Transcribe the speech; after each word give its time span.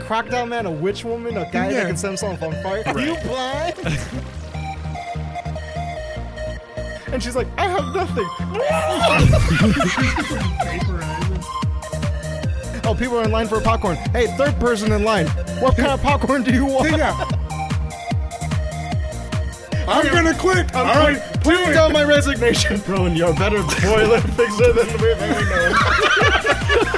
Crocodile 0.00 0.46
Man, 0.46 0.66
a 0.66 0.70
witch 0.70 1.04
woman, 1.04 1.36
a 1.36 1.50
guy 1.50 1.70
Yeah. 1.70 1.80
that 1.80 1.86
can 1.88 1.96
set 1.96 2.08
himself 2.08 2.42
on 2.42 2.52
fire. 2.62 2.82
Are 2.86 3.00
you 3.00 3.16
blind? 3.24 3.74
and 7.12 7.22
she's 7.22 7.36
like, 7.36 7.46
I 7.56 7.68
have 7.68 7.94
nothing. 7.94 8.26
oh, 12.84 12.94
people 12.98 13.18
are 13.18 13.24
in 13.24 13.30
line 13.32 13.48
for 13.48 13.60
popcorn. 13.60 13.96
Hey, 14.12 14.26
third 14.36 14.58
person 14.60 14.92
in 14.92 15.02
line. 15.02 15.26
What 15.60 15.76
kind 15.76 15.88
of 15.90 16.02
popcorn 16.02 16.42
do 16.42 16.52
you 16.52 16.66
want? 16.66 16.92
I'm 19.88 20.04
gonna 20.12 20.34
quit. 20.36 20.74
I'm 20.74 20.86
All 20.86 20.94
right, 20.94 21.18
Putting 21.42 21.72
down 21.72 21.92
my 21.92 22.02
resignation. 22.04 22.80
Bro, 22.80 23.06
you're 23.06 23.30
a 23.30 23.34
better 23.34 23.62
toilet 23.62 24.20
fixer 24.34 24.72
than 24.72 24.86
we've 25.00 25.16
ever 25.16 25.44
known. 25.44 25.74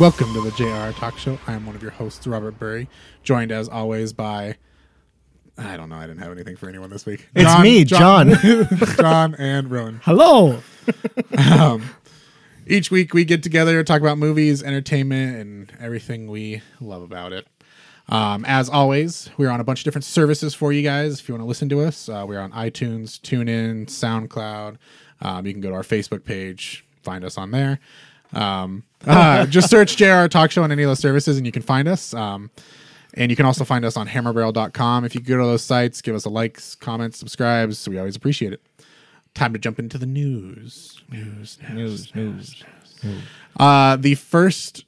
Welcome 0.00 0.34
to 0.34 0.40
the 0.40 0.50
JR 0.50 0.98
Talk 0.98 1.16
Show. 1.18 1.38
I 1.46 1.52
am 1.52 1.66
one 1.66 1.76
of 1.76 1.82
your 1.82 1.92
hosts, 1.92 2.26
Robert 2.26 2.58
Burry, 2.58 2.88
joined 3.22 3.52
as 3.52 3.68
always 3.68 4.12
by. 4.12 4.56
I 5.56 5.76
don't 5.76 5.88
know. 5.88 5.94
I 5.94 6.08
didn't 6.08 6.18
have 6.18 6.32
anything 6.32 6.56
for 6.56 6.68
anyone 6.68 6.90
this 6.90 7.06
week. 7.06 7.28
It's 7.36 7.60
me, 7.60 7.84
John. 7.84 8.34
John 8.96 9.36
and 9.36 9.70
Rowan. 9.70 10.00
Hello. 10.02 10.58
Each 12.66 12.90
week 12.90 13.14
we 13.14 13.24
get 13.24 13.44
together, 13.44 13.84
talk 13.84 14.00
about 14.00 14.18
movies, 14.18 14.64
entertainment, 14.64 15.36
and 15.36 15.72
everything 15.78 16.26
we 16.26 16.60
love 16.80 17.02
about 17.02 17.32
it. 17.32 17.46
Um, 18.08 18.44
as 18.46 18.68
always, 18.68 19.30
we're 19.36 19.50
on 19.50 19.60
a 19.60 19.64
bunch 19.64 19.80
of 19.80 19.84
different 19.84 20.04
services 20.04 20.54
for 20.54 20.72
you 20.72 20.82
guys. 20.82 21.20
If 21.20 21.28
you 21.28 21.34
want 21.34 21.42
to 21.42 21.48
listen 21.48 21.68
to 21.68 21.82
us, 21.82 22.08
uh, 22.08 22.24
we're 22.26 22.40
on 22.40 22.50
iTunes, 22.50 23.20
TuneIn, 23.20 23.86
SoundCloud. 23.86 24.76
Um, 25.20 25.46
you 25.46 25.52
can 25.52 25.60
go 25.60 25.70
to 25.70 25.76
our 25.76 25.82
Facebook 25.82 26.24
page, 26.24 26.84
find 27.02 27.24
us 27.24 27.38
on 27.38 27.52
there. 27.52 27.78
Um, 28.34 28.82
uh, 29.06 29.46
just 29.46 29.70
search 29.70 29.96
JR 29.96 30.26
Talk 30.26 30.50
Show 30.50 30.62
on 30.62 30.72
any 30.72 30.82
of 30.82 30.88
those 30.88 30.98
services, 31.00 31.36
and 31.36 31.44
you 31.46 31.52
can 31.52 31.62
find 31.62 31.86
us. 31.88 32.14
Um, 32.14 32.50
and 33.16 33.30
you 33.30 33.36
can 33.36 33.46
also 33.46 33.64
find 33.64 33.84
us 33.84 33.96
on 33.96 34.08
hammerbarrel.com. 34.08 35.04
If 35.04 35.14
you 35.14 35.20
go 35.20 35.36
to 35.38 35.44
those 35.44 35.62
sites, 35.62 36.02
give 36.02 36.14
us 36.16 36.24
a 36.24 36.30
likes, 36.30 36.74
comments, 36.74 37.18
subscribes. 37.18 37.88
We 37.88 37.98
always 37.98 38.16
appreciate 38.16 38.52
it. 38.52 38.60
Time 39.34 39.52
to 39.52 39.58
jump 39.58 39.78
into 39.78 39.98
the 39.98 40.06
news. 40.06 41.00
News, 41.10 41.58
news, 41.72 42.14
News, 42.14 42.64
news. 43.04 43.22
uh, 43.58 43.96
the 43.96 44.14
first 44.16 44.84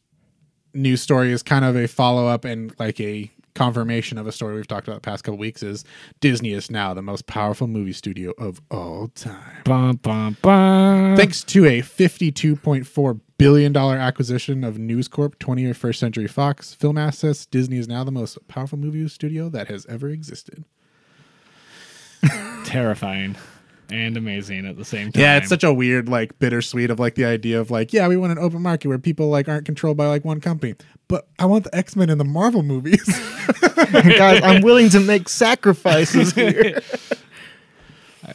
news 0.75 1.01
story 1.03 1.33
is 1.33 1.43
kind 1.43 1.65
of 1.65 1.77
a 1.77 1.87
follow 1.89 2.27
up 2.27 2.45
and 2.45 2.75
like 2.79 3.01
a 3.01 3.31
confirmation 3.55 4.19
of 4.19 4.27
a 4.27 4.33
story 4.33 4.55
we've 4.55 4.69
talked 4.69 4.87
about 4.87 4.97
the 4.97 5.01
past 5.09 5.25
couple 5.25 5.39
weeks. 5.39 5.63
Is 5.63 5.85
Disney 6.21 6.53
is 6.53 6.71
now 6.71 6.95
the 6.95 7.03
most 7.03 7.27
powerful 7.27 7.67
movie 7.67 7.93
studio 7.93 8.33
of 8.39 8.61
all 8.71 9.09
time, 9.15 9.63
Bum, 9.65 9.97
bum, 9.97 10.37
bum. 10.43 11.17
thanks 11.17 11.43
to 11.45 11.65
a 11.67 11.81
fifty-two 11.81 12.57
point 12.57 12.87
four 12.87 13.19
billion 13.39 13.73
dollar 13.73 13.97
acquisition 13.97 14.65
of 14.65 14.79
News 14.79 15.09
Corp, 15.09 15.39
21st 15.39 15.97
Century 15.97 16.27
Fox 16.27 16.75
film 16.75 16.99
assets. 16.99 17.47
Disney 17.47 17.79
is 17.79 17.89
now 17.89 18.05
the 18.05 18.13
most 18.13 18.39
powerful 18.49 18.79
movie 18.79 19.07
studio 19.09 19.49
that 19.49 19.69
has 19.69 19.87
ever 19.87 20.09
existed. 20.09 20.65
Terrifying 22.65 23.37
and 23.91 24.17
amazing 24.17 24.67
at 24.67 24.77
the 24.77 24.85
same 24.85 25.13
time. 25.13 25.21
Yeah, 25.21 25.37
it's 25.37 25.49
such 25.49 25.63
a 25.63 25.73
weird, 25.73 26.09
like, 26.09 26.39
bittersweet 26.39 26.91
of 26.91 26.99
like 26.99 27.15
the 27.15 27.25
idea 27.25 27.61
of 27.61 27.71
like, 27.71 27.93
yeah, 27.93 28.09
we 28.09 28.17
want 28.17 28.33
an 28.33 28.39
open 28.39 28.63
market 28.63 28.89
where 28.89 28.99
people 28.99 29.29
like 29.29 29.49
aren't 29.49 29.65
controlled 29.65 29.97
by 29.97 30.07
like 30.07 30.25
one 30.25 30.41
company, 30.41 30.75
but 31.09 31.29
I 31.39 31.47
want 31.47 31.65
the 31.65 31.75
X 31.75 31.95
Men 31.97 32.11
and 32.11 32.21
the 32.21 32.25
Marvel 32.25 32.63
movies. 32.63 33.05
Guys, 33.93 34.43
I'm 34.43 34.63
willing 34.63 34.89
to 34.91 35.01
make 35.01 35.29
sacrifices 35.29 36.33
here. 36.33 36.81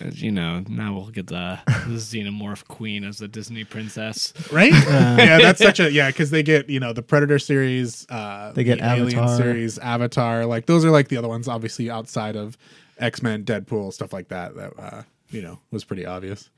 Uh, 0.01 0.09
you 0.13 0.31
know, 0.31 0.63
now 0.67 0.93
we'll 0.93 1.09
get 1.09 1.27
the, 1.27 1.59
the 1.65 1.97
xenomorph 1.97 2.67
queen 2.67 3.03
as 3.03 3.19
the 3.19 3.27
Disney 3.27 3.63
princess. 3.63 4.33
right? 4.51 4.71
yeah, 4.87 5.37
that's 5.39 5.61
such 5.61 5.79
a 5.79 5.91
yeah, 5.91 6.09
because 6.09 6.31
they 6.31 6.43
get 6.43 6.69
you 6.69 6.79
know 6.79 6.93
the 6.93 7.01
Predator 7.01 7.39
series, 7.39 8.05
uh, 8.09 8.51
They 8.53 8.63
get 8.63 8.79
the 8.79 8.91
Alien 8.91 9.27
series, 9.27 9.77
Avatar. 9.77 10.45
Like 10.45 10.65
those 10.65 10.85
are 10.85 10.91
like 10.91 11.09
the 11.09 11.17
other 11.17 11.27
ones, 11.27 11.47
obviously 11.47 11.89
outside 11.89 12.35
of 12.35 12.57
X 12.97 13.21
Men, 13.21 13.43
Deadpool, 13.43 13.93
stuff 13.93 14.13
like 14.13 14.29
that. 14.29 14.55
That 14.55 14.73
uh, 14.77 15.03
you 15.29 15.41
know 15.41 15.59
was 15.71 15.83
pretty 15.83 16.05
obvious. 16.05 16.49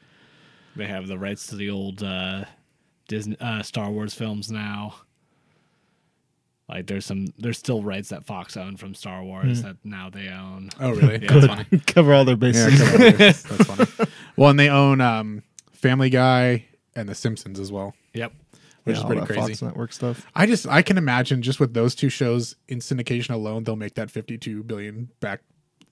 They 0.75 0.87
have 0.87 1.07
the 1.07 1.17
rights 1.17 1.47
to 1.47 1.55
the 1.55 1.69
old 1.69 2.01
uh, 2.01 2.45
Disney 3.07 3.37
uh, 3.39 3.61
Star 3.63 3.91
Wars 3.91 4.13
films 4.13 4.51
now. 4.51 4.95
Like 6.73 6.87
there's 6.87 7.05
some 7.05 7.27
there's 7.37 7.57
still 7.57 7.83
rights 7.83 8.09
that 8.09 8.25
Fox 8.25 8.57
owned 8.57 8.79
from 8.79 8.95
Star 8.95 9.23
Wars 9.23 9.61
that 9.61 9.77
now 9.83 10.09
they 10.09 10.27
own. 10.29 10.69
Oh, 10.79 10.89
really? 10.91 11.21
Yeah. 11.23 11.31
That's 11.39 11.45
funny. 11.45 11.65
Cover 11.87 12.13
all 12.13 12.25
their 12.25 12.33
Yeah, 12.35 12.39
bases. 12.69 13.17
that's 13.17 13.43
that's 13.43 13.63
funny. 13.65 14.11
Well, 14.35 14.49
and 14.49 14.59
they 14.59 14.69
own 14.69 14.99
um, 15.01 15.43
Family 15.71 16.09
Guy 16.09 16.65
and 16.95 17.07
The 17.07 17.13
Simpsons 17.15 17.59
as 17.59 17.71
well, 17.71 17.93
Yep. 18.13 18.33
which 18.85 18.93
Yeah, 18.95 18.97
is 18.97 18.99
all 18.99 19.05
pretty 19.07 19.19
that 19.21 19.27
crazy. 19.27 19.41
Fox 19.41 19.61
Network 19.61 19.93
stuff. 19.93 20.25
I 20.35 20.45
just 20.47 20.67
I 20.67 20.81
can 20.81 20.97
imagine 20.97 21.41
just 21.43 21.59
with 21.59 21.73
those 21.75 21.93
two 21.95 22.09
shows 22.09 22.55
in 22.67 22.79
syndication 22.79 23.31
alone, 23.31 23.63
they'll 23.65 23.75
make 23.75 23.93
that 23.95 24.09
fifty-two 24.09 24.63
billion 24.63 25.09
back 25.19 25.41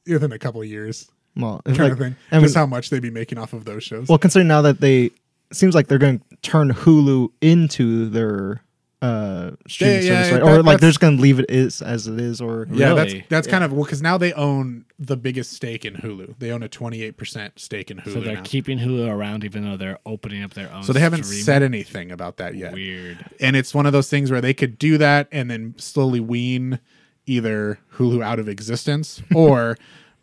within 0.07 0.31
a 0.31 0.39
couple 0.39 0.61
of 0.61 0.67
years, 0.67 1.09
Well, 1.37 1.61
it's 1.65 1.77
kind 1.77 1.89
like, 1.89 1.91
of 1.93 1.99
thing. 1.99 2.15
I 2.31 2.35
mean- 2.37 2.43
just 2.45 2.55
how 2.55 2.65
much 2.65 2.89
they'd 2.89 3.01
be 3.03 3.11
making 3.11 3.37
off 3.37 3.53
of 3.53 3.65
those 3.65 3.83
shows. 3.83 4.07
well, 4.09 4.17
considering 4.17 4.47
now 4.47 4.63
that 4.63 4.81
they 4.81 5.05
it 5.05 5.13
seems 5.57 5.75
like 5.75 5.87
they're 5.87 5.97
going 5.99 6.19
to 6.19 6.35
turn 6.41 6.71
Hulu 6.73 7.29
into 7.41 8.09
their 8.09 8.63
uh 9.01 9.51
streaming 9.67 9.95
Yeah, 9.95 10.01
yeah, 10.01 10.23
service, 10.23 10.31
right? 10.31 10.43
that- 10.45 10.59
or 10.59 10.63
like 10.63 10.79
they're 10.79 10.89
just 10.89 10.99
going 10.99 11.17
to 11.17 11.21
leave 11.23 11.39
it 11.39 11.49
is 11.49 11.81
as 11.81 12.07
it 12.07 12.19
is, 12.19 12.39
or 12.39 12.67
yeah, 12.71 12.93
that's 12.93 13.13
Really? 13.13 13.25
that's 13.29 13.47
kind 13.47 13.63
of 13.63 13.73
well 13.73 13.83
because 13.83 14.01
now 14.01 14.17
they 14.17 14.31
own 14.33 14.85
the 14.99 15.17
biggest 15.17 15.53
stake 15.53 15.85
in 15.85 15.95
Hulu. 15.95 16.35
They 16.37 16.51
own 16.51 16.61
a 16.61 16.69
twenty-eight 16.69 17.17
percent 17.17 17.57
stake 17.59 17.89
in 17.89 17.97
Hulu. 17.97 18.13
So 18.13 18.21
they're 18.21 18.35
now. 18.35 18.41
keeping 18.43 18.77
Hulu 18.77 19.09
around 19.11 19.43
even 19.43 19.63
though 19.63 19.75
they're 19.77 19.97
opening 20.05 20.43
up 20.43 20.53
their 20.53 20.71
own. 20.71 20.83
so 20.83 20.93
they 20.93 20.99
haven't 20.99 21.23
streaming. 21.23 21.45
said 21.45 21.63
anything 21.63 22.11
about 22.11 22.37
that 22.37 22.55
yet. 22.55 22.73
Weird. 22.73 23.25
and 23.39 23.55
it's 23.55 23.73
one 23.73 23.85
of 23.87 23.93
those 23.93 24.09
things 24.09 24.29
where 24.29 24.41
they 24.41 24.53
could 24.53 24.77
do 24.77 24.99
that 24.99 25.27
and 25.31 25.49
then 25.49 25.73
slowly 25.77 26.19
wean 26.19 26.79
either 27.25 27.79
Hulu 27.95 28.23
out 28.23 28.37
of 28.39 28.47
existence 28.47 29.21
or 29.35 29.77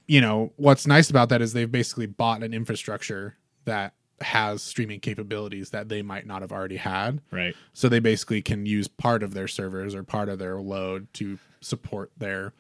you 0.06 0.20
know 0.20 0.52
what's 0.56 0.86
nice 0.86 1.10
about 1.10 1.28
that 1.30 1.42
is 1.42 1.52
they've 1.52 1.70
basically 1.70 2.06
bought 2.06 2.42
an 2.44 2.54
infrastructure 2.54 3.36
that 3.64 3.94
has 4.20 4.62
streaming 4.62 5.00
capabilities 5.00 5.70
that 5.70 5.88
they 5.88 6.02
might 6.02 6.26
not 6.26 6.42
have 6.42 6.50
already 6.52 6.76
had 6.76 7.20
Right. 7.30 7.54
so 7.72 7.88
they 7.88 8.00
basically 8.00 8.42
can 8.42 8.66
use 8.66 8.88
part 8.88 9.22
of 9.22 9.32
their 9.34 9.46
servers 9.48 9.94
or 9.94 10.02
part 10.02 10.28
of 10.28 10.38
their 10.38 10.60
load 10.60 11.06
to 11.14 11.38
support 11.60 12.10
their 12.18 12.52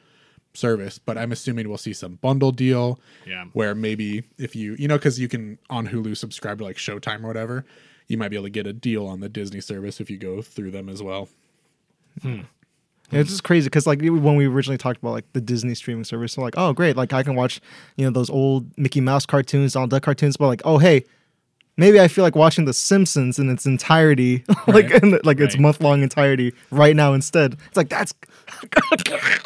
service 0.54 0.98
but 0.98 1.16
i'm 1.18 1.30
assuming 1.30 1.68
we'll 1.68 1.78
see 1.78 1.92
some 1.92 2.14
bundle 2.16 2.50
deal 2.52 2.98
Yeah. 3.26 3.44
where 3.52 3.74
maybe 3.74 4.24
if 4.38 4.56
you 4.56 4.74
you 4.78 4.88
know 4.88 4.96
because 4.96 5.20
you 5.20 5.28
can 5.28 5.58
on 5.70 5.86
hulu 5.88 6.16
subscribe 6.16 6.58
to 6.58 6.64
like 6.64 6.76
showtime 6.76 7.22
or 7.22 7.28
whatever 7.28 7.64
you 8.08 8.16
might 8.16 8.28
be 8.28 8.36
able 8.36 8.46
to 8.46 8.50
get 8.50 8.66
a 8.66 8.72
deal 8.72 9.06
on 9.06 9.20
the 9.20 9.28
disney 9.28 9.60
service 9.60 10.00
if 10.00 10.10
you 10.10 10.16
go 10.16 10.42
through 10.42 10.70
them 10.70 10.88
as 10.88 11.02
well 11.02 11.28
hmm. 12.22 12.40
Yeah, 13.10 13.20
it's 13.20 13.30
just 13.30 13.42
crazy 13.44 13.64
because 13.66 13.86
like 13.86 14.02
when 14.02 14.36
we 14.36 14.46
originally 14.46 14.76
talked 14.76 14.98
about 15.00 15.12
like 15.12 15.32
the 15.32 15.40
Disney 15.40 15.74
streaming 15.74 16.04
service, 16.04 16.34
so 16.34 16.42
like 16.42 16.52
oh 16.58 16.74
great, 16.74 16.94
like 16.94 17.14
I 17.14 17.22
can 17.22 17.34
watch 17.36 17.58
you 17.96 18.04
know 18.04 18.10
those 18.10 18.28
old 18.28 18.76
Mickey 18.76 19.00
Mouse 19.00 19.24
cartoons, 19.24 19.72
Donald 19.72 19.88
Duck 19.88 20.02
cartoons, 20.02 20.36
but 20.36 20.46
like 20.46 20.60
oh 20.66 20.76
hey, 20.76 21.06
maybe 21.78 21.98
I 21.98 22.08
feel 22.08 22.22
like 22.24 22.36
watching 22.36 22.66
The 22.66 22.74
Simpsons 22.74 23.38
in 23.38 23.48
its 23.48 23.64
entirety, 23.64 24.44
like 24.66 24.90
Right. 24.90 25.02
in, 25.02 25.18
like 25.24 25.40
its 25.40 25.56
month 25.58 25.80
long 25.80 26.02
entirety 26.02 26.52
right 26.70 26.94
now 26.94 27.14
instead. 27.14 27.56
It's 27.68 27.76
like 27.78 27.88
that's 27.88 28.12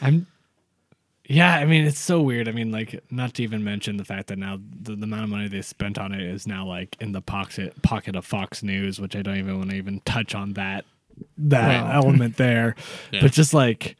I'm. 0.00 0.26
Yeah, 1.26 1.54
I 1.56 1.64
mean 1.64 1.84
it's 1.86 1.98
so 1.98 2.20
weird. 2.20 2.48
I 2.48 2.52
mean, 2.52 2.70
like 2.70 3.02
not 3.10 3.32
to 3.34 3.42
even 3.42 3.64
mention 3.64 3.96
the 3.96 4.04
fact 4.04 4.26
that 4.26 4.38
now 4.38 4.58
the, 4.82 4.94
the 4.94 5.04
amount 5.04 5.24
of 5.24 5.30
money 5.30 5.48
they 5.48 5.62
spent 5.62 5.98
on 5.98 6.12
it 6.12 6.20
is 6.20 6.46
now 6.46 6.66
like 6.66 6.96
in 7.00 7.12
the 7.12 7.22
pocket 7.22 7.80
pocket 7.82 8.14
of 8.14 8.26
Fox 8.26 8.62
News, 8.62 9.00
which 9.00 9.16
I 9.16 9.22
don't 9.22 9.38
even 9.38 9.56
want 9.58 9.70
to 9.70 9.76
even 9.76 10.00
touch 10.00 10.34
on 10.34 10.52
that 10.54 10.84
that 11.38 11.84
Wow. 11.84 11.92
element 11.92 12.36
there. 12.36 12.74
But 13.10 13.32
just 13.32 13.54
like 13.54 13.96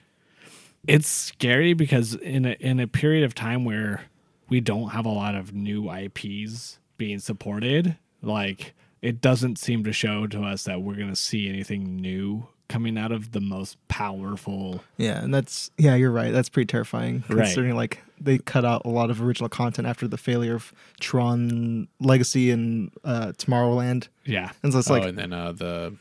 it's 0.87 1.09
scary 1.09 1.73
because 1.73 2.15
in 2.15 2.45
a 2.45 2.53
in 2.61 2.79
a 2.79 2.87
period 2.87 3.25
of 3.25 3.35
time 3.35 3.65
where 3.65 4.03
we 4.51 4.61
don't 4.61 4.91
have 4.91 5.07
a 5.07 5.11
lot 5.11 5.35
of 5.35 5.55
new 5.55 5.91
IPs 5.91 6.79
being 6.99 7.19
supported, 7.19 7.97
like 8.23 8.75
it 9.03 9.21
doesn't 9.21 9.59
seem 9.59 9.85
to 9.85 9.93
show 9.93 10.27
to 10.29 10.43
us 10.43 10.65
that 10.65 10.81
we're 10.83 10.95
gonna 10.97 11.17
see 11.17 11.49
anything 11.49 11.97
new 11.97 12.47
coming 12.69 12.97
out 12.97 13.13
of 13.13 13.33
the 13.33 13.41
most 13.41 13.77
powerful 13.89 14.83
yeah, 14.97 15.23
and 15.23 15.33
that's 15.35 15.71
yeah, 15.77 15.95
you're 15.95 16.11
right. 16.11 16.33
That's 16.33 16.49
pretty 16.49 16.67
terrifying 16.67 17.23
Right. 17.29 17.45
considering 17.45 17.77
like 17.77 18.03
they 18.21 18.39
cut 18.39 18.65
out 18.65 18.83
a 18.87 18.89
lot 18.89 19.11
of 19.11 19.21
original 19.21 19.51
content 19.51 19.87
after 19.87 20.09
the 20.09 20.17
failure 20.17 20.55
of 20.55 20.73
Tron 21.01 21.89
Legacy 22.01 22.51
and 22.51 22.91
uh, 23.05 23.33
Tomorrowland, 23.37 24.09
yeah 24.25 24.51
and 24.63 24.73
so 24.73 24.79
it's 24.79 24.91
oh 24.91 24.95
like 24.95 25.05
and 25.05 25.19
then 25.19 25.33
uh 25.35 25.53
the 25.53 25.95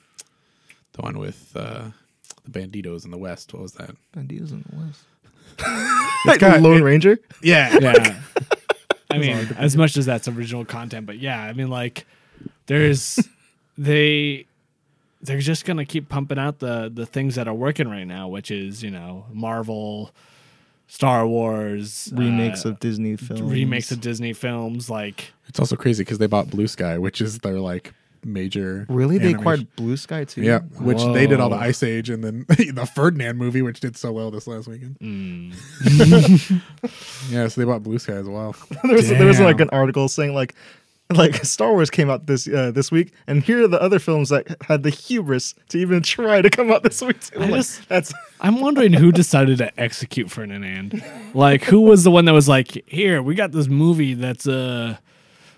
the 0.94 1.02
one 1.02 1.18
with 1.20 1.52
uh 1.56 1.86
the 2.46 2.52
banditos 2.60 3.04
in 3.04 3.12
the 3.12 3.18
west 3.18 3.54
what 3.54 3.62
was 3.62 3.74
that 3.74 3.92
Banditos 4.16 4.52
in 4.52 4.64
the 4.70 4.76
West. 4.86 5.02
It's 6.26 6.38
got- 6.38 6.62
Lone 6.62 6.78
it- 6.78 6.84
Ranger. 6.84 7.20
yeah 7.42 7.78
yeah. 7.82 8.20
I 9.14 9.18
mean, 9.18 9.56
as 9.58 9.78
much 9.78 9.98
as 9.98 10.06
that's 10.06 10.28
original 10.28 10.66
content, 10.66 11.06
but 11.06 11.20
yeah, 11.20 11.42
I 11.42 11.54
mean, 11.54 11.70
like, 11.70 12.06
there's 12.66 13.20
they 13.78 14.46
they're 15.22 15.40
just 15.40 15.66
gonna 15.66 15.86
keep 15.86 16.10
pumping 16.10 16.38
out 16.38 16.60
the 16.60 16.92
the 16.94 17.06
things 17.06 17.36
that 17.36 17.48
are 17.48 17.54
working 17.54 17.88
right 17.88 18.06
now, 18.06 18.28
which 18.28 18.52
is 18.52 18.84
you 18.84 18.92
know 18.92 19.26
Marvel, 19.32 20.12
Star 20.88 21.28
Wars 21.28 22.12
remakes 22.14 22.66
uh, 22.66 22.70
of 22.70 22.80
Disney 22.80 23.16
films. 23.16 23.42
remakes 23.42 23.92
of 23.92 24.02
Disney 24.02 24.34
films, 24.34 24.90
like 24.90 25.34
it's 25.48 25.60
also 25.60 25.76
crazy 25.76 26.04
because 26.04 26.18
they 26.18 26.28
bought 26.28 26.50
blue 26.50 26.68
sky 26.68 26.98
which 26.98 27.22
is 27.22 27.40
their 27.40 27.60
like 27.60 27.94
major. 28.26 28.86
Really, 28.90 29.18
they 29.18 29.26
animation. 29.26 29.40
acquired 29.40 29.76
Blue 29.76 29.98
Sky 29.98 30.24
too. 30.26 30.42
Yeah, 30.42 30.60
which 30.80 31.04
they 31.14 31.28
did 31.28 31.40
all 31.40 31.50
the 31.50 31.56
Ice 31.58 31.84
Age 31.84 32.10
and 32.10 32.24
then 32.24 32.46
the 32.50 32.90
Ferdinand 32.96 33.38
movie, 33.38 33.62
which 33.62 33.80
did 33.80 33.96
so 33.98 34.12
well 34.12 34.32
this 34.32 34.48
last 34.48 34.68
weekend. 34.68 34.98
Mm. 35.00 35.54
Yeah, 37.30 37.48
so 37.48 37.62
they 37.62 37.66
bought 37.66 37.84
Blue 37.84 38.00
Sky 38.00 38.14
as 38.14 38.28
well. 38.28 38.56
there 38.84 38.94
was 38.96 39.10
there 39.10 39.26
was 39.26 39.40
like 39.40 39.60
an 39.60 39.70
article 39.72 40.08
saying 40.08 40.34
like 40.34 40.54
like 41.14 41.36
Star 41.46 41.72
Wars 41.74 41.90
came 41.90 42.10
out 42.10 42.26
this 42.28 42.48
uh, 42.48 42.72
this 42.72 42.92
week, 42.92 43.14
and 43.28 43.44
here 43.44 43.64
are 43.64 43.68
the 43.68 43.82
other 43.82 44.00
films 44.00 44.30
that 44.30 44.48
had 44.68 44.84
the 44.84 44.90
hubris 44.90 45.54
to 45.70 45.78
even 45.78 46.02
try 46.02 46.42
to 46.42 46.50
come 46.50 46.72
out 46.72 46.82
this 46.84 47.02
week. 47.02 47.20
Too. 47.20 47.40
I 47.40 47.46
Like, 47.46 47.54
just- 47.56 47.88
that's 47.90 48.14
I'm 48.42 48.60
wondering 48.62 48.94
who 48.94 49.12
decided 49.12 49.58
to 49.60 49.80
execute 49.80 50.32
Ferdinand. 50.32 51.04
Like, 51.34 51.64
who 51.66 51.82
was 51.82 52.04
the 52.04 52.12
one 52.12 52.26
that 52.26 52.32
was 52.34 52.48
like, 52.50 52.84
"Here, 52.88 53.22
we 53.22 53.36
got 53.36 53.52
this 53.52 53.68
movie 53.68 54.14
that's 54.14 54.48
uh 54.48 54.98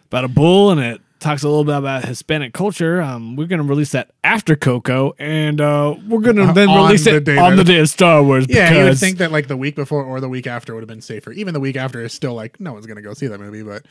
about 0.07 0.23
a 0.25 0.27
bull 0.29 0.71
and 0.71 0.79
it 0.81 1.01
talks 1.25 1.43
a 1.43 1.47
little 1.49 1.63
bit 1.63 1.75
about 1.75 2.05
Hispanic 2.05 2.53
culture. 2.53 3.01
Um, 3.01 3.35
we're 3.35 3.47
gonna 3.47 3.63
release 3.63 3.91
that 3.91 4.11
after 4.23 4.55
Coco, 4.55 5.13
and 5.17 5.59
uh, 5.59 5.95
we're 6.07 6.21
gonna 6.21 6.43
Uh, 6.43 6.53
then 6.53 6.69
on 6.69 6.85
release 6.85 7.03
the 7.05 7.15
it 7.17 7.23
day 7.23 7.37
on 7.37 7.55
the 7.55 7.63
day 7.63 7.79
of 7.79 7.89
Star 7.89 8.21
Wars. 8.23 8.45
Yeah, 8.47 8.73
you 8.77 8.83
would 8.85 8.97
think 8.97 9.17
that 9.17 9.31
like 9.31 9.47
the 9.47 9.57
week 9.57 9.75
before 9.75 10.03
or 10.03 10.19
the 10.21 10.29
week 10.29 10.45
after 10.47 10.73
would 10.75 10.81
have 10.81 10.87
been 10.87 11.01
safer. 11.01 11.31
Even 11.31 11.53
the 11.53 11.59
week 11.59 11.75
after 11.75 12.01
is 12.01 12.13
still 12.13 12.33
like 12.35 12.59
no 12.59 12.73
one's 12.73 12.85
gonna 12.85 13.01
go 13.01 13.13
see 13.13 13.27
that 13.27 13.39
movie, 13.39 13.63
but 13.63 13.85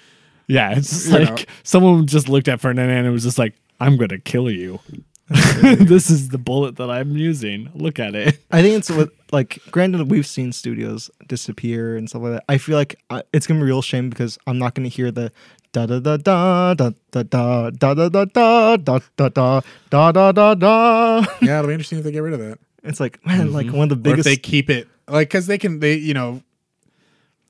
Yeah, 0.46 0.76
it's 0.76 0.88
just 0.90 1.08
like 1.10 1.28
know. 1.28 1.44
someone 1.64 2.06
just 2.06 2.28
looked 2.28 2.48
at 2.48 2.60
Ferdinand 2.60 2.90
and 2.90 3.06
it 3.06 3.10
was 3.10 3.24
just 3.24 3.38
like, 3.38 3.54
"I'm 3.80 3.96
gonna 3.96 4.18
kill 4.18 4.50
you." 4.50 4.78
this 5.28 6.10
is 6.10 6.28
the 6.28 6.38
bullet 6.38 6.76
that 6.76 6.90
I'm 6.90 7.16
using. 7.16 7.70
Look 7.74 7.98
at 7.98 8.14
it. 8.14 8.38
I 8.52 8.60
think 8.60 8.76
it's 8.76 8.90
with 8.90 9.10
like 9.32 9.58
granted 9.70 10.10
we've 10.10 10.26
seen 10.26 10.52
studios 10.52 11.10
disappear 11.26 11.96
and 11.96 12.08
stuff 12.08 12.22
like 12.22 12.32
that. 12.32 12.44
I 12.46 12.58
feel 12.58 12.76
like 12.76 12.96
uh, 13.08 13.22
it's 13.32 13.46
gonna 13.46 13.58
be 13.60 13.64
a 13.64 13.66
real 13.66 13.80
shame 13.82 14.10
because 14.10 14.38
I'm 14.46 14.58
not 14.58 14.74
gonna 14.74 14.88
hear 14.88 15.10
the 15.10 15.32
da 15.74 15.86
da 15.86 15.98
da 16.16 16.74
da 16.74 16.74
da 16.74 16.90
da 17.10 17.22
da 17.22 17.70
da 17.70 17.94
da 17.94 18.24
da 18.24 18.24
da 18.24 18.78
da 18.78 18.98
da 19.16 19.28
da 19.28 19.60
da 19.90 20.12
da 20.12 20.32
da 20.32 20.54
da. 20.54 21.26
yeah, 21.42 21.58
it'll 21.58 21.66
be 21.68 21.74
interesting 21.74 21.98
if 21.98 22.04
they 22.04 22.12
get 22.12 22.20
rid 22.20 22.32
of 22.34 22.40
that. 22.40 22.58
It's 22.82 23.00
like 23.00 23.24
man, 23.26 23.52
like 23.52 23.70
one 23.72 23.90
of 23.90 24.02
the 24.02 24.10
Or 24.10 24.12
if 24.12 24.16
biggest. 24.18 24.24
they 24.24 24.36
keep 24.36 24.70
it 24.70 24.88
like 25.08 25.28
because 25.28 25.46
they 25.46 25.58
can 25.58 25.80
they 25.80 25.94
you 25.94 26.14
know 26.14 26.42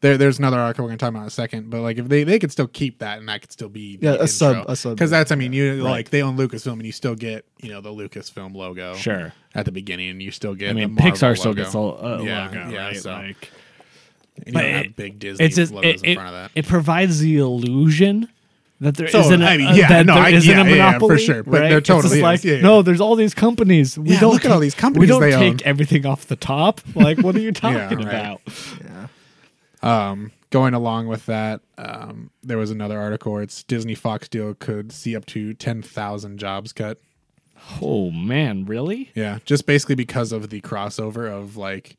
there 0.00 0.18
there's 0.18 0.38
another 0.38 0.58
article 0.58 0.84
we're 0.84 0.90
gonna 0.90 0.98
talk 0.98 1.08
about 1.10 1.22
in 1.22 1.26
a 1.28 1.30
second, 1.30 1.70
but 1.70 1.80
like 1.80 1.96
if 1.98 2.08
they 2.08 2.24
they 2.24 2.38
could 2.38 2.52
still 2.52 2.66
keep 2.68 2.98
that 2.98 3.18
and 3.18 3.28
that 3.28 3.40
could 3.40 3.52
still 3.52 3.68
be 3.70 3.98
Yeah, 4.02 4.16
a 4.20 4.26
sub- 4.28 4.68
a 4.68 4.76
sub- 4.76 4.96
because 4.96 5.10
that's 5.10 5.32
I 5.32 5.34
mean 5.34 5.52
you 5.52 5.82
like 5.82 6.10
they 6.10 6.22
own 6.22 6.36
Lucasfilm 6.36 6.74
and 6.74 6.84
you 6.86 6.92
still 6.92 7.14
get 7.14 7.46
you 7.62 7.70
know 7.70 7.80
the 7.80 7.90
Lucasfilm 7.90 8.54
logo 8.54 8.94
Sure. 8.96 9.32
at 9.54 9.64
the 9.64 9.72
beginning 9.72 10.10
and 10.10 10.22
you 10.22 10.30
still 10.30 10.54
get 10.54 10.70
I 10.70 10.72
mean, 10.74 10.94
the 10.94 11.02
Marvel 11.02 11.12
Pixar 11.12 11.38
still 11.38 11.52
logo. 11.52 11.62
gets 11.62 11.74
a 11.74 11.78
uh, 11.78 12.20
Yeah, 12.22 12.46
logo, 12.46 12.70
yeah, 12.70 12.84
right? 12.86 12.96
so- 12.96 13.10
Like, 13.12 13.26
and 13.26 13.63
you 14.46 14.52
but 14.52 14.60
don't 14.62 14.70
it- 14.70 14.86
have 14.86 14.96
big 14.96 15.18
Disney 15.18 15.44
it's 15.46 15.56
just 15.56 15.72
logos 15.72 16.02
it, 16.02 16.06
in 16.06 16.14
front 16.16 16.28
of 16.28 16.34
that. 16.34 16.50
it 16.54 16.66
provides 16.66 17.20
the 17.20 17.36
illusion 17.38 18.28
that 18.80 18.96
there 18.96 19.06
not 19.12 19.24
I 19.52 19.56
mean, 19.56 19.74
yeah, 19.76 20.02
no, 20.02 20.14
there 20.14 20.24
I- 20.24 20.30
isn't 20.30 20.50
yeah, 20.50 20.62
a 20.62 20.68
yeah, 20.68 20.74
yeah, 20.74 20.98
for 20.98 21.16
sure, 21.18 21.42
but 21.44 21.60
right? 21.60 21.70
just 21.70 21.86
totally 21.86 22.20
like 22.20 22.42
yeah, 22.44 22.54
yeah. 22.56 22.60
no, 22.62 22.82
there's 22.82 23.00
all 23.00 23.14
these 23.16 23.32
companies. 23.32 23.96
We 23.98 24.10
Yeah, 24.10 24.20
don't 24.20 24.32
look 24.32 24.44
at 24.44 24.50
all 24.50 24.58
take- 24.58 24.62
these 24.62 24.74
companies 24.74 25.00
We 25.00 25.06
don't 25.06 25.22
take 25.22 25.34
own. 25.34 25.58
everything 25.64 26.04
off 26.04 26.26
the 26.26 26.36
top. 26.36 26.80
Like, 26.94 27.18
what 27.18 27.34
are 27.36 27.40
you 27.40 27.52
talking 27.52 27.98
right. 27.98 28.06
about? 28.06 28.40
yeah. 28.84 29.06
Um, 29.82 30.32
going 30.50 30.74
along 30.74 31.06
with 31.08 31.26
that, 31.26 31.60
um, 31.78 32.30
there 32.42 32.58
was 32.58 32.70
another 32.70 32.98
article 32.98 33.32
where 33.32 33.42
it's 33.42 33.62
Disney 33.62 33.94
Fox 33.94 34.28
deal 34.28 34.54
could 34.54 34.92
see 34.92 35.14
up 35.16 35.24
to 35.26 35.54
ten 35.54 35.80
thousand 35.82 36.38
jobs 36.38 36.72
cut. 36.72 36.98
Oh 37.80 38.10
man, 38.10 38.64
really? 38.66 39.10
Yeah, 39.14 39.38
just 39.44 39.66
basically 39.66 39.94
because 39.94 40.32
of 40.32 40.50
the 40.50 40.60
crossover 40.60 41.30
of 41.30 41.56
like, 41.56 41.96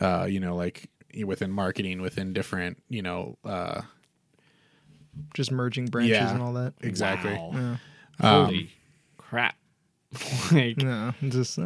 uh, 0.00 0.26
you 0.28 0.40
know, 0.40 0.54
like 0.54 0.88
within 1.24 1.50
marketing, 1.52 2.00
within 2.02 2.32
different, 2.32 2.82
you 2.88 3.02
know, 3.02 3.38
uh, 3.44 3.82
just 5.34 5.50
merging 5.50 5.86
branches 5.86 6.10
Yeah. 6.12 6.32
and 6.32 6.42
all 6.42 6.52
that. 6.54 6.74
exactly. 6.80 7.32
Wow. 7.32 7.50
Yeah. 7.54 7.76
Holy 8.20 8.70
crap! 9.18 9.56
like, 10.52 10.76
No, 10.78 11.12
just 11.28 11.58
uh, 11.58 11.62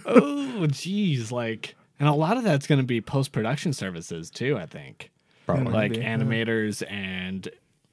oh, 0.06 0.66
geez, 0.68 1.30
like, 1.32 1.74
and 1.98 2.08
a 2.08 2.12
lot 2.12 2.36
of 2.36 2.44
that's 2.44 2.66
going 2.66 2.80
to 2.80 2.86
be 2.86 3.00
post 3.00 3.32
production 3.32 3.72
services 3.72 4.30
too. 4.30 4.56
I 4.56 4.66
think. 4.66 5.10
Probably. 5.46 5.72
like 5.72 5.90
Maybe, 5.92 6.02
yeah. 6.04 6.16
animators 6.16 6.82
and 6.90 7.48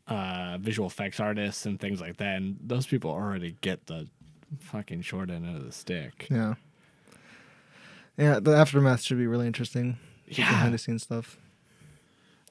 uh, 0.07 0.57
visual 0.61 0.87
effects 0.87 1.19
artists 1.19 1.65
and 1.65 1.79
things 1.79 1.99
like 1.99 2.17
that. 2.17 2.37
And 2.37 2.57
those 2.61 2.85
people 2.85 3.09
already 3.11 3.57
get 3.61 3.87
the 3.87 4.07
fucking 4.59 5.01
short 5.01 5.29
end 5.31 5.45
of 5.53 5.65
the 5.65 5.71
stick. 5.71 6.27
yeah, 6.29 6.53
yeah. 8.17 8.39
The 8.39 8.55
aftermath 8.55 9.01
should 9.01 9.17
be 9.17 9.27
really 9.27 9.47
interesting. 9.47 9.97
Yeah. 10.27 10.49
behind 10.49 10.73
the 10.73 10.77
scenes 10.77 11.03
stuff. 11.03 11.37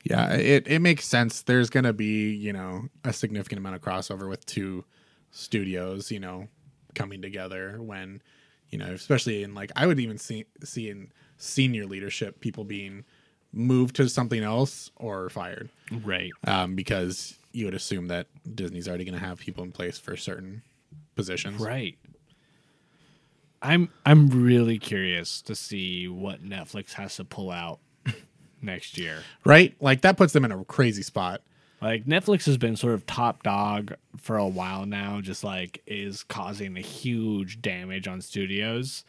Yeah, 0.05 0.35
it 0.35 0.69
it 0.69 0.81
makes 0.81 1.05
sense. 1.05 1.43
There's 1.43 1.69
gonna 1.71 1.93
be 1.93 2.33
you 2.33 2.53
know 2.53 2.89
a 3.05 3.13
significant 3.13 3.59
amount 3.59 3.75
of 3.77 3.83
crossover 3.83 4.29
with 4.29 4.47
two 4.47 4.85
studios, 5.33 6.11
you 6.11 6.21
know, 6.21 6.49
coming 6.95 7.21
together 7.23 7.81
when 7.83 8.23
you 8.71 8.79
know, 8.79 8.87
especially 8.93 9.43
in 9.43 9.55
like 9.55 9.73
I 9.77 9.87
would 9.87 9.99
even 10.01 10.19
see 10.19 10.45
see 10.65 10.91
in 10.91 11.11
senior 11.39 11.87
leadership 11.87 12.41
people 12.41 12.65
being 12.65 13.05
moved 13.53 13.97
to 13.97 14.09
something 14.09 14.43
else 14.43 14.91
or 14.97 15.29
fired 15.31 15.71
Right. 15.91 16.33
um, 16.47 16.75
because 16.75 17.39
you 17.53 17.65
would 17.65 17.75
assume 17.75 18.09
that 18.09 18.27
Disney's 18.55 18.87
already 18.89 19.05
going 19.05 19.19
to 19.19 19.25
have 19.25 19.39
people 19.39 19.65
in 19.65 19.73
place 19.73 19.99
for 19.99 20.17
certain 20.17 20.63
positions. 21.15 21.61
Right. 21.61 21.97
I'm 23.67 23.89
I'm 24.05 24.29
really 24.29 24.79
curious 24.79 25.43
to 25.43 25.57
see 25.57 26.07
what 26.07 26.45
Netflix 26.45 26.93
has 26.93 27.17
to 27.17 27.25
pull 27.25 27.51
out 27.51 27.81
next 28.63 28.97
year. 28.97 29.25
Right? 29.45 29.75
Like 29.81 30.03
that 30.03 30.17
puts 30.17 30.33
them 30.33 30.45
in 30.45 30.53
a 30.53 30.65
crazy 30.65 31.03
spot. 31.03 31.43
Like 31.83 32.05
Netflix 32.05 32.47
has 32.47 32.57
been 32.57 32.77
sort 32.77 32.95
of 32.95 33.05
top 33.07 33.43
dog 33.43 33.95
for 34.17 34.37
a 34.37 34.47
while 34.47 34.87
now, 34.87 35.21
just 35.21 35.43
like 35.43 35.83
is 35.85 36.23
causing 36.23 36.77
a 36.77 36.81
huge 36.81 37.61
damage 37.61 38.07
on 38.07 38.21
studios. 38.21 39.05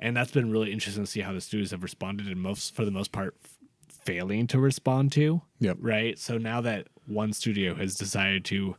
And 0.00 0.16
that's 0.16 0.32
been 0.32 0.50
really 0.50 0.72
interesting 0.72 1.04
to 1.04 1.10
see 1.10 1.20
how 1.20 1.32
the 1.32 1.40
studios 1.40 1.70
have 1.70 1.84
responded 1.84 2.26
and 2.26 2.40
most 2.40 2.74
for 2.74 2.84
the 2.84 2.90
most 2.90 3.12
part 3.12 3.36
f- 3.44 3.56
failing 3.88 4.48
to 4.48 4.58
respond 4.58 5.12
to. 5.12 5.42
Yep. 5.60 5.76
Right? 5.80 6.18
So 6.18 6.38
now 6.38 6.60
that 6.62 6.88
one 7.06 7.32
studio 7.32 7.76
has 7.76 7.94
decided 7.94 8.44
to, 8.46 8.74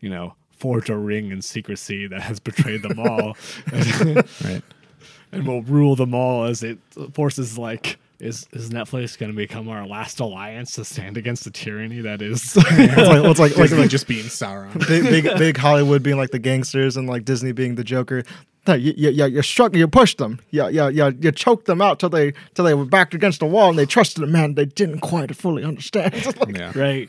you 0.00 0.08
know, 0.08 0.34
forge 0.60 0.90
a 0.90 0.96
ring 0.96 1.32
in 1.32 1.42
secrecy 1.42 2.06
that 2.06 2.20
has 2.20 2.38
betrayed 2.38 2.82
them 2.82 2.98
all 2.98 3.36
Right. 4.44 4.62
and 5.32 5.46
will 5.46 5.62
rule 5.62 5.96
them 5.96 6.14
all 6.14 6.44
as 6.44 6.62
it 6.62 6.78
forces 7.12 7.58
like 7.58 7.98
is 8.18 8.46
is 8.52 8.70
Netflix 8.70 9.18
going 9.18 9.32
to 9.32 9.36
become 9.36 9.68
our 9.68 9.86
last 9.86 10.20
alliance 10.20 10.72
to 10.72 10.84
stand 10.84 11.16
against 11.16 11.44
the 11.44 11.50
tyranny 11.50 12.00
that 12.02 12.20
is 12.20 12.54
It's 12.56 12.56
like 12.56 13.24
it's 13.24 13.40
like 13.40 13.56
like, 13.56 13.70
like 13.70 13.90
just 13.90 14.06
being 14.06 14.26
Sauron. 14.26 14.78
big, 14.86 15.04
big 15.04 15.38
big 15.38 15.56
Hollywood 15.56 16.02
being 16.02 16.18
like 16.18 16.30
the 16.30 16.38
gangsters 16.38 16.96
and 16.96 17.08
like 17.08 17.24
Disney 17.24 17.52
being 17.52 17.76
the 17.76 17.84
Joker. 17.84 18.22
No, 18.66 18.74
you, 18.74 18.92
you, 18.94 19.08
you, 19.08 19.24
you 19.24 19.42
struck, 19.42 19.74
you 19.74 19.88
pushed 19.88 20.18
them, 20.18 20.38
yeah, 20.50 20.68
yeah, 20.68 20.90
yeah, 20.90 21.12
you 21.18 21.32
choked 21.32 21.64
them 21.64 21.80
out 21.80 21.98
till 21.98 22.10
they 22.10 22.34
till 22.52 22.66
they 22.66 22.74
were 22.74 22.84
backed 22.84 23.14
against 23.14 23.40
the 23.40 23.46
wall 23.46 23.70
and 23.70 23.78
they 23.78 23.86
trusted 23.86 24.22
a 24.22 24.26
man 24.26 24.54
they 24.54 24.66
didn't 24.66 25.00
quite 25.00 25.34
fully 25.34 25.64
understand. 25.64 26.12
It's 26.12 26.36
like, 26.36 26.56
yeah. 26.56 26.72
right 26.78 27.08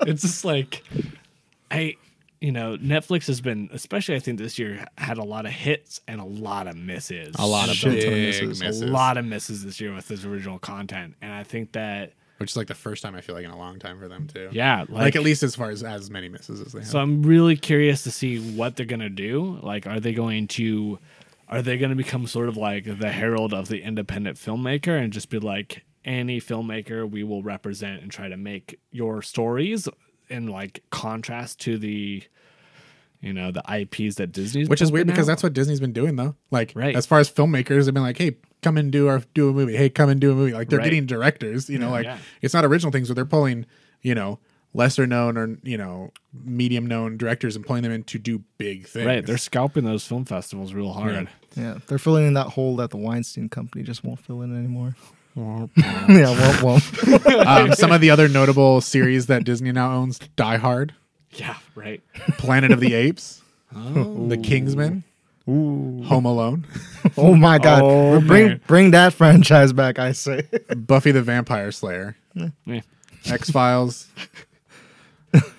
it's 0.00 0.22
just 0.22 0.44
like 0.44 0.82
i 1.70 1.96
you 2.40 2.52
know 2.52 2.76
netflix 2.76 3.26
has 3.26 3.40
been 3.40 3.68
especially 3.72 4.14
i 4.14 4.18
think 4.18 4.38
this 4.38 4.58
year 4.58 4.86
had 4.98 5.16
a 5.18 5.24
lot 5.24 5.46
of 5.46 5.52
hits 5.52 6.00
and 6.06 6.20
a 6.20 6.24
lot 6.24 6.66
of 6.66 6.76
misses 6.76 7.34
A 7.38 7.46
lot 7.46 7.68
of 7.68 7.74
Shit 7.76 7.90
ton 8.02 8.12
of 8.12 8.14
big 8.14 8.26
misses. 8.26 8.60
misses. 8.60 8.82
a 8.82 8.86
lot 8.86 9.16
of 9.16 9.24
misses 9.24 9.64
this 9.64 9.80
year 9.80 9.94
with 9.94 10.06
this 10.08 10.24
original 10.24 10.58
content 10.58 11.14
and 11.22 11.32
i 11.32 11.42
think 11.42 11.72
that 11.72 12.12
Which 12.38 12.50
is 12.50 12.56
like 12.56 12.66
the 12.66 12.74
first 12.74 13.02
time 13.02 13.14
I 13.14 13.22
feel 13.22 13.34
like 13.34 13.44
in 13.46 13.50
a 13.50 13.56
long 13.58 13.78
time 13.78 13.98
for 13.98 14.06
them 14.08 14.26
too. 14.26 14.50
yeah 14.52 14.80
like, 14.80 14.90
Like, 14.90 15.16
at 15.16 15.22
least 15.22 15.42
as 15.42 15.54
far 15.56 15.70
as 15.70 15.82
as 15.82 16.10
many 16.10 16.28
misses 16.28 16.60
as 16.60 16.72
they 16.72 16.80
have. 16.80 16.88
so 16.88 16.98
i'm 16.98 17.22
really 17.22 17.56
curious 17.56 18.02
to 18.02 18.10
see 18.10 18.38
what 18.54 18.76
they're 18.76 18.84
gonna 18.86 19.08
do 19.08 19.58
like 19.62 19.86
are 19.86 19.98
they 20.00 20.12
going 20.12 20.46
to 20.48 20.98
are 21.48 21.62
they 21.62 21.78
going 21.78 21.90
to 21.90 21.96
become 21.96 22.26
sort 22.26 22.48
of 22.48 22.56
like 22.56 22.84
the 22.98 23.10
herald 23.10 23.54
of 23.54 23.68
the 23.68 23.80
independent 23.82 24.36
filmmaker 24.36 25.00
and 25.02 25.12
just 25.12 25.30
be 25.30 25.38
like 25.38 25.84
any 26.04 26.40
filmmaker 26.40 27.08
we 27.10 27.24
will 27.24 27.42
represent 27.42 28.00
and 28.02 28.10
try 28.12 28.28
to 28.28 28.36
make 28.36 28.78
your 28.92 29.22
stories 29.22 29.88
in 30.28 30.46
like 30.48 30.82
contrast 30.90 31.60
to 31.60 31.78
the 31.78 32.22
you 33.20 33.32
know 33.32 33.50
the 33.50 33.62
IPs 33.68 34.16
that 34.16 34.32
Disney's 34.32 34.68
Which 34.68 34.82
is 34.82 34.92
weird 34.92 35.06
because 35.06 35.26
out? 35.28 35.32
that's 35.32 35.42
what 35.42 35.52
Disney's 35.54 35.80
been 35.80 35.92
doing 35.92 36.16
though. 36.16 36.34
Like 36.50 36.72
Right. 36.74 36.94
as 36.94 37.06
far 37.06 37.18
as 37.18 37.30
filmmakers, 37.30 37.84
they've 37.86 37.94
been 37.94 38.02
like, 38.02 38.18
"Hey, 38.18 38.36
come 38.62 38.76
and 38.76 38.92
do 38.92 39.08
our 39.08 39.22
do 39.34 39.48
a 39.48 39.52
movie. 39.52 39.76
Hey, 39.76 39.88
come 39.88 40.08
and 40.10 40.20
do 40.20 40.32
a 40.32 40.34
movie." 40.34 40.52
Like 40.52 40.68
they're 40.68 40.78
Right. 40.78 40.84
getting 40.84 41.06
directors. 41.06 41.68
You 41.70 41.78
know, 41.78 41.90
like 41.90 42.04
Yeah. 42.04 42.18
it's 42.42 42.52
not 42.54 42.64
original 42.64 42.92
things, 42.92 43.08
but 43.08 43.14
they're 43.14 43.24
pulling 43.24 43.66
you 44.02 44.14
know 44.14 44.38
lesser 44.74 45.06
known 45.06 45.38
or 45.38 45.58
you 45.62 45.78
know 45.78 46.12
medium 46.44 46.84
known 46.86 47.16
directors 47.16 47.56
and 47.56 47.64
pulling 47.64 47.82
them 47.82 47.90
in 47.92 48.02
to 48.04 48.18
do 48.18 48.42
big 48.58 48.86
things. 48.86 49.06
right 49.06 49.24
they're 49.24 49.38
scalping 49.38 49.84
those 49.84 50.06
film 50.06 50.22
festivals 50.26 50.74
real 50.74 50.92
hard 50.92 51.28
yeah, 51.56 51.78
they're 51.86 51.96
filling 51.98 52.26
in 52.26 52.34
that 52.34 52.48
hole 52.48 52.76
that 52.76 52.90
the 52.90 52.98
Weinstein 52.98 53.48
Company 53.48 53.82
just 53.82 54.04
won't 54.04 54.20
fill 54.20 54.42
in 54.42 54.54
anymore. 54.54 54.94
yeah, 55.76 56.30
won't, 56.30 56.62
won't. 56.62 57.26
um, 57.46 57.72
some 57.74 57.92
of 57.92 58.00
the 58.00 58.10
other 58.10 58.26
notable 58.28 58.80
series 58.80 59.26
that 59.26 59.44
Disney 59.44 59.70
now 59.72 59.92
owns: 59.92 60.18
Die 60.36 60.56
Hard, 60.56 60.94
yeah 61.32 61.56
right 61.74 62.00
Planet 62.38 62.72
of 62.72 62.80
the 62.80 62.94
Apes, 62.94 63.42
oh. 63.74 64.28
The 64.28 64.38
Kingsman, 64.38 65.04
Home 65.46 66.24
Alone, 66.24 66.66
Oh 67.18 67.34
my 67.34 67.58
God, 67.58 67.82
Oh, 67.84 68.20
bring 68.20 68.46
man. 68.46 68.60
bring 68.66 68.90
that 68.92 69.12
franchise 69.12 69.72
back! 69.74 69.98
I 69.98 70.12
say. 70.12 70.48
Buffy 70.74 71.10
the 71.12 71.22
Vampire 71.22 71.70
Slayer, 71.70 72.16
Yeah. 72.34 72.80
X 73.26 73.50
Files. 73.50 74.08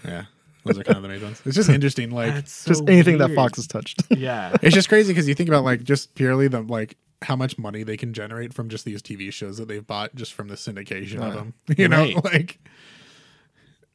yeah. 0.03 0.25
Those 0.65 0.79
are 0.79 0.83
kind 0.83 0.97
of 0.97 1.03
the 1.03 1.09
main 1.09 1.21
ones. 1.21 1.41
It's 1.45 1.55
just 1.55 1.69
interesting, 1.69 2.11
like 2.11 2.33
That's 2.33 2.51
so 2.51 2.69
Just 2.71 2.89
anything 2.89 3.19
that 3.19 3.27
weird. 3.29 3.35
Fox 3.37 3.55
has 3.57 3.67
touched. 3.67 4.01
Yeah. 4.09 4.55
it's 4.61 4.73
just 4.75 4.89
crazy 4.89 5.13
because 5.13 5.27
you 5.27 5.33
think 5.35 5.47
about 5.49 5.63
like 5.63 5.83
just 5.83 6.13
purely 6.15 6.47
the 6.49 6.61
like 6.61 6.97
how 7.23 7.35
much 7.35 7.57
money 7.57 7.83
they 7.83 7.97
can 7.97 8.13
generate 8.13 8.53
from 8.53 8.69
just 8.69 8.85
these 8.85 9.01
TV 9.01 9.31
shows 9.33 9.57
that 9.57 9.67
they've 9.67 9.85
bought 9.85 10.13
just 10.15 10.33
from 10.33 10.47
the 10.49 10.55
syndication 10.55 11.21
of 11.21 11.33
them. 11.33 11.53
You 11.77 11.87
know, 11.87 11.97
Right. 12.03 12.23
like 12.23 12.59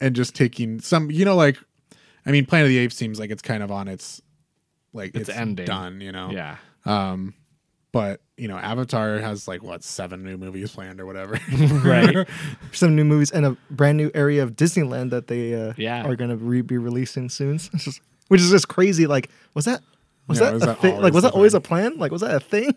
and 0.00 0.17
just 0.17 0.35
taking 0.35 0.81
some, 0.81 1.11
you 1.11 1.25
know, 1.25 1.37
like 1.37 1.57
I 2.26 2.31
mean, 2.31 2.47
Planet 2.47 2.67
of 2.67 2.71
the 2.71 2.79
Apes 2.79 2.97
seems 2.97 3.19
like 3.19 3.31
it's 3.31 3.43
kind 3.43 3.62
of 3.62 3.71
on 3.71 3.88
its 3.88 4.21
like 4.93 5.14
It's 5.14 5.29
it's, 5.29 5.38
ending. 5.38 5.67
done. 5.67 6.00
You 6.00 6.12
know, 6.12 6.31
Yeah. 6.31 6.57
Um, 6.85 7.35
but 7.93 8.21
you 8.37 8.49
know, 8.49 8.57
Avatar 8.57 9.19
has 9.19 9.47
like 9.47 9.62
what 9.62 9.85
seven 9.85 10.25
new 10.25 10.37
movies 10.37 10.73
planned 10.73 11.00
or 11.00 11.07
whatever. 11.07 11.38
Right. 11.85 12.26
Some 12.73 12.97
new 12.97 13.05
movies 13.05 13.31
and 13.31 13.47
a 13.47 13.57
brand 13.71 13.99
new 13.99 14.11
area 14.14 14.43
of 14.43 14.57
Disneyland 14.57 15.11
that 15.11 15.29
they 15.29 15.55
uh, 15.55 15.75
Yeah. 15.76 16.05
are 16.05 16.17
going 16.17 16.31
to 16.31 16.37
re- 16.37 16.62
be 16.62 16.79
releasing 16.79 17.29
soon. 17.29 17.59
Just- 17.59 18.00
which 18.29 18.41
is 18.41 18.50
just 18.50 18.67
crazy. 18.69 19.07
Like, 19.07 19.29
was 19.55 19.67
that 19.67 19.83
was 20.26 20.38
Yeah, 20.41 20.47
that, 20.47 20.55
was 20.55 20.62
a 20.62 20.67
that 20.67 20.81
thi- 20.81 20.93
like 20.99 21.12
was 21.12 21.23
that 21.25 21.33
always 21.35 21.52
thing? 21.52 21.59
a 21.59 21.61
plan? 21.61 21.99
Like, 21.99 22.11
was 22.12 22.23
that 22.23 22.35
a 22.35 22.41
thing? 22.41 22.75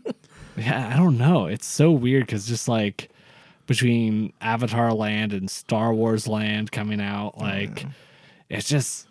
Yeah, 0.58 0.92
I 0.94 0.98
don't 0.98 1.18
know. 1.18 1.48
It's 1.48 1.66
so 1.66 1.92
weird 1.92 2.26
because 2.26 2.48
just 2.48 2.68
like 2.68 3.10
between 3.68 4.34
Avatar 4.42 4.94
Land 4.94 5.34
and 5.34 5.50
Star 5.50 5.94
Wars 5.94 6.28
Land 6.28 6.72
coming 6.72 7.02
out, 7.02 7.38
like 7.38 7.86
it's 8.50 8.68
just 8.68 9.08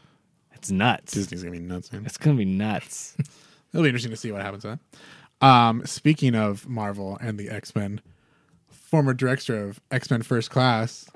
it's 0.53 0.71
nuts. 0.71 1.13
Disney's 1.13 1.43
gonna 1.43 1.53
be 1.53 1.59
nuts, 1.59 1.93
man. 1.93 2.05
It's 2.07 2.17
gonna 2.17 2.37
be 2.37 2.45
nuts. 2.45 3.17
It'll 3.73 3.83
be 3.83 3.89
interesting 3.89 4.13
to 4.13 4.17
see 4.17 4.33
what 4.33 4.43
happens 4.43 4.63
that. 4.63 4.79
Um, 5.41 5.85
speaking 5.85 6.35
of 6.35 6.69
Marvel 6.69 7.19
and 7.21 7.39
the 7.39 7.51
X 7.51 7.75
Men, 7.75 8.01
former 8.71 9.13
director 9.13 9.69
of 9.69 9.81
X 9.91 10.11
Men 10.11 10.23
First 10.23 10.51
Class, 10.51 11.11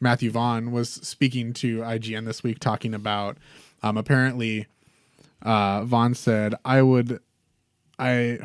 Matthew 0.00 0.30
Vaughn, 0.30 0.72
was 0.72 0.90
speaking 0.90 1.52
to 1.54 1.80
IGN 1.80 2.24
this 2.24 2.42
week 2.42 2.58
talking 2.58 2.94
about 2.94 3.36
um, 3.82 3.96
apparently 3.96 4.66
uh, 5.42 5.84
Vaughn 5.84 6.14
said, 6.14 6.54
I 6.64 6.82
would 6.82 7.20
I 7.98 8.38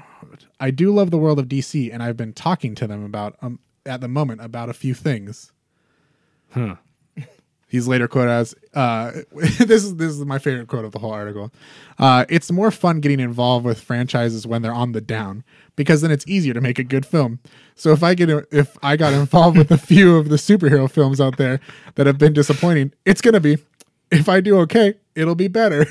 I 0.60 0.72
do 0.72 0.92
love 0.94 1.12
the 1.12 1.18
world 1.18 1.40
of 1.40 1.48
DC 1.48 1.92
and 1.94 2.02
I've 2.04 2.18
been 2.18 2.34
talking 2.34 2.76
to 2.76 2.88
them 2.88 3.04
about 3.04 3.36
um, 3.42 3.60
at 3.86 4.02
the 4.02 4.08
moment 4.08 4.42
about 4.42 4.70
a 4.70 4.74
few 4.74 4.94
things. 4.94 5.52
Huh. 6.52 6.76
He's 7.68 7.88
later 7.88 8.08
quoted 8.08 8.32
as 8.32 8.56
uh, 8.74 9.12
this 9.32 9.84
is 9.84 9.96
this 9.98 10.12
is 10.12 10.26
my 10.26 10.40
favorite 10.40 10.68
quote 10.68 10.86
of 10.86 10.92
the 10.92 11.00
whole 11.00 11.12
article. 11.12 11.52
Uh, 11.98 12.26
it's 12.30 12.52
more 12.52 12.72
fun 12.72 13.00
getting 13.00 13.20
involved 13.20 13.66
with 13.66 13.80
franchises 13.80 14.48
when 14.48 14.62
they're 14.62 14.74
on 14.74 14.94
the 14.94 15.02
down 15.02 15.44
because 15.76 16.02
then 16.02 16.12
it's 16.12 16.28
easier 16.28 16.54
to 16.54 16.62
make 16.62 16.80
a 16.80 16.84
good 16.84 17.06
film. 17.06 17.40
So 17.76 17.92
if 17.92 18.04
I 18.04 18.16
get 18.16 18.30
if 18.52 18.78
I 18.82 18.98
got 18.98 19.14
involved 19.14 19.58
with 19.58 19.72
a 19.72 19.78
few 19.92 20.18
of 20.18 20.30
the 20.30 20.38
superhero 20.38 20.90
films 20.90 21.22
out 21.22 21.38
there 21.38 21.60
that 21.96 22.08
have 22.08 22.18
been 22.18 22.34
disappointing, 22.34 22.94
it's 23.06 23.22
gonna 23.22 23.40
be 23.40 23.58
if 24.12 24.28
I 24.28 24.42
do 24.42 24.60
okay, 24.62 24.96
it'll 25.16 25.36
be 25.36 25.48
better. 25.48 25.86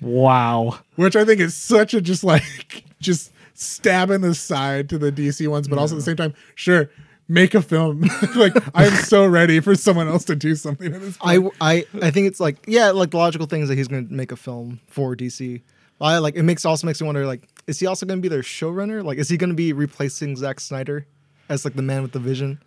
Wow. 0.00 0.78
Which 0.96 1.14
I 1.14 1.24
think 1.24 1.40
is 1.40 1.54
such 1.54 1.94
a 1.94 2.00
just 2.00 2.24
like 2.24 2.84
just 3.00 3.32
stab 3.60 4.10
in 4.10 4.22
the 4.22 4.34
side 4.34 4.88
to 4.88 4.98
the 4.98 5.12
DC 5.12 5.46
ones, 5.48 5.68
but 5.68 5.78
also 5.78 5.94
at 5.94 5.98
the 5.98 6.04
same 6.04 6.16
time, 6.16 6.34
sure, 6.54 6.90
make 7.28 7.54
a 7.54 7.62
film. 7.62 8.00
like 8.36 8.54
I'm 8.74 8.94
so 9.04 9.26
ready 9.26 9.60
for 9.60 9.74
someone 9.74 10.08
else 10.08 10.24
to 10.24 10.36
do 10.36 10.54
something 10.54 10.92
at 10.92 11.00
this 11.00 11.16
point. 11.16 11.52
I, 11.60 11.74
I 11.76 11.84
I 12.02 12.10
think 12.10 12.26
it's 12.26 12.40
like 12.40 12.58
yeah, 12.66 12.90
like 12.90 13.10
the 13.10 13.18
logical 13.18 13.46
thing 13.46 13.62
is 13.62 13.68
that 13.68 13.78
he's 13.78 13.88
going 13.88 14.08
to 14.08 14.12
make 14.12 14.32
a 14.32 14.36
film 14.36 14.80
for 14.86 15.14
DC. 15.14 15.62
I 16.00 16.18
like 16.18 16.34
it 16.34 16.42
makes 16.42 16.64
also 16.64 16.86
makes 16.86 17.00
me 17.00 17.06
wonder 17.06 17.26
like 17.26 17.46
is 17.66 17.78
he 17.78 17.86
also 17.86 18.06
going 18.06 18.18
to 18.18 18.22
be 18.22 18.28
their 18.28 18.42
showrunner? 18.42 19.04
Like 19.04 19.18
is 19.18 19.28
he 19.28 19.36
going 19.36 19.50
to 19.50 19.56
be 19.56 19.72
replacing 19.72 20.36
Zack 20.36 20.60
Snyder 20.60 21.06
as 21.48 21.64
like 21.64 21.74
the 21.74 21.82
man 21.82 22.02
with 22.02 22.12
the 22.12 22.18
vision? 22.18 22.60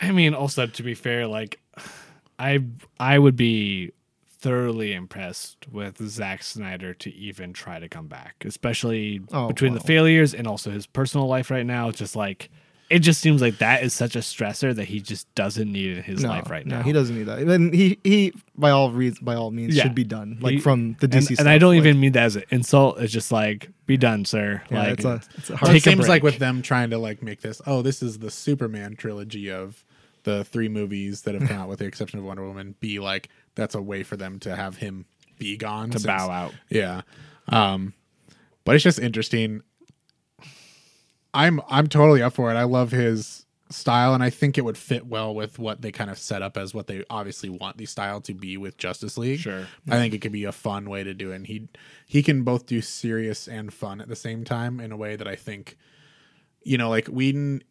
I 0.00 0.12
mean, 0.12 0.34
also 0.34 0.66
to 0.66 0.82
be 0.82 0.94
fair, 0.94 1.26
like 1.26 1.58
I 2.38 2.62
I 3.00 3.18
would 3.18 3.36
be 3.36 3.92
thoroughly 4.40 4.92
impressed 4.92 5.66
with 5.70 5.98
Zack 6.08 6.42
Snyder 6.42 6.94
to 6.94 7.12
even 7.14 7.52
try 7.52 7.78
to 7.80 7.88
come 7.88 8.06
back, 8.06 8.36
especially 8.44 9.20
Oh, 9.32 9.48
between 9.48 9.74
the 9.74 9.80
failures 9.80 10.34
and 10.34 10.46
also 10.46 10.70
his 10.70 10.86
personal 10.86 11.26
life 11.26 11.50
right 11.50 11.66
now. 11.66 11.88
It's 11.88 11.98
just 11.98 12.16
like 12.16 12.50
it 12.90 13.00
just 13.00 13.20
seems 13.20 13.42
like 13.42 13.58
that 13.58 13.82
is 13.82 13.92
such 13.92 14.16
a 14.16 14.20
stressor 14.20 14.74
that 14.74 14.86
he 14.86 14.98
just 14.98 15.32
doesn't 15.34 15.70
need 15.70 15.98
in 15.98 16.02
his 16.02 16.22
no, 16.22 16.30
life 16.30 16.48
right 16.48 16.64
no, 16.66 16.78
now. 16.78 16.82
he 16.82 16.92
doesn't 16.92 17.14
need 17.18 17.24
that. 17.24 17.38
And 17.40 17.74
he 17.74 17.98
he 18.04 18.32
by 18.56 18.70
all 18.70 18.90
reasons 18.90 19.18
by 19.20 19.34
all 19.34 19.50
means 19.50 19.76
Yeah. 19.76 19.82
should 19.82 19.94
be 19.94 20.04
done 20.04 20.38
like 20.40 20.54
He- 20.54 20.60
from 20.60 20.96
the 21.00 21.06
DC. 21.08 21.16
and 21.30 21.36
stuff. 21.38 21.46
I 21.46 21.58
don't 21.58 21.72
Like, 21.72 21.78
even 21.78 22.00
mean 22.00 22.12
that 22.12 22.22
as 22.24 22.36
an 22.36 22.44
insult. 22.50 22.98
It's 23.00 23.12
just 23.12 23.30
like, 23.30 23.68
be 23.86 23.96
done, 23.98 24.24
sir. 24.24 24.62
Yeah, 24.70 24.78
like, 24.78 24.92
it's 24.94 25.04
a 25.04 25.20
it's 25.36 25.50
a 25.50 25.52
Well, 25.52 25.58
hard. 25.58 25.70
it 25.70 25.72
Take 25.74 25.86
a 25.86 25.90
seems 25.96 26.08
like 26.08 26.22
with 26.22 26.38
them 26.38 26.62
trying 26.62 26.88
to 26.90 26.98
like 26.98 27.22
make 27.22 27.40
this, 27.42 27.60
oh, 27.66 27.82
this 27.82 28.02
is 28.02 28.20
the 28.20 28.30
Superman 28.30 28.96
trilogy 28.96 29.50
of 29.50 29.84
the 30.24 30.44
three 30.44 30.68
movies 30.68 31.22
that 31.22 31.34
have 31.34 31.46
come 31.48 31.58
out, 31.60 31.68
with 31.68 31.78
the 31.80 31.84
exception 31.84 32.18
of 32.18 32.24
Wonder 32.24 32.46
Woman. 32.46 32.74
Be 32.80 33.00
like 33.00 33.28
that's 33.58 33.74
a 33.74 33.82
way 33.82 34.02
for 34.02 34.16
them 34.16 34.38
to 34.40 34.56
have 34.56 34.76
him 34.76 35.04
be 35.38 35.56
gone 35.56 35.90
to 35.90 35.98
since- 35.98 36.06
bow 36.06 36.30
out. 36.30 36.54
Yeah, 36.70 37.02
um, 37.48 37.92
but 38.64 38.74
it's 38.74 38.84
just 38.84 38.98
interesting. 38.98 39.62
I'm 41.34 41.60
I'm 41.68 41.88
totally 41.88 42.22
up 42.22 42.32
for 42.32 42.50
it. 42.50 42.54
I 42.54 42.64
love 42.64 42.90
his 42.90 43.44
style, 43.70 44.14
and 44.14 44.22
I 44.22 44.30
think 44.30 44.56
it 44.56 44.64
would 44.64 44.78
fit 44.78 45.06
well 45.06 45.34
with 45.34 45.58
what 45.58 45.82
they 45.82 45.92
kind 45.92 46.10
of 46.10 46.18
set 46.18 46.42
up 46.42 46.56
as 46.56 46.72
what 46.72 46.86
they 46.86 47.04
obviously 47.10 47.50
want 47.50 47.76
the 47.76 47.86
style 47.86 48.20
to 48.22 48.34
be 48.34 48.56
with 48.56 48.78
Justice 48.78 49.18
League. 49.18 49.40
Sure. 49.40 49.66
I 49.88 49.96
think 49.96 50.14
it 50.14 50.20
could 50.20 50.32
be 50.32 50.44
a 50.44 50.52
fun 50.52 50.88
way 50.88 51.04
to 51.04 51.12
do 51.12 51.32
it. 51.32 51.36
And 51.36 51.46
he 51.46 51.68
he 52.06 52.22
can 52.22 52.44
both 52.44 52.66
do 52.66 52.80
serious 52.80 53.46
and 53.46 53.72
fun 53.72 54.00
at 54.00 54.08
the 54.08 54.16
same 54.16 54.44
time 54.44 54.80
in 54.80 54.90
a 54.90 54.96
way 54.96 55.16
that 55.16 55.28
I 55.28 55.36
think, 55.36 55.76
you 56.62 56.78
know, 56.78 56.88
like 56.88 57.08
Whedon 57.08 57.62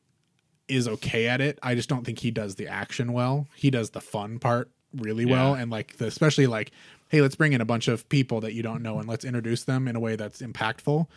is 0.67 0.87
okay 0.87 1.27
at 1.27 1.41
it. 1.41 1.57
I 1.63 1.75
just 1.75 1.89
don't 1.89 2.05
think 2.05 2.19
he 2.19 2.29
does 2.29 2.55
the 2.55 2.67
action 2.67 3.11
well. 3.13 3.47
He 3.55 3.71
does 3.71 3.89
the 3.91 4.01
fun 4.01 4.37
part 4.37 4.69
really 4.97 5.25
well, 5.25 5.53
and 5.53 5.71
like 5.71 5.97
the, 5.97 6.07
especially 6.07 6.47
like, 6.47 6.71
hey, 7.09 7.21
let's 7.21 7.35
bring 7.35 7.53
in 7.53 7.61
a 7.61 7.65
bunch 7.65 7.87
of 7.87 8.07
people 8.09 8.41
that 8.41 8.53
you 8.53 8.61
don't 8.61 8.81
know 8.81 8.99
and 8.99 9.07
let's 9.07 9.25
introduce 9.25 9.63
them 9.63 9.87
in 9.87 9.95
a 9.95 9.99
way 9.99 10.15
that's 10.15 10.41
impactful. 10.41 11.07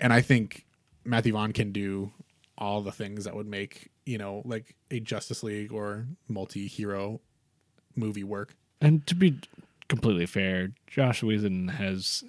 And 0.00 0.12
I 0.12 0.20
think 0.20 0.64
Matthew 1.04 1.32
Vaughn 1.32 1.52
can 1.52 1.72
do 1.72 2.12
all 2.58 2.82
the 2.82 2.92
things 2.92 3.24
that 3.24 3.34
would 3.34 3.46
make 3.46 3.90
you 4.04 4.18
know 4.18 4.42
like 4.44 4.74
a 4.90 5.00
Justice 5.00 5.42
League 5.42 5.72
or 5.72 6.06
multi-hero 6.28 7.20
movie 7.96 8.24
work. 8.24 8.54
And 8.80 9.06
to 9.06 9.14
be 9.14 9.38
completely 9.88 10.26
fair, 10.26 10.72
Joss 10.86 11.22
Whedon 11.22 11.68
has 11.68 12.24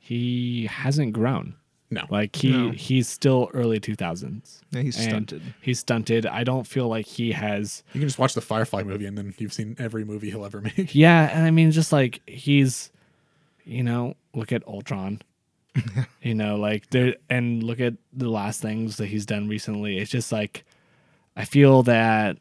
he 0.00 0.66
hasn't 0.66 1.12
grown. 1.12 1.56
No, 1.94 2.04
Like 2.10 2.36
he 2.36 2.50
No. 2.52 2.70
he's 2.70 3.08
still 3.08 3.50
early 3.54 3.80
two 3.80 3.94
thousands. 3.94 4.60
Yeah, 4.72 4.82
he's 4.82 4.96
stunted. 4.96 5.40
He's 5.62 5.78
stunted. 5.78 6.26
I 6.26 6.44
don't 6.44 6.66
feel 6.66 6.88
like 6.88 7.06
he 7.06 7.32
has. 7.32 7.82
You 7.92 8.00
can 8.00 8.08
just 8.08 8.18
watch 8.18 8.34
the 8.34 8.40
Firefly 8.40 8.82
movie 8.82 9.06
and 9.06 9.16
then 9.16 9.32
you've 9.38 9.52
seen 9.52 9.76
every 9.78 10.04
movie 10.04 10.30
he'll 10.30 10.44
ever 10.44 10.60
make. 10.60 10.94
Yeah, 10.94 11.30
and 11.32 11.44
I 11.46 11.50
mean, 11.50 11.70
just 11.70 11.92
like 11.92 12.20
he's, 12.26 12.90
you 13.64 13.82
know, 13.82 14.16
look 14.34 14.52
at 14.52 14.66
Ultron. 14.66 15.22
you 16.22 16.34
know, 16.34 16.56
like 16.56 16.88
there, 16.90 17.14
and 17.30 17.62
look 17.62 17.80
at 17.80 17.94
the 18.12 18.28
last 18.28 18.60
things 18.60 18.96
that 18.98 19.06
he's 19.06 19.26
done 19.26 19.48
recently. 19.48 19.98
It's 19.98 20.10
just 20.10 20.30
like 20.30 20.64
I 21.36 21.44
feel 21.44 21.82
that 21.84 22.38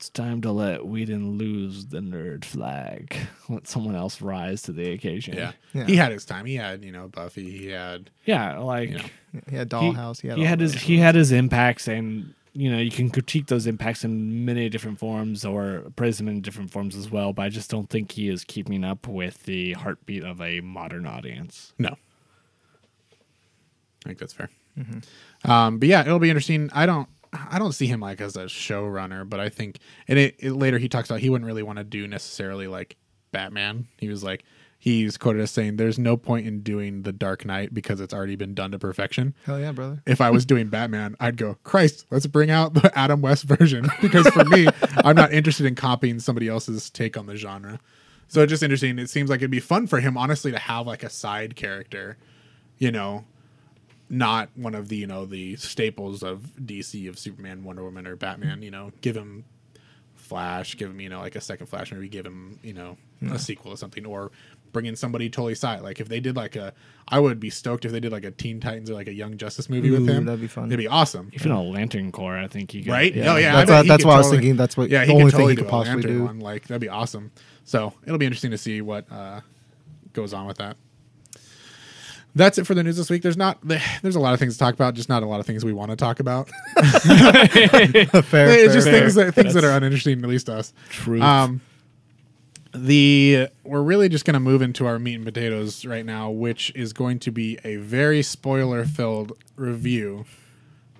it's 0.00 0.08
time 0.08 0.40
to 0.40 0.50
let 0.50 0.86
Whedon 0.86 1.36
lose 1.36 1.88
the 1.88 1.98
nerd 1.98 2.42
flag. 2.42 3.14
Let 3.50 3.68
someone 3.68 3.94
else 3.94 4.22
rise 4.22 4.62
to 4.62 4.72
the 4.72 4.92
occasion. 4.92 5.36
Yeah. 5.36 5.52
Yeah. 5.74 5.84
He 5.84 5.96
had 5.96 6.10
his 6.10 6.24
time. 6.24 6.46
He 6.46 6.54
had, 6.54 6.82
you 6.82 6.90
know, 6.90 7.08
Buffy. 7.08 7.50
He 7.50 7.66
had 7.66 8.08
yeah, 8.24 8.58
like. 8.60 8.88
You 8.88 8.96
know, 8.96 9.04
He 9.50 9.56
had 9.56 9.68
Dollhouse. 9.68 10.22
He 10.22 10.28
had, 10.28 10.38
he 10.38 10.44
had 10.44 10.60
his 10.60 10.72
those. 10.72 10.82
he 10.82 10.96
had 10.96 11.14
his 11.14 11.32
impacts 11.32 11.86
and 11.86 12.32
you 12.54 12.72
know 12.72 12.78
you 12.78 12.90
can 12.90 13.10
critique 13.10 13.48
those 13.48 13.66
impacts 13.66 14.02
in 14.02 14.46
many 14.46 14.70
different 14.70 14.98
forms 14.98 15.44
or 15.44 15.84
praise 15.96 16.16
them 16.16 16.28
in 16.28 16.40
different 16.40 16.70
forms 16.72 16.96
as 16.96 17.08
well 17.08 17.32
but 17.32 17.42
i 17.42 17.48
just 17.48 17.70
don't 17.70 17.88
think 17.90 18.10
he 18.10 18.28
is 18.28 18.42
keeping 18.42 18.82
up 18.82 19.06
with 19.06 19.44
the 19.44 19.72
heartbeat 19.74 20.24
of 20.24 20.40
a 20.40 20.60
modern 20.60 21.06
audience 21.06 21.72
no. 21.78 21.90
I 24.04 24.08
think 24.08 24.18
that's 24.18 24.32
fair. 24.32 24.48
Um, 25.44 25.78
but 25.78 25.88
yeah, 25.88 26.00
it'll 26.00 26.18
be 26.18 26.30
interesting. 26.30 26.70
I 26.72 26.86
don't, 26.86 27.08
I 27.32 27.58
don't 27.58 27.72
see 27.72 27.86
him 27.86 28.00
like 28.00 28.20
as 28.20 28.36
a 28.36 28.44
showrunner, 28.44 29.28
but 29.28 29.40
I 29.40 29.48
think, 29.48 29.78
and 30.08 30.18
it, 30.18 30.36
it 30.38 30.52
later 30.52 30.78
he 30.78 30.88
talks 30.88 31.08
about 31.10 31.20
he 31.20 31.30
wouldn't 31.30 31.46
really 31.46 31.62
want 31.62 31.78
to 31.78 31.84
do 31.84 32.06
necessarily 32.08 32.66
like 32.66 32.96
Batman. 33.30 33.86
He 33.98 34.08
was 34.08 34.24
like, 34.24 34.44
he's 34.78 35.16
quoted 35.16 35.42
as 35.42 35.50
saying, 35.52 35.76
"There's 35.76 35.98
no 35.98 36.16
point 36.16 36.46
in 36.46 36.62
doing 36.62 37.02
the 37.02 37.12
Dark 37.12 37.44
Knight 37.44 37.72
because 37.72 38.00
it's 38.00 38.12
already 38.12 38.34
been 38.34 38.54
done 38.54 38.72
to 38.72 38.78
perfection." 38.78 39.34
Hell 39.44 39.60
yeah, 39.60 39.70
brother. 39.70 40.02
if 40.06 40.20
I 40.20 40.30
was 40.30 40.44
doing 40.44 40.68
Batman, 40.68 41.14
I'd 41.20 41.36
go, 41.36 41.56
Christ, 41.62 42.06
let's 42.10 42.26
bring 42.26 42.50
out 42.50 42.74
the 42.74 42.96
Adam 42.98 43.20
West 43.20 43.44
version. 43.44 43.88
Because 44.00 44.26
for 44.28 44.44
me, 44.44 44.66
I'm 45.04 45.14
not 45.14 45.32
interested 45.32 45.66
in 45.66 45.74
copying 45.74 46.18
somebody 46.18 46.48
else's 46.48 46.90
take 46.90 47.16
on 47.16 47.26
the 47.26 47.36
genre. 47.36 47.78
So 48.28 48.42
it's 48.42 48.50
just 48.50 48.62
interesting. 48.62 48.98
It 48.98 49.10
seems 49.10 49.28
like 49.28 49.38
it'd 49.40 49.50
be 49.50 49.60
fun 49.60 49.86
for 49.86 50.00
him, 50.00 50.16
honestly, 50.16 50.50
to 50.52 50.58
have 50.58 50.86
like 50.86 51.02
a 51.02 51.10
side 51.10 51.54
character, 51.54 52.16
you 52.78 52.90
know, 52.90 53.24
not 54.10 54.48
one 54.56 54.74
of 54.74 54.88
the, 54.88 54.96
you 54.96 55.06
know, 55.06 55.24
the 55.24 55.56
staples 55.56 56.22
of 56.22 56.40
DC 56.60 57.08
of 57.08 57.18
Superman, 57.18 57.62
Wonder 57.64 57.84
Woman, 57.84 58.06
or 58.06 58.16
Batman, 58.16 58.60
you 58.62 58.70
know, 58.70 58.90
give 59.00 59.16
him 59.16 59.44
Flash, 60.16 60.76
give 60.76 60.90
him, 60.90 61.00
you 61.00 61.08
know, 61.08 61.20
like 61.20 61.36
a 61.36 61.40
second 61.40 61.66
Flash 61.66 61.92
movie, 61.92 62.08
give 62.08 62.26
him, 62.26 62.58
you 62.62 62.72
know, 62.72 62.96
a 63.30 63.38
sequel 63.38 63.72
or 63.72 63.76
something, 63.76 64.04
or 64.06 64.30
bring 64.72 64.86
in 64.86 64.94
somebody 64.96 65.28
totally 65.28 65.54
side. 65.54 65.80
Like 65.82 66.00
if 66.00 66.08
they 66.08 66.20
did 66.20 66.36
like 66.36 66.56
a, 66.56 66.72
I 67.08 67.18
would 67.18 67.40
be 67.40 67.50
stoked 67.50 67.84
if 67.84 67.92
they 67.92 68.00
did 68.00 68.12
like 68.12 68.24
a 68.24 68.30
Teen 68.30 68.60
Titans 68.60 68.90
or 68.90 68.94
like 68.94 69.08
a 69.08 69.12
Young 69.12 69.36
Justice 69.36 69.68
movie 69.68 69.90
with 69.90 70.08
him. 70.08 70.24
that'd 70.26 70.40
be 70.40 70.46
fun. 70.46 70.66
It'd 70.66 70.78
be 70.78 70.86
awesome. 70.88 71.30
Even 71.32 71.50
a 71.52 71.62
Lantern 71.62 72.12
Corps, 72.12 72.38
I 72.38 72.46
think 72.48 72.74
you 72.74 72.82
could. 72.84 72.92
Right? 72.92 73.12
Oh 73.16 73.36
yeah, 73.36 73.52
That's 73.56 73.68
bet 73.70 73.76
what- 73.76 73.84
he 73.84 73.88
that's 73.88 74.02
could 74.02 74.08
what 74.08 74.14
I 74.14 74.18
was 74.18 74.30
thinking. 74.30 74.56
That's 74.56 74.76
what- 74.76 74.90
yeah, 74.90 75.00
the 75.00 75.06
he 75.06 75.12
only 75.12 75.24
could 75.24 75.30
thing 75.32 75.38
totally 75.38 75.52
he 75.52 75.56
could 75.56 75.64
do 75.64 75.70
possibly 75.70 75.94
Lantern 76.02 76.18
do. 76.18 76.24
One. 76.24 76.38
Like 76.40 76.66
that'd 76.68 76.80
be 76.80 76.88
awesome. 76.88 77.32
So 77.64 77.92
it'll 78.04 78.18
be 78.18 78.26
interesting 78.26 78.50
to 78.52 78.58
see 78.58 78.80
what 78.82 79.10
uh, 79.10 79.40
goes 80.12 80.32
on 80.32 80.46
with 80.46 80.58
that. 80.58 80.76
That's 82.34 82.58
it 82.58 82.66
for 82.66 82.74
the 82.74 82.82
news 82.82 82.96
this 82.96 83.10
week. 83.10 83.22
There's 83.22 83.36
not 83.36 83.58
there's 84.02 84.16
a 84.16 84.20
lot 84.20 84.34
of 84.34 84.40
things 84.40 84.54
to 84.54 84.58
talk 84.58 84.74
about, 84.74 84.94
just 84.94 85.08
not 85.08 85.22
a 85.22 85.26
lot 85.26 85.40
of 85.40 85.46
things 85.46 85.64
we 85.64 85.72
want 85.72 85.90
to 85.90 85.96
talk 85.96 86.20
about. 86.20 86.48
fair, 86.48 88.06
fair, 88.22 88.48
it's 88.50 88.74
just 88.74 88.88
fair. 88.88 89.00
things 89.00 89.14
that 89.14 89.34
things 89.34 89.54
that 89.54 89.64
are 89.64 89.72
uninteresting, 89.72 90.22
at 90.22 90.28
least 90.28 90.46
to 90.46 90.54
us. 90.54 90.72
Truth. 90.90 91.22
Um, 91.22 91.60
the 92.72 93.48
we're 93.64 93.82
really 93.82 94.08
just 94.08 94.24
going 94.24 94.34
to 94.34 94.40
move 94.40 94.62
into 94.62 94.86
our 94.86 94.98
meat 94.98 95.14
and 95.14 95.24
potatoes 95.24 95.84
right 95.84 96.06
now, 96.06 96.30
which 96.30 96.72
is 96.74 96.92
going 96.92 97.18
to 97.20 97.32
be 97.32 97.58
a 97.64 97.76
very 97.76 98.22
spoiler 98.22 98.84
filled 98.84 99.32
review 99.56 100.24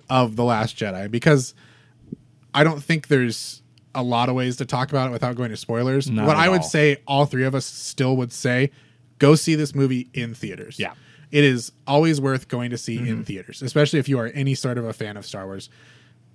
of 0.09 0.35
the 0.35 0.43
Last 0.43 0.75
Jedi 0.77 1.09
because 1.09 1.53
I 2.53 2.65
don't 2.65 2.83
think 2.83 3.07
there's 3.07 3.61
a 3.95 4.03
lot 4.03 4.29
of 4.29 4.35
ways 4.35 4.57
to 4.57 4.65
talk 4.65 4.89
about 4.89 5.07
it 5.07 5.11
without 5.11 5.35
going 5.35 5.51
to 5.51 5.57
spoilers. 5.57 6.09
Not 6.09 6.27
what 6.27 6.35
at 6.35 6.43
I 6.43 6.49
would 6.49 6.61
all. 6.61 6.67
say, 6.67 6.97
all 7.07 7.25
three 7.25 7.45
of 7.45 7.55
us 7.55 7.65
still 7.65 8.17
would 8.17 8.33
say, 8.33 8.71
go 9.19 9.35
see 9.35 9.55
this 9.55 9.73
movie 9.73 10.09
in 10.13 10.33
theaters. 10.33 10.77
Yeah. 10.79 10.93
It 11.31 11.43
is 11.43 11.71
always 11.87 12.19
worth 12.19 12.47
going 12.47 12.71
to 12.71 12.77
see 12.77 12.97
Mm-hmm. 12.97 13.07
in 13.07 13.23
theaters, 13.25 13.61
especially 13.61 13.99
if 13.99 14.09
you 14.09 14.19
are 14.19 14.27
any 14.27 14.53
sort 14.55 14.77
of 14.77 14.85
a 14.85 14.93
fan 14.93 15.17
of 15.17 15.25
Star 15.25 15.45
Wars 15.45 15.69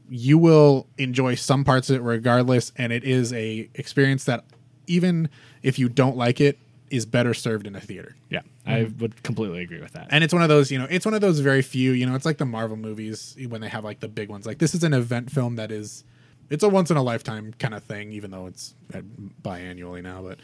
you 0.08 0.38
will 0.38 0.86
enjoy 0.98 1.34
some 1.34 1.64
parts 1.64 1.90
of 1.90 1.96
it 1.96 2.00
regardless 2.00 2.70
and 2.76 2.92
it 2.92 3.02
is 3.02 3.32
a 3.32 3.68
experience 3.74 4.22
that 4.22 4.44
even 4.86 5.28
if 5.64 5.80
you 5.80 5.88
don't 5.88 6.16
like 6.16 6.40
it 6.40 6.56
is 6.90 7.04
better 7.04 7.34
served 7.34 7.66
in 7.66 7.74
a 7.74 7.80
theater 7.80 8.14
yeah, 8.30 8.42
I 8.64 8.84
would 9.00 9.20
completely 9.24 9.62
agree 9.62 9.80
with 9.80 9.94
that. 9.94 10.06
and 10.10 10.22
it's 10.22 10.32
one 10.32 10.44
of 10.44 10.48
those 10.48 10.70
you 10.70 10.78
know 10.78 10.86
it's 10.88 11.04
one 11.04 11.14
of 11.14 11.20
those 11.22 11.40
very 11.40 11.60
few 11.60 11.90
you 11.90 12.06
know 12.06 12.14
it's 12.14 12.24
like 12.24 12.38
the 12.38 12.44
marvel 12.46 12.76
movies 12.76 13.36
when 13.48 13.60
they 13.60 13.68
have 13.68 13.82
like 13.82 13.98
the 13.98 14.06
big 14.06 14.28
ones 14.28 14.46
like 14.46 14.58
this 14.58 14.76
is 14.76 14.84
an 14.84 14.94
event 14.94 15.28
film 15.28 15.56
that 15.56 15.72
is 15.72 16.04
it's 16.50 16.62
a 16.62 16.68
once 16.68 16.88
in 16.92 16.96
a 16.96 17.02
lifetime 17.02 17.52
kind 17.58 17.74
of 17.74 17.82
thing 17.82 18.12
even 18.12 18.30
though 18.30 18.46
it's 18.46 18.74
uh, 18.94 19.00
biannually 19.42 20.04
now 20.04 20.22
but 20.22 20.38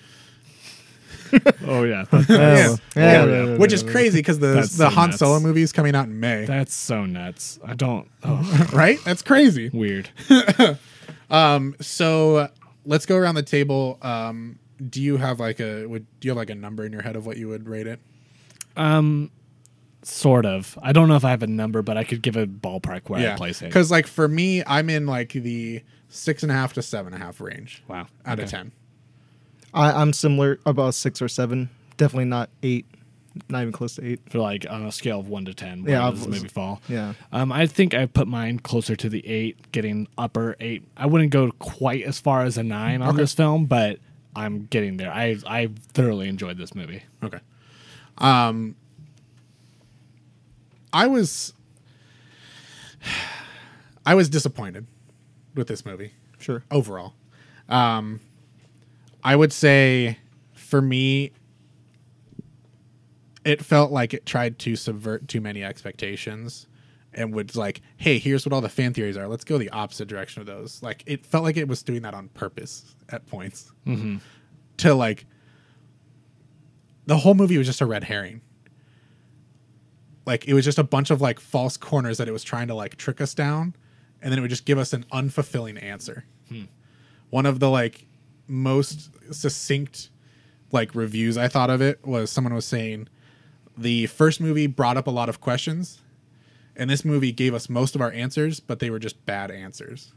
oh 1.66 1.84
yeah, 1.84 2.04
Yeah, 2.12 2.24
Yeah. 2.28 2.28
yeah, 2.28 2.76
yeah. 2.96 3.24
yeah, 3.24 3.56
which 3.56 3.72
is 3.72 3.82
crazy 3.82 4.18
because 4.18 4.38
the 4.38 4.48
That's 4.54 4.76
the 4.76 4.88
so 4.88 4.94
han 4.94 5.08
nuts. 5.10 5.18
solo 5.20 5.40
movie 5.40 5.62
is 5.62 5.72
coming 5.72 5.94
out 5.94 6.06
in 6.06 6.18
may 6.20 6.44
that's 6.44 6.74
so 6.74 7.04
nuts. 7.06 7.58
I 7.64 7.74
don't. 7.74 8.08
Oh, 8.24 8.68
right 8.72 8.98
that's 9.04 9.22
crazy 9.22 9.70
weird. 9.72 10.10
um. 11.30 11.74
So 11.80 12.48
let's 12.84 13.06
go 13.06 13.16
around 13.16 13.34
the 13.36 13.42
table. 13.42 13.98
Um, 14.02 14.58
do 14.88 15.00
you 15.00 15.16
have 15.16 15.40
like 15.40 15.60
a 15.60 15.86
would 15.86 16.06
do 16.20 16.26
you 16.26 16.30
have 16.30 16.36
like 16.36 16.50
a 16.50 16.54
number 16.54 16.84
in 16.84 16.92
your 16.92 17.02
head 17.02 17.16
of 17.16 17.26
what 17.26 17.36
you 17.36 17.48
would 17.48 17.68
rate 17.68 17.86
it? 17.86 18.00
Um, 18.76 19.30
sort 20.02 20.46
of. 20.46 20.78
I 20.82 20.92
don't 20.92 21.08
know 21.08 21.16
if 21.16 21.24
I 21.24 21.30
have 21.30 21.42
a 21.42 21.46
number, 21.46 21.82
but 21.82 21.96
I 21.96 22.04
could 22.04 22.22
give 22.22 22.36
a 22.36 22.46
ballpark 22.46 23.08
where 23.08 23.32
I 23.32 23.36
place 23.36 23.62
it. 23.62 23.66
Because 23.66 23.90
like 23.90 24.06
for 24.06 24.28
me, 24.28 24.62
I'm 24.66 24.90
in 24.90 25.06
like 25.06 25.32
the 25.32 25.82
six 26.08 26.42
and 26.42 26.50
a 26.52 26.54
half 26.54 26.72
to 26.74 26.82
seven 26.82 27.12
and 27.14 27.22
a 27.22 27.24
half 27.24 27.40
range 27.40 27.82
Wow. 27.88 28.06
out 28.26 28.38
of 28.38 28.50
ten. 28.50 28.72
I, 29.74 29.92
I'm 29.92 30.12
similar, 30.12 30.58
about 30.66 30.94
six 30.94 31.20
or 31.22 31.28
seven. 31.28 31.70
Definitely 31.96 32.26
not 32.26 32.50
eight. 32.62 32.86
Not 33.48 33.62
even 33.62 33.72
close 33.72 33.94
to 33.96 34.04
eight. 34.06 34.20
For 34.30 34.38
like 34.38 34.66
on 34.68 34.84
a 34.84 34.92
scale 34.92 35.18
of 35.20 35.28
one 35.28 35.46
to 35.46 35.54
ten, 35.54 35.84
Yeah, 35.86 35.98
where 35.98 36.02
I 36.02 36.10
does 36.10 36.18
this 36.20 36.28
was- 36.28 36.36
movie 36.42 36.48
fall? 36.48 36.82
Yeah. 36.88 37.14
Um, 37.32 37.50
I 37.50 37.66
think 37.66 37.94
I 37.94 38.04
put 38.06 38.28
mine 38.28 38.58
closer 38.58 38.94
to 38.96 39.08
the 39.08 39.26
eight, 39.26 39.72
getting 39.72 40.06
upper 40.18 40.56
eight. 40.60 40.82
I 40.96 41.06
wouldn't 41.06 41.30
go 41.30 41.50
quite 41.52 42.02
as 42.04 42.20
far 42.20 42.42
as 42.42 42.58
a 42.58 42.62
nine 42.62 43.00
on 43.00 43.16
this 43.16 43.32
film, 43.32 43.64
but 43.66 43.98
I'm 44.36 44.66
getting 44.66 44.98
there. 44.98 45.10
I 45.12 45.38
I 45.46 45.68
thoroughly 45.94 46.28
enjoyed 46.28 46.58
this 46.58 46.74
movie. 46.74 47.02
Okay. 47.22 47.38
Um, 48.18 48.76
I 50.92 51.06
was 51.06 51.54
I 54.06 54.14
was 54.14 54.28
disappointed 54.28 54.86
with 55.54 55.68
this 55.68 55.86
movie. 55.86 56.12
Sure. 56.38 56.64
overall. 56.70 57.14
Um, 57.68 58.20
I 59.22 59.36
would 59.36 59.52
say 59.52 60.18
for 60.54 60.82
me, 60.82 61.32
it 63.44 63.64
felt 63.64 63.92
like 63.92 64.14
it 64.14 64.26
tried 64.26 64.58
to 64.60 64.76
subvert 64.76 65.28
too 65.28 65.40
many 65.40 65.62
expectations 65.62 66.66
and 67.14 67.34
would 67.34 67.54
like, 67.56 67.82
hey, 67.96 68.18
here's 68.18 68.46
what 68.46 68.52
all 68.52 68.60
the 68.60 68.68
fan 68.68 68.94
theories 68.94 69.16
are. 69.16 69.28
Let's 69.28 69.44
go 69.44 69.58
the 69.58 69.70
opposite 69.70 70.08
direction 70.08 70.40
of 70.40 70.46
those. 70.46 70.82
Like 70.82 71.02
it 71.06 71.26
felt 71.26 71.44
like 71.44 71.56
it 71.56 71.68
was 71.68 71.82
doing 71.82 72.02
that 72.02 72.14
on 72.14 72.28
purpose 72.28 72.94
at 73.10 73.26
points 73.26 73.72
mm-hmm. 73.86 74.16
to 74.78 74.94
like 74.94 75.26
the 77.06 77.18
whole 77.18 77.34
movie 77.34 77.58
was 77.58 77.66
just 77.66 77.80
a 77.80 77.86
red 77.86 78.04
herring. 78.04 78.40
Like 80.24 80.46
it 80.46 80.54
was 80.54 80.64
just 80.64 80.78
a 80.78 80.84
bunch 80.84 81.10
of 81.10 81.20
like 81.20 81.40
false 81.40 81.76
corners 81.76 82.18
that 82.18 82.28
it 82.28 82.32
was 82.32 82.44
trying 82.44 82.68
to 82.68 82.74
like 82.74 82.96
trick 82.96 83.20
us 83.20 83.34
down, 83.34 83.74
and 84.20 84.30
then 84.30 84.38
it 84.38 84.42
would 84.42 84.50
just 84.50 84.64
give 84.64 84.78
us 84.78 84.92
an 84.92 85.04
unfulfilling 85.12 85.82
answer. 85.82 86.24
Hmm. 86.48 86.64
One 87.30 87.44
of 87.44 87.58
the 87.58 87.68
like 87.68 88.06
most 88.52 89.10
succinct 89.34 90.10
like 90.70 90.94
reviews 90.94 91.36
I 91.36 91.48
thought 91.48 91.70
of 91.70 91.80
it 91.80 92.04
was 92.06 92.30
someone 92.30 92.54
was 92.54 92.64
saying 92.64 93.08
the 93.76 94.06
first 94.06 94.40
movie 94.40 94.66
brought 94.66 94.96
up 94.96 95.06
a 95.06 95.10
lot 95.10 95.28
of 95.28 95.40
questions, 95.40 96.00
and 96.76 96.90
this 96.90 97.04
movie 97.04 97.32
gave 97.32 97.54
us 97.54 97.68
most 97.68 97.94
of 97.94 98.00
our 98.00 98.12
answers, 98.12 98.60
but 98.60 98.78
they 98.78 98.90
were 98.90 98.98
just 98.98 99.24
bad 99.26 99.50
answers. 99.50 100.12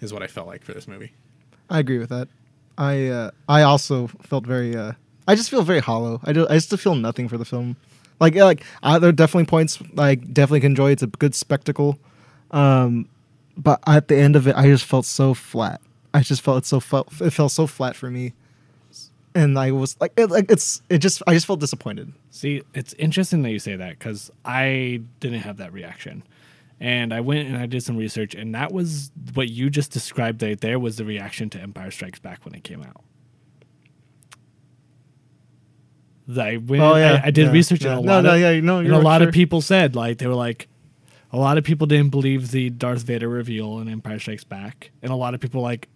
Is 0.00 0.14
what 0.14 0.22
I 0.22 0.28
felt 0.28 0.46
like 0.46 0.64
for 0.64 0.72
this 0.72 0.88
movie. 0.88 1.12
I 1.68 1.78
agree 1.78 1.98
with 1.98 2.08
that. 2.08 2.28
I 2.78 3.08
uh, 3.08 3.30
I 3.48 3.62
also 3.62 4.06
felt 4.22 4.46
very. 4.46 4.74
Uh, 4.74 4.92
I 5.28 5.34
just 5.34 5.50
feel 5.50 5.62
very 5.62 5.80
hollow. 5.80 6.20
I 6.24 6.32
do, 6.32 6.46
I 6.48 6.54
just 6.54 6.74
feel 6.78 6.94
nothing 6.94 7.28
for 7.28 7.36
the 7.36 7.44
film. 7.44 7.76
Like 8.18 8.34
like 8.34 8.64
uh, 8.82 8.98
there 8.98 9.10
are 9.10 9.12
definitely 9.12 9.44
points 9.46 9.78
like 9.92 10.32
definitely 10.32 10.60
can 10.60 10.72
enjoy. 10.72 10.92
It's 10.92 11.02
a 11.02 11.06
good 11.06 11.34
spectacle, 11.34 11.98
um, 12.50 13.08
but 13.58 13.80
at 13.86 14.08
the 14.08 14.16
end 14.16 14.36
of 14.36 14.48
it, 14.48 14.56
I 14.56 14.66
just 14.66 14.86
felt 14.86 15.04
so 15.04 15.34
flat. 15.34 15.82
I 16.14 16.20
just 16.22 16.42
felt 16.42 16.58
it 16.58 16.66
so 16.66 16.80
felt 16.80 17.08
it 17.20 17.30
felt 17.30 17.52
so 17.52 17.66
flat 17.66 17.96
for 17.96 18.10
me, 18.10 18.32
and 19.34 19.58
I 19.58 19.70
was 19.70 19.96
like, 20.00 20.12
it, 20.16 20.30
like 20.30 20.50
it's 20.50 20.82
it 20.88 20.98
just 20.98 21.22
I 21.26 21.34
just 21.34 21.46
felt 21.46 21.60
disappointed. 21.60 22.12
See, 22.30 22.62
it's 22.74 22.94
interesting 22.94 23.42
that 23.42 23.50
you 23.50 23.58
say 23.58 23.76
that 23.76 23.98
because 23.98 24.30
I 24.44 25.02
didn't 25.20 25.40
have 25.40 25.56
that 25.58 25.72
reaction. 25.72 26.22
And 26.82 27.12
I 27.12 27.20
went 27.20 27.46
and 27.46 27.58
I 27.58 27.66
did 27.66 27.82
some 27.82 27.98
research, 27.98 28.34
and 28.34 28.54
that 28.54 28.72
was 28.72 29.10
what 29.34 29.50
you 29.50 29.68
just 29.68 29.90
described 29.92 30.42
right 30.42 30.58
there 30.58 30.78
was 30.78 30.96
the 30.96 31.04
reaction 31.04 31.50
to 31.50 31.60
Empire 31.60 31.90
Strikes 31.90 32.18
Back 32.18 32.42
when 32.46 32.54
it 32.54 32.64
came 32.64 32.82
out. 32.82 33.02
I 36.38 36.56
went, 36.56 36.82
Oh, 36.82 36.96
yeah, 36.96 37.20
I, 37.22 37.26
I 37.26 37.30
did 37.32 37.48
yeah, 37.48 37.52
research, 37.52 37.84
yeah. 37.84 37.98
and 37.98 38.00
a 38.00 38.02
No, 38.06 38.12
lot 38.14 38.24
no, 38.24 38.34
of, 38.34 38.40
yeah, 38.40 38.60
no, 38.60 38.78
and 38.78 38.88
a 38.92 38.98
lot 38.98 39.20
sure. 39.20 39.28
of 39.28 39.34
people 39.34 39.60
said 39.60 39.94
like 39.94 40.16
they 40.16 40.26
were 40.26 40.34
like, 40.34 40.68
a 41.30 41.36
lot 41.36 41.58
of 41.58 41.64
people 41.64 41.86
didn't 41.86 42.08
believe 42.08 42.50
the 42.50 42.70
Darth 42.70 43.02
Vader 43.02 43.28
reveal 43.28 43.78
in 43.80 43.88
Empire 43.90 44.18
Strikes 44.18 44.44
Back, 44.44 44.90
and 45.02 45.12
a 45.12 45.16
lot 45.16 45.34
of 45.34 45.40
people 45.40 45.60
like, 45.60 45.89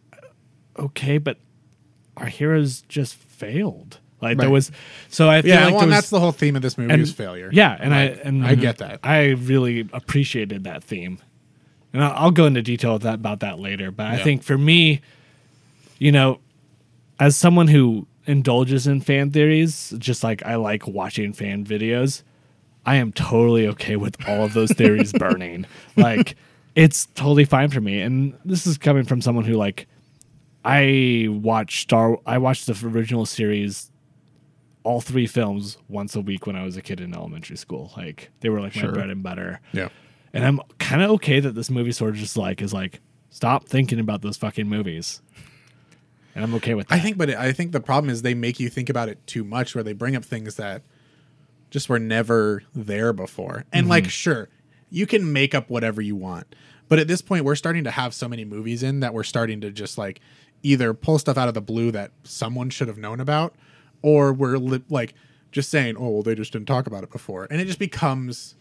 okay, 0.78 1.18
but 1.18 1.38
our 2.16 2.26
heroes 2.26 2.82
just 2.88 3.14
failed. 3.16 3.98
Like 4.22 4.38
there 4.38 4.48
was, 4.50 4.70
so 5.10 5.28
I 5.28 5.42
feel 5.42 5.50
Yeah, 5.50 5.64
like 5.66 5.74
well, 5.74 5.87
was- 5.87 5.94
that's 5.94 6.10
the 6.10 6.18
whole 6.20 6.32
theme 6.32 6.56
of 6.56 6.62
this 6.62 6.78
movie 6.78 6.92
and- 6.92 7.02
is 7.02 7.12
failure. 7.12 7.50
Yeah, 7.52 7.76
and 7.78 7.94
I 7.94 8.02
and 8.04 8.44
I 8.46 8.54
get 8.54 8.78
that. 8.78 9.00
I 9.02 9.30
really 9.30 9.87
appreciated 9.92 10.64
that 10.64 10.82
theme, 10.82 11.18
and 11.92 12.02
I'll, 12.02 12.12
I'll 12.14 12.30
go 12.30 12.46
into 12.46 12.62
detail 12.62 12.94
with 12.94 13.02
that, 13.02 13.14
about 13.14 13.40
that 13.40 13.58
later. 13.58 13.90
But 13.90 14.06
I 14.06 14.16
think 14.18 14.42
for 14.42 14.56
me, 14.56 15.02
you 15.98 16.10
know, 16.10 16.38
as 17.20 17.37
someone 17.37 17.68
who 17.68 18.06
indulges 18.26 18.87
in 18.87 19.02
fan 19.02 19.30
theories, 19.30 19.92
just 19.98 20.24
like 20.24 20.42
I 20.46 20.54
like 20.54 20.87
watching 20.87 21.34
fan 21.34 21.64
videos, 21.66 22.22
I 22.87 22.96
am 22.96 23.12
totally 23.12 23.66
okay 23.68 23.96
with 23.96 24.16
all 24.26 24.44
of 24.44 24.54
those 24.54 24.72
theories 24.72 25.12
burning. 25.18 25.66
Like 25.96 26.37
it's 26.74 27.06
totally 27.14 27.44
fine 27.44 27.68
for 27.68 27.82
me. 27.82 28.00
And 28.00 28.32
this 28.44 28.66
is 28.66 28.78
coming 28.78 29.04
from 29.04 29.20
someone 29.20 29.44
who 29.44 29.54
like 29.54 29.87
I 30.64 31.29
watch 31.31 31.83
Star 31.83 32.18
I 32.27 32.38
watched 32.38 32.66
the 32.66 32.87
original 32.87 33.27
series 33.27 33.90
all 34.83 35.00
three 35.00 35.27
films 35.27 35.79
once 35.88 36.14
a 36.14 36.20
week 36.20 36.46
when 36.46 36.57
I 36.57 36.64
was 36.64 36.77
a 36.77 36.83
kid 36.83 37.00
in 37.00 37.14
elementary 37.14 37.57
school. 37.57 37.92
Like 37.96 38.31
they 38.40 38.48
were 38.48 38.61
like 38.61 38.77
my 38.77 38.87
bread 38.87 39.11
and 39.11 39.22
butter. 39.22 39.61
Yeah. 39.72 39.88
And 40.33 40.44
I'm 40.44 40.61
kind 40.79 41.03
of 41.03 41.11
okay 41.12 41.40
that 41.40 41.55
this 41.55 41.70
movie 41.70 41.92
sort 41.92 42.11
of 42.11 42.16
just 42.16 42.37
like 42.37 42.61
is 42.61 42.72
like 42.72 43.00
stop 43.31 43.68
thinking 43.68 43.98
about 43.98 44.22
those 44.22 44.37
fucking 44.37 44.68
movies. 44.68 45.22
And 46.35 46.44
I'm 46.44 46.55
okay 46.55 46.74
with 46.74 46.88
that. 46.88 46.94
I 46.94 46.98
think, 46.98 47.16
but 47.16 47.31
I 47.31 47.53
think 47.53 47.72
the 47.72 47.81
problem 47.81 48.11
is 48.11 48.22
they 48.22 48.35
make 48.35 48.59
you 48.59 48.68
think 48.68 48.88
about 48.88 49.09
it 49.09 49.24
too 49.27 49.44
much, 49.44 49.74
where 49.74 49.85
they 49.85 49.92
bring 49.92 50.16
up 50.16 50.24
things 50.24 50.57
that 50.57 50.83
just 51.70 51.88
were 51.88 51.98
never 51.98 52.62
there 52.74 53.12
before. 53.12 53.64
And 53.72 53.85
mm-hmm. 53.85 53.90
like, 53.90 54.11
sure, 54.11 54.48
you 54.90 55.07
can 55.07 55.33
make 55.33 55.55
up 55.55 55.70
whatever 55.70 56.03
you 56.03 56.16
want, 56.16 56.55
but 56.88 56.98
at 56.98 57.09
this 57.09 57.22
point, 57.22 57.44
we're 57.44 57.55
starting 57.55 57.85
to 57.85 57.90
have 57.90 58.14
so 58.14 58.29
many 58.29 58.44
movies 58.44 58.83
in 58.83 59.00
that 59.00 59.14
we're 59.14 59.24
starting 59.24 59.61
to 59.62 59.70
just 59.70 59.96
like 59.96 60.20
either 60.64 60.92
pull 60.94 61.18
stuff 61.20 61.38
out 61.38 61.46
of 61.46 61.55
the 61.55 61.61
blue 61.61 61.92
that 61.92 62.11
someone 62.24 62.70
should 62.70 62.88
have 62.88 62.98
known 62.98 63.20
about, 63.20 63.55
or 64.03 64.33
we're 64.33 64.57
li- 64.57 64.83
like 64.88 65.14
just 65.53 65.70
saying, 65.70 65.96
"Oh, 65.96 66.09
well, 66.11 66.22
they 66.22 66.35
just 66.35 66.53
didn't 66.53 66.66
talk 66.66 66.88
about 66.88 67.05
it 67.05 67.12
before," 67.12 67.46
and 67.50 67.61
it 67.61 67.66
just 67.66 67.79
becomes 67.79 68.57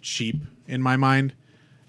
cheap 0.00 0.36
in 0.66 0.80
my 0.80 0.96
mind. 0.96 1.34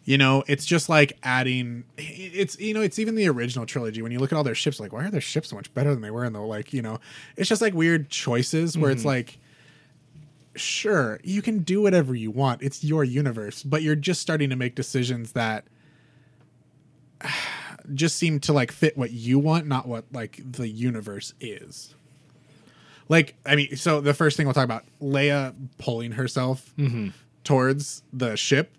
You 0.06 0.18
know, 0.18 0.44
it's 0.48 0.66
just 0.66 0.90
like 0.90 1.14
adding. 1.24 1.86
It's 1.98 2.60
you 2.60 2.74
know, 2.74 2.82
it's 2.82 3.00
even 3.00 3.16
the 3.16 3.30
original 3.30 3.66
trilogy. 3.66 4.02
When 4.02 4.12
you 4.12 4.20
look 4.20 4.34
at 4.34 4.36
all 4.36 4.44
their 4.44 4.56
ships, 4.56 4.80
like 4.80 4.92
why 4.92 5.06
are 5.06 5.12
their 5.12 5.22
ships 5.22 5.50
so 5.50 5.56
much 5.56 5.74
better 5.74 5.92
than 5.94 6.02
they 6.02 6.12
were 6.12 6.26
in 6.26 6.34
the 6.34 6.42
like 6.42 6.74
you 6.74 6.82
know? 6.82 7.00
It's 7.38 7.48
just 7.48 7.62
like 7.62 7.74
weird 7.74 8.10
choices 8.10 8.78
where 8.78 8.92
it's 8.92 9.02
mm-hmm. 9.02 9.10
like, 9.10 9.40
sure, 10.56 11.22
you 11.24 11.42
can 11.42 11.60
do 11.60 11.82
whatever 11.82 12.14
you 12.14 12.32
want. 12.32 12.62
It's 12.62 12.84
your 12.84 13.06
universe, 13.06 13.64
but 13.64 13.82
you're 13.82 13.96
just 13.96 14.20
starting 14.20 14.50
to 14.50 14.58
make 14.58 14.76
decisions 14.76 15.32
that 15.34 15.66
just 17.94 18.18
seem 18.18 18.40
to 18.42 18.54
like 18.54 18.72
fit 18.72 18.98
what 18.98 19.12
you 19.12 19.40
want, 19.40 19.68
not 19.68 19.88
what 19.88 20.06
like 20.12 20.40
the 20.44 20.68
universe 20.68 21.34
is. 21.40 21.96
Like, 23.10 23.36
I 23.46 23.56
mean, 23.56 23.76
so 23.76 24.02
the 24.02 24.14
first 24.14 24.38
thing 24.38 24.46
we'll 24.46 24.54
talk 24.54 24.64
about 24.64 24.86
Leia 25.02 25.54
pulling 25.78 26.14
herself 26.14 26.74
mm-hmm. 26.78 27.10
towards 27.44 28.04
the 28.12 28.36
ship. 28.36 28.76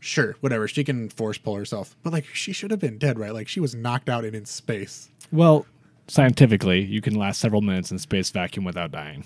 Sure, 0.00 0.36
whatever. 0.40 0.66
She 0.66 0.82
can 0.82 1.08
force 1.08 1.38
pull 1.38 1.54
herself, 1.54 1.96
but 2.02 2.12
like 2.12 2.26
she 2.26 2.52
should 2.52 2.70
have 2.72 2.80
been 2.80 2.98
dead, 2.98 3.18
right? 3.18 3.32
Like 3.32 3.48
she 3.48 3.60
was 3.60 3.74
knocked 3.74 4.08
out 4.08 4.24
and 4.24 4.34
in 4.34 4.44
space. 4.44 5.08
Well, 5.30 5.64
scientifically, 6.08 6.80
you 6.80 7.00
can 7.00 7.14
last 7.14 7.40
several 7.40 7.60
minutes 7.60 7.92
in 7.92 7.98
space 7.98 8.30
vacuum 8.30 8.64
without 8.64 8.90
dying. 8.90 9.24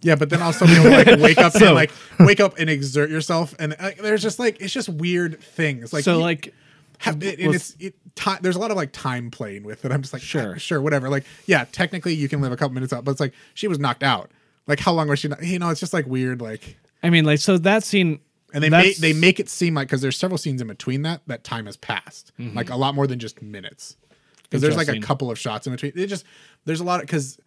Yeah, 0.00 0.16
but 0.16 0.30
then 0.30 0.42
also 0.42 0.66
you 0.66 0.82
know, 0.82 0.90
like 0.90 1.06
wake 1.20 1.38
up 1.38 1.54
and 1.54 1.74
like 1.74 1.90
wake 2.20 2.40
up 2.40 2.58
and 2.58 2.68
exert 2.68 3.10
yourself, 3.10 3.54
and 3.58 3.74
like, 3.80 3.98
there's 3.98 4.22
just 4.22 4.38
like 4.38 4.60
it's 4.60 4.72
just 4.72 4.88
weird 4.88 5.40
things. 5.40 5.92
Like 5.92 6.04
so, 6.04 6.16
you- 6.16 6.22
like, 6.22 6.54
have, 6.98 7.22
it, 7.22 7.38
and 7.38 7.54
it's 7.54 7.76
it, 7.78 7.94
ti 8.14 8.32
there's 8.40 8.56
a 8.56 8.58
lot 8.58 8.70
of 8.70 8.76
like 8.76 8.92
time 8.92 9.30
playing 9.30 9.64
with 9.64 9.84
it. 9.84 9.92
I'm 9.92 10.02
just 10.02 10.12
like 10.12 10.22
Sure. 10.22 10.42
sure, 10.42 10.58
sure, 10.58 10.80
whatever. 10.80 11.08
Like, 11.08 11.24
yeah, 11.46 11.64
technically 11.70 12.14
you 12.14 12.28
can 12.28 12.40
live 12.40 12.52
a 12.52 12.56
couple 12.56 12.74
minutes 12.74 12.92
out, 12.92 13.04
but 13.04 13.10
it's 13.12 13.20
like 13.20 13.34
she 13.54 13.68
was 13.68 13.78
knocked 13.78 14.02
out. 14.02 14.30
Like, 14.66 14.80
how 14.80 14.92
long 14.92 15.08
was 15.08 15.18
she? 15.18 15.28
Not, 15.28 15.42
you 15.42 15.58
know, 15.58 15.68
it's 15.70 15.80
just 15.80 15.92
like 15.92 16.06
weird. 16.06 16.40
Like, 16.40 16.78
I 17.02 17.10
mean, 17.10 17.24
like, 17.24 17.38
so 17.38 17.58
that 17.58 17.84
scene, 17.84 18.20
and 18.52 18.62
they 18.62 18.70
make 18.70 18.96
they 18.98 19.12
make 19.12 19.40
it 19.40 19.48
seem 19.48 19.74
like 19.74 19.88
because 19.88 20.00
there's 20.00 20.16
several 20.16 20.38
scenes 20.38 20.60
in 20.60 20.68
between 20.68 21.02
that 21.02 21.22
that 21.26 21.44
time 21.44 21.66
has 21.66 21.76
passed, 21.76 22.32
mm-hmm. 22.38 22.56
like 22.56 22.70
a 22.70 22.76
lot 22.76 22.94
more 22.94 23.06
than 23.06 23.18
just 23.18 23.42
minutes. 23.42 23.96
Because 24.44 24.62
there's 24.62 24.76
like 24.76 24.88
a 24.88 25.00
couple 25.00 25.30
of 25.30 25.38
shots 25.38 25.66
in 25.66 25.72
between. 25.72 25.92
It 25.96 26.06
just 26.06 26.24
there's 26.64 26.80
a 26.80 26.84
lot 26.84 27.00
of 27.00 27.06
because 27.06 27.38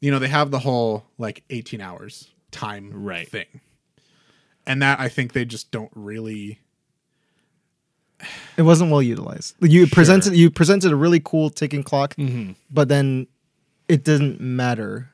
you 0.00 0.10
know 0.10 0.18
they 0.18 0.28
have 0.28 0.50
the 0.50 0.58
whole 0.58 1.04
like 1.18 1.44
18 1.50 1.80
hours 1.80 2.30
time 2.50 2.90
Right. 2.92 3.28
thing, 3.28 3.60
and 4.66 4.80
that 4.82 4.98
I 4.98 5.08
think 5.08 5.32
they 5.32 5.44
just 5.44 5.70
don't 5.70 5.90
really. 5.94 6.60
It 8.56 8.62
wasn't 8.62 8.92
well 8.92 9.02
utilized. 9.02 9.56
You 9.60 9.88
presented 9.88 10.36
you 10.36 10.48
presented 10.48 10.92
a 10.92 10.96
really 10.96 11.18
cool 11.18 11.50
ticking 11.50 11.82
clock, 11.82 12.14
mm-hmm. 12.14 12.52
but 12.70 12.88
then 12.88 13.26
it 13.88 14.04
didn't 14.04 14.40
matter. 14.40 15.10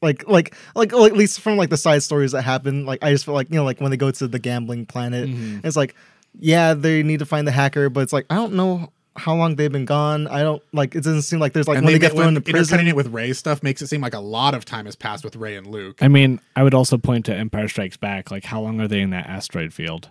Like 0.00 0.28
like 0.28 0.54
like 0.76 0.92
well, 0.92 1.04
at 1.04 1.14
least 1.14 1.40
from 1.40 1.56
like 1.56 1.68
the 1.68 1.76
side 1.76 2.02
stories 2.04 2.30
that 2.32 2.42
happen, 2.42 2.86
like 2.86 3.02
I 3.02 3.10
just 3.10 3.24
feel 3.24 3.34
like 3.34 3.50
you 3.50 3.56
know 3.56 3.64
like 3.64 3.80
when 3.80 3.90
they 3.90 3.96
go 3.96 4.10
to 4.12 4.28
the 4.28 4.38
gambling 4.38 4.86
planet, 4.86 5.28
mm-hmm. 5.28 5.66
it's 5.66 5.76
like 5.76 5.96
yeah 6.38 6.74
they 6.74 7.02
need 7.02 7.18
to 7.18 7.26
find 7.26 7.46
the 7.46 7.50
hacker, 7.50 7.90
but 7.90 8.02
it's 8.02 8.12
like 8.12 8.26
I 8.30 8.36
don't 8.36 8.54
know 8.54 8.92
how 9.16 9.34
long 9.34 9.56
they've 9.56 9.72
been 9.72 9.84
gone. 9.84 10.26
I 10.28 10.42
don't 10.42 10.62
like 10.72 10.94
it 10.94 11.02
doesn't 11.02 11.22
seem 11.22 11.40
like 11.40 11.52
there's 11.52 11.68
like 11.68 11.78
And 11.78 11.84
when 11.84 11.94
they, 11.94 11.98
they, 11.98 12.06
get 12.06 12.16
thrown 12.16 12.28
into 12.28 12.40
prison. 12.40 12.60
intercutting 12.60 12.88
it 12.88 12.96
with 12.96 13.08
Rey 13.08 13.32
stuff 13.32 13.62
makes 13.62 13.82
it 13.82 13.88
seem 13.88 14.00
like 14.00 14.14
a 14.14 14.20
lot 14.20 14.54
of 14.54 14.64
time 14.64 14.86
has 14.86 14.96
passed 14.96 15.24
with 15.24 15.36
Rey 15.36 15.56
and 15.56 15.66
Luke. 15.66 15.98
I 16.00 16.08
mean, 16.08 16.40
I 16.56 16.62
would 16.62 16.74
also 16.74 16.96
point 16.98 17.26
to 17.26 17.34
Empire 17.34 17.68
Strikes 17.68 17.96
Back. 17.96 18.30
Like, 18.30 18.44
how 18.44 18.60
long 18.60 18.80
are 18.80 18.88
they 18.88 19.00
in 19.00 19.10
that 19.10 19.26
asteroid 19.26 19.72
field? 19.72 20.10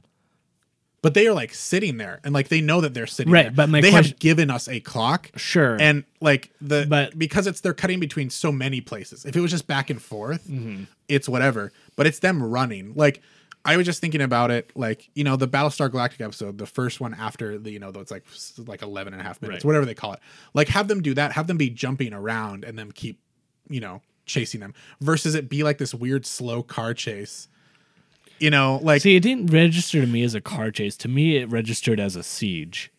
But 1.01 1.13
they 1.13 1.27
are 1.27 1.33
like 1.33 1.53
sitting 1.53 1.97
there, 1.97 2.19
and 2.25 2.33
like 2.33 2.49
they 2.49 2.59
know 2.59 2.81
that 2.81 2.93
they're 2.93 3.07
sitting 3.07 3.31
Right, 3.31 3.43
there. 3.43 3.51
but 3.51 3.69
my 3.69 3.79
they 3.81 3.89
question- 3.91 4.11
have 4.13 4.19
given 4.19 4.49
us 4.51 4.67
a 4.67 4.79
clock, 4.81 5.29
Sure. 5.37 5.77
and 5.79 6.03
like 6.19 6.51
the 6.59 6.85
But- 6.89 7.17
because 7.17 7.47
it's 7.47 7.61
they're 7.61 7.73
cutting 7.73 7.99
between 8.01 8.29
so 8.29 8.51
many 8.51 8.81
places. 8.81 9.23
If 9.25 9.35
it 9.35 9.39
was 9.39 9.51
just 9.51 9.65
back 9.65 9.89
and 9.89 10.01
forth, 10.01 10.45
Mm-hmm. 10.49 10.83
it's 11.07 11.29
whatever. 11.29 11.71
But 11.95 12.05
it's 12.07 12.19
them 12.19 12.43
running. 12.43 12.93
Like 12.95 13.21
I 13.65 13.75
was 13.77 13.85
just 13.85 13.99
thinking 14.01 14.21
about 14.21 14.51
it, 14.51 14.71
like 14.75 15.09
you 15.15 15.23
know 15.23 15.35
the 15.35 15.47
Battlestar 15.47 15.89
Galactica 15.89 16.21
episode, 16.21 16.57
the 16.57 16.65
first 16.65 16.99
one 16.99 17.13
after 17.13 17.57
the 17.57 17.71
you 17.71 17.79
know 17.79 17.91
though 17.91 17.99
it's 18.01 18.11
like 18.11 18.25
like 18.67 18.81
11 18.81 19.13
and 19.13 19.21
a 19.21 19.23
half 19.25 19.41
minutes, 19.41 19.63
Right. 19.63 19.67
whatever 19.69 19.85
they 19.85 19.93
call 19.95 20.13
it. 20.13 20.19
Like 20.53 20.67
have 20.69 20.87
them 20.89 21.01
do 21.01 21.13
that. 21.13 21.31
Have 21.33 21.47
them 21.47 21.57
be 21.57 21.69
jumping 21.69 22.13
around 22.13 22.63
and 22.65 22.77
them 22.77 22.91
keep 22.91 23.19
you 23.69 23.79
know 23.79 24.01
chasing 24.25 24.59
them 24.59 24.73
versus 25.01 25.33
it 25.33 25.47
be 25.49 25.63
like 25.63 25.77
this 25.77 25.93
weird 25.93 26.25
slow 26.25 26.61
car 26.61 26.93
chase. 26.93 27.47
You 28.39 28.49
know, 28.49 28.79
like 28.83 29.01
See, 29.01 29.15
it 29.15 29.19
didn't 29.21 29.47
register 29.47 30.01
to 30.01 30.07
me 30.07 30.23
as 30.23 30.33
a 30.35 30.41
car 30.41 30.71
chase. 30.71 30.95
To 30.97 31.07
me, 31.07 31.37
it 31.37 31.49
registered 31.49 31.99
as 31.99 32.15
a 32.15 32.23
siege. 32.23 32.91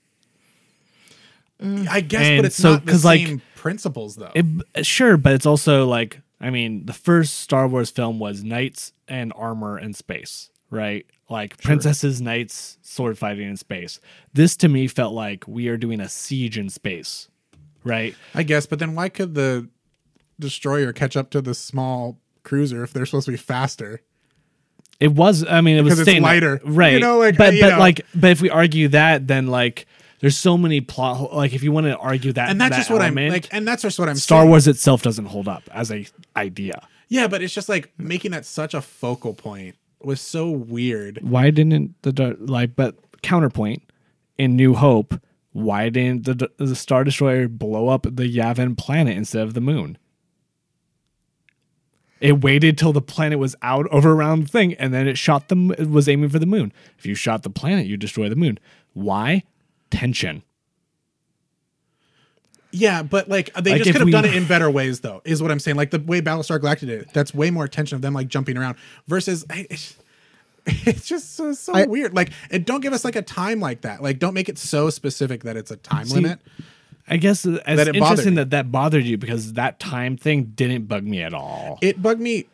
I 1.62 2.00
guess, 2.00 2.22
And 2.26 2.38
but 2.38 2.46
it's 2.46 2.56
so- 2.56 2.72
not 2.74 2.86
the 2.86 2.98
like, 3.04 3.26
same 3.26 3.42
principles 3.54 4.16
though. 4.16 4.30
It, 4.34 4.46
uh, 4.74 4.82
sure, 4.82 5.16
but 5.18 5.34
it's 5.34 5.44
also 5.44 5.86
like, 5.86 6.20
I 6.40 6.48
mean, 6.48 6.86
the 6.86 6.94
first 6.94 7.38
Star 7.38 7.68
Wars 7.68 7.90
film 7.90 8.18
was 8.18 8.42
knights 8.42 8.92
and 9.08 9.30
armor 9.36 9.76
and 9.76 9.94
space, 9.94 10.48
right? 10.70 11.04
Like 11.28 11.62
princesses, 11.62 12.20
knights, 12.22 12.78
sword 12.80 13.18
fighting 13.18 13.46
in 13.48 13.56
space. 13.58 14.00
This 14.32 14.56
to 14.56 14.68
me 14.68 14.86
felt 14.88 15.12
like 15.12 15.46
we 15.46 15.68
are 15.68 15.76
doing 15.76 16.00
a 16.00 16.08
siege 16.08 16.56
in 16.56 16.70
space, 16.70 17.28
right? 17.84 18.14
I 18.34 18.42
guess, 18.42 18.64
but 18.66 18.78
then 18.78 18.94
why 18.94 19.10
could 19.10 19.34
the 19.34 19.68
destroyer 20.38 20.94
catch 20.94 21.14
up 21.14 21.28
to 21.30 21.42
the 21.42 21.54
small 21.54 22.18
cruiser 22.42 22.82
if 22.82 22.94
they're 22.94 23.04
supposed 23.04 23.26
to 23.26 23.32
be 23.32 23.36
faster? 23.36 24.00
It 25.00 25.12
was. 25.12 25.44
I 25.48 25.60
mean, 25.62 25.76
it 25.76 25.82
was 25.82 25.92
Because 25.92 26.00
it's 26.00 26.08
staying 26.10 26.22
lighter. 26.22 26.60
right? 26.64 26.92
You 26.94 27.00
know, 27.00 27.18
like, 27.18 27.36
but 27.36 27.48
uh, 27.48 27.52
you 27.52 27.60
but 27.62 27.70
know. 27.70 27.78
like, 27.78 28.06
but 28.14 28.30
if 28.30 28.40
we 28.42 28.50
argue 28.50 28.88
that, 28.88 29.26
then 29.26 29.46
like, 29.46 29.86
there's 30.20 30.36
so 30.36 30.58
many 30.58 30.80
plot. 30.82 31.34
Like, 31.34 31.54
if 31.54 31.62
you 31.62 31.72
want 31.72 31.86
to 31.86 31.96
argue 31.96 32.32
that, 32.34 32.50
And 32.50 32.60
that's 32.60 32.70
that 32.72 32.76
just 32.76 32.90
what 32.90 33.00
element, 33.00 33.26
I'm 33.28 33.32
like, 33.32 33.48
and 33.52 33.66
that's 33.66 33.82
just 33.82 33.98
what 33.98 34.08
I'm 34.08 34.16
saying. 34.16 34.20
Star 34.22 34.40
saying. 34.42 34.50
Wars 34.50 34.68
itself 34.68 35.02
doesn't 35.02 35.24
hold 35.26 35.48
up 35.48 35.62
as 35.72 35.90
a 35.90 36.06
idea. 36.36 36.86
Yeah, 37.08 37.26
but 37.26 37.42
it's 37.42 37.54
just 37.54 37.68
like 37.68 37.92
making 37.98 38.30
that 38.32 38.44
such 38.44 38.74
a 38.74 38.82
focal 38.82 39.32
point 39.34 39.76
was 40.02 40.20
so 40.20 40.50
weird. 40.50 41.18
Why 41.22 41.50
didn't 41.50 41.94
the 42.02 42.36
like? 42.40 42.76
But 42.76 42.96
counterpoint 43.22 43.82
in 44.38 44.54
New 44.54 44.74
Hope, 44.74 45.18
why 45.52 45.88
didn't 45.88 46.24
the 46.26 46.50
the 46.58 46.76
Star 46.76 47.04
Destroyer 47.04 47.48
blow 47.48 47.88
up 47.88 48.02
the 48.02 48.32
Yavin 48.32 48.76
planet 48.76 49.16
instead 49.16 49.42
of 49.42 49.54
the 49.54 49.60
moon? 49.60 49.96
It 52.20 52.42
waited 52.42 52.76
till 52.76 52.92
the 52.92 53.00
planet 53.00 53.38
was 53.38 53.56
out 53.62 53.86
over 53.90 54.12
around 54.12 54.42
the 54.44 54.48
thing, 54.48 54.74
and 54.74 54.92
then 54.92 55.08
it 55.08 55.16
shot 55.16 55.48
them. 55.48 55.70
It 55.72 55.88
was 55.90 56.08
aiming 56.08 56.28
for 56.28 56.38
the 56.38 56.46
moon. 56.46 56.72
If 56.98 57.06
you 57.06 57.14
shot 57.14 57.42
the 57.42 57.50
planet, 57.50 57.86
you 57.86 57.96
destroy 57.96 58.28
the 58.28 58.36
moon. 58.36 58.58
Why? 58.92 59.42
Tension. 59.90 60.42
Yeah, 62.72 63.02
but 63.02 63.28
like 63.28 63.52
they 63.54 63.72
Like, 63.72 63.78
just 63.82 63.92
could 63.92 63.96
have 64.00 64.04
we- 64.06 64.12
done 64.12 64.24
it 64.24 64.34
in 64.36 64.46
better 64.46 64.70
ways, 64.70 65.00
though. 65.00 65.22
Is 65.24 65.42
what 65.42 65.50
I'm 65.50 65.58
saying. 65.58 65.76
Like 65.76 65.90
the 65.90 65.98
way 65.98 66.20
Battlestar 66.20 66.58
Galactica 66.60 66.80
did 66.80 67.02
it. 67.02 67.12
That's 67.12 67.34
way 67.34 67.50
more 67.50 67.66
tension 67.66 67.96
of 67.96 68.02
them 68.02 68.14
like 68.14 68.28
jumping 68.28 68.56
around 68.56 68.76
versus. 69.08 69.44
It's, 69.50 69.96
it's 70.66 71.06
just 71.08 71.34
so, 71.36 71.52
so 71.52 71.72
I- 71.72 71.86
weird. 71.86 72.14
Like, 72.14 72.30
and 72.50 72.64
don't 72.64 72.80
give 72.80 72.92
us 72.92 73.04
like 73.04 73.16
a 73.16 73.22
time 73.22 73.60
like 73.60 73.80
that. 73.80 74.02
Like, 74.02 74.18
don't 74.18 74.34
make 74.34 74.48
it 74.48 74.58
so 74.58 74.90
specific 74.90 75.42
that 75.44 75.56
it's 75.56 75.70
a 75.70 75.76
time 75.76 76.04
See, 76.06 76.14
limit. 76.16 76.38
I 77.10 77.16
guess 77.16 77.44
it's 77.44 77.62
That 77.66 77.88
it 77.88 77.96
interesting 77.96 78.36
that 78.36 78.50
that 78.50 78.70
bothered 78.70 79.04
you 79.04 79.18
because 79.18 79.54
that 79.54 79.80
time 79.80 80.16
thing 80.16 80.52
didn't 80.54 80.86
bug 80.86 81.04
me 81.04 81.22
at 81.22 81.34
all. 81.34 81.78
it 81.82 82.00
bugged 82.00 82.20
me 82.20 82.46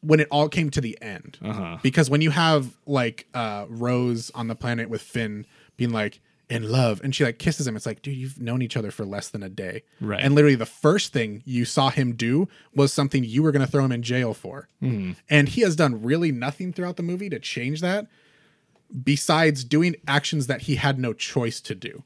when 0.00 0.20
it 0.20 0.28
all 0.30 0.48
came 0.48 0.70
to 0.70 0.80
the 0.80 0.96
end 1.02 1.38
Uh-huh. 1.42 1.78
because 1.82 2.08
when 2.08 2.20
you 2.20 2.30
have 2.30 2.76
like 2.86 3.26
uh 3.34 3.66
rose 3.68 4.30
on 4.34 4.46
the 4.48 4.54
planet 4.54 4.88
with 4.88 5.02
finn 5.02 5.46
being 5.76 5.90
like 5.90 6.20
in 6.50 6.70
love 6.70 7.00
and 7.02 7.14
she 7.14 7.24
like 7.24 7.38
kisses 7.38 7.66
him 7.66 7.74
it's 7.74 7.86
like 7.86 8.02
dude 8.02 8.14
you've 8.14 8.38
known 8.38 8.60
each 8.60 8.76
other 8.76 8.90
for 8.90 9.06
less 9.06 9.30
than 9.30 9.42
a 9.42 9.48
day 9.48 9.82
Right. 10.02 10.20
and 10.22 10.34
literally 10.34 10.56
the 10.56 10.66
first 10.66 11.14
thing 11.14 11.42
you 11.46 11.64
saw 11.64 11.88
him 11.88 12.14
do 12.14 12.48
was 12.74 12.92
something 12.92 13.24
you 13.24 13.42
were 13.42 13.50
going 13.50 13.64
to 13.64 13.70
throw 13.70 13.82
him 13.84 13.92
in 13.92 14.02
jail 14.02 14.34
for 14.34 14.68
Mm-hmm. 14.82 15.12
and 15.30 15.48
he 15.48 15.62
has 15.62 15.74
done 15.74 16.02
really 16.02 16.30
nothing 16.30 16.72
throughout 16.74 16.96
the 16.98 17.02
movie 17.02 17.30
to 17.30 17.38
change 17.40 17.80
that 17.80 18.06
besides 19.02 19.64
doing 19.64 19.96
actions 20.06 20.46
that 20.46 20.62
he 20.62 20.76
had 20.76 20.98
no 20.98 21.12
choice 21.14 21.60
to 21.62 21.74
do 21.74 22.02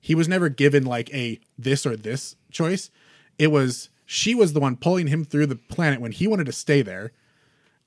he 0.00 0.14
was 0.14 0.28
never 0.28 0.48
given 0.48 0.84
like 0.84 1.12
a 1.12 1.38
this 1.58 1.84
or 1.86 1.96
this 1.96 2.36
choice. 2.50 2.90
It 3.38 3.48
was 3.48 3.90
she 4.06 4.34
was 4.34 4.52
the 4.52 4.60
one 4.60 4.76
pulling 4.76 5.06
him 5.06 5.24
through 5.24 5.46
the 5.46 5.56
planet 5.56 6.00
when 6.00 6.12
he 6.12 6.26
wanted 6.26 6.46
to 6.46 6.52
stay 6.52 6.82
there, 6.82 7.12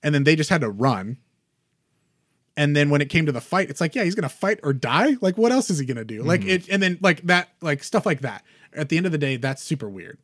and 0.01 0.13
then 0.13 0.23
they 0.23 0.35
just 0.35 0.49
had 0.49 0.61
to 0.61 0.69
run. 0.69 1.17
And 2.55 2.75
then 2.75 2.91
when 2.91 3.01
it 3.01 3.09
came 3.09 3.25
to 3.25 3.31
the 3.31 3.41
fight, 3.41 3.71
it's 3.71 3.81
like, 3.81 3.95
yeah, 3.95 4.03
he's 4.03 4.15
gonna 4.15 4.29
fight 4.29 4.59
or 4.61 4.73
die. 4.73 5.17
Like, 5.21 5.37
what 5.37 5.51
else 5.51 5.69
is 5.69 5.79
he 5.79 5.85
gonna 5.85 6.05
do? 6.05 6.21
Like 6.21 6.41
mm-hmm. 6.41 6.49
it, 6.49 6.69
and 6.69 6.81
then 6.81 6.99
like 7.01 7.23
that, 7.23 7.49
like 7.61 7.83
stuff 7.83 8.05
like 8.05 8.21
that. 8.21 8.43
At 8.73 8.89
the 8.89 8.97
end 8.97 9.05
of 9.05 9.11
the 9.11 9.17
day, 9.17 9.37
that's 9.37 9.63
super 9.63 9.89
weird. 9.89 10.19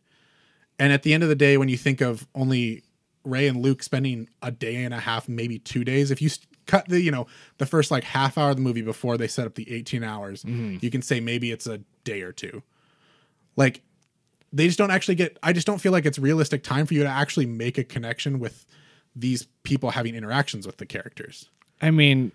And 0.78 0.93
at 0.93 1.04
the 1.04 1.13
end 1.13 1.23
of 1.23 1.30
the 1.30 1.36
day, 1.36 1.58
when 1.58 1.69
you 1.69 1.78
think 1.78 2.02
of 2.02 2.28
only 2.34 2.84
Rey 3.23 3.47
and 3.47 3.62
Luke 3.62 3.84
spending 3.84 4.30
a 4.41 4.52
day 4.52 4.84
and 4.84 4.93
a 4.93 4.99
half, 4.99 5.28
maybe 5.28 5.60
two 5.60 5.84
days, 5.84 6.12
if 6.12 6.21
you 6.21 6.30
cut 6.69 6.88
the, 6.88 7.01
you 7.01 7.12
know, 7.12 7.27
the 7.58 7.65
first 7.65 7.91
like 7.91 8.03
half 8.03 8.38
hour 8.38 8.51
of 8.51 8.55
the 8.55 8.62
movie 8.62 8.82
before 8.82 9.17
they 9.17 9.27
set 9.27 9.45
up 9.45 9.55
the 9.55 9.71
18 9.71 10.03
hours, 10.03 10.43
mm-hmm. 10.43 10.77
you 10.82 10.91
can 10.91 11.01
say 11.01 11.19
maybe 11.19 11.51
it's 11.51 11.67
a 11.67 11.79
day 12.03 12.21
or 12.21 12.32
two. 12.32 12.62
Like 13.55 13.82
they 14.53 14.67
just 14.67 14.77
don't 14.77 14.91
actually 14.91 15.15
get, 15.15 15.38
I 15.41 15.53
just 15.53 15.67
don't 15.67 15.79
feel 15.79 15.91
like 15.91 16.05
it's 16.05 16.19
realistic 16.19 16.63
time 16.63 16.86
for 16.86 16.93
you 16.93 17.03
to 17.03 17.10
actually 17.10 17.45
make 17.45 17.77
a 17.77 17.84
connection 17.84 18.39
with 18.39 18.65
these 19.15 19.47
people 19.63 19.91
having 19.91 20.15
interactions 20.15 20.65
with 20.65 20.77
the 20.77 20.86
characters. 20.86 21.49
I 21.82 21.91
mean, 21.91 22.32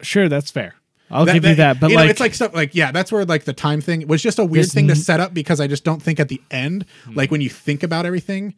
sure, 0.00 0.28
that's 0.28 0.50
fair. 0.50 0.74
I'll 1.10 1.26
give 1.26 1.44
you 1.44 1.56
that, 1.56 1.80
but 1.80 1.90
you 1.90 1.96
like, 1.96 2.04
know, 2.04 2.10
it's 2.10 2.20
like 2.20 2.34
stuff 2.34 2.54
like 2.54 2.72
yeah, 2.72 2.92
that's 2.92 3.10
where 3.10 3.24
like 3.24 3.42
the 3.42 3.52
time 3.52 3.80
thing 3.80 4.06
was 4.06 4.22
just 4.22 4.38
a 4.38 4.44
weird 4.44 4.68
thing 4.68 4.86
to 4.86 4.94
set 4.94 5.18
up 5.18 5.34
because 5.34 5.60
I 5.60 5.66
just 5.66 5.82
don't 5.82 6.00
think 6.00 6.20
at 6.20 6.28
the 6.28 6.40
end, 6.52 6.86
like 7.08 7.26
mm-hmm. 7.26 7.32
when 7.32 7.40
you 7.40 7.50
think 7.50 7.82
about 7.82 8.06
everything, 8.06 8.54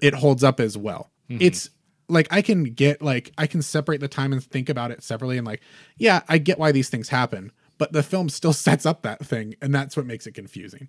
it 0.00 0.14
holds 0.14 0.44
up 0.44 0.60
as 0.60 0.78
well. 0.78 1.10
Mm-hmm. 1.28 1.42
It's 1.42 1.70
like 2.12 2.28
I 2.30 2.42
can 2.42 2.64
get 2.64 3.02
like 3.02 3.32
I 3.38 3.46
can 3.46 3.62
separate 3.62 4.00
the 4.00 4.08
time 4.08 4.32
and 4.32 4.42
think 4.42 4.68
about 4.68 4.90
it 4.90 5.02
separately 5.02 5.38
and 5.38 5.46
like 5.46 5.60
yeah, 5.96 6.22
I 6.28 6.38
get 6.38 6.58
why 6.58 6.70
these 6.72 6.88
things 6.88 7.08
happen, 7.08 7.50
but 7.78 7.92
the 7.92 8.02
film 8.02 8.28
still 8.28 8.52
sets 8.66 8.86
up 8.86 9.02
that 9.02 9.24
thing, 9.24 9.54
and 9.60 9.74
that's 9.74 9.96
what 9.96 10.06
makes 10.06 10.26
it 10.26 10.32
confusing. 10.32 10.88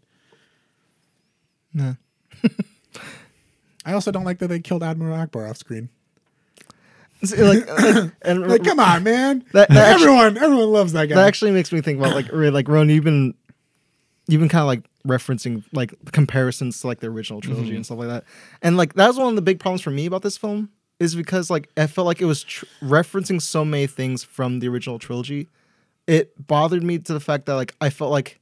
Nah. 1.73 1.93
I 3.85 3.93
also 3.93 4.11
don't 4.11 4.23
like 4.23 4.39
that 4.39 4.47
they 4.47 4.59
killed 4.59 4.83
Admiral 4.83 5.17
Ackbar 5.17 5.49
off 5.49 5.57
screen. 5.57 5.89
See, 7.23 7.41
like, 7.41 7.67
uh, 7.69 8.07
and 8.21 8.47
Like, 8.47 8.63
come 8.63 8.79
on, 8.79 9.03
man! 9.03 9.45
That- 9.53 9.69
that 9.69 9.77
actually- 9.93 10.03
everyone, 10.07 10.37
everyone 10.37 10.71
loves 10.71 10.93
that 10.93 11.07
guy. 11.07 11.15
that 11.15 11.27
actually 11.27 11.51
makes 11.51 11.71
me 11.71 11.81
think 11.81 11.99
about 11.99 12.15
like 12.15 12.27
like 12.31 12.67
Ron, 12.67 12.89
you've 12.89 13.03
been 13.03 13.33
you've 14.27 14.39
been 14.39 14.49
kind 14.49 14.61
of 14.61 14.67
like 14.67 14.83
referencing 15.07 15.63
like 15.73 15.93
comparisons 16.11 16.79
to 16.81 16.87
like 16.87 16.99
the 17.01 17.07
original 17.07 17.41
trilogy 17.41 17.75
and 17.75 17.85
stuff 17.85 17.97
like 17.97 18.07
that, 18.09 18.23
and 18.61 18.77
like 18.77 18.93
that 18.93 19.07
was 19.07 19.17
one 19.17 19.29
of 19.29 19.35
the 19.35 19.41
big 19.41 19.59
problems 19.59 19.81
for 19.81 19.91
me 19.91 20.05
about 20.05 20.21
this 20.21 20.37
film 20.37 20.69
is 20.99 21.15
because 21.15 21.49
like 21.49 21.69
I 21.77 21.87
felt 21.87 22.05
like 22.05 22.21
it 22.21 22.25
was 22.25 22.43
tr- 22.43 22.65
referencing 22.81 23.41
so 23.41 23.65
many 23.65 23.87
things 23.87 24.23
from 24.23 24.59
the 24.59 24.67
original 24.67 24.99
trilogy. 24.99 25.49
It 26.07 26.47
bothered 26.47 26.83
me 26.83 26.99
to 26.99 27.13
the 27.13 27.19
fact 27.19 27.45
that 27.45 27.55
like 27.55 27.75
I 27.81 27.89
felt 27.89 28.11
like 28.11 28.39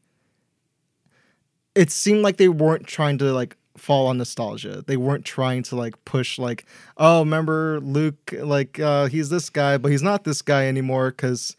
it 1.76 1.92
seemed 1.92 2.22
like 2.22 2.38
they 2.38 2.50
weren't 2.50 2.86
trying 2.86 3.18
to 3.20 3.34
like 3.34 3.58
fall 3.78 4.08
on 4.08 4.18
nostalgia. 4.18 4.84
They 4.86 4.98
weren't 4.98 5.26
trying 5.26 5.64
to 5.64 5.76
like 5.76 6.04
push 6.06 6.38
like, 6.38 6.66
oh, 6.98 7.20
remember 7.20 7.80
Luke 7.82 8.34
like 8.38 8.80
uh 8.80 9.08
he's 9.08 9.30
this 9.30 9.50
guy, 9.50 9.78
but 9.78 9.92
he's 9.92 10.04
not 10.04 10.24
this 10.24 10.42
guy 10.42 10.68
anymore 10.68 11.12
cuz 11.12 11.56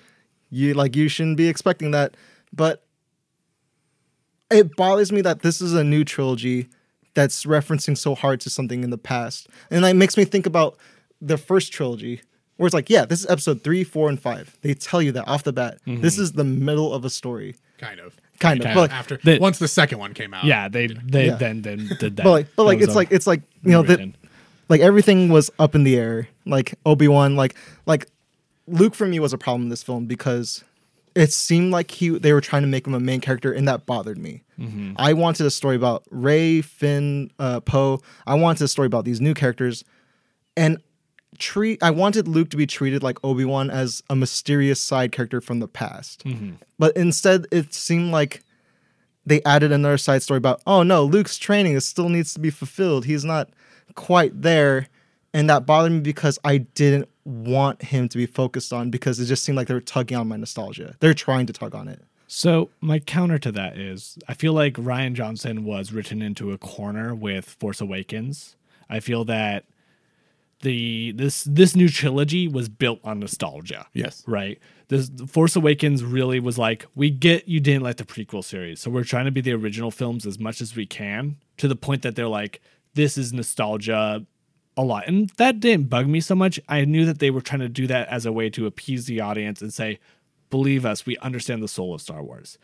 you 0.50 0.74
like 0.74 0.94
you 0.94 1.08
shouldn't 1.08 1.36
be 1.36 1.48
expecting 1.48 1.90
that. 1.92 2.16
But 2.52 2.84
it 4.50 4.76
bothers 4.76 5.10
me 5.10 5.22
that 5.22 5.40
this 5.40 5.60
is 5.62 5.72
a 5.72 5.82
new 5.82 6.04
trilogy 6.04 6.68
that's 7.14 7.44
referencing 7.44 7.96
so 7.96 8.14
hard 8.14 8.40
to 8.40 8.50
something 8.50 8.82
in 8.84 8.90
the 8.90 8.98
past. 8.98 9.48
And 9.70 9.84
that 9.84 9.96
makes 9.96 10.16
me 10.16 10.24
think 10.24 10.46
about 10.46 10.76
the 11.20 11.36
first 11.38 11.72
trilogy 11.72 12.20
where 12.56 12.66
it's 12.66 12.74
like, 12.74 12.90
yeah, 12.90 13.04
this 13.04 13.20
is 13.20 13.26
episode 13.30 13.62
3, 13.62 13.84
4 13.84 14.08
and 14.10 14.20
5. 14.20 14.58
They 14.62 14.74
tell 14.74 15.02
you 15.02 15.12
that 15.12 15.26
off 15.26 15.42
the 15.42 15.52
bat. 15.52 15.78
This 15.86 16.14
mm-hmm. 16.14 16.22
is 16.22 16.32
the 16.32 16.44
middle 16.44 16.92
of 16.92 17.04
a 17.04 17.10
story. 17.10 17.56
kind 17.78 18.00
of. 18.00 18.16
Kind 18.38 18.60
of. 18.60 18.64
Kind 18.64 18.74
But 18.74 18.84
of. 18.84 18.90
like, 18.90 18.92
After 18.92 19.16
The- 19.22 19.38
once 19.38 19.58
the 19.58 19.68
second 19.68 19.98
one 19.98 20.14
came 20.14 20.34
out, 20.34 20.44
Yeah, 20.44 20.68
they 20.68 20.86
they 20.88 21.26
Yeah. 21.26 21.36
then 21.36 21.62
then 21.62 21.88
did 22.00 22.16
that. 22.16 22.24
but 22.24 22.30
like, 22.30 22.46
but 22.56 22.64
like, 22.64 22.80
it's 22.80 22.94
like, 22.94 23.12
it's 23.12 23.26
like, 23.26 23.42
you 23.62 23.70
know, 23.70 23.82
that 23.82 24.00
like 24.68 24.80
everything 24.80 25.28
was 25.28 25.50
up 25.58 25.74
in 25.74 25.84
the 25.84 25.96
air. 25.96 26.28
Like 26.44 26.74
Obi 26.86 27.06
Wan, 27.08 27.36
like 27.36 27.54
like 27.86 28.06
Luke 28.66 28.94
for 28.94 29.06
me 29.06 29.20
was 29.20 29.32
a 29.32 29.38
problem 29.38 29.62
in 29.62 29.68
this 29.68 29.82
film 29.82 30.06
because 30.06 30.64
it 31.14 31.32
seemed 31.32 31.72
like 31.72 31.90
he 31.90 32.08
they 32.10 32.32
were 32.32 32.40
trying 32.40 32.62
to 32.62 32.68
make 32.68 32.86
him 32.86 32.94
a 32.94 33.00
main 33.00 33.20
character, 33.20 33.52
and 33.52 33.66
that 33.68 33.86
bothered 33.86 34.18
me. 34.18 34.42
Mm-hmm. 34.58 34.92
I 34.96 35.12
wanted 35.12 35.46
a 35.46 35.50
story 35.50 35.76
about 35.76 36.04
Rey, 36.10 36.60
Finn, 36.62 37.30
uh, 37.38 37.60
Poe. 37.60 38.00
I 38.26 38.34
wanted 38.34 38.64
a 38.64 38.68
story 38.68 38.86
about 38.86 39.04
these 39.04 39.20
new 39.20 39.34
characters, 39.34 39.84
and 40.56 40.78
treat. 41.38 41.82
I 41.82 41.90
wanted 41.90 42.28
Luke 42.28 42.50
to 42.50 42.56
be 42.56 42.66
treated 42.66 43.02
like 43.02 43.18
Obi 43.24 43.44
Wan 43.44 43.70
as 43.70 44.02
a 44.10 44.14
mysterious 44.16 44.80
side 44.80 45.12
character 45.12 45.40
from 45.40 45.60
the 45.60 45.68
past, 45.68 46.24
Mm-hmm. 46.24 46.52
but 46.78 46.96
instead 46.96 47.46
it 47.50 47.72
seemed 47.74 48.12
like 48.12 48.42
they 49.24 49.42
added 49.44 49.70
another 49.72 49.98
side 49.98 50.20
story 50.22 50.38
about 50.38 50.60
oh 50.66 50.82
no 50.82 51.04
luke's 51.04 51.38
training 51.38 51.74
is 51.74 51.86
still 51.86 52.08
needs 52.08 52.34
to 52.34 52.40
be 52.40 52.50
fulfilled 52.50 53.04
he's 53.04 53.24
not 53.24 53.48
quite 53.94 54.42
there 54.42 54.88
and 55.32 55.48
that 55.48 55.64
bothered 55.64 55.92
me 55.92 56.00
because 56.00 56.40
i 56.42 56.58
didn't 56.58 57.08
want 57.24 57.82
him 57.82 58.08
to 58.08 58.18
be 58.18 58.26
focused 58.26 58.72
on 58.72 58.90
because 58.90 59.20
it 59.20 59.26
just 59.26 59.44
seemed 59.44 59.56
like 59.56 59.68
they 59.68 59.74
were 59.74 59.80
tugging 59.80 60.16
on 60.16 60.26
my 60.28 60.36
nostalgia 60.36 60.96
they're 61.00 61.14
trying 61.14 61.46
to 61.46 61.52
tug 61.52 61.74
on 61.74 61.88
it 61.88 62.02
So 62.26 62.70
my 62.80 62.98
counter 62.98 63.38
to 63.40 63.52
that 63.52 63.76
is 63.78 64.16
I 64.26 64.34
feel 64.34 64.54
like 64.54 64.74
Rian 64.74 65.12
Johnson 65.12 65.64
was 65.64 65.92
written 65.92 66.22
into 66.22 66.50
a 66.52 66.58
corner 66.58 67.14
with 67.14 67.44
Force 67.44 67.80
Awakens. 67.82 68.56
I 68.88 69.00
feel 69.00 69.24
that 69.26 69.64
the 70.62 71.12
this 71.12 71.44
this 71.44 71.76
new 71.76 71.88
trilogy 71.88 72.48
was 72.48 72.68
built 72.70 73.00
on 73.04 73.18
nostalgia. 73.20 73.86
Yes. 73.92 74.22
Right. 74.26 74.58
This 74.88 75.10
Force 75.28 75.56
Awakens 75.56 76.02
really 76.04 76.40
was 76.40 76.56
like, 76.56 76.86
we 76.94 77.10
get 77.10 77.48
you 77.48 77.60
didn't 77.60 77.82
like 77.82 77.96
the 77.96 78.04
prequel 78.04 78.42
series. 78.44 78.80
So 78.80 78.90
we're 78.90 79.04
trying 79.04 79.26
to 79.26 79.30
be 79.30 79.40
the 79.42 79.52
original 79.52 79.90
films 79.90 80.24
as 80.24 80.38
much 80.38 80.60
as 80.62 80.74
we 80.74 80.86
can 80.86 81.36
to 81.58 81.68
the 81.68 81.76
point 81.76 82.02
that 82.02 82.16
they're 82.16 82.28
like, 82.28 82.62
this 82.94 83.18
is 83.18 83.32
nostalgia 83.32 84.24
a 84.76 84.82
lot. 84.82 85.06
And 85.06 85.30
that 85.36 85.60
didn't 85.60 85.88
bug 85.88 86.06
me 86.06 86.20
so 86.20 86.34
much. 86.34 86.58
I 86.68 86.84
knew 86.84 87.04
that 87.04 87.18
they 87.18 87.30
were 87.30 87.40
trying 87.40 87.60
to 87.60 87.68
do 87.68 87.86
that 87.88 88.08
as 88.08 88.26
a 88.26 88.32
way 88.32 88.50
to 88.50 88.66
appease 88.66 89.06
the 89.06 89.20
audience 89.20 89.60
and 89.60 89.72
say, 89.72 89.98
believe 90.50 90.84
us, 90.86 91.06
we 91.06 91.16
understand 91.18 91.62
the 91.62 91.68
soul 91.68 91.94
of 91.94 92.00
Star 92.00 92.22
Wars. 92.22 92.58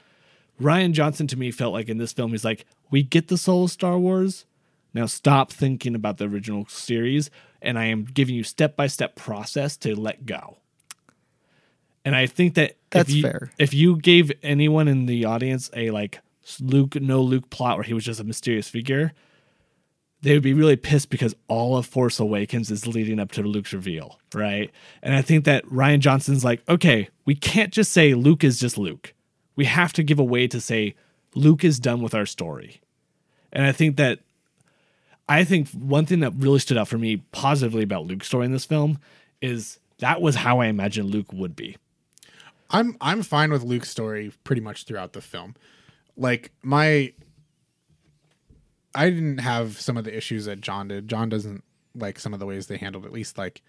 Rian 0.60 0.92
Johnson 0.92 1.26
to 1.28 1.38
me 1.38 1.50
felt 1.50 1.72
like 1.72 1.88
in 1.88 1.98
this 1.98 2.12
film, 2.12 2.32
he's 2.32 2.44
like, 2.44 2.64
we 2.90 3.02
get 3.02 3.28
the 3.28 3.38
soul 3.38 3.64
of 3.64 3.70
Star 3.70 3.98
Wars. 3.98 4.44
Now 4.94 5.06
stop 5.06 5.52
thinking 5.52 5.94
about 5.94 6.18
the 6.18 6.26
original 6.26 6.66
series, 6.66 7.30
and 7.60 7.78
I 7.78 7.84
am 7.86 8.04
giving 8.04 8.34
you 8.34 8.42
step 8.42 8.74
by 8.74 8.86
step 8.86 9.14
process 9.14 9.76
to 9.78 9.94
let 9.94 10.26
go. 10.26 10.58
And 12.04 12.16
I 12.16 12.26
think 12.26 12.54
that 12.54 12.76
That's 12.90 13.10
if 13.10 13.16
you, 13.16 13.22
fair. 13.22 13.50
If 13.58 13.74
you 13.74 13.96
gave 13.96 14.32
anyone 14.42 14.88
in 14.88 15.06
the 15.06 15.26
audience 15.26 15.70
a 15.76 15.90
like 15.90 16.20
Luke 16.58 16.94
no 16.96 17.20
Luke 17.20 17.50
plot 17.50 17.76
where 17.76 17.84
he 17.84 17.92
was 17.92 18.04
just 18.04 18.18
a 18.18 18.24
mysterious 18.24 18.68
figure, 18.68 19.12
they 20.22 20.32
would 20.32 20.42
be 20.42 20.54
really 20.54 20.76
pissed 20.76 21.10
because 21.10 21.34
all 21.46 21.76
of 21.76 21.86
Force 21.86 22.18
Awakens 22.18 22.70
is 22.70 22.86
leading 22.86 23.20
up 23.20 23.30
to 23.32 23.42
Luke's 23.42 23.72
reveal, 23.72 24.18
right? 24.34 24.70
And 25.02 25.14
I 25.14 25.22
think 25.22 25.44
that 25.44 25.64
Rian 25.66 26.00
Johnson's 26.00 26.44
like, 26.44 26.62
okay, 26.68 27.08
we 27.24 27.34
can't 27.34 27.72
just 27.72 27.92
say 27.92 28.14
Luke 28.14 28.42
is 28.42 28.58
just 28.58 28.76
Luke. 28.76 29.14
We 29.54 29.66
have 29.66 29.92
to 29.94 30.02
give 30.02 30.18
a 30.18 30.24
way 30.24 30.48
to 30.48 30.60
say 30.60 30.94
Luke 31.34 31.64
is 31.64 31.78
done 31.78 32.02
with 32.02 32.14
our 32.14 32.26
story. 32.26 32.80
And 33.52 33.64
I 33.64 33.72
think 33.72 33.96
that 33.96 34.20
I 35.28 35.44
think 35.44 35.68
one 35.70 36.06
thing 36.06 36.20
that 36.20 36.32
really 36.36 36.58
stood 36.58 36.78
out 36.78 36.88
for 36.88 36.98
me 36.98 37.18
positively 37.32 37.82
about 37.82 38.06
Luke's 38.06 38.26
story 38.26 38.46
in 38.46 38.52
this 38.52 38.64
film 38.64 38.98
is 39.40 39.78
that 39.98 40.20
was 40.20 40.36
how 40.36 40.60
I 40.60 40.66
imagined 40.66 41.10
Luke 41.10 41.32
would 41.32 41.54
be. 41.54 41.76
I'm 42.70 42.96
I'm 43.00 43.22
fine 43.22 43.50
with 43.50 43.62
Luke's 43.62 43.90
story 43.90 44.32
pretty 44.44 44.60
much 44.60 44.84
throughout 44.84 45.12
the 45.12 45.20
film. 45.20 45.54
Like 46.16 46.50
my 46.62 47.12
I 48.98 49.10
didn't 49.10 49.38
have 49.38 49.80
some 49.80 49.96
of 49.96 50.02
the 50.02 50.16
issues 50.16 50.46
that 50.46 50.60
John 50.60 50.88
did. 50.88 51.06
John 51.06 51.28
doesn't 51.28 51.62
like 51.94 52.18
some 52.18 52.34
of 52.34 52.40
the 52.40 52.46
ways 52.46 52.66
they 52.66 52.76
handled 52.76 53.06
at 53.06 53.12
least 53.12 53.38
like 53.38 53.62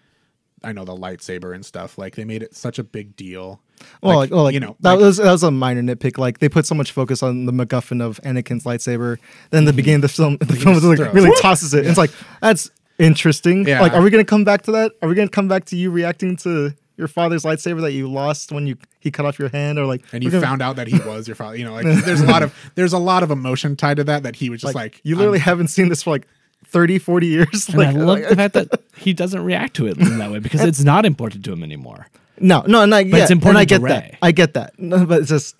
I 0.62 0.72
know 0.72 0.84
the 0.84 0.94
lightsaber 0.94 1.54
and 1.54 1.64
stuff. 1.64 1.96
Like 1.98 2.16
they 2.16 2.24
made 2.24 2.42
it 2.42 2.54
such 2.54 2.78
a 2.78 2.84
big 2.84 3.14
deal. 3.14 3.62
well 4.02 4.16
like, 4.16 4.30
well, 4.30 4.42
like 4.42 4.54
you 4.54 4.60
know, 4.60 4.76
that 4.80 4.94
like- 4.94 5.00
was 5.00 5.16
that 5.18 5.30
was 5.30 5.44
a 5.44 5.50
minor 5.50 5.82
nitpick 5.82 6.18
like 6.18 6.40
they 6.40 6.48
put 6.48 6.66
so 6.66 6.74
much 6.74 6.90
focus 6.90 7.22
on 7.22 7.46
the 7.46 7.52
macguffin 7.52 8.02
of 8.02 8.20
anakin's 8.24 8.64
lightsaber 8.64 9.16
then 9.50 9.64
the 9.64 9.70
mm-hmm. 9.70 9.76
beginning 9.76 9.96
of 9.96 10.02
the 10.02 10.08
film 10.08 10.36
the 10.40 10.56
film 10.56 10.74
like 10.74 10.98
throws 10.98 11.14
really 11.14 11.32
tosses 11.40 11.72
it 11.72 11.86
it's 11.86 11.96
like 11.96 12.10
that's 12.42 12.70
interesting 12.98 13.66
Yeah. 13.66 13.80
like 13.80 13.94
are 13.94 14.02
we 14.02 14.10
gonna 14.10 14.24
come 14.24 14.44
back 14.44 14.62
to 14.62 14.72
that 14.72 14.92
are 15.00 15.08
we 15.08 15.14
gonna 15.14 15.30
come 15.30 15.48
back 15.48 15.64
to 15.66 15.76
you 15.76 15.90
reacting 15.90 16.36
to 16.38 16.74
your 17.00 17.08
father's 17.08 17.42
lightsaber 17.42 17.80
that 17.80 17.92
you 17.92 18.08
lost 18.08 18.52
when 18.52 18.68
you 18.68 18.76
he 19.00 19.10
cut 19.10 19.26
off 19.26 19.38
your 19.40 19.48
hand 19.48 19.78
or 19.78 19.86
like 19.86 20.04
and 20.12 20.22
you 20.22 20.30
gonna- 20.30 20.46
found 20.46 20.62
out 20.62 20.76
that 20.76 20.86
he 20.86 20.98
was 21.06 21.26
your 21.26 21.34
father. 21.34 21.56
You 21.56 21.64
know, 21.64 21.72
like 21.72 21.86
there's 22.04 22.20
a 22.20 22.26
lot 22.26 22.44
of 22.44 22.54
there's 22.76 22.92
a 22.92 22.98
lot 22.98 23.24
of 23.24 23.32
emotion 23.32 23.74
tied 23.74 23.96
to 23.96 24.04
that 24.04 24.22
that 24.22 24.36
he 24.36 24.48
was 24.50 24.60
just 24.60 24.76
like, 24.76 25.00
you 25.02 25.16
literally 25.16 25.38
I'm- 25.40 25.44
haven't 25.46 25.68
seen 25.68 25.88
this 25.88 26.02
for 26.04 26.10
like 26.10 26.28
30 26.66 26.98
40 27.00 27.26
years 27.26 27.68
And 27.68 27.78
like, 27.78 27.88
I 27.88 27.90
love 27.92 28.18
like- 28.20 28.28
the 28.28 28.36
fact 28.36 28.54
that 28.54 28.68
he 28.96 29.12
doesn't 29.12 29.42
react 29.42 29.74
to 29.76 29.86
it 29.88 29.98
in 29.98 30.18
that 30.18 30.30
way 30.30 30.38
because 30.38 30.62
it's 30.62 30.84
not 30.84 31.04
important 31.04 31.44
to 31.46 31.52
him 31.52 31.64
anymore. 31.64 32.06
no 32.38 32.62
no 32.66 32.84
no 32.84 32.98
yeah, 32.98 33.16
it's 33.16 33.30
important 33.30 33.56
and 33.56 33.62
i 33.62 33.64
get 33.64 33.80
Rey. 33.80 33.90
that 33.90 34.14
i 34.22 34.30
get 34.30 34.54
that 34.54 34.78
no, 34.78 35.04
but 35.06 35.20
it's 35.22 35.30
just 35.30 35.56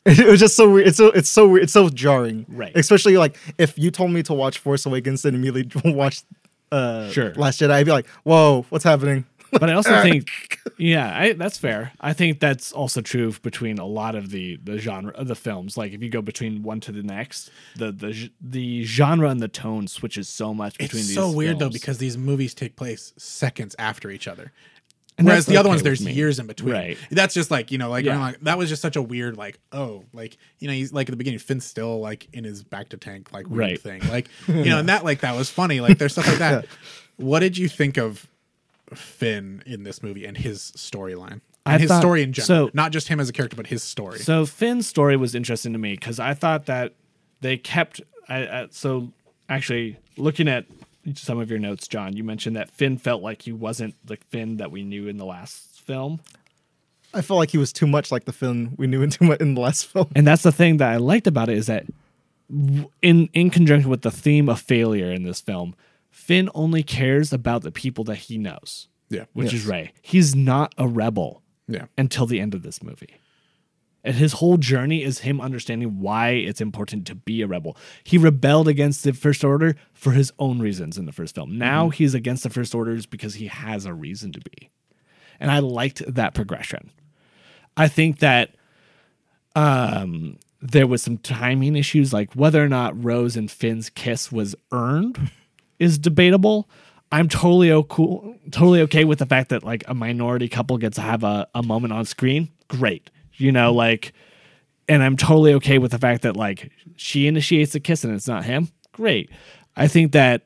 it 0.06 0.26
was 0.26 0.40
just 0.40 0.56
so 0.56 0.72
weird. 0.72 0.86
It's 0.88 0.96
so 0.96 1.08
it's 1.08 1.28
so 1.28 1.46
weird. 1.48 1.64
It's 1.64 1.72
so 1.72 1.90
jarring, 1.90 2.46
Right. 2.48 2.72
Especially 2.74 3.18
like 3.18 3.36
if 3.58 3.76
you 3.78 3.90
told 3.90 4.10
me 4.10 4.22
to 4.22 4.32
watch 4.32 4.58
Force 4.58 4.86
Awakens 4.86 5.24
and 5.26 5.36
immediately 5.36 5.92
watch 5.92 6.22
uh, 6.72 7.10
Sure. 7.10 7.34
Last 7.34 7.60
Jedi, 7.60 7.70
I'd 7.72 7.84
be 7.84 7.92
like, 7.92 8.06
"Whoa, 8.22 8.64
what's 8.70 8.84
happening?" 8.84 9.26
But 9.60 9.70
I 9.70 9.72
also 9.74 10.02
think, 10.02 10.30
yeah, 10.76 11.18
I, 11.18 11.32
that's 11.32 11.56
fair. 11.58 11.92
I 12.00 12.12
think 12.12 12.38
that's 12.40 12.70
also 12.72 13.00
true 13.00 13.32
between 13.42 13.78
a 13.78 13.86
lot 13.86 14.14
of 14.14 14.30
the 14.30 14.56
the 14.62 14.78
genre 14.78 15.12
of 15.14 15.26
the 15.28 15.34
films. 15.34 15.76
Like 15.76 15.92
if 15.92 16.02
you 16.02 16.10
go 16.10 16.20
between 16.22 16.62
one 16.62 16.80
to 16.80 16.92
the 16.92 17.02
next, 17.02 17.50
the 17.76 17.90
the 17.92 18.30
the 18.40 18.84
genre 18.84 19.28
and 19.30 19.40
the 19.40 19.48
tone 19.48 19.86
switches 19.88 20.28
so 20.28 20.52
much 20.52 20.76
between 20.78 21.00
It's 21.00 21.08
these. 21.08 21.16
so 21.16 21.30
weird 21.32 21.58
though 21.58 21.70
because 21.70 21.98
these 21.98 22.18
movies 22.18 22.52
take 22.54 22.76
place 22.76 23.12
seconds 23.16 23.74
after 23.78 24.10
each 24.10 24.28
other. 24.28 24.52
And 25.16 25.26
Whereas 25.26 25.46
that's 25.46 25.52
the 25.52 25.56
other 25.58 25.68
ones, 25.68 25.82
there's 25.82 26.04
me. 26.04 26.12
years 26.12 26.38
in 26.38 26.46
between. 26.46 26.74
Right. 26.74 26.98
That's 27.10 27.34
just 27.34 27.50
like 27.50 27.72
you 27.72 27.78
know, 27.78 27.90
like, 27.90 28.04
Yeah. 28.04 28.14
I'm 28.14 28.20
like, 28.20 28.40
that 28.42 28.56
was 28.56 28.68
just 28.68 28.80
such 28.82 28.94
a 28.94 29.02
weird, 29.02 29.36
like, 29.36 29.58
oh, 29.72 30.04
like 30.12 30.36
you 30.60 30.68
know, 30.68 30.74
he's 30.74 30.92
like 30.92 31.08
at 31.08 31.10
the 31.10 31.16
beginning, 31.16 31.40
Finn's 31.40 31.64
still 31.64 31.98
like 31.98 32.28
in 32.32 32.44
his 32.44 32.62
bacta 32.62 33.00
tank, 33.00 33.32
like 33.32 33.48
weird 33.48 33.58
Right. 33.70 33.80
thing, 33.80 34.02
like 34.10 34.28
you 34.46 34.66
know, 34.66 34.78
and 34.78 34.88
that 34.88 35.04
like 35.04 35.20
that 35.22 35.34
was 35.34 35.50
funny. 35.50 35.80
Like 35.80 35.98
there's 35.98 36.12
stuff 36.12 36.28
like 36.28 36.38
that. 36.38 36.66
What 37.16 37.40
did 37.40 37.58
you 37.58 37.68
think 37.68 37.96
of 37.96 38.28
Finn 38.94 39.62
in 39.66 39.82
this 39.82 40.02
movie 40.02 40.24
and 40.24 40.36
his 40.36 40.72
storyline? 40.76 41.40
I 41.66 41.74
And 41.74 41.82
his 41.82 41.88
thought- 41.90 42.00
story 42.00 42.22
in 42.22 42.32
general, 42.32 42.68
so- 42.68 42.70
not 42.74 42.92
just 42.92 43.08
him 43.08 43.20
as 43.20 43.28
a 43.28 43.32
character, 43.32 43.56
but 43.56 43.66
his 43.66 43.82
story. 43.82 44.18
So 44.20 44.46
Finn's 44.46 44.86
story 44.86 45.16
was 45.16 45.34
interesting 45.34 45.72
to 45.74 45.78
me 45.78 45.92
because 45.94 46.18
I 46.18 46.34
thought 46.34 46.66
that 46.66 46.94
they 47.40 47.56
kept. 47.56 48.00
I, 48.28 48.36
I, 48.46 48.66
so 48.70 49.12
actually, 49.48 49.96
looking 50.16 50.48
at 50.48 50.66
some 51.14 51.38
of 51.38 51.50
your 51.50 51.58
notes, 51.58 51.88
John, 51.88 52.16
you 52.16 52.24
mentioned 52.24 52.56
that 52.56 52.70
Finn 52.70 52.98
felt 52.98 53.22
like 53.22 53.42
he 53.42 53.52
wasn't 53.52 53.94
the 54.04 54.16
Finn 54.30 54.56
that 54.58 54.70
we 54.70 54.82
knew 54.82 55.08
in 55.08 55.16
the 55.16 55.24
last 55.26 55.80
film. 55.80 56.20
I 57.14 57.22
felt 57.22 57.38
like 57.38 57.50
he 57.50 57.58
was 57.58 57.72
too 57.72 57.86
much 57.86 58.12
like 58.12 58.24
the 58.26 58.32
Finn 58.32 58.74
we 58.76 58.86
knew 58.86 59.00
in 59.02 59.10
too 59.16 59.24
much 59.26 59.40
in 59.40 59.54
the 59.54 59.60
last 59.60 59.86
film. 59.86 60.08
And 60.14 60.26
that's 60.26 60.42
the 60.42 60.52
thing 60.52 60.76
that 60.78 60.90
I 60.90 60.96
liked 60.96 61.26
about 61.26 61.48
it 61.48 61.56
is 61.58 61.66
that 61.66 61.86
in 63.02 63.28
in 63.32 63.50
conjunction 63.50 63.90
with 63.90 64.02
the 64.02 64.10
theme 64.10 64.48
of 64.48 64.60
failure 64.60 65.12
in 65.12 65.22
this 65.24 65.40
film, 65.40 65.74
Finn 66.28 66.50
only 66.54 66.82
cares 66.82 67.32
about 67.32 67.62
the 67.62 67.72
people 67.72 68.04
that 68.04 68.16
he 68.16 68.36
knows, 68.36 68.88
yeah, 69.08 69.24
which 69.32 69.54
is 69.54 69.62
Yes. 69.62 69.66
Rey. 69.66 69.92
He's 70.02 70.36
not 70.36 70.74
a 70.76 70.86
rebel 70.86 71.42
yeah. 71.66 71.86
until 71.96 72.26
the 72.26 72.38
end 72.38 72.52
of 72.52 72.62
this 72.62 72.82
movie. 72.82 73.14
And 74.04 74.14
his 74.14 74.34
whole 74.34 74.58
journey 74.58 75.02
is 75.02 75.20
him 75.20 75.40
understanding 75.40 76.00
why 76.00 76.32
it's 76.32 76.60
important 76.60 77.06
to 77.06 77.14
be 77.14 77.40
a 77.40 77.46
rebel. 77.46 77.78
He 78.04 78.18
rebelled 78.18 78.68
against 78.68 79.04
the 79.04 79.14
First 79.14 79.42
Order 79.42 79.74
for 79.94 80.12
his 80.12 80.30
own 80.38 80.58
reasons 80.58 80.98
in 80.98 81.06
the 81.06 81.12
first 81.12 81.34
film. 81.34 81.56
Now 81.56 81.88
he's 81.88 82.12
against 82.12 82.42
the 82.42 82.50
First 82.50 82.74
Orders 82.74 83.06
because 83.06 83.36
he 83.36 83.46
has 83.46 83.86
a 83.86 83.94
reason 83.94 84.30
to 84.32 84.40
be. 84.40 84.68
And 85.40 85.50
I 85.50 85.60
liked 85.60 86.02
that 86.06 86.34
progression. 86.34 86.90
I 87.74 87.88
think 87.88 88.18
that 88.18 88.54
um, 89.56 90.38
there 90.60 90.86
was 90.86 91.02
some 91.02 91.16
timing 91.16 91.74
issues, 91.74 92.12
like 92.12 92.34
whether 92.34 92.62
or 92.62 92.68
not 92.68 93.02
Rose 93.02 93.34
and 93.34 93.50
Finn's 93.50 93.88
kiss 93.88 94.30
was 94.30 94.54
earned 94.72 95.30
is 95.78 95.98
debatable. 95.98 96.68
I'm 97.10 97.28
totally 97.28 97.72
o- 97.72 98.36
totally 98.50 98.82
okay 98.82 99.04
with 99.04 99.18
the 99.18 99.26
fact 99.26 99.48
that 99.50 99.64
like 99.64 99.84
a 99.88 99.94
minority 99.94 100.48
couple 100.48 100.76
gets 100.78 100.96
to 100.96 101.02
have 101.02 101.24
a, 101.24 101.48
a 101.54 101.62
moment 101.62 101.92
on 101.92 102.04
screen. 102.04 102.50
Great. 102.68 103.10
You 103.34 103.52
know, 103.52 103.72
like 103.72 104.12
and 104.88 105.02
I'm 105.02 105.16
totally 105.16 105.52
okay 105.54 105.78
with 105.78 105.90
the 105.90 105.98
fact 105.98 106.22
that 106.22 106.36
like 106.36 106.70
she 106.96 107.26
initiates 107.26 107.72
the 107.72 107.80
kiss 107.80 108.04
and 108.04 108.14
it's 108.14 108.28
not 108.28 108.44
him. 108.44 108.68
Great. 108.92 109.30
I 109.76 109.86
think 109.86 110.12
that 110.12 110.42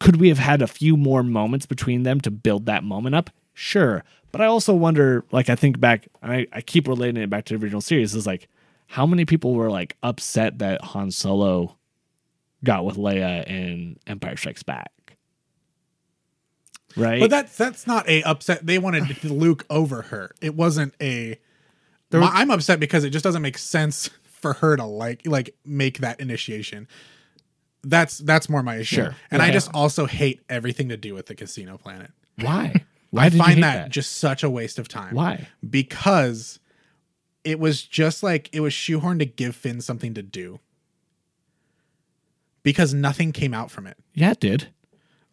could 0.00 0.16
we 0.16 0.28
have 0.28 0.38
had 0.38 0.62
a 0.62 0.66
few 0.66 0.96
more 0.96 1.22
moments 1.22 1.66
between 1.66 2.02
them 2.02 2.20
to 2.20 2.30
build 2.30 2.66
that 2.66 2.84
moment 2.84 3.14
up? 3.14 3.30
Sure. 3.54 4.04
But 4.32 4.40
I 4.40 4.46
also 4.46 4.74
wonder, 4.74 5.24
like 5.30 5.48
I 5.48 5.54
think 5.54 5.80
back, 5.80 6.08
and 6.20 6.32
I, 6.32 6.46
I 6.52 6.60
keep 6.60 6.88
relating 6.88 7.22
it 7.22 7.30
back 7.30 7.44
to 7.46 7.56
the 7.56 7.62
original 7.62 7.80
series, 7.80 8.14
is 8.14 8.26
like 8.26 8.48
how 8.88 9.06
many 9.06 9.24
people 9.24 9.54
were 9.54 9.70
like 9.70 9.96
upset 10.02 10.58
that 10.58 10.82
Han 10.82 11.10
Solo 11.10 11.76
got 12.64 12.84
with 12.84 12.96
Leia 12.96 13.46
in 13.46 13.98
Empire 14.06 14.36
Strikes 14.36 14.62
Back? 14.62 14.90
Right? 16.96 17.20
But 17.20 17.30
that's 17.30 17.56
that's 17.56 17.86
not 17.86 18.08
a 18.08 18.22
upset. 18.22 18.66
They 18.66 18.78
wanted 18.78 19.24
Luke 19.24 19.66
over 19.70 20.02
her. 20.02 20.32
It 20.40 20.54
wasn't 20.54 20.94
a 21.00 21.38
there 22.10 22.20
was, 22.20 22.30
I'm 22.32 22.50
upset 22.50 22.78
because 22.78 23.02
it 23.02 23.10
just 23.10 23.24
doesn't 23.24 23.42
make 23.42 23.58
sense 23.58 24.08
for 24.24 24.52
her 24.54 24.76
to 24.76 24.84
like 24.84 25.26
like 25.26 25.56
make 25.64 25.98
that 25.98 26.20
initiation. 26.20 26.86
That's 27.82 28.18
that's 28.18 28.48
more 28.48 28.62
my 28.62 28.76
issue. 28.76 28.96
Sure. 28.96 29.16
And 29.30 29.42
I 29.42 29.50
just 29.50 29.70
also 29.74 30.06
hate 30.06 30.40
everything 30.48 30.90
to 30.90 30.96
do 30.96 31.14
with 31.14 31.26
the 31.26 31.34
casino 31.34 31.76
planet. 31.76 32.12
Why? 32.40 32.84
Why 33.10 33.24
I 33.24 33.28
did 33.28 33.34
you 33.34 33.42
find 33.42 33.54
hate 33.54 33.60
that, 33.62 33.90
just 33.90 34.16
such 34.16 34.42
a 34.42 34.50
waste 34.50 34.78
of 34.78 34.88
time. 34.88 35.14
Why? 35.14 35.48
Because 35.68 36.58
it 37.42 37.58
was 37.58 37.82
just 37.82 38.22
like 38.22 38.48
it 38.52 38.60
was 38.60 38.72
shoehorned 38.72 39.18
to 39.20 39.26
give 39.26 39.54
Finn 39.54 39.80
something 39.80 40.14
to 40.14 40.22
do. 40.22 40.60
Because 42.64 42.92
nothing 42.92 43.30
came 43.30 43.54
out 43.54 43.70
from 43.70 43.86
it. 43.86 43.96
Yeah, 44.14 44.32
it 44.32 44.40
did. 44.40 44.68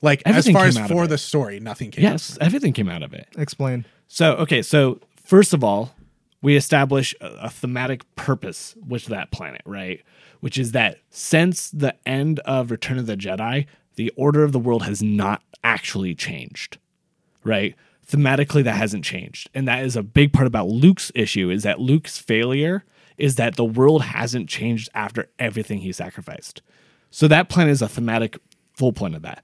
Like 0.03 0.21
Everything 0.25 0.55
as 0.55 0.59
far 0.59 0.63
came 0.63 0.69
as 0.69 0.77
out 0.77 0.83
of 0.83 0.97
for 0.97 1.03
it. 1.05 1.07
the 1.07 1.17
story, 1.17 1.59
nothing 1.59 1.89
came 1.89 2.05
out. 2.05 2.11
Yes, 2.11 2.37
everything 2.39 2.73
came 2.73 2.89
out 2.89 3.01
of 3.01 3.13
it. 3.13 3.27
Explain. 3.37 3.85
So, 4.07 4.33
okay, 4.33 4.61
so 4.61 4.99
first 5.15 5.53
of 5.53 5.63
all, 5.63 5.95
we 6.41 6.55
establish 6.55 7.15
a, 7.21 7.27
a 7.43 7.49
thematic 7.49 8.03
purpose 8.15 8.75
with 8.87 9.05
that 9.05 9.31
planet, 9.31 9.61
right? 9.65 10.01
Which 10.39 10.57
is 10.57 10.71
that 10.73 10.97
since 11.09 11.69
the 11.69 11.95
end 12.05 12.39
of 12.41 12.71
Return 12.71 12.97
of 12.97 13.05
the 13.05 13.15
Jedi, 13.15 13.67
the 13.95 14.11
order 14.15 14.43
of 14.43 14.51
the 14.51 14.59
world 14.59 14.83
has 14.83 15.03
not 15.03 15.43
actually 15.63 16.15
changed, 16.15 16.79
right? 17.43 17.75
Thematically, 18.07 18.63
that 18.63 18.75
hasn't 18.75 19.05
changed. 19.05 19.49
And 19.53 19.67
that 19.67 19.85
is 19.85 19.95
a 19.95 20.03
big 20.03 20.33
part 20.33 20.47
about 20.47 20.67
Luke's 20.67 21.11
issue 21.13 21.49
is 21.49 21.63
that 21.63 21.79
Luke's 21.79 22.17
failure 22.17 22.83
is 23.17 23.35
that 23.35 23.55
the 23.55 23.63
world 23.63 24.01
hasn't 24.01 24.49
changed 24.49 24.89
after 24.95 25.29
everything 25.37 25.79
he 25.79 25.91
sacrificed. 25.91 26.63
So 27.12 27.28
that 27.28 27.50
planet 27.50 27.71
is 27.71 27.82
a 27.82 27.88
thematic 27.88 28.38
full 28.74 28.93
point 28.93 29.15
of 29.15 29.21
that 29.21 29.43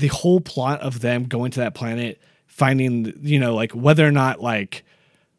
the 0.00 0.08
whole 0.08 0.40
plot 0.40 0.80
of 0.80 1.00
them 1.00 1.24
going 1.24 1.50
to 1.52 1.60
that 1.60 1.74
planet, 1.74 2.20
finding, 2.46 3.12
you 3.20 3.38
know, 3.38 3.54
like 3.54 3.72
whether 3.72 4.06
or 4.06 4.10
not 4.10 4.40
like 4.40 4.82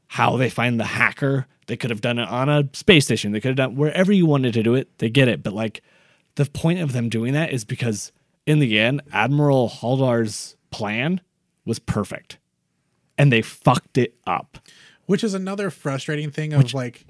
how 0.08 0.38
they 0.38 0.50
find 0.50 0.80
the 0.80 0.86
hacker, 0.86 1.48
they 1.68 1.76
could 1.76 1.90
have 1.90 2.02
done 2.02 2.20
it 2.20 2.28
on 2.28 2.48
a 2.48 2.70
space 2.74 3.06
station. 3.06 3.32
They 3.32 3.40
could 3.42 3.50
have 3.50 3.56
done 3.58 3.76
wherever 3.76 4.14
you 4.14 4.26
wanted 4.26 4.54
to 4.54 4.64
do 4.64 4.76
it, 4.76 4.98
they 5.00 5.10
get 5.10 5.28
it. 5.28 5.42
But 5.44 5.54
like 5.54 5.82
the 6.36 6.46
point 6.46 6.80
of 6.80 6.94
them 6.94 7.10
doing 7.10 7.34
that 7.34 7.52
is 7.52 7.66
because 7.66 8.12
in 8.46 8.60
the 8.60 8.80
end, 8.80 9.02
Admiral 9.12 9.68
Holdo's 9.68 10.56
plan 10.70 11.22
was 11.66 11.80
perfect. 11.80 12.38
And 13.18 13.32
they 13.32 13.42
fucked 13.42 13.98
it 13.98 14.16
up. 14.26 14.58
which 15.06 15.24
is 15.24 15.34
another 15.34 15.70
frustrating 15.70 16.32
thing 16.32 16.54
of 16.54 16.74
like 16.74 17.06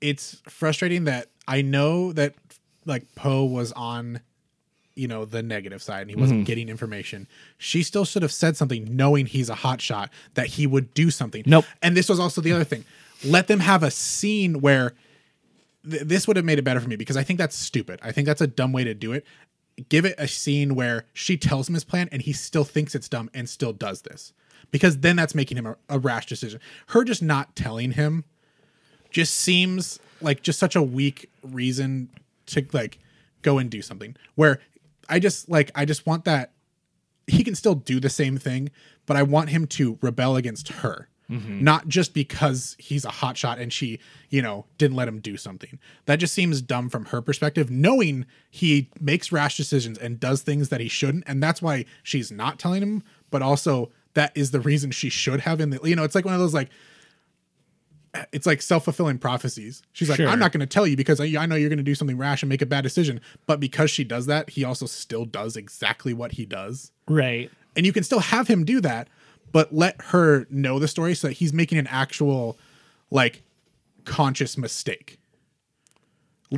it's 0.00 0.40
frustrating 0.48 1.04
that 1.04 1.26
i 1.48 1.60
know 1.62 2.12
that 2.12 2.34
like 2.86 3.14
poe 3.14 3.44
was 3.44 3.72
on 3.72 4.20
you 4.94 5.08
know 5.08 5.24
the 5.24 5.42
negative 5.42 5.82
side 5.82 6.02
and 6.02 6.10
he 6.10 6.16
wasn't 6.16 6.40
mm-hmm. 6.40 6.44
getting 6.44 6.68
information. 6.68 7.26
She 7.58 7.82
still 7.82 8.04
should 8.04 8.22
have 8.22 8.32
said 8.32 8.56
something 8.56 8.96
knowing 8.96 9.26
he's 9.26 9.48
a 9.48 9.54
hot 9.54 9.80
shot 9.80 10.10
that 10.34 10.46
he 10.46 10.66
would 10.66 10.92
do 10.94 11.10
something. 11.10 11.42
Nope. 11.46 11.64
and 11.82 11.96
this 11.96 12.08
was 12.08 12.20
also 12.20 12.40
the 12.40 12.52
other 12.52 12.64
thing. 12.64 12.84
Let 13.24 13.48
them 13.48 13.60
have 13.60 13.82
a 13.82 13.90
scene 13.90 14.60
where 14.60 14.92
th- 15.88 16.02
this 16.02 16.26
would 16.26 16.36
have 16.36 16.44
made 16.44 16.58
it 16.58 16.62
better 16.62 16.80
for 16.80 16.88
me 16.88 16.96
because 16.96 17.16
i 17.16 17.22
think 17.22 17.38
that's 17.38 17.56
stupid. 17.56 18.00
I 18.02 18.12
think 18.12 18.26
that's 18.26 18.40
a 18.40 18.46
dumb 18.46 18.72
way 18.72 18.84
to 18.84 18.94
do 18.94 19.12
it. 19.12 19.24
Give 19.88 20.04
it 20.04 20.14
a 20.18 20.28
scene 20.28 20.74
where 20.74 21.06
she 21.14 21.36
tells 21.36 21.68
him 21.68 21.74
his 21.74 21.84
plan 21.84 22.08
and 22.12 22.20
he 22.20 22.32
still 22.32 22.64
thinks 22.64 22.94
it's 22.94 23.08
dumb 23.08 23.30
and 23.32 23.48
still 23.48 23.72
does 23.72 24.02
this 24.02 24.32
because 24.70 24.98
then 24.98 25.16
that's 25.16 25.34
making 25.34 25.56
him 25.56 25.66
a, 25.66 25.76
a 25.88 25.98
rash 25.98 26.26
decision. 26.26 26.60
Her 26.88 27.04
just 27.04 27.22
not 27.22 27.56
telling 27.56 27.92
him 27.92 28.24
just 29.10 29.34
seems 29.34 29.98
like 30.20 30.42
just 30.42 30.58
such 30.58 30.76
a 30.76 30.82
weak 30.82 31.30
reason 31.42 32.10
to 32.50 32.66
like 32.72 32.98
go 33.42 33.58
and 33.58 33.70
do 33.70 33.82
something. 33.82 34.16
Where 34.34 34.60
i 35.08 35.18
just 35.18 35.48
like 35.48 35.72
i 35.74 35.84
just 35.84 36.06
want 36.06 36.24
that 36.24 36.52
he 37.26 37.42
can 37.42 37.54
still 37.54 37.74
do 37.74 37.98
the 37.98 38.08
same 38.08 38.38
thing 38.38 38.70
but 39.06 39.16
i 39.16 39.22
want 39.22 39.50
him 39.50 39.66
to 39.66 39.98
rebel 40.00 40.36
against 40.36 40.68
her. 40.68 41.08
Mm-hmm. 41.28 41.62
Not 41.62 41.86
just 41.86 42.12
because 42.12 42.74
he's 42.80 43.04
a 43.04 43.08
hotshot 43.08 43.60
and 43.60 43.72
she 43.72 44.00
you 44.30 44.42
know 44.42 44.66
didn't 44.78 44.96
let 44.96 45.06
him 45.06 45.20
do 45.20 45.36
something. 45.36 45.78
That 46.06 46.16
just 46.16 46.34
seems 46.34 46.60
dumb 46.60 46.88
from 46.88 47.06
her 47.06 47.22
perspective 47.22 47.70
knowing 47.70 48.26
he 48.50 48.90
makes 49.00 49.30
rash 49.30 49.56
decisions 49.56 49.96
and 49.96 50.18
does 50.18 50.42
things 50.42 50.70
that 50.70 50.80
he 50.80 50.88
shouldn't 50.88 51.24
and 51.26 51.42
that's 51.42 51.62
why 51.62 51.84
she's 52.02 52.32
not 52.32 52.58
telling 52.58 52.82
him 52.82 53.02
but 53.30 53.42
also 53.42 53.92
that 54.14 54.32
is 54.36 54.50
the 54.50 54.60
reason 54.60 54.90
she 54.90 55.08
should 55.08 55.40
have 55.40 55.60
in 55.60 55.70
the 55.70 55.78
you 55.84 55.94
know 55.94 56.02
it's 56.02 56.16
like 56.16 56.24
one 56.24 56.34
of 56.34 56.40
those 56.40 56.54
like 56.54 56.70
it's 58.32 58.46
like 58.46 58.60
self-fulfilling 58.62 59.18
prophecies. 59.18 59.82
She's 59.92 60.08
like, 60.08 60.16
Sure. 60.16 60.28
I'm 60.28 60.38
not 60.38 60.52
going 60.52 60.60
to 60.60 60.66
tell 60.66 60.86
you 60.86 60.96
because 60.96 61.20
I, 61.20 61.24
I 61.38 61.46
know 61.46 61.54
you're 61.54 61.68
going 61.68 61.78
to 61.78 61.84
do 61.84 61.94
something 61.94 62.16
rash 62.16 62.42
and 62.42 62.48
make 62.48 62.62
a 62.62 62.66
bad 62.66 62.82
decision. 62.82 63.20
But 63.46 63.60
because 63.60 63.90
she 63.90 64.04
does 64.04 64.26
that, 64.26 64.50
he 64.50 64.64
also 64.64 64.86
still 64.86 65.24
does 65.24 65.56
exactly 65.56 66.12
what 66.12 66.32
he 66.32 66.44
does. 66.44 66.92
Right. 67.08 67.50
And 67.76 67.86
you 67.86 67.92
can 67.92 68.02
still 68.02 68.20
have 68.20 68.48
him 68.48 68.64
do 68.64 68.80
that, 68.80 69.08
but 69.52 69.72
let 69.72 70.00
her 70.06 70.46
know 70.50 70.78
the 70.78 70.88
story 70.88 71.14
so 71.14 71.28
that 71.28 71.34
he's 71.34 71.52
making 71.52 71.78
an 71.78 71.86
actual, 71.86 72.58
like, 73.10 73.42
conscious 74.04 74.58
mistake. 74.58 75.18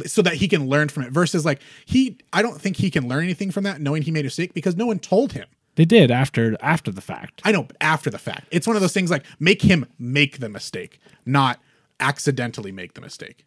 So 0.06 0.22
that 0.22 0.34
he 0.34 0.48
can 0.48 0.68
learn 0.68 0.88
from 0.88 1.02
it 1.02 1.12
versus 1.12 1.44
like 1.44 1.60
he, 1.84 2.16
I 2.32 2.40
don't 2.40 2.58
think 2.58 2.78
he 2.78 2.90
can 2.90 3.08
learn 3.08 3.24
anything 3.24 3.50
from 3.50 3.64
that 3.64 3.78
knowing 3.78 4.00
he 4.00 4.10
made 4.10 4.20
a 4.20 4.24
mistake 4.24 4.54
because 4.54 4.74
no 4.74 4.86
one 4.86 4.98
told 4.98 5.32
him. 5.32 5.46
They 5.74 5.85
did 5.85 6.11
after 6.11 6.56
after 6.61 6.90
the 6.90 7.00
fact. 7.00 7.40
I 7.44 7.52
know, 7.52 7.62
but 7.62 7.76
after 7.80 8.11
the 8.11 8.18
fact. 8.18 8.48
It's 8.50 8.66
one 8.66 8.76
of 8.76 8.82
those 8.82 8.92
things 8.92 9.11
like 9.11 9.24
make 9.40 9.62
him 9.62 9.87
make 9.98 10.38
the 10.38 10.48
mistake, 10.48 10.98
not 11.24 11.61
accidentally 12.00 12.72
make 12.72 12.94
the 12.94 13.00
mistake. 13.00 13.46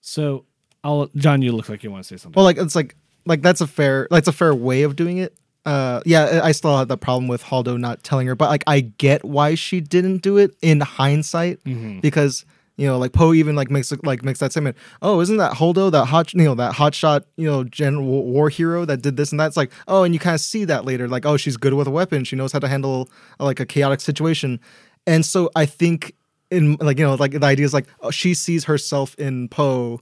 So 0.00 0.44
I'll 0.84 1.08
John, 1.16 1.42
you 1.42 1.52
look 1.52 1.68
like 1.68 1.82
you 1.82 1.90
want 1.90 2.04
to 2.04 2.08
say 2.08 2.16
something. 2.16 2.38
Well, 2.38 2.44
like 2.44 2.58
it's 2.58 2.76
like 2.76 2.94
like 3.24 3.42
that's 3.42 3.60
a 3.60 3.66
fair 3.66 4.06
that's 4.10 4.28
a 4.28 4.32
fair 4.32 4.54
way 4.54 4.82
of 4.82 4.96
doing 4.96 5.18
it. 5.18 5.36
Uh, 5.64 6.00
yeah, 6.06 6.42
I 6.44 6.52
still 6.52 6.78
had 6.78 6.86
that 6.88 6.98
problem 6.98 7.26
with 7.26 7.42
Holdo 7.42 7.76
not 7.76 8.04
telling 8.04 8.28
her, 8.28 8.36
but 8.36 8.50
like 8.50 8.62
I 8.68 8.80
get 8.80 9.24
why 9.24 9.56
she 9.56 9.80
didn't 9.80 10.18
do 10.18 10.36
it 10.36 10.52
in 10.62 10.80
hindsight 10.80 11.58
because 12.00 12.44
you 12.76 12.86
know 12.86 12.98
like 12.98 13.12
Poe 13.12 13.32
even 13.32 13.56
like 13.56 13.70
makes 13.70 13.92
like 14.02 14.22
makes 14.24 14.40
that 14.40 14.52
statement. 14.52 14.76
Oh, 15.02 15.20
isn't 15.20 15.36
that 15.36 15.52
Holdo 15.52 15.90
that 15.90 16.06
hot 16.06 16.32
you 16.34 16.44
know 16.44 16.54
that 16.54 16.74
hotshot 16.74 17.24
you 17.36 17.46
know 17.46 17.64
general 17.64 18.24
war 18.24 18.48
hero 18.48 18.84
that 18.84 19.02
did 19.02 19.16
this 19.16 19.30
and 19.30 19.40
that's 19.40 19.56
like 19.56 19.70
oh, 19.88 20.02
and 20.02 20.14
you 20.14 20.20
kind 20.20 20.34
of 20.34 20.40
see 20.40 20.64
that 20.64 20.84
later 20.84 21.08
like 21.08 21.26
oh 21.26 21.36
she's 21.36 21.56
good 21.56 21.74
with 21.74 21.86
a 21.86 21.90
weapon, 21.90 22.24
she 22.24 22.36
knows 22.36 22.52
how 22.52 22.58
to 22.58 22.68
handle 22.68 23.08
like 23.38 23.60
a 23.60 23.66
chaotic 23.66 24.00
situation, 24.00 24.60
and 25.06 25.24
so 25.24 25.50
I 25.56 25.66
think 25.66 26.14
in 26.50 26.76
like 26.80 26.98
you 26.98 27.04
know 27.04 27.14
like 27.14 27.32
the 27.32 27.46
idea 27.46 27.64
is 27.64 27.74
like 27.74 27.86
oh, 28.00 28.10
she 28.10 28.34
sees 28.34 28.64
herself 28.64 29.14
in 29.16 29.48
Poe 29.48 30.00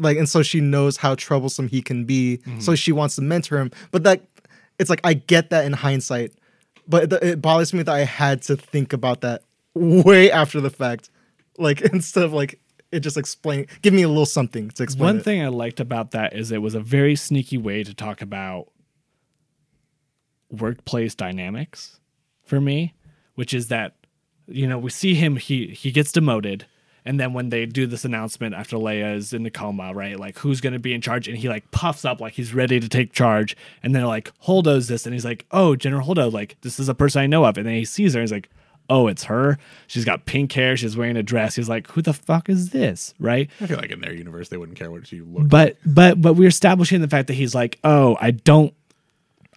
like 0.00 0.16
and 0.16 0.28
so 0.28 0.42
she 0.42 0.60
knows 0.60 0.96
how 0.96 1.16
troublesome 1.16 1.66
he 1.66 1.82
can 1.82 2.04
be. 2.04 2.38
Mm-hmm. 2.38 2.60
So 2.60 2.76
she 2.76 2.92
wants 2.92 3.16
to 3.16 3.22
mentor 3.22 3.58
him 3.58 3.70
but 3.90 4.04
that 4.04 4.22
it's 4.78 4.90
like 4.90 5.00
i 5.04 5.14
get 5.14 5.50
that 5.50 5.64
in 5.64 5.72
hindsight 5.72 6.32
but 6.86 7.12
it, 7.12 7.22
it 7.22 7.42
bothers 7.42 7.74
me 7.74 7.82
that 7.82 7.94
i 7.94 8.04
had 8.04 8.42
to 8.42 8.56
think 8.56 8.92
about 8.92 9.20
that 9.20 9.42
way 9.74 10.30
after 10.30 10.60
the 10.60 10.70
fact 10.70 11.10
like 11.58 11.80
instead 11.92 12.24
of 12.24 12.32
like 12.32 12.60
it 12.90 13.00
just 13.00 13.16
explain 13.18 13.66
give 13.82 13.92
me 13.92 14.02
a 14.02 14.08
little 14.08 14.24
something 14.26 14.70
to 14.70 14.82
explain 14.82 15.04
One 15.06 15.16
it. 15.18 15.24
thing 15.24 15.42
I 15.42 15.48
liked 15.48 15.80
about 15.80 16.12
that 16.12 16.34
is 16.34 16.50
it 16.50 16.62
was 16.62 16.74
a 16.74 16.80
very 16.80 17.16
sneaky 17.16 17.58
way 17.58 17.84
to 17.84 17.92
talk 17.92 18.22
about 18.22 18.68
workplace 20.50 21.14
dynamics 21.14 22.00
for 22.44 22.60
me, 22.60 22.94
which 23.34 23.52
is 23.52 23.68
that 23.68 23.94
you 24.46 24.66
know 24.66 24.78
we 24.78 24.90
see 24.90 25.14
him 25.14 25.36
he 25.36 25.66
he 25.68 25.90
gets 25.90 26.12
demoted, 26.12 26.66
and 27.04 27.20
then 27.20 27.34
when 27.34 27.50
they 27.50 27.66
do 27.66 27.86
this 27.86 28.04
announcement 28.04 28.54
after 28.54 28.76
Leia 28.76 29.14
is 29.14 29.34
in 29.34 29.42
the 29.42 29.50
coma, 29.50 29.92
right? 29.92 30.18
Like 30.18 30.38
who's 30.38 30.62
going 30.62 30.72
to 30.72 30.78
be 30.78 30.94
in 30.94 31.02
charge, 31.02 31.28
and 31.28 31.36
he 31.36 31.48
like 31.48 31.70
puffs 31.70 32.04
up 32.04 32.20
like 32.20 32.32
he's 32.32 32.54
ready 32.54 32.80
to 32.80 32.88
take 32.88 33.12
charge, 33.12 33.56
and 33.82 33.94
then 33.94 34.04
like 34.04 34.32
Holdo's 34.44 34.88
this, 34.88 35.04
and 35.04 35.12
he's 35.12 35.24
like, 35.24 35.44
oh 35.50 35.76
General 35.76 36.06
Holdo, 36.06 36.32
like 36.32 36.56
this 36.62 36.80
is 36.80 36.88
a 36.88 36.94
person 36.94 37.20
I 37.20 37.26
know 37.26 37.44
of, 37.44 37.58
and 37.58 37.66
then 37.66 37.74
he 37.74 37.84
sees 37.84 38.14
her, 38.14 38.20
and 38.20 38.24
he's 38.24 38.32
like. 38.32 38.48
Oh, 38.88 39.06
it's 39.06 39.24
her. 39.24 39.58
She's 39.86 40.04
got 40.04 40.24
pink 40.26 40.52
hair. 40.52 40.76
She's 40.76 40.96
wearing 40.96 41.16
a 41.16 41.22
dress. 41.22 41.54
He's 41.54 41.68
like, 41.68 41.90
who 41.90 42.02
the 42.02 42.12
fuck 42.12 42.48
is 42.48 42.70
this? 42.70 43.14
Right. 43.18 43.50
I 43.60 43.66
feel 43.66 43.76
like 43.76 43.90
in 43.90 44.00
their 44.00 44.14
universe 44.14 44.48
they 44.48 44.56
wouldn't 44.56 44.78
care 44.78 44.90
what 44.90 45.06
she 45.06 45.20
looked. 45.20 45.48
But 45.48 45.76
but 45.84 46.20
but 46.20 46.34
we're 46.34 46.48
establishing 46.48 47.00
the 47.00 47.08
fact 47.08 47.28
that 47.28 47.34
he's 47.34 47.54
like, 47.54 47.78
oh, 47.84 48.16
I 48.20 48.30
don't 48.30 48.74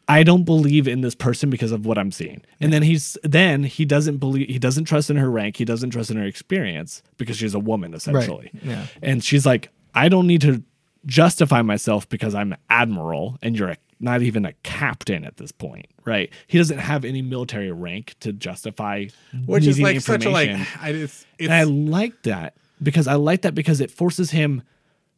I 0.08 0.24
don't 0.24 0.44
believe 0.44 0.88
in 0.88 1.02
this 1.02 1.16
person 1.16 1.50
because 1.50 1.72
of 1.72 1.86
what 1.86 1.98
I'm 1.98 2.12
seeing. 2.12 2.42
And 2.60 2.74
then 2.74 2.82
he's 2.84 3.18
then 3.24 3.64
he 3.64 3.86
doesn't 3.86 4.18
believe 4.18 4.50
he 4.50 4.60
doesn't 4.60 4.86
trust 4.86 5.10
in 5.10 5.16
her 5.18 5.30
rank, 5.30 5.58
he 5.58 5.66
doesn't 5.66 5.92
trust 5.92 6.12
in 6.12 6.18
her 6.18 6.26
experience 6.26 7.02
because 7.18 7.38
she's 7.38 7.54
a 7.54 7.60
woman 7.60 7.94
essentially. 7.94 8.52
Yeah. 8.62 8.88
And 9.02 9.24
she's 9.24 9.46
like, 9.46 9.70
I 9.96 10.10
don't 10.10 10.28
need 10.28 10.42
to 10.42 10.64
justify 11.06 11.62
myself 11.62 12.08
because 12.10 12.36
I'm 12.36 12.56
admiral 12.70 13.38
and 13.42 13.58
you're 13.58 13.70
a, 13.70 13.78
not 14.02 14.22
even 14.22 14.46
a 14.46 14.54
captain 14.64 15.24
at 15.26 15.38
this 15.38 15.52
point, 15.52 15.88
right? 16.06 16.32
He 16.48 16.58
doesn't 16.58 16.80
have 16.80 17.06
any 17.06 17.22
military 17.22 17.72
rank 17.72 18.16
to 18.22 18.34
justify 18.34 19.08
which 19.46 19.66
is 19.68 19.80
like 19.80 20.02
such 20.02 20.26
a 20.26 20.30
like. 20.30 20.50
I 20.82 20.92
just 20.94 21.26
it's 21.38 21.50
And 21.50 21.54
I 21.54 21.64
like 21.64 22.24
that 22.24 22.56
because 22.82 23.08
I 23.08 23.16
like 23.16 23.44
that 23.44 23.56
because 23.56 23.82
it 23.82 23.92
forces 23.92 24.32
him 24.32 24.64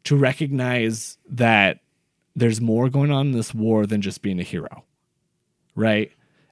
to 0.05 0.15
recognize 0.15 1.17
that 1.29 1.79
there's 2.35 2.59
more 2.59 2.89
going 2.89 3.11
on 3.11 3.27
in 3.27 3.31
this 3.33 3.53
war 3.53 3.85
than 3.85 4.01
just 4.01 4.21
being 4.21 4.39
a 4.39 4.43
hero. 4.43 4.83
Right? 5.75 6.11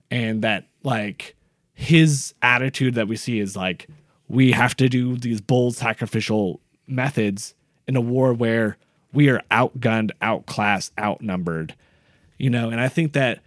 And 0.10 0.42
that 0.44 0.68
like 0.84 1.36
his 1.74 2.34
attitude 2.42 2.96
that 2.96 3.08
we 3.08 3.16
see 3.16 3.40
is 3.40 3.56
like 3.56 3.88
we 4.28 4.52
have 4.52 4.76
to 4.78 4.88
do 4.88 5.18
these 5.18 5.42
bold 5.42 5.76
sacrificial 5.76 6.62
methods 6.88 7.54
in 7.88 7.96
a 7.96 8.02
war 8.02 8.34
where 8.34 8.78
we 9.14 9.30
are 9.30 9.42
outgunned, 9.52 10.12
outclassed, 10.22 10.92
outnumbered. 11.00 11.76
You 12.42 12.50
know, 12.50 12.70
and 12.70 12.82
I 12.82 12.88
think 12.88 13.14
that 13.14 13.40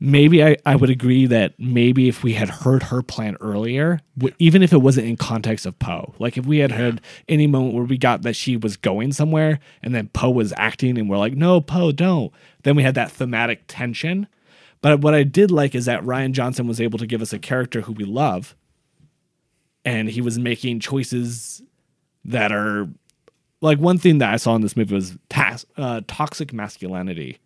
maybe 0.00 0.42
I, 0.42 0.56
I 0.64 0.74
would 0.74 0.88
agree 0.90 1.26
that 1.26 1.52
maybe 1.58 2.08
if 2.08 2.24
we 2.24 2.32
had 2.32 2.48
heard 2.48 2.84
her 2.84 3.02
plan 3.02 3.36
earlier, 3.40 4.00
w- 4.16 4.34
even 4.38 4.62
if 4.62 4.72
it 4.72 4.78
wasn't 4.78 5.06
in 5.06 5.16
context 5.16 5.66
of 5.66 5.78
Poe, 5.78 6.14
like 6.18 6.38
if 6.38 6.46
we 6.46 6.58
had 6.58 6.72
heard 6.72 7.00
any 7.28 7.46
moment 7.46 7.74
where 7.74 7.84
we 7.84 7.98
got 7.98 8.22
that 8.22 8.34
she 8.34 8.56
was 8.56 8.76
going 8.78 9.12
somewhere 9.12 9.60
and 9.82 9.94
then 9.94 10.08
Poe 10.08 10.30
was 10.30 10.52
acting 10.56 10.96
and 10.96 11.10
we're 11.10 11.18
like, 11.18 11.34
no, 11.34 11.60
Poe, 11.60 11.92
don't, 11.92 12.32
then 12.62 12.74
we 12.74 12.82
had 12.82 12.94
that 12.94 13.12
thematic 13.12 13.64
tension. 13.68 14.26
But 14.80 15.02
what 15.02 15.14
I 15.14 15.22
did 15.24 15.50
like 15.50 15.74
is 15.74 15.84
that 15.84 16.02
Rian 16.02 16.32
Johnson 16.32 16.66
was 16.66 16.80
able 16.80 16.98
to 16.98 17.06
give 17.06 17.22
us 17.22 17.32
a 17.34 17.38
character 17.38 17.82
who 17.82 17.92
we 17.92 18.04
love 18.04 18.56
and 19.84 20.08
he 20.08 20.20
was 20.20 20.38
making 20.38 20.80
choices 20.80 21.62
that 22.24 22.50
are 22.50 22.88
like 23.60 23.78
one 23.78 23.98
thing 23.98 24.18
that 24.18 24.32
I 24.32 24.36
saw 24.36 24.54
in 24.56 24.62
this 24.62 24.76
movie 24.76 24.94
was 24.94 25.16
tas- 25.28 25.66
uh, 25.76 26.00
toxic 26.08 26.52
masculinity, 26.52 27.38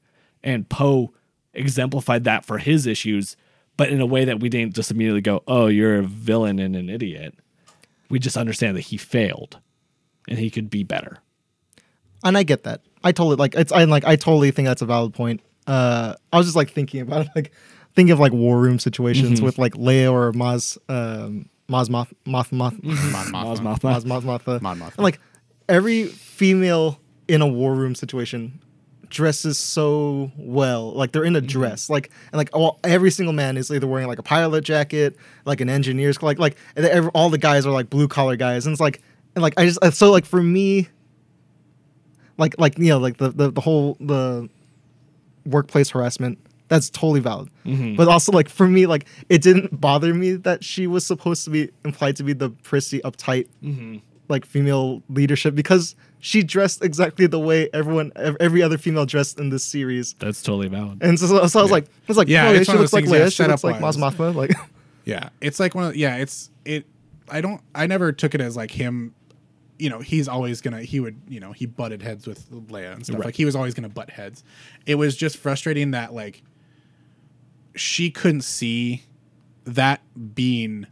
and 0.46 0.66
Poe 0.68 1.12
exemplified 1.52 2.24
that 2.24 2.44
for 2.46 2.56
his 2.58 2.86
issues, 2.86 3.36
but 3.76 3.90
in 3.90 4.00
a 4.00 4.06
way 4.06 4.24
that 4.24 4.40
we 4.40 4.48
didn't 4.48 4.74
just 4.74 4.90
immediately 4.90 5.20
go, 5.20 5.42
"Oh, 5.46 5.66
you're 5.66 5.96
a 5.98 6.02
villain 6.02 6.58
and 6.58 6.74
an 6.74 6.88
idiot." 6.88 7.34
We 8.08 8.18
just 8.18 8.36
understand 8.36 8.76
that 8.76 8.82
he 8.82 8.96
failed, 8.96 9.58
and 10.28 10.38
he 10.38 10.48
could 10.48 10.70
be 10.70 10.84
better. 10.84 11.18
and 12.24 12.38
I 12.38 12.42
get 12.44 12.64
that. 12.64 12.80
I 13.04 13.12
totally 13.12 13.36
like 13.36 13.54
it's. 13.54 13.72
I 13.72 13.84
like. 13.84 14.04
I 14.04 14.16
totally 14.16 14.50
think 14.52 14.66
that's 14.66 14.82
a 14.82 14.86
valid 14.86 15.12
point. 15.12 15.40
Uh, 15.66 16.14
I 16.32 16.38
was 16.38 16.46
just 16.46 16.56
like 16.56 16.70
thinking 16.70 17.00
about 17.00 17.22
it, 17.22 17.28
like 17.36 17.52
thinking 17.94 18.12
of 18.12 18.20
like 18.20 18.32
war 18.32 18.58
room 18.60 18.78
situations 18.78 19.42
with 19.42 19.58
like 19.58 19.74
Leia 19.74 20.12
or 20.12 20.32
Maz, 20.32 20.78
um, 20.88 21.48
Maz 21.68 21.90
Moth, 21.90 22.12
Moth, 22.24 22.52
Moth, 22.52 22.80
Mon 22.82 22.92
Maz 22.92 23.58
Mothma. 23.58 23.78
Mothma. 23.78 23.80
Maz 23.80 24.04
Moth, 24.04 24.24
Mothma. 24.24 24.60
Mon 24.62 24.78
Mothma. 24.78 24.94
And 24.96 25.04
like 25.04 25.20
every 25.68 26.04
female 26.06 27.00
in 27.28 27.42
a 27.42 27.46
war 27.46 27.74
room 27.74 27.94
situation 27.96 28.60
dresses 29.08 29.58
so 29.58 30.30
well. 30.36 30.92
Like 30.92 31.12
they're 31.12 31.24
in 31.24 31.36
a 31.36 31.40
mm-hmm. 31.40 31.46
dress. 31.46 31.90
Like 31.90 32.10
and 32.32 32.38
like 32.38 32.50
all, 32.52 32.80
every 32.84 33.10
single 33.10 33.32
man 33.32 33.56
is 33.56 33.70
either 33.70 33.86
wearing 33.86 34.08
like 34.08 34.18
a 34.18 34.22
pilot 34.22 34.64
jacket, 34.64 35.16
like 35.44 35.60
an 35.60 35.68
engineer's 35.68 36.22
like 36.22 36.38
like 36.38 36.56
every, 36.76 37.10
all 37.14 37.30
the 37.30 37.38
guys 37.38 37.66
are 37.66 37.72
like 37.72 37.90
blue 37.90 38.08
collar 38.08 38.36
guys. 38.36 38.66
And 38.66 38.72
it's 38.72 38.80
like 38.80 39.02
and 39.34 39.42
like 39.42 39.54
I 39.56 39.66
just 39.66 39.96
so 39.96 40.10
like 40.10 40.24
for 40.24 40.42
me 40.42 40.88
like 42.38 42.58
like 42.58 42.78
you 42.78 42.88
know 42.88 42.98
like 42.98 43.18
the 43.18 43.30
the, 43.30 43.50
the 43.50 43.60
whole 43.60 43.96
the 44.00 44.48
workplace 45.44 45.90
harassment 45.90 46.38
that's 46.68 46.90
totally 46.90 47.20
valid 47.20 47.48
mm-hmm. 47.64 47.94
but 47.94 48.08
also 48.08 48.32
like 48.32 48.48
for 48.48 48.66
me 48.66 48.86
like 48.86 49.06
it 49.28 49.40
didn't 49.40 49.80
bother 49.80 50.12
me 50.12 50.32
that 50.34 50.64
she 50.64 50.86
was 50.86 51.06
supposed 51.06 51.44
to 51.44 51.50
be 51.50 51.70
implied 51.84 52.16
to 52.16 52.24
be 52.24 52.32
the 52.32 52.50
prissy 52.50 53.00
uptight 53.00 53.46
mm-hmm. 53.62 53.98
like 54.28 54.44
female 54.44 55.02
leadership 55.08 55.54
because 55.54 55.94
she 56.18 56.42
dressed 56.42 56.82
exactly 56.82 57.26
the 57.26 57.38
way 57.38 57.68
everyone 57.72 58.12
every 58.16 58.62
other 58.62 58.78
female 58.78 59.06
dressed 59.06 59.38
in 59.38 59.50
this 59.50 59.62
series 59.64 60.14
That's 60.18 60.42
totally 60.42 60.68
valid. 60.68 61.02
and 61.02 61.18
so, 61.18 61.46
so 61.46 61.58
I 61.60 61.62
was 61.62 61.70
like 61.70 61.84
I 61.84 61.88
was 62.08 62.16
like 62.16 62.28
Yeah, 62.28 62.48
oh, 62.48 62.52
yeah, 62.52 62.58
it's 62.58 62.66
she 62.66 62.70
one 62.72 62.76
of 62.76 62.80
looks 62.80 62.90
those 62.90 62.92
like 62.92 63.04
things, 63.04 63.12
yeah, 63.12 63.26
Leia 63.26 63.36
she 63.36 63.42
looks 63.50 63.64
like 63.64 63.76
Maz 63.76 63.94
setup-wise. 63.94 64.16
Mothma 64.16 64.34
like 64.34 64.50
Yeah, 65.04 65.28
it's 65.40 65.60
like 65.60 65.74
one 65.74 65.84
of 65.84 65.96
yeah, 65.96 66.16
it's 66.16 66.50
it. 66.64 66.84
I 67.28 67.40
don't. 67.40 67.60
I 67.76 67.86
never 67.86 68.10
took 68.12 68.34
it 68.34 68.40
as 68.40 68.56
like 68.56 68.72
him. 68.72 69.14
You 69.78 69.88
know, 69.88 70.00
he's 70.00 70.26
always 70.26 70.60
gonna. 70.60 70.82
He 70.82 70.98
would. 70.98 71.20
You 71.28 71.38
know, 71.38 71.52
he 71.52 71.64
butted 71.66 72.02
heads 72.02 72.26
with 72.26 72.50
Leia 72.50 72.92
and 72.92 73.04
stuff. 73.04 73.18
Right. 73.18 73.26
Like 73.26 73.36
he 73.36 73.44
was 73.44 73.54
always 73.54 73.72
gonna 73.72 73.88
butt 73.88 74.10
heads. 74.10 74.42
It 74.84 74.96
was 74.96 75.16
just 75.16 75.36
frustrating 75.36 75.92
that 75.92 76.12
like 76.12 76.42
she 77.76 78.10
couldn't 78.10 78.40
see 78.42 79.04
that 79.64 80.00
being 80.34 80.86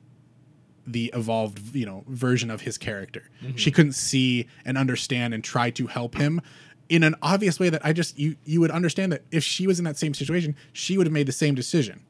the 0.87 1.11
evolved 1.15 1.75
you 1.75 1.87
know 1.87 2.05
version 2.09 2.51
of 2.51 2.63
his 2.63 2.79
character. 2.79 3.31
Mm-hmm. 3.43 3.57
She 3.57 3.71
couldn't 3.71 3.93
see 3.93 4.47
and 4.65 4.77
understand 4.77 5.35
and 5.35 5.43
try 5.43 5.71
to 5.71 5.87
help 5.87 6.17
him 6.17 6.41
in 6.89 7.03
an 7.03 7.15
obvious 7.23 7.59
way 7.59 7.71
that 7.71 7.81
i 7.83 7.95
just 7.95 8.19
you 8.19 8.37
you 8.45 8.61
would 8.61 8.71
understand 8.71 9.11
that 9.11 9.23
if 9.31 9.43
she 9.43 9.67
was 9.67 9.79
in 9.79 9.87
that 9.87 9.97
same 9.97 10.13
situation 10.13 10.55
she 10.71 10.99
would 10.99 11.07
have 11.07 11.13
made 11.13 11.27
the 11.27 11.33
same 11.33 11.55
decision. 11.55 12.01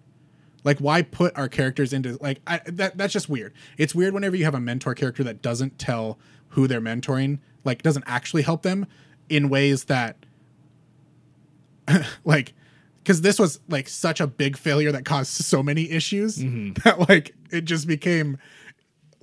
Like 0.64 0.78
why 0.78 1.02
put 1.02 1.36
our 1.36 1.48
characters 1.48 1.92
into 1.92 2.18
like 2.20 2.40
I, 2.46 2.60
that 2.66 2.96
that's 2.96 3.12
just 3.12 3.28
weird. 3.28 3.52
It's 3.76 3.94
weird 3.94 4.14
whenever 4.14 4.34
you 4.34 4.44
have 4.44 4.54
a 4.54 4.60
mentor 4.60 4.94
character 4.94 5.22
that 5.24 5.42
doesn't 5.42 5.78
tell 5.78 6.18
who 6.50 6.66
they're 6.66 6.80
mentoring 6.80 7.38
like 7.64 7.82
doesn't 7.82 8.04
actually 8.06 8.42
help 8.42 8.62
them 8.62 8.86
in 9.28 9.48
ways 9.48 9.84
that 9.84 10.16
like 12.24 12.54
because 13.02 13.20
this 13.20 13.38
was 13.38 13.60
like 13.68 13.88
such 13.88 14.20
a 14.20 14.26
big 14.26 14.56
failure 14.56 14.90
that 14.90 15.04
caused 15.04 15.30
so 15.30 15.62
many 15.62 15.90
issues 15.90 16.38
mm-hmm. 16.38 16.72
that 16.84 17.08
like 17.08 17.34
it 17.50 17.62
just 17.64 17.86
became 17.86 18.38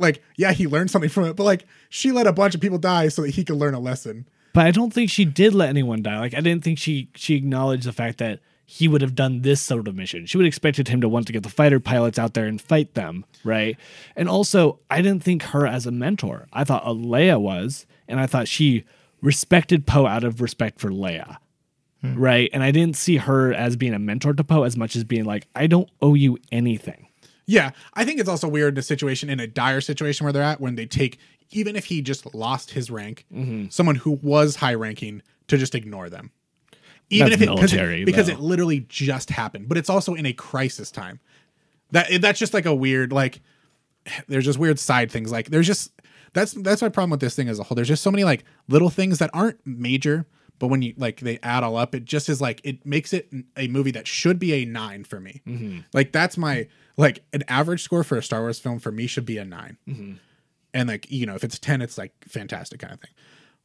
like 0.01 0.21
yeah 0.37 0.51
he 0.51 0.67
learned 0.67 0.91
something 0.91 1.09
from 1.09 1.25
it 1.25 1.35
but 1.35 1.43
like 1.43 1.65
she 1.89 2.11
let 2.11 2.27
a 2.27 2.33
bunch 2.33 2.55
of 2.55 2.61
people 2.61 2.77
die 2.77 3.07
so 3.07 3.21
that 3.21 3.31
he 3.31 3.43
could 3.43 3.55
learn 3.57 3.73
a 3.73 3.79
lesson 3.79 4.25
But 4.53 4.65
I 4.65 4.71
don't 4.71 4.91
think 4.91 5.09
she 5.09 5.23
did 5.25 5.53
let 5.53 5.69
anyone 5.69 6.01
die. 6.01 6.19
Like 6.19 6.33
I 6.33 6.41
didn't 6.41 6.63
think 6.63 6.77
she 6.77 7.09
she 7.15 7.35
acknowledged 7.35 7.85
the 7.85 7.93
fact 7.93 8.17
that 8.17 8.39
he 8.65 8.87
would 8.87 9.01
have 9.01 9.15
done 9.15 9.41
this 9.41 9.61
sort 9.61 9.87
of 9.87 9.95
mission. 9.95 10.25
She 10.25 10.37
would 10.37 10.45
have 10.45 10.49
expected 10.49 10.87
him 10.87 11.01
to 11.01 11.09
want 11.09 11.27
to 11.27 11.33
get 11.33 11.43
the 11.43 11.49
fighter 11.49 11.79
pilots 11.81 12.17
out 12.17 12.33
there 12.33 12.45
and 12.45 12.61
fight 12.61 12.93
them, 12.93 13.25
right? 13.43 13.77
And 14.15 14.29
also, 14.29 14.79
I 14.89 15.01
didn't 15.01 15.23
think 15.23 15.43
her 15.43 15.67
as 15.67 15.85
a 15.85 15.91
mentor. 15.91 16.47
I 16.53 16.63
thought 16.63 16.85
Leia 16.85 17.39
was, 17.39 17.85
and 18.07 18.17
I 18.17 18.27
thought 18.27 18.47
she 18.47 18.85
respected 19.21 19.85
Poe 19.85 20.05
out 20.05 20.23
of 20.23 20.39
respect 20.39 20.79
for 20.79 20.89
Leia. 20.89 21.37
Hmm. 22.01 22.15
Right? 22.15 22.49
And 22.53 22.63
I 22.63 22.71
didn't 22.71 22.95
see 22.95 23.17
her 23.17 23.53
as 23.53 23.75
being 23.75 23.93
a 23.93 23.99
mentor 23.99 24.33
to 24.33 24.43
Poe 24.43 24.63
as 24.63 24.77
much 24.77 24.95
as 24.95 25.03
being 25.03 25.25
like, 25.25 25.47
I 25.53 25.67
don't 25.67 25.89
owe 26.01 26.13
you 26.13 26.37
anything. 26.51 27.07
Yeah, 27.51 27.71
I 27.95 28.05
think 28.05 28.21
it's 28.21 28.29
also 28.29 28.47
weird 28.47 28.75
in 28.75 28.79
a 28.79 28.81
situation 28.81 29.29
in 29.29 29.41
a 29.41 29.45
dire 29.45 29.81
situation 29.81 30.23
where 30.23 30.31
they're 30.31 30.41
at 30.41 30.61
when 30.61 30.75
they 30.75 30.85
take 30.85 31.19
even 31.49 31.75
if 31.75 31.83
he 31.83 32.01
just 32.01 32.33
lost 32.33 32.71
his 32.71 32.89
rank, 32.89 33.25
mm-hmm. 33.29 33.67
someone 33.67 33.95
who 33.95 34.11
was 34.21 34.55
high 34.55 34.73
ranking 34.73 35.21
to 35.49 35.57
just 35.57 35.75
ignore 35.75 36.09
them. 36.09 36.31
Even 37.09 37.29
That's 37.29 37.41
if 37.41 37.49
it 37.49 37.53
military, 37.53 38.01
it, 38.03 38.05
because 38.05 38.27
though. 38.27 38.33
it 38.33 38.39
literally 38.39 38.85
just 38.87 39.29
happened, 39.29 39.67
but 39.67 39.77
it's 39.77 39.89
also 39.89 40.13
in 40.13 40.25
a 40.25 40.31
crisis 40.31 40.91
time. 40.91 41.19
That 41.91 42.21
that's 42.21 42.39
just 42.39 42.53
like 42.53 42.65
a 42.65 42.73
weird 42.73 43.11
like 43.11 43.41
there's 44.29 44.45
just 44.45 44.57
weird 44.57 44.79
side 44.79 45.11
things 45.11 45.29
like 45.29 45.49
there's 45.49 45.67
just 45.67 45.91
that's 46.31 46.53
that's 46.53 46.81
my 46.81 46.87
problem 46.87 47.11
with 47.11 47.19
this 47.19 47.35
thing 47.35 47.49
as 47.49 47.59
a 47.59 47.63
whole. 47.63 47.75
There's 47.75 47.89
just 47.89 48.01
so 48.01 48.11
many 48.11 48.23
like 48.23 48.45
little 48.69 48.89
things 48.89 49.19
that 49.19 49.29
aren't 49.33 49.59
major, 49.65 50.25
but 50.61 50.67
when 50.67 50.83
you 50.83 50.93
like 50.95 51.21
they 51.21 51.39
add 51.41 51.63
all 51.63 51.75
up, 51.75 51.95
it 51.95 52.05
just 52.05 52.29
is 52.29 52.39
like 52.39 52.61
it 52.63 52.85
makes 52.85 53.13
it 53.13 53.33
a 53.57 53.67
movie 53.67 53.89
that 53.89 54.05
should 54.07 54.37
be 54.37 54.53
a 54.53 54.63
nine 54.63 55.03
for 55.03 55.19
me. 55.19 55.41
Mm-hmm. 55.47 55.79
Like 55.91 56.11
that's 56.11 56.37
my 56.37 56.67
like 56.97 57.23
an 57.33 57.43
average 57.47 57.81
score 57.81 58.03
for 58.03 58.15
a 58.15 58.21
Star 58.21 58.41
Wars 58.41 58.59
film 58.59 58.77
for 58.77 58.91
me 58.91 59.07
should 59.07 59.25
be 59.25 59.39
a 59.39 59.43
9 59.43 59.77
mm-hmm. 59.89 60.13
and 60.75 60.87
like 60.87 61.09
you 61.09 61.25
know 61.25 61.33
if 61.33 61.43
it's 61.43 61.57
ten, 61.57 61.81
it's 61.81 61.97
like 61.97 62.13
fantastic 62.27 62.79
kind 62.79 62.93
of 62.93 62.99
thing. 62.99 63.09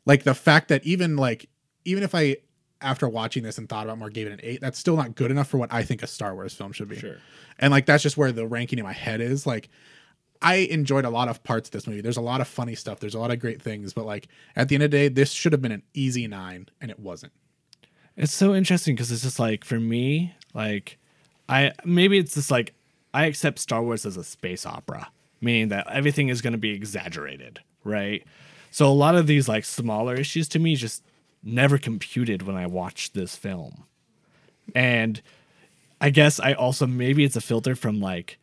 Like 0.07 0.23
the 0.23 0.33
fact 0.33 0.69
that 0.69 0.87
even 0.87 1.17
like 1.17 1.51
even 1.85 2.03
if 2.03 2.15
I 2.15 2.39
after 2.81 3.07
watching 3.07 3.43
this 3.43 3.59
and 3.59 3.69
thought 3.69 3.85
about 3.85 3.99
more 3.99 4.09
gave 4.09 4.27
it 4.27 4.33
an 4.33 4.41
eight, 4.43 4.63
that's 4.63 4.79
still 4.79 4.97
not 4.97 5.17
good 5.17 5.31
enough 5.31 5.49
for 5.49 5.59
what 5.59 5.71
I 5.71 5.83
think 5.83 6.03
a 6.03 6.07
Star 6.07 6.35
Wars 6.35 6.55
film 6.55 6.73
should 6.73 6.89
be. 6.89 6.97
Sure. 6.97 7.17
And 7.59 7.73
like 7.73 7.85
that's 7.85 8.03
just 8.03 8.17
where 8.17 8.33
the 8.33 8.47
ranking 8.47 8.79
in 8.79 8.87
my 8.87 8.95
head 8.95 9.21
is. 9.21 9.47
Like 9.47 9.69
I 10.43 10.57
enjoyed 10.57 11.05
a 11.05 11.11
lot 11.11 11.29
of 11.29 11.43
parts 11.43 11.69
of 11.69 11.73
this 11.73 11.87
movie. 11.87 12.01
There's 12.01 12.17
a 12.17 12.23
lot 12.23 12.41
of 12.41 12.49
funny 12.49 12.75
stuff. 12.75 13.01
There's 13.01 13.15
a 13.15 13.19
lot 13.19 13.31
of 13.31 13.39
great 13.39 13.61
things, 13.61 13.93
but 13.93 14.07
like 14.07 14.29
at 14.55 14.69
the 14.69 14.77
end 14.77 14.85
of 14.85 14.91
the 14.91 14.97
day, 14.97 15.09
this 15.09 15.33
should 15.33 15.53
have 15.53 15.63
been 15.63 15.73
an 15.73 15.83
easy 15.95 16.27
nine, 16.27 16.69
and 16.81 16.91
it 16.91 16.99
wasn't. 16.99 17.33
It's 18.17 18.35
so 18.35 18.55
interesting 18.55 18.95
because 18.95 19.13
it's 19.13 19.23
just 19.23 19.39
like 19.39 19.65
for 19.65 19.79
me, 19.79 20.35
like 20.55 20.99
I 21.49 21.73
maybe 21.85 22.19
it's 22.19 22.35
just 22.35 22.51
like 22.51 22.75
I 23.13 23.27
accept 23.27 23.59
Star 23.59 23.83
Wars 23.83 24.07
as 24.07 24.17
a 24.17 24.25
space 24.25 24.67
opera, 24.67 25.09
meaning 25.41 25.69
that 25.69 25.87
everything 25.91 26.29
is 26.29 26.43
going 26.43 26.53
to 26.53 26.59
be 26.59 26.71
exaggerated, 26.71 27.61
right? 27.85 28.25
So 28.71 28.87
a 28.87 28.93
lot 28.93 29.15
of 29.15 29.27
these 29.27 29.49
like 29.49 29.65
smaller 29.65 30.15
issues 30.15 30.49
to 30.49 30.59
me 30.59 30.77
just 30.77 31.03
never 31.43 31.79
computed 31.79 32.43
when 32.43 32.57
I 32.57 32.67
watched 32.67 33.15
this 33.15 33.37
film. 33.37 33.85
And 34.75 35.23
I 36.01 36.11
guess 36.11 36.41
I 36.41 36.53
also 36.53 36.87
maybe 36.87 37.25
it's 37.25 37.37
a 37.37 37.41
filter 37.41 37.75
from 37.75 38.01
like 38.01 38.39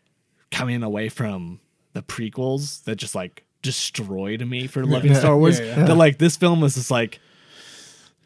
coming 0.51 0.81
away 0.83 1.09
from 1.09 1.59
the 1.93 2.01
prequels 2.01 2.83
that 2.83 2.95
just 2.95 3.15
like 3.15 3.43
destroyed 3.61 4.45
me 4.45 4.67
for 4.67 4.85
loving 4.85 5.15
Star 5.15 5.37
Wars. 5.37 5.59
Yeah, 5.59 5.65
yeah. 5.65 5.83
That 5.85 5.95
like 5.95 6.17
this 6.17 6.35
film 6.35 6.59
was 6.61 6.75
just 6.75 6.91
like, 6.91 7.19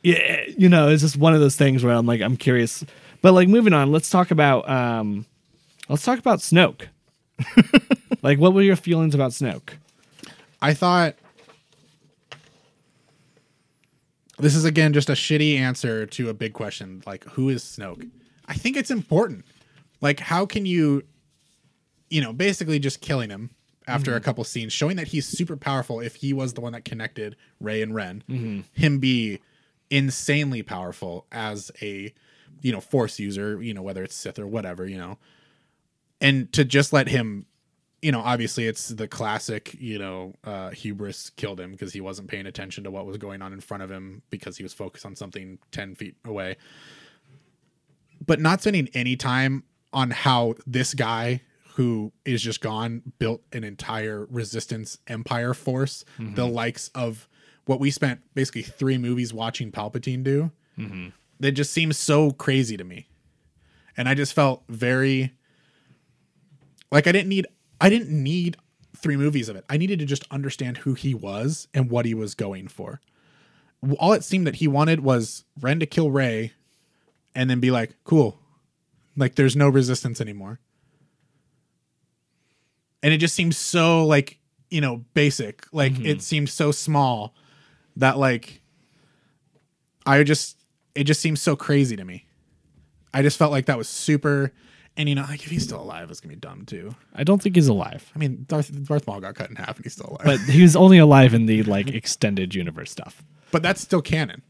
yeah, 0.02 0.44
you 0.58 0.70
know, 0.70 0.90
it's 0.90 1.02
just 1.02 1.18
one 1.18 1.34
of 1.34 1.40
those 1.40 1.56
things 1.56 1.84
where 1.84 1.94
I'm 1.94 2.06
like, 2.06 2.22
I'm 2.22 2.38
curious. 2.38 2.86
But 3.22 3.34
like 3.34 3.48
moving 3.48 3.74
on, 3.74 3.92
let's 3.92 4.10
talk 4.10 4.32
about 4.32 4.68
um, 4.70 5.26
let's 5.90 6.04
talk 6.04 6.20
about 6.20 6.40
Snoke. 6.40 6.88
like, 8.24 8.40
what 8.40 8.54
were 8.54 8.62
your 8.62 8.76
feelings 8.76 9.14
about 9.14 9.32
Snoke? 9.32 9.74
I 10.62 10.74
thought 10.74 11.16
this 14.40 14.56
is 14.56 14.66
again 14.66 14.94
just 14.94 15.10
a 15.10 15.14
shitty 15.14 15.58
answer 15.58 16.06
to 16.06 16.30
a 16.30 16.34
big 16.34 16.54
question 16.54 17.04
like 17.06 17.24
who 17.26 17.50
is 17.50 17.64
Snoke? 17.64 18.10
I 18.48 18.54
think 18.54 18.78
it's 18.78 18.92
important. 18.92 19.46
Like 20.00 20.20
how 20.20 20.46
can 20.46 20.66
you 20.66 21.04
you 22.10 22.22
know, 22.22 22.34
basically 22.34 22.80
just 22.80 23.02
killing 23.02 23.30
him 23.30 23.50
after 23.88 24.16
a 24.16 24.20
couple 24.20 24.44
scenes 24.44 24.74
showing 24.74 24.98
that 24.98 25.08
he's 25.08 25.28
super 25.28 25.56
powerful 25.58 26.00
if 26.00 26.16
he 26.16 26.34
was 26.34 26.54
the 26.54 26.62
one 26.62 26.74
that 26.74 26.86
connected 26.86 27.36
Rey 27.60 27.82
and 27.82 27.96
Ren. 27.96 28.24
Him 28.74 29.00
be 29.00 29.40
insanely 29.90 30.62
powerful 30.64 31.26
as 31.32 31.72
a 31.82 32.14
you 32.62 32.72
know, 32.72 32.82
force 32.82 33.20
user, 33.20 33.62
you 33.62 33.74
know, 33.74 33.82
whether 33.82 34.04
it's 34.04 34.16
Sith 34.16 34.40
or 34.40 34.48
whatever, 34.48 34.86
you 34.86 34.98
know. 34.98 35.18
And 36.20 36.52
to 36.54 36.66
just 36.66 36.92
let 36.94 37.08
him 37.08 37.46
you 38.02 38.12
know, 38.12 38.22
obviously 38.22 38.68
it's 38.68 38.90
the 38.90 39.08
classic, 39.08 39.76
you 39.80 39.98
know, 39.98 40.34
uh, 40.44 40.70
hubris 40.70 41.32
killed 41.32 41.60
him 41.60 41.72
because 41.72 41.94
he 41.94 42.00
wasn't 42.00 42.28
paying 42.28 42.46
attention 42.46 42.84
to 42.84 42.92
what 42.92 43.08
was 43.08 43.18
going 43.18 43.42
on 43.42 43.54
in 43.54 43.60
front 43.60 43.82
of 43.82 43.90
him 43.90 44.22
because 44.30 44.56
he 44.56 44.64
was 44.64 44.72
focused 44.72 45.06
on 45.06 45.16
something 45.16 45.58
10 45.72 45.96
feet 45.96 46.16
away. 46.24 46.58
But 48.24 48.40
not 48.40 48.62
spending 48.62 48.88
any 48.94 49.16
time 49.16 49.64
on 49.94 50.12
how 50.12 50.56
this 50.68 50.94
guy 50.94 51.42
who 51.78 52.12
is 52.26 52.42
just 52.42 52.60
gone 52.60 53.04
built 53.20 53.44
an 53.54 53.64
entire 53.64 54.26
resistance 54.32 54.98
empire 55.06 55.54
force, 55.54 56.04
the 56.18 56.24
mm-hmm. 56.24 56.52
likes 56.52 56.88
of 56.96 57.30
what 57.68 57.80
we 57.80 57.92
spent 57.92 58.20
basically 58.34 58.64
three 58.64 58.98
movies 58.98 59.32
watching 59.32 59.72
Palpatine 59.72 60.24
do. 60.24 60.50
Mm-hmm. 60.76 61.10
That 61.40 61.52
just 61.52 61.72
seems 61.72 61.96
so 61.96 62.32
crazy 62.32 62.78
to 62.78 62.84
me. 62.84 63.10
And 63.96 64.10
I 64.10 64.16
just 64.16 64.34
felt 64.34 64.64
very 64.68 65.34
like 66.92 67.06
I 67.06 67.12
didn't 67.12 67.30
need 67.30 67.46
I 67.80 67.90
didn't 67.90 68.10
need 68.10 68.58
three 68.96 69.16
movies 69.16 69.48
of 69.48 69.56
it. 69.56 69.64
I 69.70 69.78
needed 69.78 70.00
to 70.00 70.06
just 70.06 70.26
understand 70.32 70.78
who 70.80 70.96
he 70.96 71.14
was 71.14 71.68
and 71.76 71.92
what 71.92 72.08
he 72.08 72.16
was 72.16 72.34
going 72.34 72.70
for. 72.70 73.02
All 74.00 74.14
it 74.14 74.24
seemed 74.24 74.48
that 74.48 74.56
he 74.56 74.68
wanted 74.68 75.02
was 75.02 75.44
Ren 75.62 75.80
to 75.80 75.86
kill 75.86 76.10
Rey 76.10 76.54
and 77.36 77.52
then 77.52 77.60
be 77.60 77.70
like, 77.70 77.94
cool. 78.04 78.40
Like 79.16 79.36
there's 79.36 79.56
no 79.56 79.70
resistance 79.70 80.20
anymore. 80.20 80.60
And 83.04 83.14
it 83.14 83.18
just 83.18 83.36
seems 83.36 83.58
so 83.58 84.06
like, 84.06 84.40
you 84.70 84.82
know, 84.82 85.06
basic. 85.14 85.66
Like 85.72 85.94
it 85.94 86.00
mm-hmm. 86.00 86.20
seems 86.20 86.52
so 86.52 86.72
small 86.72 87.36
that 87.98 88.18
like 88.18 88.62
I 90.06 90.24
just 90.24 90.58
it 90.96 91.04
just 91.04 91.22
seems 91.22 91.42
so 91.42 91.56
crazy 91.56 91.96
to 91.96 92.06
me. 92.06 92.26
I 93.14 93.22
just 93.22 93.38
felt 93.38 93.52
like 93.52 93.66
that 93.66 93.78
was 93.78 93.88
super 93.88 94.52
and 94.98 95.08
you 95.08 95.16
know, 95.16 95.22
like 95.22 95.44
if 95.44 95.50
he's 95.50 95.64
still 95.64 95.82
alive, 95.82 96.10
it's 96.10 96.20
gonna 96.20 96.34
be 96.34 96.40
dumb 96.40 96.66
too. 96.66 96.96
I 97.14 97.24
don't 97.24 97.42
think 97.42 97.56
he's 97.56 97.68
alive, 97.68 98.12
I 98.16 98.20
mean, 98.20 98.46
Darth 98.48 98.72
Darth 98.86 99.06
Maul 99.06 99.20
got 99.22 99.36
cut 99.36 99.50
in 99.50 99.56
half, 99.56 99.76
and 99.76 99.86
he's 99.86 99.94
still 99.94 100.08
alive. 100.08 100.26
but 100.26 100.40
he 100.40 100.64
was 100.64 100.76
only 100.76 100.98
alive 100.98 101.34
in 101.34 101.46
the 101.46 101.64
like 101.64 101.88
extended 101.94 102.56
universe 102.56 102.92
stuff. 102.92 103.24
but 103.52 103.62
that's 103.62 103.80
still 103.80 104.02
canon. 104.02 104.42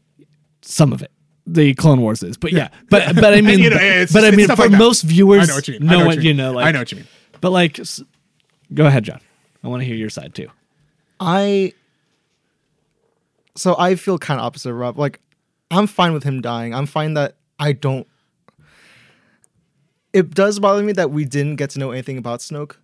Some 0.62 0.92
of 0.92 1.02
it. 1.02 1.12
The 1.46 1.72
Clone 1.74 2.02
Wars 2.02 2.22
is, 2.22 2.36
but 2.36 2.52
yeah, 2.52 2.68
but 2.90 3.14
but 3.14 3.32
I 3.32 3.40
mean, 3.42 3.58
you 3.58 3.70
know, 3.70 3.76
but, 3.76 4.12
but 4.12 4.24
I 4.24 4.30
mean, 4.32 4.48
for 4.48 4.68
like 4.68 4.70
most 4.70 5.02
viewers, 5.02 5.44
I 5.44 5.46
know 5.46 5.54
what 5.54 5.68
you 5.68 5.80
mean. 5.80 5.88
I 5.88 5.92
know 5.92 5.98
what 5.98 6.06
what 6.06 6.16
you 6.16 6.22
you 6.22 6.34
know. 6.34 6.52
Like, 6.52 6.66
I 6.66 6.72
know 6.72 6.80
what 6.80 6.92
you 6.92 6.96
mean. 6.98 7.06
But 7.40 7.50
like, 7.50 7.80
go 8.74 8.86
ahead, 8.86 9.04
John. 9.04 9.20
I 9.62 9.68
want 9.68 9.80
to 9.82 9.86
hear 9.86 9.96
your 9.96 10.10
side 10.10 10.34
too. 10.34 10.48
I 11.20 11.72
so 13.56 13.74
I 13.78 13.96
feel 13.96 14.18
kind 14.18 14.40
of 14.40 14.46
opposite 14.46 14.70
of 14.70 14.76
Rob. 14.76 14.98
Like 14.98 15.20
I'm 15.70 15.86
fine 15.86 16.12
with 16.12 16.24
him 16.24 16.40
dying. 16.40 16.74
I'm 16.74 16.86
fine 16.86 17.14
that 17.14 17.36
I 17.58 17.72
don't. 17.72 18.06
It 20.12 20.30
does 20.34 20.58
bother 20.58 20.82
me 20.82 20.92
that 20.92 21.10
we 21.10 21.24
didn't 21.24 21.56
get 21.56 21.70
to 21.70 21.78
know 21.78 21.90
anything 21.90 22.16
about 22.16 22.40
Snoke, 22.40 22.76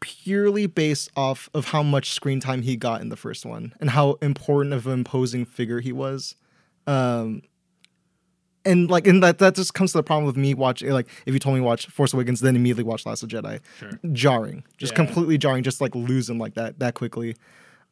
purely 0.00 0.66
based 0.66 1.10
off 1.16 1.50
of 1.52 1.66
how 1.66 1.82
much 1.82 2.10
screen 2.10 2.38
time 2.38 2.62
he 2.62 2.76
got 2.76 3.00
in 3.00 3.08
the 3.08 3.16
first 3.16 3.44
one 3.44 3.74
and 3.80 3.90
how 3.90 4.12
important 4.22 4.72
of 4.72 4.86
an 4.86 4.92
imposing 4.92 5.44
figure 5.44 5.80
he 5.80 5.92
was. 5.92 6.36
Um, 6.86 7.42
and 8.64 8.90
like, 8.90 9.06
and 9.06 9.22
that 9.22 9.38
that 9.38 9.54
just 9.54 9.74
comes 9.74 9.92
to 9.92 9.98
the 9.98 10.02
problem 10.02 10.26
with 10.26 10.36
me 10.36 10.54
watching. 10.54 10.90
Like, 10.90 11.08
if 11.26 11.34
you 11.34 11.40
told 11.40 11.54
me 11.54 11.60
to 11.60 11.64
watch 11.64 11.86
Force 11.86 12.12
Awakens, 12.14 12.40
then 12.40 12.56
immediately 12.56 12.84
watch 12.84 13.04
Last 13.06 13.22
of 13.22 13.28
Jedi, 13.28 13.60
jarring, 14.12 14.64
just 14.78 14.92
Yeah. 14.92 14.96
completely 14.96 15.38
jarring, 15.38 15.62
just 15.62 15.80
like 15.80 15.94
losing 15.94 16.38
like 16.38 16.54
that 16.54 16.78
that 16.78 16.94
quickly. 16.94 17.36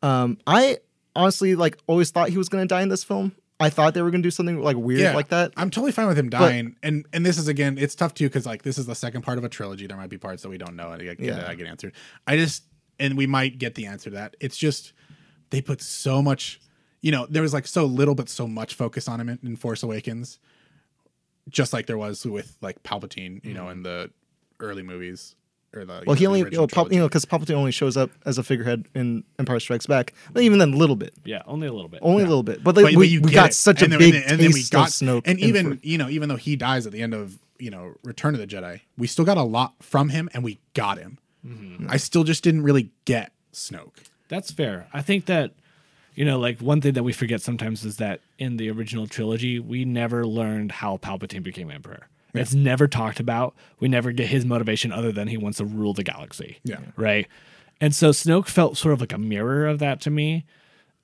Um, 0.02 0.38
I 0.46 0.78
honestly 1.14 1.54
like 1.54 1.78
always 1.86 2.10
thought 2.10 2.28
he 2.30 2.38
was 2.38 2.48
gonna 2.48 2.66
die 2.66 2.82
in 2.82 2.88
this 2.88 3.04
film. 3.04 3.32
I 3.60 3.70
thought 3.70 3.94
they 3.94 4.02
were 4.02 4.10
gonna 4.10 4.22
do 4.22 4.30
something 4.30 4.60
like 4.60 4.76
weird 4.76 5.14
like 5.14 5.28
that. 5.28 5.52
I'm 5.56 5.70
totally 5.70 5.92
fine 5.92 6.08
with 6.08 6.18
him 6.18 6.30
dying. 6.30 6.76
and 6.82 7.06
and 7.12 7.24
this 7.24 7.38
is 7.38 7.48
again, 7.48 7.78
it's 7.78 7.94
tough 7.94 8.14
too 8.14 8.26
because 8.28 8.46
like 8.46 8.62
this 8.62 8.78
is 8.78 8.86
the 8.86 8.94
second 8.94 9.22
part 9.22 9.38
of 9.38 9.44
a 9.44 9.48
trilogy. 9.48 9.86
There 9.86 9.96
might 9.96 10.10
be 10.10 10.18
parts 10.18 10.42
that 10.42 10.48
we 10.48 10.58
don't 10.58 10.74
know 10.74 10.90
and 10.90 11.00
I 11.02 11.04
get, 11.14 11.20
Yeah. 11.20 11.46
I 11.46 11.54
get 11.54 11.66
answered. 11.68 11.92
I 12.26 12.36
just 12.36 12.64
and 12.98 13.16
we 13.16 13.26
might 13.26 13.58
get 13.58 13.74
the 13.74 13.86
answer 13.86 14.10
to 14.10 14.16
that. 14.16 14.36
It's 14.40 14.56
just 14.56 14.92
they 15.50 15.60
put 15.60 15.80
so 15.80 16.22
much. 16.22 16.60
You 17.02 17.10
know, 17.10 17.26
there 17.28 17.42
was 17.42 17.52
like 17.52 17.66
so 17.66 17.84
little 17.84 18.14
but 18.14 18.28
so 18.28 18.46
much 18.46 18.74
focus 18.74 19.08
on 19.08 19.20
him 19.20 19.28
in, 19.28 19.38
in 19.42 19.56
Force 19.56 19.82
Awakens, 19.82 20.38
just 21.48 21.72
like 21.72 21.86
there 21.86 21.98
was 21.98 22.24
with 22.26 22.56
like 22.60 22.82
Palpatine. 22.82 23.44
You 23.44 23.54
know, 23.54 23.68
in 23.68 23.82
the 23.82 24.10
early 24.60 24.82
movies 24.82 25.34
or 25.74 25.84
the 25.84 25.92
Mm-hmm. 25.94 26.04
Well, 26.06 26.14
he 26.16 26.24
know, 26.24 26.32
the 26.34 26.38
only, 26.40 26.50
you 26.52 26.58
know, 26.58 26.66
Pal- 26.66 26.92
you 26.92 26.98
know, 26.98 27.08
because 27.08 27.24
Palpatine 27.24 27.54
only 27.54 27.70
shows 27.72 27.96
up 27.96 28.10
as 28.26 28.36
a 28.38 28.42
figurehead 28.42 28.84
in 28.94 29.24
Empire 29.38 29.58
Strikes 29.58 29.86
Back, 29.86 30.12
but 30.32 30.42
even 30.42 30.58
then, 30.58 30.74
a 30.74 30.76
little 30.76 30.96
bit, 30.96 31.14
Yeah, 31.24 31.42
only 31.46 31.66
a 31.66 31.72
little 31.72 31.88
bit. 31.88 32.00
only 32.02 32.22
a 32.22 32.26
little 32.26 32.42
bit. 32.42 32.62
But, 32.62 32.76
like, 32.76 32.84
But- 32.84 32.92
but 32.92 32.98
we, 33.00 33.06
you 33.08 33.20
we 33.22 33.32
got 33.32 33.50
it. 33.50 33.54
such 33.54 33.80
a 33.80 33.84
And 33.84 33.92
then- 33.94 33.98
big 34.00 34.14
and 34.14 34.22
then, 34.24 34.30
and 34.32 34.40
then 34.40 34.52
we 34.52 34.62
got 34.70 34.88
of 34.88 34.92
Snoke, 34.94 35.22
and 35.24 35.40
even 35.40 35.78
for- 35.78 35.86
you 35.86 35.96
know 35.98 36.08
even 36.10 36.28
though 36.28 36.36
he 36.36 36.56
dies 36.56 36.86
at 36.86 36.92
the 36.92 37.00
end 37.02 37.14
of 37.14 37.38
you 37.58 37.70
know 37.70 37.94
Return 38.04 38.34
of 38.34 38.40
the 38.40 38.46
Jedi, 38.46 38.80
we 38.98 39.06
still 39.06 39.24
got 39.24 39.38
a 39.38 39.42
lot 39.42 39.74
from 39.82 40.10
him, 40.10 40.28
and 40.34 40.44
we 40.44 40.58
got 40.74 40.98
him. 40.98 41.18
Mm-hmm. 41.46 41.86
I 41.88 41.96
still 41.96 42.22
just 42.24 42.44
didn't 42.44 42.62
really 42.64 42.90
get 43.06 43.32
Snoke. 43.52 43.96
That's 44.28 44.50
fair. 44.50 44.88
I 44.92 45.00
think 45.02 45.24
that 45.26 45.52
you 46.14 46.24
know, 46.24 46.38
like 46.38 46.60
one 46.60 46.80
thing 46.80 46.94
that 46.94 47.02
we 47.02 47.12
forget 47.12 47.40
sometimes 47.40 47.84
is 47.84 47.96
that 47.96 48.20
in 48.38 48.56
the 48.56 48.70
original 48.70 49.06
trilogy, 49.06 49.58
we 49.58 49.84
never 49.84 50.26
learned 50.26 50.72
how 50.72 50.98
Palpatine 50.98 51.42
became 51.42 51.70
emperor. 51.70 52.08
It's 52.34 52.54
never 52.54 52.88
talked 52.88 53.20
about. 53.20 53.54
We 53.78 53.88
never 53.88 54.10
get 54.10 54.28
his 54.28 54.46
motivation 54.46 54.90
other 54.90 55.12
than 55.12 55.28
he 55.28 55.36
wants 55.36 55.58
to 55.58 55.66
rule 55.66 55.92
the 55.92 56.02
galaxy. 56.02 56.60
Yeah. 56.64 56.80
Right. 56.96 57.28
And 57.80 57.94
so 57.94 58.10
Snoke 58.10 58.48
felt 58.48 58.78
sort 58.78 58.94
of 58.94 59.00
like 59.00 59.12
a 59.12 59.18
mirror 59.18 59.66
of 59.66 59.80
that 59.80 60.00
to 60.02 60.10
me. 60.10 60.46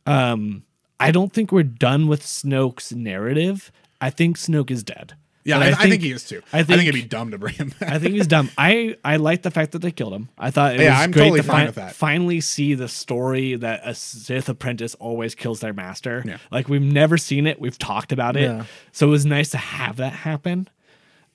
Um, 0.06 0.62
I 0.98 1.10
don't 1.10 1.32
think 1.32 1.52
we're 1.52 1.64
done 1.64 2.08
with 2.08 2.22
Snoke's 2.22 2.92
narrative. 2.92 3.70
I 4.00 4.10
think 4.10 4.38
Snoke 4.38 4.70
is 4.70 4.82
dead. 4.82 5.14
Yeah, 5.48 5.56
And 5.56 5.74
I, 5.74 5.78
I 5.84 5.88
think, 5.88 6.02
he 6.02 6.10
is 6.12 6.24
too. 6.24 6.42
I 6.52 6.58
I 6.60 6.62
think, 6.62 6.78
think- 6.80 6.88
it'd 6.88 7.02
be 7.02 7.08
dumb 7.08 7.30
to 7.32 7.38
bring 7.38 7.54
him 7.54 7.72
back. 7.80 7.90
I 7.90 7.98
think 7.98 8.14
he's 8.14 8.26
dumb. 8.26 8.50
I 8.58 8.96
I 9.04 9.16
like 9.16 9.42
the 9.42 9.50
fact 9.50 9.72
that 9.72 9.80
they 9.80 9.90
killed 9.90 10.12
him. 10.12 10.28
I 10.38 10.50
thought 10.50 10.74
it 10.74 10.80
Yeah, 10.80 10.90
was 10.96 11.04
I'm 11.04 11.10
great 11.10 11.22
totally 11.24 11.40
to 11.40 11.46
fine 11.46 11.70
that. 11.72 11.94
finally 11.94 12.40
see 12.40 12.74
the 12.74 12.88
story 12.88 13.54
that 13.56 13.80
a 13.84 13.94
Sith 13.94 14.48
apprentice 14.48 14.94
always 14.96 15.34
kills 15.34 15.60
their 15.60 15.72
master. 15.72 16.22
Yeah. 16.26 16.38
Like 16.50 16.68
we've 16.68 16.82
never 16.82 17.16
seen 17.18 17.46
it. 17.46 17.60
We've 17.60 17.78
talked 17.78 18.12
about 18.12 18.36
it. 18.36 18.42
Yeah. 18.42 18.64
So 18.92 19.08
it 19.08 19.10
was 19.10 19.26
nice 19.26 19.50
to 19.50 19.58
have 19.58 19.96
that 19.96 20.12
happen. 20.12 20.68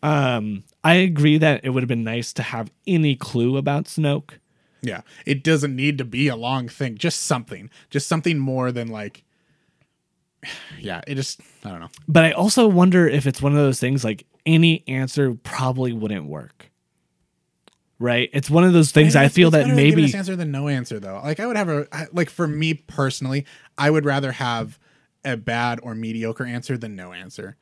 Um, 0.01 0.64
I 0.84 0.95
agree 0.95 1.38
that 1.38 1.61
it 1.64 1.70
would 1.70 1.82
have 1.84 1.88
been 1.88 2.03
nice 2.03 2.34
to 2.34 2.43
have 2.43 2.72
any 2.86 3.16
clue 3.16 3.55
about 3.57 3.86
Snoke. 3.86 4.32
yeah, 4.82 5.01
it 5.26 5.43
doesn't 5.43 5.76
need 5.76 5.97
to 5.97 6.03
be 6.05 6.28
a 6.28 6.36
long 6.36 6.68
thing. 6.68 6.97
Just 6.97 7.22
something. 7.24 7.70
Just 7.89 8.07
something 8.07 8.38
more 8.38 8.72
than 8.72 8.89
like. 8.89 9.24
Yeah, 10.80 11.02
it 11.08 11.16
just 11.16 11.39
I 11.64 11.70
don't 11.70 11.80
know. 11.80 11.89
But 12.08 12.26
I 12.26 12.32
also 12.32 12.68
wonder 12.68 13.08
if 13.08 13.26
it's 13.28 13.41
one 13.41 13.52
of 13.54 13.58
those 13.58 13.80
things 13.80 14.04
like 14.04 14.26
any 14.46 14.84
answer 14.88 15.34
probably 15.44 15.94
wouldn't 15.94 16.26
work. 16.26 16.70
Right? 18.00 18.30
It's 18.34 18.50
one 18.50 18.64
of 18.66 18.74
those 18.74 18.91
things 18.91 19.16
I 19.16 19.22
It's- 19.22 19.34
feel 19.34 19.52
that 19.52 19.68
maybe 19.68 20.08
give 20.08 20.16
answer 20.16 20.36
than 20.36 20.52
no 20.52 20.68
answer 20.68 21.00
though. 21.00 21.22
Like 21.24 21.39
I 21.39 21.48
would 21.48 21.56
have 21.56 21.70
a 21.70 21.88
like 22.12 22.30
for 22.30 22.48
me 22.48 22.74
personally, 22.74 23.46
I 23.78 23.89
would 23.89 24.04
rather 24.06 24.34
have 24.34 24.78
a 25.24 25.38
bad 25.38 25.80
or 25.84 25.96
mediocre 25.96 26.46
answer 26.46 26.78
than 26.78 26.96
no 26.98 27.14
answer. 27.14 27.56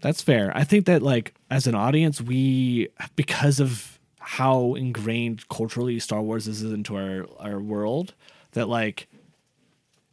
That's 0.00 0.22
fair. 0.22 0.50
I 0.56 0.64
think 0.64 0.86
that 0.86 1.02
like 1.02 1.34
as 1.50 1.66
an 1.66 1.74
audience, 1.74 2.22
we 2.22 2.88
because 3.16 3.60
of 3.60 3.98
how 4.20 4.74
ingrained 4.74 5.46
culturally 5.48 5.98
Star 5.98 6.22
Wars 6.22 6.48
is 6.48 6.62
into 6.62 6.96
our 6.96 7.26
our 7.38 7.60
world, 7.60 8.14
that 8.52 8.68
like 8.68 9.08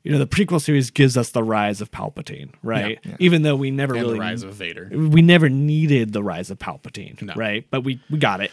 you 0.04 0.12
know 0.12 0.18
the 0.20 0.28
prequel 0.28 0.62
series 0.62 0.90
gives 0.92 1.16
us 1.18 1.30
the 1.32 1.44
rise 1.44 1.82
of 1.82 1.90
Palpatine, 1.92 2.52
right? 2.62 3.00
Even 3.20 3.42
though 3.42 3.56
we 3.56 3.72
never 3.72 3.94
And 3.96 4.04
really 4.04 4.16
the 4.16 4.20
rise 4.20 4.44
of 4.44 4.54
Vader. 4.54 4.90
we 4.94 5.22
never 5.22 5.50
needed 5.50 6.14
the 6.14 6.22
rise 6.24 6.52
of 6.52 6.60
Palpatine, 6.60 7.22
No. 7.22 7.34
right? 7.36 7.66
But 7.72 7.82
we 7.84 8.00
we 8.10 8.18
got 8.20 8.42
it. 8.42 8.52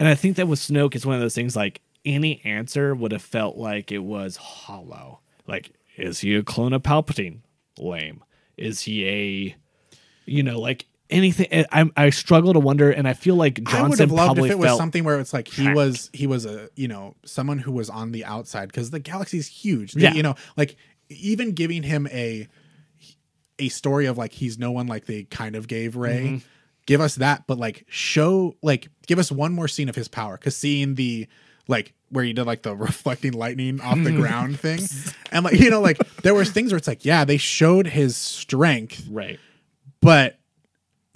And 0.00 0.08
I 0.08 0.14
think 0.14 0.36
that 0.36 0.48
with 0.48 0.58
Snoke, 0.60 0.94
it's 0.94 1.04
one 1.06 1.14
of 1.16 1.20
those 1.20 1.34
things 1.34 1.54
like 1.56 1.80
any 2.04 2.40
answer 2.44 2.94
would 2.94 3.12
have 3.12 3.22
felt 3.22 3.56
like 3.56 3.90
it 3.92 3.98
was 3.98 4.36
hollow. 4.36 5.20
Like, 5.46 5.72
is 5.96 6.20
he 6.20 6.34
a 6.36 6.42
clone 6.42 6.72
of 6.72 6.82
Palpatine? 6.82 7.40
Lame. 7.78 8.22
Is 8.56 8.82
he 8.82 9.06
a, 9.08 9.56
you 10.24 10.42
know, 10.42 10.60
like 10.60 10.86
anything. 11.10 11.64
I 11.72 11.90
I 11.96 12.10
struggle 12.10 12.52
to 12.52 12.60
wonder, 12.60 12.90
and 12.90 13.08
I 13.08 13.14
feel 13.14 13.36
like 13.36 13.58
I 13.66 13.82
would 13.82 13.98
Johnson 13.98 14.08
have 14.08 14.12
loved 14.12 14.38
if 14.38 14.50
it 14.50 14.58
was 14.58 14.76
something 14.76 15.04
where 15.04 15.20
it's 15.20 15.32
like 15.32 15.48
he 15.48 15.72
was 15.72 16.10
he 16.12 16.26
was 16.26 16.46
a 16.46 16.68
you 16.74 16.88
know 16.88 17.14
someone 17.24 17.58
who 17.58 17.72
was 17.72 17.90
on 17.90 18.12
the 18.12 18.24
outside 18.24 18.66
because 18.66 18.90
the 18.90 19.00
galaxy's 19.00 19.46
huge. 19.46 19.96
Yeah. 19.96 20.14
you 20.14 20.22
know, 20.22 20.34
like 20.56 20.76
even 21.08 21.52
giving 21.52 21.82
him 21.82 22.06
a 22.10 22.48
a 23.58 23.68
story 23.68 24.06
of 24.06 24.18
like 24.18 24.32
he's 24.32 24.58
no 24.58 24.70
one 24.70 24.86
like 24.86 25.06
they 25.06 25.24
kind 25.24 25.56
of 25.56 25.68
gave 25.68 25.96
Rey. 25.96 26.24
Mm-hmm. 26.24 26.36
Give 26.86 27.00
us 27.00 27.16
that, 27.16 27.46
but 27.46 27.58
like 27.58 27.84
show 27.88 28.56
like 28.62 28.88
give 29.06 29.18
us 29.18 29.30
one 29.30 29.52
more 29.52 29.68
scene 29.68 29.88
of 29.88 29.94
his 29.94 30.08
power 30.08 30.36
because 30.36 30.56
seeing 30.56 30.94
the 30.94 31.26
like 31.66 31.92
where 32.10 32.24
he 32.24 32.32
did 32.32 32.44
like 32.44 32.62
the 32.62 32.74
reflecting 32.76 33.32
lightning 33.32 33.80
off 33.80 34.02
the 34.02 34.12
ground 34.12 34.58
thing, 34.58 34.80
and 35.32 35.44
like 35.44 35.58
you 35.58 35.70
know 35.70 35.80
like 35.80 35.98
there 36.22 36.34
was 36.34 36.50
things 36.50 36.72
where 36.72 36.78
it's 36.78 36.88
like 36.88 37.04
yeah 37.04 37.24
they 37.24 37.36
showed 37.36 37.86
his 37.86 38.16
strength 38.16 39.06
right. 39.10 39.38
but 40.00 40.38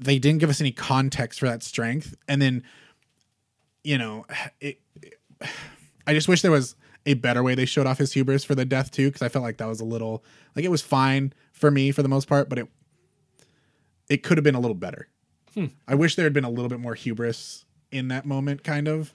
they 0.05 0.19
didn't 0.19 0.41
give 0.41 0.51
us 0.51 0.61
any 0.61 0.73
context 0.73 1.41
for 1.41 1.47
that 1.47 1.63
strength. 1.63 2.15
And 2.29 2.41
then 2.41 2.63
you 3.85 3.99
know 3.99 4.25
it, 4.61 4.81
i 6.07 6.15
just 6.15 6.29
wish 6.29 6.43
there 6.43 6.53
was 6.53 6.77
a 7.05 7.15
better 7.15 7.43
way 7.43 7.57
they 7.57 7.65
showed 7.65 7.85
off 7.85 7.99
his 7.99 8.13
hubris 8.13 8.45
for 8.45 8.55
the 8.55 8.65
death 8.65 8.93
too 8.93 9.09
because 9.09 9.23
i 9.23 9.29
felt 9.29 9.43
like 9.43 9.57
that 9.57 9.67
was 9.67 9.81
a 9.81 9.85
little 9.85 10.23
like 10.55 10.65
it 10.65 10.71
was 10.71 10.81
fine 10.81 11.33
for 11.51 11.69
me 11.69 11.91
for 11.91 12.01
the 12.01 12.09
most 12.09 12.29
part 12.29 12.49
but 12.49 12.61
it 12.61 12.69
it 14.09 14.23
could 14.23 14.37
have 14.37 14.45
been 14.45 14.55
a 14.55 14.61
little 14.61 14.75
better. 14.75 15.09
Hmm. 15.55 15.67
I 15.89 15.95
wish 15.95 16.17
there 16.17 16.25
had 16.25 16.35
been 16.35 16.45
a 16.45 16.51
little 16.51 16.69
bit 16.69 16.81
more 16.81 16.95
hubris 16.95 17.65
in 17.91 18.09
that 18.09 18.27
moment 18.27 18.63
kind 18.63 18.89
of 18.89 19.15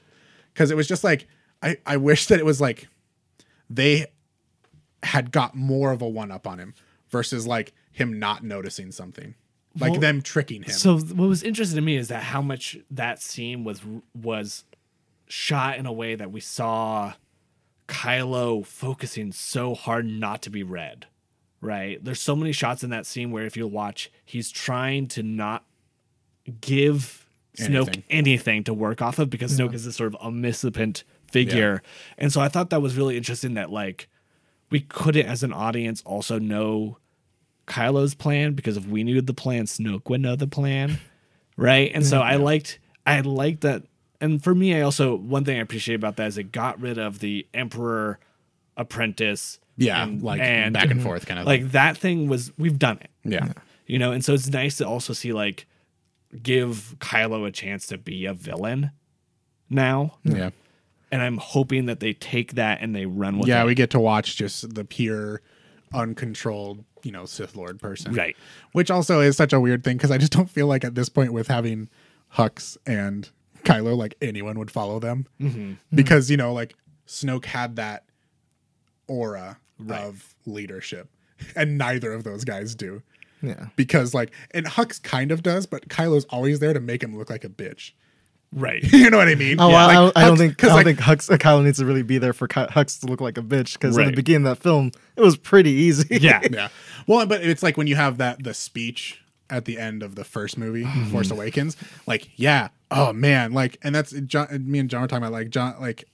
because 0.54 0.72
it 0.72 0.78
was 0.78 0.88
just 0.88 1.04
like 1.04 1.28
i 1.64 1.78
i 1.86 1.98
wish 1.98 2.28
that 2.28 2.40
it 2.40 2.46
was 2.46 2.62
like 2.62 2.88
they 3.70 4.06
had 5.04 5.32
got 5.32 5.56
more 5.56 5.92
of 5.92 6.02
a 6.02 6.08
one 6.08 6.32
up 6.32 6.46
on 6.46 6.60
him 6.60 6.74
versus 7.10 7.48
like 7.48 7.74
him 7.92 8.20
not 8.20 8.44
noticing 8.44 8.92
something 8.92 9.34
like 9.80 9.92
Well, 9.92 10.02
them 10.02 10.22
tricking 10.22 10.64
him 10.64 10.74
So 10.74 10.98
what 11.00 11.28
was 11.28 11.44
interesting 11.44 11.76
to 11.76 11.82
me 11.82 11.96
is 11.96 12.08
that 12.10 12.24
how 12.24 12.42
much 12.42 12.78
that 12.92 13.22
scene 13.22 13.64
was 13.64 13.82
was 14.14 14.66
shot 15.28 15.78
in 15.78 15.86
a 15.86 15.92
way 15.92 16.16
that 16.16 16.32
we 16.32 16.40
saw 16.40 17.14
Kylo 17.88 18.66
focusing 18.66 19.32
so 19.32 19.76
hard 19.76 20.06
not 20.06 20.42
to 20.44 20.50
be 20.50 20.64
read. 20.64 21.08
Right? 21.60 22.04
There's 22.04 22.22
so 22.22 22.36
many 22.36 22.52
shots 22.52 22.84
in 22.84 22.92
that 22.92 23.06
scene 23.06 23.32
where 23.32 23.46
if 23.46 23.58
you 23.58 23.66
watch, 23.68 24.12
he's 24.24 24.52
trying 24.52 25.08
to 25.10 25.24
not 25.24 25.66
give 26.62 27.26
Snoke 27.58 27.88
Anything. 27.88 28.04
anything, 28.10 28.64
to 28.66 28.74
work 28.74 29.02
off 29.02 29.18
of 29.18 29.30
because 29.30 29.58
Snoke 29.58 29.74
is 29.74 29.86
this 29.86 29.96
sort 29.96 30.14
of 30.14 30.22
omniscient 30.22 31.04
figure. 31.32 31.82
And 32.18 32.32
so 32.32 32.40
I 32.40 32.50
thought 32.50 32.70
that 32.70 32.82
was 32.82 32.96
really 32.96 33.18
interesting 33.18 33.56
that 33.56 33.72
like 33.72 34.08
we 34.70 34.82
couldn't 34.82 35.26
as 35.26 35.44
an 35.44 35.54
audience 35.54 36.04
also 36.06 36.38
know 36.40 36.98
Kylo's 37.68 38.16
plan 38.16 38.54
because 38.54 38.78
if 38.78 38.86
we 38.88 39.04
knew 39.04 39.22
the 39.22 39.34
plan, 39.34 39.66
Snoke 39.66 40.10
would 40.10 40.22
know 40.22 40.36
the 40.36 40.48
plan, 40.48 41.00
right? 41.58 41.92
And 41.94 42.06
so 42.06 42.22
I 42.22 42.36
liked 42.38 42.80
I 43.06 43.20
liked 43.22 43.62
that. 43.62 43.84
And 44.20 44.44
for 44.44 44.56
me, 44.56 44.76
I 44.76 44.82
also 44.82 45.16
one 45.16 45.46
thing 45.46 45.58
I 45.58 45.62
appreciate 45.62 45.96
about 45.96 46.16
that 46.18 46.28
is 46.28 46.38
it 46.38 46.52
got 46.52 46.80
rid 46.82 46.98
of 46.98 47.20
the 47.20 47.46
Emperor 47.54 48.20
apprentice. 48.76 49.60
yeah 49.78 50.04
and- 50.04 50.22
like 50.24 50.40
and 50.42 50.74
back 50.74 50.90
and 50.90 51.00
mhm. 51.00 51.04
forth 51.04 51.26
kind 51.26 51.40
of 51.40 51.46
like 51.46 51.72
that 51.72 51.98
thing 51.98 52.28
was 52.28 52.52
we've 52.58 52.80
done 52.80 52.98
it, 53.02 53.10
yeah 53.24 53.52
you 53.86 54.00
know. 54.00 54.12
And 54.12 54.24
so 54.26 54.34
it's 54.34 54.48
nice 54.50 54.78
to 54.78 54.88
also 54.88 55.14
see 55.14 55.34
like 55.34 55.66
give 56.42 56.96
Kylo 57.00 57.48
a 57.48 57.52
chance 57.52 57.86
to 57.88 57.98
be 57.98 58.26
a 58.26 58.34
villain 58.34 58.92
now. 59.70 60.16
yeah 60.24 60.50
And 61.12 61.22
I'm 61.22 61.38
hoping 61.38 61.86
that 61.86 62.00
they 62.00 62.14
take 62.14 62.54
that 62.56 62.80
and 62.82 62.96
they 62.96 63.06
run 63.06 63.38
with 63.38 63.48
yeah 63.48 63.58
it. 63.58 63.60
Yeah, 63.62 63.66
we 63.66 63.76
get 63.76 63.90
to 63.92 64.00
watch 64.00 64.36
just 64.38 64.74
the 64.76 64.84
pure 64.86 65.42
uncontrolled 65.94 66.84
you 67.04 67.12
know 67.12 67.26
sith 67.26 67.56
lord 67.56 67.80
person 67.80 68.14
Right. 68.14 68.36
which 68.74 68.90
also 68.92 69.20
is 69.22 69.36
such 69.38 69.54
a 69.54 69.60
weird 69.60 69.84
thing 69.84 69.98
because 69.98 70.12
i 70.12 70.18
just 70.18 70.32
don't 70.32 70.50
feel 70.50 70.68
like 70.68 70.84
at 70.84 70.96
this 70.96 71.10
point 71.10 71.34
with 71.34 71.48
having 71.48 71.90
hux 72.36 72.78
and 72.86 73.30
kylo 73.64 73.96
like 73.98 74.16
anyone 74.22 74.58
would 74.60 74.72
follow 74.72 75.00
them 75.00 75.28
Mm-hmm. 75.40 75.74
because 75.96 76.30
you 76.32 76.38
know 76.38 76.54
like 76.54 76.76
snoke 77.08 77.46
had 77.46 77.76
that 77.78 78.06
aura 79.08 79.58
of 79.90 80.34
leadership 80.46 81.10
and 81.56 81.78
neither 81.78 82.14
of 82.14 82.24
those 82.24 82.44
guys 82.44 82.74
do 82.76 83.02
Yeah. 83.42 83.68
because 83.76 84.14
like 84.14 84.32
and 84.52 84.66
hux 84.66 85.02
kind 85.02 85.32
of 85.32 85.44
does 85.44 85.66
but 85.68 85.88
kylo's 85.88 86.26
always 86.26 86.60
there 86.60 86.74
to 86.74 86.80
make 86.80 87.04
him 87.04 87.18
look 87.18 87.30
like 87.30 87.44
a 87.46 87.50
bitch 87.50 87.92
Right. 88.54 88.82
you 88.94 89.10
know 89.10 89.18
what 89.18 89.28
i 89.28 89.36
mean 89.36 89.60
Oh, 89.60 89.70
Yeah, 89.70 89.86
I, 89.86 89.98
like, 90.00 90.14
I, 90.18 90.22
I 90.24 90.26
don't 90.28 90.38
think 90.38 90.54
I 90.54 90.56
'cause, 90.56 90.70
don't 90.70 90.76
like, 90.78 90.86
think 90.86 91.00
Hux, 91.00 91.30
uh, 91.32 91.38
Kylo 91.38 91.64
needs 91.64 91.80
to 91.80 91.86
really 91.86 92.02
be 92.04 92.18
there 92.18 92.34
for 92.34 92.48
Ky- 92.48 92.62
Hux 92.68 93.00
to 93.02 93.08
look 93.08 93.20
like 93.22 93.38
a 93.38 93.42
bitch 93.42 93.74
because 93.74 93.98
in 93.98 94.06
the 94.06 94.12
beginning 94.14 94.48
of 94.48 94.58
that 94.58 94.64
film 94.64 94.92
it 95.16 95.22
was 95.22 95.36
pretty 95.38 95.72
easy. 95.72 96.18
Yeah. 96.22 96.42
yeah. 96.50 96.70
Well, 97.08 97.26
but 97.26 97.42
it's 97.44 97.62
like 97.64 97.78
when 97.78 97.88
you 97.88 97.96
have 97.96 98.18
that 98.20 98.44
the 98.44 98.54
speech 98.54 99.22
at 99.50 99.66
the 99.66 99.78
end 99.78 100.04
of 100.04 100.16
the 100.16 100.24
first 100.24 100.58
movie, 100.58 100.84
Mm-hmm. 100.86 101.12
Force 101.12 101.30
Awakens. 101.32 101.76
Like, 102.06 102.30
yeah, 102.38 102.70
oh 102.92 103.12
man, 103.14 103.52
like, 103.54 103.78
and 103.84 103.94
that's 103.94 104.12
John. 104.12 104.48
Me 104.70 104.80
and 104.80 104.90
John 104.90 105.02
were 105.02 105.08
talking 105.08 105.24
about 105.24 105.34
like 105.34 105.50
John. 105.50 105.76
Like, 105.80 106.06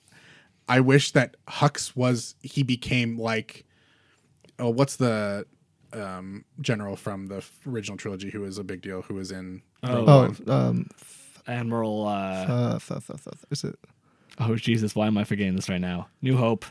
I 0.68 0.80
wish 0.82 1.12
that 1.12 1.36
Hux 1.48 1.96
was 1.96 2.36
he 2.42 2.64
became 2.64 3.18
like, 3.20 3.66
oh, 4.60 4.70
what's 4.70 4.96
the 4.98 5.46
um 5.94 6.46
general 6.62 6.96
from 6.96 7.28
the 7.28 7.44
original 7.68 7.98
trilogy 7.98 8.32
who 8.32 8.42
was 8.42 8.58
a 8.58 8.64
big 8.64 8.82
deal 8.82 9.04
who 9.04 9.14
was 9.16 9.32
in 9.32 9.62
oh, 9.84 10.06
Oh, 10.08 10.18
One? 10.22 10.50
um, 10.50 10.90
Admiral. 11.48 12.08
Uh, 12.08 12.12
uh, 12.12 12.80
th- 12.80 13.06
th- 13.08 13.24
th- 13.24 13.36
is 13.52 13.64
it? 13.64 13.78
oh 14.40 14.56
Jesus, 14.56 14.96
why 14.96 15.08
am 15.08 15.18
I 15.18 15.24
forgetting 15.26 15.56
this 15.56 15.70
right 15.70 15.82
now? 15.82 16.08
New 16.22 16.38
Hope. 16.38 16.66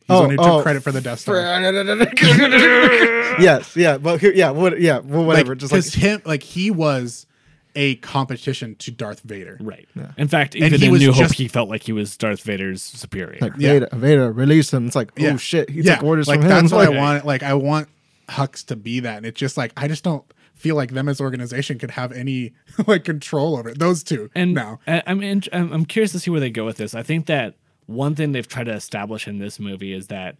He's 0.00 0.08
the 0.08 0.14
Oh, 0.14 0.20
one 0.20 0.30
who 0.30 0.36
took 0.36 0.46
oh. 0.46 0.62
credit 0.62 0.82
for 0.82 0.92
the 0.92 1.00
Death 1.00 1.20
Star. 1.20 1.36
yes, 3.40 3.76
yeah, 3.76 3.98
but 3.98 4.20
here- 4.20 4.32
yeah, 4.32 4.50
what, 4.50 4.80
yeah, 4.80 4.98
well, 5.00 5.24
whatever. 5.24 5.52
Like, 5.52 5.58
just 5.58 5.72
like 5.72 5.82
'cause 5.84 5.94
him, 5.94 6.22
like 6.24 6.42
he 6.42 6.70
was 6.70 7.26
a 7.74 7.96
competition 7.96 8.74
to 8.76 8.90
Darth 8.90 9.20
Vader. 9.20 9.58
Right. 9.60 9.86
In 10.16 10.28
fact, 10.28 10.54
And 10.54 10.64
even 10.64 10.80
he 10.80 10.86
in 10.86 10.92
was 10.92 11.00
New 11.02 11.12
Hope, 11.12 11.22
just- 11.24 11.34
he 11.34 11.48
felt 11.48 11.68
like 11.68 11.82
he 11.82 11.92
was 11.92 12.16
Darth 12.16 12.42
Vader's 12.42 12.82
superior. 12.82 13.38
like 13.40 13.52
Yeah. 13.58 13.72
Vader, 13.72 13.88
Vader, 13.92 14.32
release 14.32 14.72
him. 14.72 14.86
It's 14.86 14.96
like, 14.96 15.12
oh 15.18 15.22
Yeah. 15.22 15.36
shit, 15.36 15.68
he 15.70 15.82
yeah, 15.82 15.96
took 15.96 16.04
orders 16.04 16.28
like 16.28 16.40
from 16.40 16.50
him. 16.50 16.62
that's 16.62 16.72
what 16.72 16.88
Like, 16.88 16.96
I 16.96 17.00
want. 17.00 17.26
Like 17.26 17.42
I 17.42 17.54
want 17.54 17.88
Hux 18.28 18.66
to 18.66 18.76
be 18.76 19.00
that, 19.00 19.18
and 19.18 19.26
it's 19.26 19.38
just 19.38 19.56
like 19.56 19.72
I 19.76 19.88
just 19.88 20.04
don't 20.04 20.24
feel 20.56 20.74
like 20.74 20.90
them 20.90 21.08
as 21.08 21.20
organization 21.20 21.78
could 21.78 21.92
have 21.92 22.12
any 22.12 22.52
like 22.86 23.04
control 23.04 23.56
over 23.56 23.68
it. 23.68 23.78
Those 23.78 24.02
two 24.02 24.30
and 24.34 24.54
now. 24.54 24.80
I'm 24.86 25.22
in, 25.22 25.42
I'm 25.52 25.72
I'm 25.72 25.84
curious 25.84 26.12
to 26.12 26.18
see 26.18 26.30
where 26.30 26.40
they 26.40 26.50
go 26.50 26.64
with 26.64 26.78
this. 26.78 26.94
I 26.94 27.02
think 27.02 27.26
that 27.26 27.54
one 27.86 28.14
thing 28.14 28.32
they've 28.32 28.48
tried 28.48 28.64
to 28.64 28.74
establish 28.74 29.28
in 29.28 29.38
this 29.38 29.60
movie 29.60 29.92
is 29.92 30.08
that 30.08 30.36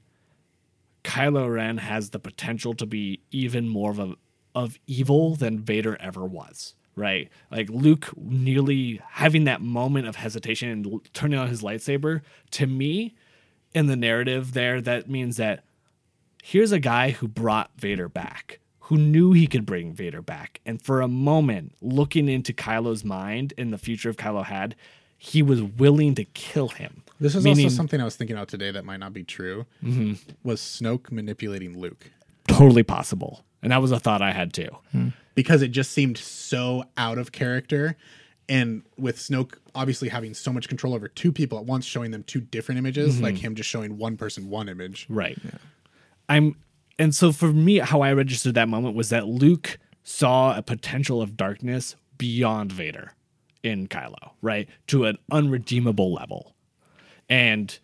Kylo 1.04 1.52
Ren 1.52 1.78
has 1.78 2.10
the 2.10 2.18
potential 2.18 2.74
to 2.74 2.86
be 2.86 3.20
even 3.30 3.68
more 3.68 3.90
of 3.92 4.00
a 4.00 4.14
of 4.54 4.78
evil 4.86 5.36
than 5.36 5.60
Vader 5.60 5.96
ever 6.00 6.24
was. 6.24 6.74
Right, 6.98 7.28
like 7.50 7.68
Luke 7.68 8.08
nearly 8.16 9.02
having 9.10 9.44
that 9.44 9.60
moment 9.60 10.08
of 10.08 10.16
hesitation 10.16 10.70
and 10.70 11.00
turning 11.12 11.38
on 11.38 11.48
his 11.48 11.60
lightsaber. 11.60 12.22
To 12.52 12.66
me, 12.66 13.14
in 13.74 13.86
the 13.86 13.96
narrative, 13.96 14.54
there 14.54 14.80
that 14.80 15.10
means 15.10 15.36
that 15.36 15.62
here's 16.42 16.72
a 16.72 16.80
guy 16.80 17.10
who 17.10 17.28
brought 17.28 17.70
Vader 17.76 18.08
back, 18.08 18.60
who 18.86 18.96
knew 18.96 19.32
he 19.32 19.46
could 19.46 19.66
bring 19.66 19.92
Vader 19.92 20.22
back. 20.22 20.60
And 20.64 20.80
for 20.80 21.00
a 21.00 21.08
moment, 21.08 21.74
looking 21.80 22.28
into 22.28 22.52
Kylo's 22.52 23.04
mind 23.04 23.52
and 23.58 23.72
the 23.72 23.78
future 23.78 24.08
of 24.08 24.16
Kylo 24.16 24.44
had, 24.44 24.76
he 25.18 25.42
was 25.42 25.60
willing 25.60 26.14
to 26.14 26.24
kill 26.24 26.68
him. 26.68 27.02
This 27.18 27.34
is 27.34 27.44
Meaning- 27.44 27.64
also 27.64 27.76
something 27.76 28.00
I 28.00 28.04
was 28.04 28.14
thinking 28.14 28.36
about 28.36 28.48
today 28.48 28.70
that 28.70 28.84
might 28.84 28.98
not 28.98 29.12
be 29.12 29.24
true. 29.24 29.66
Mm-hmm. 29.82 30.14
Was 30.44 30.60
Snoke 30.60 31.10
manipulating 31.10 31.76
Luke 31.78 32.10
totally 32.46 32.84
possible. 32.84 33.44
And 33.62 33.72
that 33.72 33.82
was 33.82 33.90
a 33.90 33.98
thought 33.98 34.22
I 34.22 34.32
had 34.32 34.52
too. 34.52 34.68
Hmm. 34.92 35.08
because 35.34 35.62
it 35.62 35.68
just 35.68 35.90
seemed 35.90 36.16
so 36.16 36.84
out 36.96 37.18
of 37.18 37.32
character. 37.32 37.96
And 38.48 38.82
with 38.96 39.18
Snoke 39.18 39.54
obviously 39.74 40.08
having 40.08 40.32
so 40.32 40.52
much 40.52 40.68
control 40.68 40.94
over 40.94 41.08
two 41.08 41.32
people 41.32 41.58
at 41.58 41.64
once, 41.64 41.84
showing 41.84 42.12
them 42.12 42.22
two 42.22 42.40
different 42.40 42.78
images, 42.78 43.14
mm-hmm. 43.14 43.24
like 43.24 43.36
him 43.36 43.56
just 43.56 43.68
showing 43.68 43.98
one 43.98 44.16
person 44.16 44.48
one 44.48 44.68
image. 44.68 45.06
Right. 45.08 45.36
I'm 46.28 46.56
and 46.98 47.14
so 47.14 47.32
for 47.32 47.48
me 47.48 47.78
how 47.78 48.00
I 48.00 48.12
registered 48.12 48.54
that 48.54 48.68
moment 48.68 48.94
was 48.96 49.10
that 49.10 49.26
Luke 49.26 49.78
saw 50.02 50.56
a 50.56 50.62
potential 50.62 51.20
of 51.20 51.36
darkness 51.36 51.96
beyond 52.16 52.72
Vader 52.72 53.12
in 53.62 53.88
Kylo, 53.88 54.30
right? 54.40 54.68
To 54.88 55.04
an 55.04 55.18
unredeemable 55.30 56.12
level. 56.12 56.54
And 57.28 57.76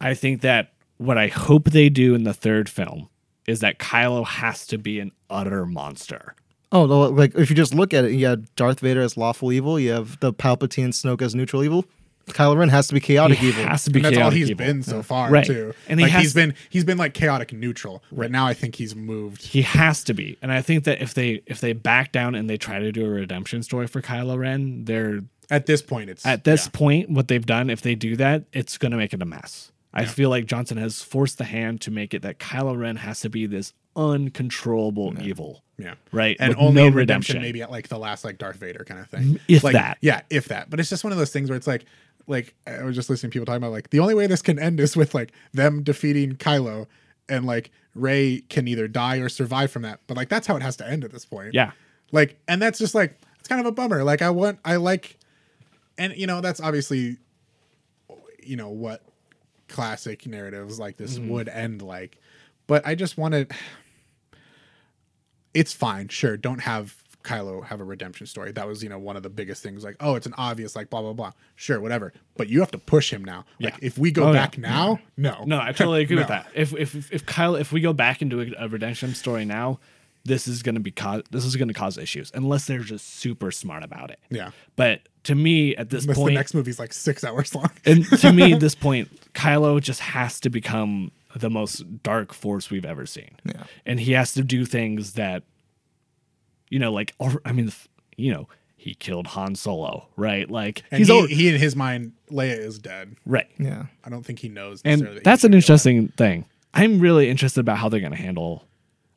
I 0.00 0.14
think 0.14 0.40
that 0.40 0.72
what 0.96 1.16
I 1.16 1.28
hope 1.28 1.70
they 1.70 1.88
do 1.88 2.14
in 2.14 2.24
the 2.24 2.34
third 2.34 2.68
film 2.68 3.08
is 3.46 3.60
that 3.60 3.78
Kylo 3.78 4.26
has 4.26 4.66
to 4.66 4.78
be 4.78 5.00
an 5.00 5.12
utter 5.30 5.64
monster. 5.64 6.34
oh, 6.72 6.84
like 6.84 7.34
if 7.34 7.50
you 7.50 7.56
just 7.56 7.74
look 7.74 7.94
at 7.94 8.04
it, 8.04 8.12
you 8.12 8.26
have 8.26 8.54
Darth 8.54 8.80
Vader 8.80 9.00
as 9.00 9.16
lawful 9.16 9.52
evil. 9.52 9.78
You 9.78 9.92
have 9.92 10.20
the 10.20 10.32
Palpatine 10.32 10.88
Snoke 10.88 11.22
as 11.22 11.34
neutral 11.34 11.64
evil. 11.64 11.84
Kylo 12.32 12.56
Ren 12.56 12.68
has 12.68 12.88
to 12.88 12.94
be 12.94 13.00
chaotic 13.00 13.38
He 13.38 13.48
evil. 13.48 13.64
has 13.66 13.84
to 13.84 13.90
be 13.90 13.98
And 14.00 14.06
that's 14.06 14.16
all 14.16 14.22
chaotic 14.22 14.38
he's 14.38 14.50
evil. 14.50 14.66
been 14.66 14.82
so 14.82 15.02
far 15.02 15.30
Right. 15.30 15.46
too. 15.46 15.74
And 15.88 16.00
he 16.00 16.04
like 16.04 16.12
has- 16.12 16.22
he's 16.22 16.34
been 16.34 16.54
he's 16.68 16.84
been 16.84 16.98
like 16.98 17.14
chaotic 17.14 17.52
neutral. 17.52 18.02
Right 18.10 18.30
now 18.30 18.46
I 18.46 18.54
think 18.54 18.76
he's 18.76 18.94
moved. 18.96 19.42
He 19.42 19.62
has 19.62 20.02
to 20.04 20.14
be. 20.14 20.36
And 20.42 20.52
I 20.52 20.62
think 20.62 20.84
that 20.84 21.00
if 21.02 21.14
they 21.14 21.42
if 21.46 21.60
they 21.60 21.72
back 21.72 22.12
down 22.12 22.34
and 22.34 22.48
they 22.48 22.56
try 22.56 22.78
to 22.78 22.92
do 22.92 23.04
a 23.06 23.08
redemption 23.08 23.62
story 23.62 23.86
for 23.86 24.00
Kylo 24.02 24.38
Ren, 24.38 24.84
they're 24.84 25.20
At 25.50 25.66
this 25.66 25.82
point 25.82 26.10
it's 26.10 26.24
at 26.24 26.44
this 26.44 26.66
yeah. 26.66 26.70
point, 26.78 27.10
what 27.10 27.28
they've 27.28 27.44
done, 27.46 27.70
if 27.70 27.80
they 27.82 27.94
do 27.94 28.16
that, 28.16 28.44
it's 28.52 28.78
going 28.78 28.92
to 28.92 28.96
make 28.98 29.12
it 29.12 29.20
a 29.22 29.26
mess. 29.26 29.72
I 29.92 30.04
feel 30.04 30.30
like 30.30 30.46
Johnson 30.46 30.78
has 30.78 31.02
forced 31.02 31.38
the 31.38 31.44
hand 31.44 31.80
to 31.80 31.90
make 31.90 32.14
it 32.14 32.22
that 32.22 32.38
Kylo 32.38 32.78
Ren 32.78 32.94
has 32.96 33.20
to 33.22 33.28
be 33.28 33.46
this 33.46 33.72
uncontrollable 33.96 35.14
evil. 35.20 35.62
Yeah. 35.78 35.94
Right. 36.12 36.36
And 36.38 36.50
with 36.50 36.58
only 36.58 36.74
no 36.74 36.82
redemption, 36.88 36.96
redemption. 37.36 37.42
maybe 37.42 37.62
at 37.62 37.70
like 37.70 37.88
the 37.88 37.98
last 37.98 38.24
like 38.24 38.38
Darth 38.38 38.56
Vader 38.56 38.84
kind 38.84 39.00
of 39.00 39.08
thing. 39.08 39.40
If 39.48 39.64
Like, 39.64 39.72
that. 39.72 39.98
Yeah, 40.00 40.20
if 40.30 40.46
that. 40.48 40.70
But 40.70 40.78
it's 40.78 40.90
just 40.90 41.04
one 41.04 41.12
of 41.12 41.18
those 41.18 41.32
things 41.32 41.48
where 41.50 41.56
it's 41.56 41.66
like 41.66 41.84
like 42.30 42.54
I 42.66 42.84
was 42.84 42.94
just 42.94 43.10
listening 43.10 43.30
to 43.30 43.34
people 43.34 43.46
talking 43.46 43.58
about 43.62 43.72
like 43.72 43.90
the 43.90 43.98
only 44.00 44.14
way 44.14 44.26
this 44.26 44.40
can 44.40 44.58
end 44.58 44.78
is 44.80 44.96
with 44.96 45.14
like 45.14 45.32
them 45.52 45.82
defeating 45.82 46.36
Kylo 46.36 46.86
and 47.28 47.44
like 47.44 47.70
Rey 47.94 48.42
can 48.48 48.68
either 48.68 48.86
die 48.88 49.16
or 49.16 49.28
survive 49.28 49.70
from 49.72 49.82
that. 49.82 50.00
But 50.06 50.16
like 50.16 50.28
that's 50.28 50.46
how 50.46 50.56
it 50.56 50.62
has 50.62 50.76
to 50.76 50.88
end 50.88 51.04
at 51.04 51.10
this 51.10 51.24
point. 51.24 51.54
Yeah. 51.54 51.72
Like 52.12 52.38
and 52.48 52.62
that's 52.62 52.78
just 52.78 52.94
like 52.94 53.18
it's 53.40 53.48
kind 53.48 53.60
of 53.60 53.66
a 53.66 53.72
bummer. 53.72 54.04
Like 54.04 54.22
I 54.22 54.30
want 54.30 54.60
I 54.64 54.76
like 54.76 55.18
and 55.98 56.16
you 56.16 56.26
know 56.26 56.40
that's 56.40 56.60
obviously 56.60 57.16
you 58.42 58.56
know 58.56 58.68
what 58.70 59.02
classic 59.68 60.26
narratives 60.26 60.78
like 60.78 60.96
this 60.96 61.18
Mm-hmm. 61.18 61.28
would 61.30 61.48
end 61.48 61.82
like. 61.82 62.18
But 62.68 62.86
I 62.86 62.94
just 62.94 63.18
want 63.18 63.34
wanted 63.34 63.52
it's 65.54 65.72
fine. 65.72 66.08
Sure, 66.08 66.36
don't 66.36 66.60
have 66.60 66.94
Kylo 67.22 67.64
have 67.64 67.80
a 67.80 67.84
redemption 67.84 68.26
story. 68.26 68.52
That 68.52 68.66
was, 68.66 68.82
you 68.82 68.88
know, 68.88 68.98
one 68.98 69.16
of 69.16 69.22
the 69.22 69.30
biggest 69.30 69.62
things. 69.62 69.84
Like, 69.84 69.96
oh, 70.00 70.14
it's 70.14 70.26
an 70.26 70.34
obvious, 70.38 70.74
like, 70.76 70.90
blah 70.90 71.02
blah 71.02 71.12
blah. 71.12 71.32
Sure, 71.56 71.80
whatever. 71.80 72.12
But 72.36 72.48
you 72.48 72.60
have 72.60 72.70
to 72.72 72.78
push 72.78 73.12
him 73.12 73.24
now. 73.24 73.44
Like, 73.60 73.74
Yeah. 73.74 73.78
if 73.86 73.98
we 73.98 74.10
go 74.10 74.24
Oh, 74.24 74.32
yeah. 74.32 74.40
back 74.46 74.58
now, 74.58 74.94
mm-hmm. 74.94 75.22
no, 75.22 75.44
No, 75.46 75.60
I 75.60 75.72
totally 75.72 76.02
agree 76.02 76.16
with 76.22 76.28
that. 76.28 76.46
If 76.54 76.72
if 76.74 77.12
if 77.12 77.26
Kyle, 77.26 77.54
if 77.56 77.72
we 77.72 77.80
go 77.80 77.92
back 77.92 78.22
into 78.22 78.40
a, 78.40 78.64
a 78.64 78.68
redemption 78.68 79.14
story 79.14 79.44
now, 79.44 79.80
this 80.24 80.46
is 80.46 80.62
going 80.62 80.74
to 80.74 80.80
be 80.82 80.90
cause 80.90 81.22
this 81.30 81.44
is 81.44 81.56
going 81.56 81.68
to 81.68 81.74
cause 81.74 81.96
issues 81.96 82.30
unless 82.34 82.66
they're 82.66 82.80
just 82.80 83.06
super 83.16 83.50
smart 83.50 83.82
about 83.82 84.10
it. 84.10 84.18
Yeah. 84.30 84.50
But 84.76 85.00
to 85.24 85.34
me, 85.34 85.74
at 85.76 85.88
this 85.90 86.04
Unless 86.04 86.16
the 86.16 86.22
point, 86.22 86.34
next 86.34 86.54
movie's 86.54 86.78
like 86.78 86.92
six 86.92 87.24
hours 87.24 87.54
long. 87.54 87.70
and 87.86 88.04
to 88.20 88.32
me, 88.32 88.52
at 88.54 88.60
this 88.66 88.74
point, 88.74 89.08
Kylo 89.32 89.80
just 89.80 90.00
has 90.00 90.38
to 90.40 90.50
become 90.50 91.10
the 91.36 91.48
most 91.48 92.02
dark 92.02 92.34
force 92.34 92.70
we've 92.70 92.84
ever 92.84 93.06
seen. 93.06 93.30
Yeah. 93.44 93.62
And 93.86 94.00
he 94.00 94.12
has 94.12 94.32
to 94.34 94.42
do 94.42 94.64
things 94.64 95.12
that, 95.12 95.44
you 96.70 96.78
know, 96.78 96.92
like, 96.92 97.14
or, 97.18 97.42
I 97.44 97.52
mean, 97.52 97.70
you 98.16 98.32
know, 98.32 98.48
he 98.76 98.94
killed 98.94 99.26
Han 99.28 99.54
Solo, 99.56 100.08
right? 100.16 100.50
Like, 100.50 100.82
And 100.90 100.98
he's 101.00 101.08
he, 101.08 101.18
al- 101.18 101.26
he 101.26 101.48
in 101.50 101.60
his 101.60 101.76
mind, 101.76 102.12
Leia 102.30 102.56
is 102.58 102.78
dead. 102.78 103.16
right. 103.26 103.48
Yeah. 103.58 103.86
I 104.02 104.08
don't 104.08 104.24
think 104.24 104.38
he 104.38 104.48
knows. 104.48 104.80
And 104.86 105.02
that 105.02 105.24
that's 105.24 105.44
an 105.44 105.50
gonna 105.50 105.56
interesting 105.58 106.08
thing. 106.16 106.46
I'm 106.72 106.98
really 107.00 107.28
interested 107.28 107.60
about 107.60 107.76
how 107.78 107.88
they're 107.90 108.00
going 108.00 108.12
to 108.12 108.18
handle 108.18 108.64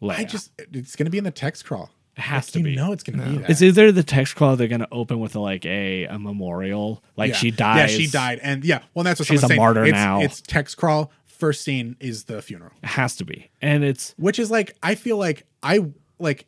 Leia. 0.01 0.17
I 0.19 0.23
just 0.25 0.51
it's 0.57 0.97
gonna 0.97 1.09
be 1.11 1.17
in 1.19 1.23
the 1.23 1.31
text 1.31 1.63
crawl. 1.65 1.91
It 2.17 2.21
has 2.21 2.47
Like, 2.47 2.51
to 2.53 2.59
you 2.59 2.65
be. 2.65 2.75
know 2.75 2.91
it's 2.91 3.03
gonna 3.03 3.23
be 3.25 3.37
that. 3.37 3.49
It's 3.49 3.61
either 3.61 3.91
the 3.91 4.03
text 4.03 4.35
crawl 4.35 4.55
they're 4.57 4.67
going 4.67 4.81
to 4.81 4.87
open 4.91 5.19
with 5.19 5.35
a, 5.35 5.39
like 5.39 5.65
a, 5.65 6.05
a 6.05 6.19
memorial, 6.19 7.01
like 7.15 7.29
yeah. 7.31 7.35
she 7.37 7.51
dies. 7.51 7.91
Yeah, 7.91 7.97
she 7.97 8.07
died, 8.07 8.39
and 8.43 8.65
yeah. 8.65 8.81
Well, 8.93 9.03
that's 9.03 9.19
what 9.19 9.27
She's 9.27 9.39
someone's 9.39 9.43
a 9.43 9.47
saying. 9.53 9.59
martyr 9.61 9.83
it's, 9.85 9.91
now. 9.93 10.21
It's 10.21 10.41
text 10.41 10.75
crawl. 10.77 11.11
First 11.25 11.61
scene 11.63 11.95
is 11.99 12.25
the 12.25 12.41
funeral. 12.41 12.71
It 12.83 12.87
has 12.89 13.15
to 13.17 13.25
be, 13.25 13.49
and 13.61 13.83
it's 13.83 14.13
which 14.17 14.39
is 14.39 14.51
like 14.51 14.75
I 14.83 14.95
feel 14.95 15.17
like 15.17 15.45
I 15.63 15.85
like 16.19 16.45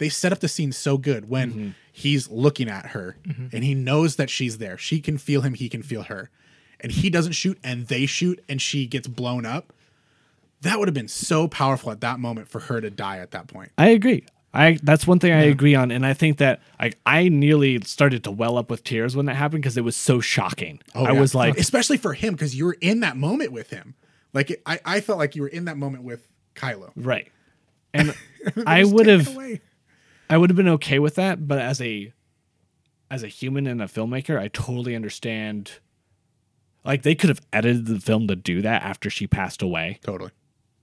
they 0.00 0.08
set 0.08 0.32
up 0.32 0.40
the 0.40 0.48
scene 0.48 0.72
so 0.72 0.98
good 0.98 1.28
when 1.28 1.50
Mm-hmm. 1.52 1.68
he's 1.92 2.28
looking 2.28 2.68
at 2.68 2.86
her 2.86 3.16
and 3.52 3.62
he 3.62 3.74
knows 3.74 4.16
that 4.16 4.28
she's 4.30 4.58
there. 4.58 4.76
She 4.76 5.00
can 5.00 5.16
feel 5.18 5.42
him, 5.42 5.54
he 5.54 5.68
can 5.68 5.82
feel 5.84 6.02
her. 6.02 6.30
And 6.80 6.90
he 6.90 7.08
doesn't 7.10 7.32
shoot 7.32 7.58
and 7.62 7.86
they 7.86 8.06
shoot 8.06 8.42
and 8.48 8.60
she 8.60 8.86
gets 8.86 9.06
blown 9.06 9.46
up. 9.46 9.72
That 10.62 10.78
would 10.78 10.88
have 10.88 10.94
been 10.94 11.08
so 11.08 11.46
powerful 11.48 11.90
at 11.92 12.00
that 12.00 12.18
moment 12.18 12.48
for 12.48 12.60
her 12.60 12.80
to 12.80 12.90
die 12.90 13.18
at 13.18 13.30
that 13.30 13.46
point. 13.46 13.70
I 13.78 13.90
agree. 13.90 14.24
I 14.52 14.78
that's 14.82 15.06
one 15.06 15.20
thing 15.20 15.32
I 15.32 15.42
agree 15.42 15.76
on, 15.76 15.92
and 15.92 16.04
I 16.04 16.12
think 16.12 16.38
that 16.38 16.60
I 16.80 16.90
I 17.06 17.28
nearly 17.28 17.80
started 17.82 18.24
to 18.24 18.32
well 18.32 18.58
up 18.58 18.68
with 18.68 18.82
tears 18.82 19.14
when 19.14 19.26
that 19.26 19.36
happened 19.36 19.62
because 19.62 19.76
it 19.76 19.84
was 19.84 19.96
so 19.96 20.20
shocking. 20.20 20.80
I 20.92 20.98
Oh, 20.98 21.02
yeah. 21.12 21.20
was 21.20 21.34
like, 21.36 21.56
especially 21.56 21.98
for 21.98 22.14
him 22.14 22.34
because 22.34 22.56
you 22.56 22.64
were 22.66 22.76
in 22.80 22.98
that 23.00 23.16
moment 23.16 23.52
with 23.52 23.70
him. 23.70 23.94
Like 24.32 24.50
it, 24.50 24.62
I, 24.66 24.80
I 24.84 25.00
felt 25.02 25.18
like 25.20 25.36
you 25.36 25.42
were 25.42 25.48
in 25.48 25.66
that 25.66 25.76
moment 25.76 26.02
with 26.02 26.26
Kylo. 26.56 26.90
right, 26.96 27.30
and 27.94 28.12
I 28.66 28.82
would 28.84 29.06
have. 29.06 29.28
I 30.30 30.38
would 30.38 30.48
have 30.48 30.56
been 30.56 30.68
okay 30.68 31.00
with 31.00 31.16
that, 31.16 31.48
but 31.48 31.58
as 31.58 31.80
a 31.82 32.12
as 33.10 33.24
a 33.24 33.28
human 33.28 33.66
and 33.66 33.82
a 33.82 33.86
filmmaker, 33.86 34.38
I 34.38 34.48
totally 34.48 34.94
understand. 34.94 35.72
Like 36.84 37.02
they 37.02 37.14
could 37.16 37.28
have 37.28 37.40
edited 37.52 37.86
the 37.86 38.00
film 38.00 38.28
to 38.28 38.36
do 38.36 38.62
that 38.62 38.82
after 38.82 39.10
she 39.10 39.26
passed 39.26 39.60
away, 39.60 39.98
totally. 40.02 40.30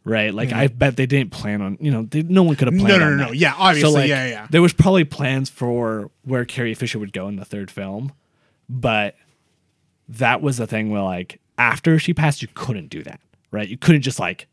right? 0.04 0.32
Like 0.32 0.52
I 0.52 0.68
bet 0.68 0.96
they 0.96 1.08
didn't 1.08 1.32
plan 1.32 1.62
on, 1.62 1.78
you 1.82 1.90
know, 1.90 2.04
they, 2.04 2.22
no 2.22 2.44
one 2.44 2.56
could 2.56 2.68
have 2.68 2.78
planned. 2.78 3.00
No, 3.00 3.06
no, 3.06 3.06
on 3.06 3.18
no, 3.18 3.26
no. 3.28 3.32
Yeah, 3.32 3.56
obviously, 3.58 4.10
yeah, 4.10 4.28
yeah. 4.28 4.48
There 4.52 4.62
was 4.62 4.74
probably 4.74 5.06
plans 5.06 5.50
for 5.50 6.12
where 6.24 6.46
Carrie 6.46 6.76
Fisher 6.76 7.00
would 7.00 7.14
go 7.14 7.28
in 7.30 7.38
the 7.38 7.46
third 7.46 7.72
film, 7.72 8.12
but 8.70 9.16
that 10.10 10.42
was 10.42 10.58
the 10.58 10.68
thing 10.68 10.92
where 10.92 11.02
like 11.02 11.40
after 11.58 11.98
she 11.98 12.14
passed, 12.14 12.44
you 12.44 12.48
couldn't 12.54 12.90
do 12.90 13.02
that, 13.04 13.22
right? 13.50 13.68
You 13.68 13.78
couldn't 13.78 14.02
just 14.02 14.20
like 14.20 14.48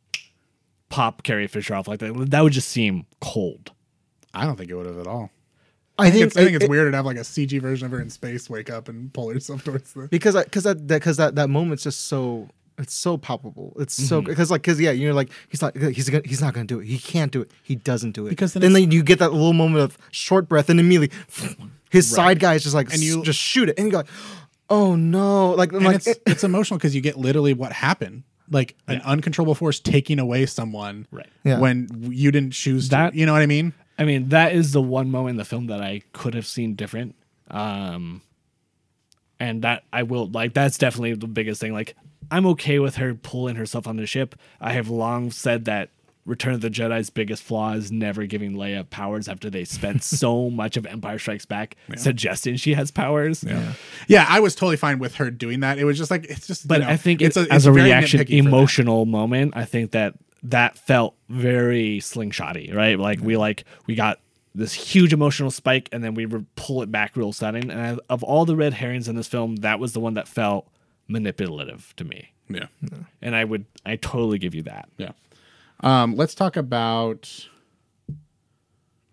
pop 0.88 1.24
Carrie 1.24 1.48
Fisher 1.48 1.74
off 1.74 1.88
like 1.88 1.98
that. 1.98 2.30
That 2.30 2.40
would 2.40 2.54
just 2.54 2.68
seem 2.68 3.04
cold. 3.20 3.72
I 4.34 4.44
don't 4.44 4.56
think 4.56 4.70
it 4.70 4.74
would 4.74 4.86
have 4.86 4.98
at 4.98 5.06
all. 5.06 5.30
I 5.98 6.06
I 6.06 6.10
think 6.10 6.14
think 6.14 6.26
it's, 6.26 6.36
I 6.36 6.44
think 6.44 6.56
it's 6.56 6.64
it- 6.64 6.70
weird 6.70 6.90
to 6.92 6.96
have 6.96 7.06
like 7.06 7.16
a 7.16 7.20
CG 7.20 7.60
version 7.60 7.86
of 7.86 7.92
her 7.92 8.00
in 8.00 8.10
space 8.10 8.50
wake 8.50 8.68
up 8.70 8.88
and 8.88 9.12
pull 9.12 9.30
herself 9.32 9.62
towards 9.64 9.92
the. 9.92 10.08
because 10.08 10.34
because 10.44 10.64
that 10.64 10.86
because 10.86 11.16
that, 11.18 11.36
that 11.36 11.48
moment's 11.50 11.84
just 11.84 12.06
so 12.08 12.48
it's 12.76 12.92
so 12.94 13.16
palpable. 13.16 13.72
It's 13.78 13.94
so 13.94 14.20
Mm-hmm. 14.20 14.28
because 14.30 14.50
like 14.50 14.62
because 14.62 14.80
yeah, 14.80 14.90
you're 14.90 15.14
like 15.14 15.30
he's 15.48 15.62
not 15.62 15.76
he's 15.76 16.10
gonna, 16.10 16.24
he's 16.26 16.40
not 16.40 16.52
gonna 16.52 16.66
do 16.66 16.80
it. 16.80 16.86
He 16.86 16.98
can't 16.98 17.30
do 17.30 17.42
it. 17.42 17.50
He 17.62 17.76
doesn't 17.76 18.10
do 18.12 18.26
it. 18.26 18.30
Because 18.30 18.52
then 18.54 18.64
and 18.64 18.72
it's- 18.72 18.82
then 18.82 18.90
you 18.90 19.04
get 19.04 19.20
that 19.20 19.32
little 19.32 19.52
moment 19.52 19.82
of 19.84 19.96
short 20.10 20.48
breath, 20.48 20.68
and 20.68 20.80
immediately 20.80 21.16
his 21.90 22.10
side 22.10 22.40
guy 22.40 22.54
is 22.54 22.64
just 22.64 22.74
like 22.74 22.92
And 22.92 23.00
you- 23.00 23.20
s- 23.20 23.26
just 23.26 23.38
shoot 23.38 23.68
it, 23.68 23.78
and 23.78 23.86
you 23.86 23.92
go, 23.92 23.98
like, 23.98 24.08
oh 24.70 24.96
no, 24.96 25.50
like 25.52 25.72
And 25.72 25.84
like 25.84 25.96
it's 25.96 26.08
it- 26.08 26.22
it's 26.26 26.42
emotional 26.42 26.78
because 26.78 26.92
you 26.96 27.00
get 27.00 27.16
literally 27.16 27.54
what 27.54 27.70
happened, 27.72 28.24
like 28.50 28.74
an 28.88 29.00
uncontrollable 29.02 29.54
force 29.54 29.78
taking 29.78 30.18
away 30.18 30.44
someone, 30.46 31.06
Right. 31.12 31.28
Yeah. 31.44 31.60
When 31.60 32.08
you 32.10 32.32
didn't 32.32 32.52
choose 32.54 32.88
That- 32.88 33.12
to, 33.12 33.16
you 33.18 33.26
know 33.26 33.32
what 33.32 33.42
I 33.42 33.46
mean? 33.46 33.72
I 33.98 34.04
mean, 34.04 34.30
that 34.30 34.52
is 34.52 34.72
the 34.72 34.82
one 34.82 35.10
moment 35.10 35.30
in 35.30 35.36
the 35.36 35.44
film 35.44 35.66
that 35.68 35.80
I 35.80 36.02
could 36.12 36.34
have 36.34 36.46
seen 36.46 36.74
different. 36.74 37.14
Um, 37.50 38.22
and 39.40 39.62
that 39.62 39.84
I 39.92 40.02
will 40.04 40.28
like 40.28 40.54
that's 40.54 40.78
definitely 40.78 41.14
the 41.14 41.26
biggest 41.26 41.60
thing. 41.60 41.72
Like 41.72 41.94
I'm 42.30 42.46
okay 42.46 42.78
with 42.78 42.96
her 42.96 43.14
pulling 43.14 43.56
herself 43.56 43.86
on 43.86 43.96
the 43.96 44.06
ship. 44.06 44.34
I 44.60 44.72
have 44.72 44.88
long 44.88 45.30
said 45.30 45.66
that 45.66 45.90
Return 46.26 46.54
of 46.54 46.62
the 46.62 46.70
Jedi's 46.70 47.10
biggest 47.10 47.42
flaw 47.42 47.72
is 47.72 47.92
never 47.92 48.24
giving 48.24 48.54
Leia 48.54 48.88
powers 48.88 49.28
after 49.28 49.50
they 49.50 49.64
spent 49.64 50.02
so 50.02 50.48
much 50.48 50.78
of 50.78 50.86
Empire 50.86 51.18
Strikes 51.18 51.44
Back 51.44 51.76
suggesting 51.96 52.56
she 52.56 52.72
has 52.74 52.90
powers. 52.90 53.44
Yeah, 53.44 53.74
yeah, 54.08 54.26
I 54.28 54.40
was 54.40 54.54
totally 54.54 54.78
fine 54.78 54.98
with 54.98 55.16
her 55.16 55.30
doing 55.30 55.60
that. 55.60 55.78
It 55.78 55.84
was 55.84 55.98
just 55.98 56.10
like 56.10 56.24
it's 56.24 56.46
just, 56.46 56.66
But 56.66 56.80
you 56.80 56.86
know, 56.86 56.92
I 56.92 56.96
think 56.96 57.20
it's 57.20 57.36
it, 57.36 57.48
a, 57.48 57.52
as 57.52 57.66
it's 57.66 57.66
a 57.66 57.72
reaction, 57.72 58.20
nitpicky 58.20 58.38
for 58.38 58.44
that. 58.44 58.48
emotional 58.48 59.04
moment, 59.04 59.52
I 59.54 59.66
think 59.66 59.90
that 59.90 60.14
that 60.44 60.76
felt 60.78 61.14
very 61.28 61.98
slingshotty, 62.00 62.74
right? 62.74 62.98
Like 62.98 63.20
we 63.20 63.36
like 63.36 63.64
we 63.86 63.94
got 63.94 64.20
this 64.54 64.72
huge 64.72 65.12
emotional 65.12 65.50
spike, 65.50 65.88
and 65.90 66.04
then 66.04 66.14
we 66.14 66.26
would 66.26 66.46
pull 66.54 66.82
it 66.82 66.92
back 66.92 67.16
real 67.16 67.32
sudden. 67.32 67.70
And 67.70 67.80
I, 67.80 68.12
of 68.12 68.22
all 68.22 68.44
the 68.44 68.54
red 68.54 68.74
herrings 68.74 69.08
in 69.08 69.16
this 69.16 69.26
film, 69.26 69.56
that 69.56 69.80
was 69.80 69.94
the 69.94 70.00
one 70.00 70.14
that 70.14 70.28
felt 70.28 70.68
manipulative 71.08 71.92
to 71.96 72.04
me. 72.04 72.30
Yeah, 72.48 72.66
And 73.22 73.34
I 73.34 73.44
would, 73.44 73.64
I 73.86 73.96
totally 73.96 74.38
give 74.38 74.54
you 74.54 74.62
that. 74.64 74.88
yeah. 74.98 75.12
Um, 75.80 76.14
let's 76.14 76.34
talk 76.34 76.56
about. 76.56 77.48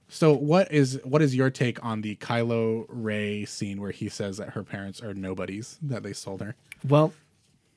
So 0.10 0.34
what 0.34 0.72
is 0.72 1.00
what 1.06 1.22
is 1.22 1.34
your 1.36 1.50
take 1.50 1.84
on 1.84 2.02
the 2.02 2.18
Kylo 2.18 2.86
Rey 2.90 3.46
scene 3.46 3.80
where 3.80 3.92
he 3.92 4.10
says 4.10 4.38
that 4.38 4.50
her 4.50 4.64
parents 4.64 5.02
are 5.02 5.14
nobodies 5.14 5.80
that 5.82 6.04
they 6.04 6.12
sold 6.14 6.42
her? 6.42 6.56
Well, 6.88 7.14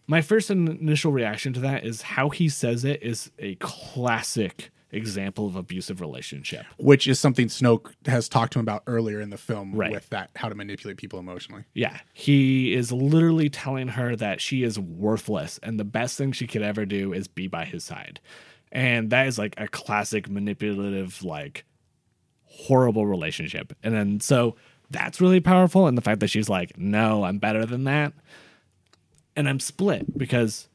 my 0.06 0.20
first 0.22 0.50
initial 0.50 1.12
reaction 1.12 1.52
to 1.54 1.60
that 1.60 1.84
is 1.84 2.02
how 2.02 2.28
he 2.30 2.48
says 2.48 2.84
it 2.84 3.02
is 3.02 3.30
a 3.38 3.54
classic 3.56 4.70
example 4.90 5.46
of 5.46 5.56
abusive 5.56 6.00
relationship. 6.00 6.64
Which 6.76 7.08
is 7.08 7.18
something 7.18 7.48
Snoke 7.48 7.92
has 8.06 8.28
talked 8.28 8.52
to 8.52 8.58
him 8.60 8.64
about 8.64 8.84
earlier 8.86 9.20
in 9.20 9.30
the 9.30 9.36
film 9.36 9.74
Right. 9.74 9.90
with 9.90 10.08
that 10.10 10.30
how 10.36 10.48
to 10.48 10.54
manipulate 10.54 10.98
people 10.98 11.18
emotionally. 11.18 11.64
Yeah, 11.74 11.98
he 12.12 12.74
is 12.74 12.92
literally 12.92 13.48
telling 13.50 13.88
her 13.88 14.14
that 14.16 14.40
she 14.40 14.62
is 14.62 14.78
worthless 14.78 15.58
and 15.62 15.80
the 15.80 15.84
best 15.84 16.16
thing 16.16 16.30
she 16.32 16.46
could 16.46 16.62
ever 16.62 16.86
do 16.86 17.12
is 17.12 17.26
be 17.26 17.48
by 17.48 17.64
his 17.64 17.82
side. 17.82 18.20
And 18.70 19.10
that 19.10 19.26
is 19.26 19.36
like 19.38 19.54
a 19.58 19.66
classic 19.68 20.28
manipulative, 20.28 21.24
like 21.24 21.64
horrible 22.44 23.06
relationship. 23.06 23.72
And 23.82 23.94
then 23.94 24.20
so 24.20 24.54
that's 24.90 25.20
really 25.20 25.40
powerful. 25.40 25.86
And 25.88 25.98
the 25.98 26.02
fact 26.02 26.20
that 26.20 26.28
she's 26.30 26.48
like, 26.48 26.78
no, 26.78 27.24
I'm 27.24 27.38
better 27.38 27.66
than 27.66 27.84
that. 27.84 28.12
And 29.36 29.48
I'm 29.48 29.60
split 29.60 30.16
because 30.16 30.68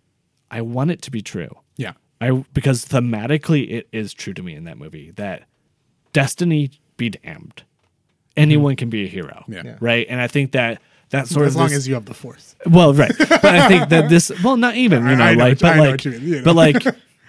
I 0.51 0.61
want 0.61 0.91
it 0.91 1.01
to 1.03 1.11
be 1.11 1.21
true. 1.21 1.49
Yeah. 1.77 1.93
I 2.21 2.43
because 2.53 2.85
thematically 2.85 3.69
it 3.71 3.87
is 3.91 4.13
true 4.13 4.33
to 4.33 4.43
me 4.43 4.53
in 4.55 4.65
that 4.65 4.77
movie 4.77 5.11
that 5.11 5.43
destiny 6.13 6.71
be 6.97 7.09
damned. 7.11 7.55
Mm-hmm. 7.55 8.41
Anyone 8.41 8.75
can 8.75 8.89
be 8.89 9.05
a 9.05 9.07
hero. 9.07 9.45
Yeah. 9.47 9.61
Yeah. 9.63 9.77
Right. 9.79 10.05
And 10.09 10.19
I 10.21 10.27
think 10.27 10.51
that 10.51 10.81
that 11.11 11.27
sort 11.27 11.47
as 11.47 11.53
of 11.55 11.59
long 11.61 11.69
this- 11.69 11.77
as 11.77 11.87
you 11.87 11.93
have 11.93 12.05
the 12.05 12.13
force. 12.13 12.55
well, 12.65 12.93
right. 12.93 13.11
But 13.17 13.45
I 13.45 13.67
think 13.67 13.89
that 13.89 14.09
this 14.09 14.31
well, 14.43 14.57
not 14.57 14.75
even, 14.75 15.07
you 15.07 15.15
know, 15.15 15.23
I 15.23 15.33
know 15.35 15.43
like 15.45 15.61
what 15.61 15.77
but 15.77 15.77
like 15.77 16.05
mean, 16.05 16.21
you 16.21 16.35
know. 16.37 16.43
but 16.43 16.55
like 16.55 16.83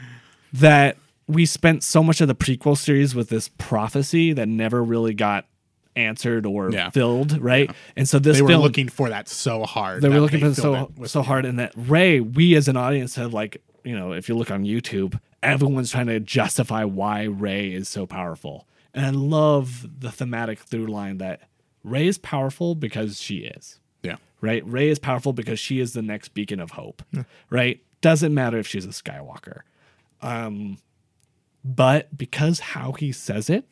that 0.55 0.97
we 1.29 1.47
spent 1.47 1.85
so 1.85 2.03
much 2.03 2.21
of 2.21 2.27
the 2.29 2.35
prequel 2.35 2.77
series 2.77 3.15
with 3.15 3.29
this 3.29 3.49
prophecy 3.57 4.33
that 4.33 4.49
never 4.49 4.83
really 4.83 5.15
got 5.15 5.47
answered 5.97 6.47
or 6.47 6.71
Yeah. 6.71 6.91
filled, 6.91 7.39
right? 7.41 7.71
And 7.97 8.09
so 8.09 8.19
this 8.19 8.37
They 8.37 8.43
were 8.43 8.49
film 8.49 8.63
looking 8.63 8.89
for 8.89 9.09
that 9.09 9.29
so 9.29 9.65
hard. 9.65 10.03
they 10.03 10.09
were 10.09 10.21
looking 10.21 10.41
for 10.41 10.55
so 10.55 10.91
so 11.05 11.23
hard 11.23 11.45
and 11.45 11.59
that 11.59 11.73
rey 11.77 12.21
we 12.21 12.55
as 12.55 12.69
an 12.69 12.77
audience 12.77 13.17
have 13.17 13.33
like 13.33 13.63
you 13.85 13.97
know 13.97 14.13
if 14.13 14.29
you 14.29 14.37
look 14.37 14.51
on 14.51 14.65
youtube 14.65 15.19
everyone's 15.43 15.91
trying 15.91 16.07
to 16.07 16.21
justify 16.21 16.85
why 16.85 17.23
Rey 17.25 17.73
is 17.73 17.89
so 17.89 18.05
powerful. 18.07 18.69
And 18.93 19.07
I 19.07 19.11
love 19.11 19.87
the 20.01 20.11
thematic 20.13 20.59
through 20.59 20.87
line 20.89 21.17
that 21.19 21.49
Rey 21.83 22.07
is 22.09 22.19
powerful 22.19 22.75
because 22.75 23.19
she 23.21 23.39
is 23.39 23.81
Yeah. 24.03 24.17
right? 24.43 24.63
Rey 24.67 24.91
is 24.91 24.99
powerful 24.99 25.33
because 25.33 25.59
she 25.59 25.81
is 25.81 25.95
the 25.95 26.03
next 26.03 26.35
beacon 26.35 26.61
of 26.61 26.73
hope, 26.73 27.03
right? 27.49 27.81
Doesn't 28.03 28.35
matter 28.35 28.59
if 28.59 28.67
she's 28.67 28.85
a 28.85 28.89
Skywalker. 28.91 29.61
Um, 30.21 30.77
but 31.65 32.17
because 32.17 32.61
how 32.61 32.93
he 32.93 33.13
says 33.13 33.49
it, 33.51 33.65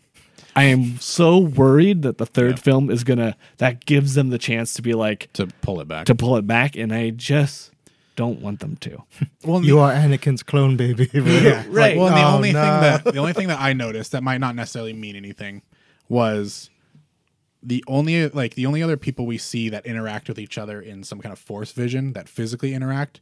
I 0.56 0.64
am 0.64 0.98
so 0.98 1.38
worried 1.38 2.02
that 2.02 2.18
the 2.18 2.26
third 2.26 2.56
Yeah. 2.56 2.62
film 2.62 2.90
is 2.90 3.04
gonna 3.04 3.36
that 3.58 3.84
gives 3.86 4.14
them 4.14 4.30
the 4.30 4.38
chance 4.38 4.74
to 4.74 4.82
be 4.82 4.94
like 4.94 5.32
To 5.34 5.46
pull 5.62 5.80
it 5.80 5.88
back. 5.88 6.06
to 6.06 6.14
pull 6.14 6.36
it 6.36 6.46
back, 6.46 6.76
and 6.76 6.92
I 6.92 7.10
just 7.10 7.70
don't 8.16 8.40
want 8.40 8.60
them 8.60 8.76
to. 8.80 9.02
well, 9.44 9.64
You 9.64 9.78
are 9.78 9.92
Anakin's 9.92 10.42
clone, 10.42 10.76
baby. 10.76 11.08
Yeah, 11.14 11.64
Right. 11.68 11.96
Well, 11.96 12.08
and 12.08 12.16
the 12.16 12.22
Oh, 12.24 12.34
only 12.34 12.52
no. 12.52 12.60
thing 12.62 12.80
that 12.80 13.04
the 13.04 13.18
only 13.18 13.32
thing 13.32 13.48
that 13.48 13.60
I 13.60 13.72
noticed 13.72 14.12
that 14.12 14.22
might 14.22 14.38
not 14.38 14.54
necessarily 14.56 14.92
mean 14.92 15.14
anything 15.16 15.62
was 16.08 16.70
the 17.62 17.84
only 17.88 18.28
like 18.28 18.54
the 18.54 18.66
only 18.66 18.82
other 18.82 18.96
people 18.96 19.26
we 19.26 19.38
see 19.38 19.68
that 19.68 19.84
interact 19.86 20.28
with 20.28 20.38
each 20.38 20.58
other 20.58 20.80
in 20.80 21.02
some 21.04 21.20
kind 21.20 21.32
of 21.32 21.38
force 21.38 21.72
vision 21.72 22.12
that 22.12 22.28
physically 22.28 22.72
interact 22.74 23.20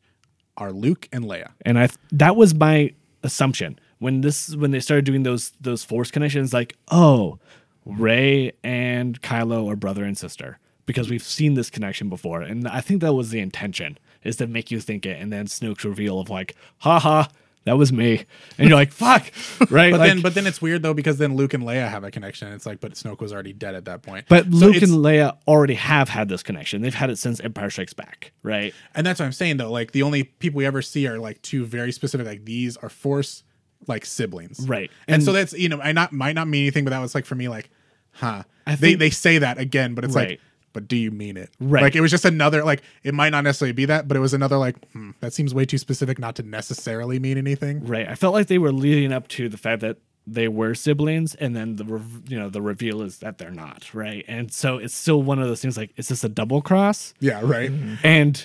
are 0.58 0.72
Luke 0.72 1.08
and 1.12 1.24
Leia. 1.24 1.52
and 1.62 1.78
I 1.78 1.88
that 2.12 2.36
was 2.36 2.54
my 2.54 2.92
assumption 3.22 3.78
when 3.98 4.20
this 4.20 4.54
when 4.56 4.70
they 4.70 4.80
started 4.80 5.04
doing 5.04 5.22
those 5.22 5.52
those 5.60 5.82
force 5.84 6.10
connections 6.10 6.52
like 6.52 6.76
oh 6.90 7.38
Rey 7.84 8.52
and 8.64 9.20
Kylo 9.22 9.70
are 9.72 9.76
brother 9.76 10.04
and 10.04 10.18
sister 10.18 10.58
because 10.86 11.08
we've 11.10 11.22
seen 11.22 11.54
this 11.54 11.70
connection 11.70 12.08
before 12.08 12.42
and 12.42 12.66
I 12.68 12.80
think 12.80 13.00
that 13.02 13.14
was 13.14 13.30
the 13.30 13.40
intention 13.40 13.98
is 14.24 14.36
to 14.36 14.46
make 14.46 14.70
you 14.70 14.80
think 14.80 15.06
it 15.06 15.20
and 15.20 15.32
then 15.32 15.46
Snoke's 15.46 15.84
reveal 15.84 16.18
of 16.20 16.28
like 16.30 16.56
haha 16.78 17.24
that 17.64 17.76
was 17.76 17.92
me 17.92 18.24
and 18.58 18.68
you're 18.68 18.76
like 18.78 18.92
fuck 18.92 19.30
right 19.70 19.90
But 19.92 19.98
Like- 20.00 20.08
then, 20.08 20.20
but 20.20 20.34
then 20.34 20.46
it's 20.46 20.60
weird 20.62 20.82
though 20.82 20.94
because 20.94 21.18
then 21.18 21.34
Luke 21.36 21.54
and 21.54 21.62
Leia 21.64 21.88
have 21.88 22.04
a 22.04 22.10
connection. 22.12 22.52
It's 22.52 22.64
like, 22.66 22.80
but 22.80 22.92
Snoke 22.92 23.20
was 23.20 23.32
already 23.32 23.52
dead 23.52 23.74
at 23.74 23.84
that 23.86 24.02
point. 24.02 24.26
but 24.28 24.44
So 24.44 24.50
Luke 24.50 24.76
and 24.82 24.92
Leia 24.92 25.36
already 25.48 25.74
have 25.74 26.08
had 26.08 26.28
this 26.28 26.42
connection 26.42 26.82
they've 26.82 26.94
had 26.94 27.10
it 27.10 27.18
since 27.18 27.40
Empire 27.40 27.70
Strikes 27.70 27.92
Back 27.94 28.32
right 28.42 28.74
And 28.94 29.06
that's 29.06 29.20
what 29.20 29.26
I'm 29.26 29.32
saying 29.32 29.56
though. 29.58 29.70
Like 29.70 29.92
the 29.92 30.02
only 30.02 30.24
people 30.24 30.58
we 30.58 30.66
ever 30.66 30.82
see 30.82 31.06
are 31.08 31.18
like 31.18 31.40
two 31.42 31.64
very 31.64 31.92
specific. 31.92 32.26
Like 32.26 32.44
these 32.44 32.76
are 32.78 32.88
force 32.88 33.42
like 33.86 34.04
siblings, 34.04 34.66
Right. 34.68 34.90
And, 35.06 35.16
And- 35.16 35.22
so 35.22 35.32
that's 35.32 35.52
you 35.52 35.68
know 35.68 35.80
I 35.80 35.92
not 35.92 36.12
might 36.12 36.34
not 36.34 36.48
mean 36.48 36.62
anything, 36.62 36.84
but 36.84 36.90
that 36.90 37.00
was 37.00 37.14
like 37.14 37.24
for 37.26 37.34
me 37.34 37.48
like, 37.48 37.70
huh? 38.12 38.42
I 38.66 38.74
they 38.74 38.94
they 38.94 39.10
say 39.10 39.38
that 39.38 39.58
again, 39.58 39.94
but 39.94 40.04
it's 40.04 40.14
like, 40.14 40.40
but 40.72 40.88
do 40.88 40.96
you 40.96 41.10
mean 41.10 41.36
it? 41.36 41.50
Right. 41.60 41.82
Like 41.82 41.94
it 41.96 42.00
was 42.00 42.10
just 42.10 42.24
another 42.24 42.64
like 42.64 42.82
it 43.04 43.14
might 43.14 43.30
not 43.30 43.44
necessarily 43.44 43.72
be 43.72 43.84
that, 43.86 44.08
but 44.08 44.16
it 44.16 44.20
was 44.20 44.34
another 44.34 44.56
like 44.58 44.76
hmm, 44.92 45.10
that 45.20 45.32
seems 45.32 45.54
way 45.54 45.64
too 45.64 45.78
specific 45.78 46.18
not 46.18 46.34
to 46.36 46.42
necessarily 46.42 47.18
mean 47.18 47.38
anything. 47.38 47.86
Right. 47.86 48.08
I 48.08 48.14
felt 48.14 48.34
like 48.34 48.48
they 48.48 48.58
were 48.58 48.72
leading 48.72 49.12
up 49.12 49.28
to 49.28 49.48
the 49.48 49.56
fact 49.56 49.80
that 49.82 49.98
they 50.28 50.48
were 50.48 50.74
siblings, 50.74 51.36
and 51.36 51.54
then 51.54 51.76
the 51.76 51.84
rev- 51.84 52.22
you 52.26 52.36
know 52.36 52.48
the 52.48 52.60
reveal 52.60 53.00
is 53.02 53.18
that 53.18 53.38
they're 53.38 53.52
not. 53.52 53.94
Right. 53.94 54.24
And 54.26 54.52
so 54.52 54.78
it's 54.78 54.92
still 54.94 55.22
one 55.22 55.38
of 55.38 55.46
those 55.46 55.62
things 55.62 55.76
like, 55.76 55.92
is 55.96 56.08
this 56.08 56.24
a 56.24 56.28
double 56.28 56.60
cross? 56.60 57.14
Yeah, 57.20 57.40
right. 57.44 57.70
And 58.02 58.44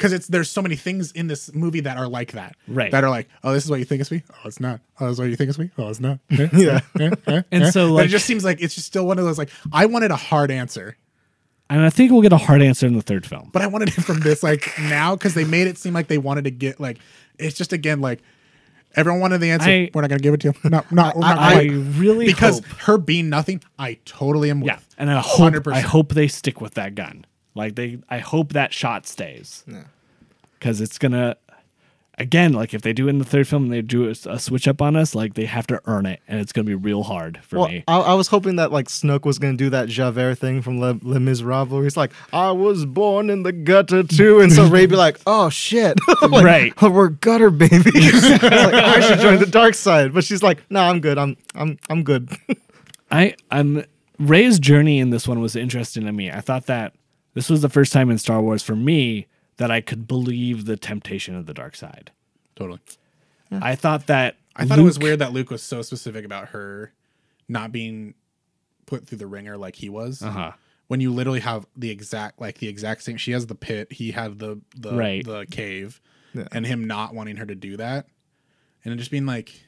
Because 0.00 0.14
it's 0.14 0.28
there's 0.28 0.48
so 0.50 0.62
many 0.62 0.76
things 0.76 1.12
in 1.12 1.26
this 1.26 1.52
movie 1.54 1.80
that 1.80 1.98
are 1.98 2.08
like 2.08 2.32
that, 2.32 2.56
Right. 2.66 2.90
That 2.90 3.04
are 3.04 3.10
like, 3.10 3.28
oh, 3.44 3.52
this 3.52 3.64
is 3.66 3.70
what 3.70 3.80
you 3.80 3.84
think 3.84 4.00
it's 4.00 4.10
me. 4.10 4.22
Oh, 4.32 4.46
it's 4.48 4.58
not. 4.58 4.80
Oh, 4.98 5.04
this 5.08 5.12
is 5.12 5.18
what 5.18 5.28
you 5.28 5.36
think 5.36 5.50
it's 5.50 5.58
me. 5.58 5.70
Oh, 5.76 5.90
it's 5.90 6.00
not. 6.00 6.20
yeah. 6.30 6.80
And 7.52 7.66
so, 7.70 7.88
but 7.88 7.92
like- 7.94 8.06
it 8.06 8.08
just 8.08 8.24
seems 8.24 8.42
like 8.42 8.62
it's 8.62 8.74
just 8.74 8.86
still 8.86 9.06
one 9.06 9.18
of 9.18 9.26
those 9.26 9.36
like 9.36 9.50
I 9.72 9.84
wanted 9.84 10.10
a 10.10 10.16
hard 10.16 10.50
answer. 10.50 10.96
and 11.68 11.82
I 11.82 11.90
think 11.90 12.12
we'll 12.12 12.22
get 12.22 12.32
a 12.32 12.38
hard 12.38 12.62
answer 12.62 12.86
in 12.86 12.94
the 12.94 13.02
third 13.02 13.26
film. 13.26 13.50
but 13.52 13.60
I 13.60 13.66
wanted 13.66 13.88
it 13.88 14.00
from 14.02 14.20
this 14.20 14.42
like 14.42 14.72
now 14.80 15.16
because 15.16 15.34
they 15.34 15.44
made 15.44 15.66
it 15.66 15.76
seem 15.76 15.92
like 15.92 16.08
they 16.08 16.16
wanted 16.18 16.44
to 16.44 16.50
get 16.50 16.80
like 16.80 16.98
it's 17.38 17.56
just 17.58 17.72
again 17.74 18.00
like 18.00 18.20
everyone 18.96 19.20
wanted 19.20 19.38
the 19.42 19.50
answer. 19.50 19.68
I- 19.70 19.90
we're 19.94 20.00
not 20.00 20.08
gonna 20.08 20.20
give 20.20 20.32
it 20.34 20.40
to 20.40 20.48
you. 20.48 20.54
No, 20.70 20.82
no, 20.90 21.12
we're 21.14 21.20
not. 21.20 21.38
I 21.38 21.64
really 21.98 22.24
because 22.26 22.60
hope, 22.60 22.66
her 22.80 22.96
being 22.98 23.28
nothing, 23.28 23.62
I 23.78 23.98
totally 24.06 24.48
am. 24.50 24.60
With. 24.62 24.68
Yeah, 24.68 24.78
and 24.98 25.10
I 25.10 25.20
hope 25.20 25.52
100%. 25.52 25.72
I 25.74 25.80
hope 25.80 26.14
they 26.14 26.26
stick 26.26 26.60
with 26.62 26.74
that 26.74 26.94
gun. 26.94 27.26
Like 27.54 27.74
they, 27.74 27.98
I 28.08 28.18
hope 28.18 28.52
that 28.52 28.72
shot 28.72 29.06
stays. 29.06 29.64
Yeah. 29.66 29.84
Because 30.58 30.80
it's 30.80 30.98
gonna, 30.98 31.36
again, 32.18 32.52
like 32.52 32.74
if 32.74 32.82
they 32.82 32.92
do 32.92 33.06
it 33.06 33.10
in 33.10 33.18
the 33.18 33.24
third 33.24 33.48
film, 33.48 33.64
and 33.64 33.72
they 33.72 33.80
do 33.82 34.06
a, 34.08 34.10
a 34.28 34.38
switch 34.38 34.68
up 34.68 34.82
on 34.82 34.94
us. 34.94 35.14
Like 35.14 35.34
they 35.34 35.46
have 35.46 35.66
to 35.68 35.80
earn 35.86 36.04
it, 36.06 36.20
and 36.28 36.38
it's 36.38 36.52
gonna 36.52 36.66
be 36.66 36.74
real 36.74 37.02
hard 37.02 37.40
for 37.42 37.60
Well, 37.60 37.68
me. 37.68 37.82
I, 37.88 37.98
I 37.98 38.14
was 38.14 38.28
hoping 38.28 38.56
that 38.56 38.70
like 38.70 38.88
Snoke 38.88 39.24
was 39.24 39.38
gonna 39.38 39.56
do 39.56 39.70
that 39.70 39.88
Javert 39.88 40.34
thing 40.36 40.60
from 40.62 40.78
Les, 40.78 40.94
Les 41.02 41.18
Miserables. 41.18 41.70
Where 41.72 41.82
he's 41.84 41.96
like, 41.96 42.12
"I 42.32 42.50
was 42.52 42.84
born 42.84 43.30
in 43.30 43.42
the 43.42 43.52
gutter 43.52 44.02
too," 44.02 44.40
and 44.40 44.52
so 44.52 44.68
Rey 44.68 44.84
be 44.86 44.96
like, 44.96 45.18
"Oh 45.26 45.48
shit, 45.48 45.98
Like, 46.22 46.44
Right. 46.44 46.74
oh, 46.82 46.90
we're 46.90 47.08
gutter 47.08 47.48
babies. 47.50 48.22
like, 48.30 48.42
I 48.44 49.00
should 49.00 49.20
join 49.20 49.38
the 49.38 49.46
dark 49.46 49.74
side." 49.74 50.12
But 50.12 50.24
she's 50.24 50.42
like, 50.42 50.62
"No, 50.70 50.82
I'm 50.82 51.00
good. 51.00 51.16
I'm 51.18 51.36
I'm 51.54 51.78
I'm 51.88 52.02
good." 52.04 52.28
I 53.10 53.34
I'm 53.50 53.84
Rey's 54.18 54.58
journey 54.58 54.98
in 54.98 55.08
this 55.08 55.26
one 55.26 55.40
was 55.40 55.56
interesting 55.56 56.04
to 56.04 56.12
me. 56.12 56.30
I 56.30 56.42
thought 56.42 56.66
that 56.66 56.92
this 57.34 57.48
was 57.50 57.62
the 57.62 57.68
first 57.68 57.92
time 57.92 58.10
in 58.10 58.18
Star 58.18 58.40
Wars 58.40 58.62
for 58.62 58.76
me 58.76 59.26
that 59.56 59.70
I 59.70 59.80
could 59.80 60.06
believe 60.08 60.64
the 60.64 60.76
temptation 60.76 61.34
of 61.36 61.46
the 61.46 61.54
dark 61.54 61.76
side. 61.76 62.10
totally. 62.56 62.80
I 63.52 63.74
thought 63.74 64.06
that 64.06 64.36
I 64.54 64.64
thought 64.64 64.78
it 64.78 64.82
was 64.82 64.98
weird 64.98 65.18
that 65.18 65.32
Luke 65.32 65.50
was 65.50 65.62
so 65.62 65.82
specific 65.82 66.24
about 66.24 66.48
her 66.50 66.92
not 67.48 67.72
being 67.72 68.14
put 68.86 69.06
through 69.06 69.18
the 69.18 69.26
ringer 69.26 69.56
like 69.56 69.74
he 69.76 69.88
was. 69.88 70.22
Uh-huh. 70.22 70.52
When 70.86 71.00
you 71.00 71.12
literally 71.12 71.40
have 71.40 71.66
the 71.76 71.90
exact 71.90 72.40
like 72.40 72.58
the 72.58 72.68
exact 72.68 73.02
same. 73.02 73.16
She 73.16 73.32
has 73.32 73.46
the 73.46 73.54
pit. 73.54 73.92
He 73.92 74.12
had 74.12 74.38
the 74.38 74.60
the 74.76 74.94
Right. 74.94 75.24
the 75.24 75.46
cave, 75.50 76.00
Yeah. 76.32 76.46
and 76.52 76.64
him 76.66 76.86
not 76.86 77.12
wanting 77.14 77.36
her 77.36 77.46
to 77.46 77.54
do 77.56 77.76
that, 77.76 78.06
and 78.84 78.94
it 78.94 78.96
just 78.98 79.10
being 79.10 79.26
like. 79.26 79.62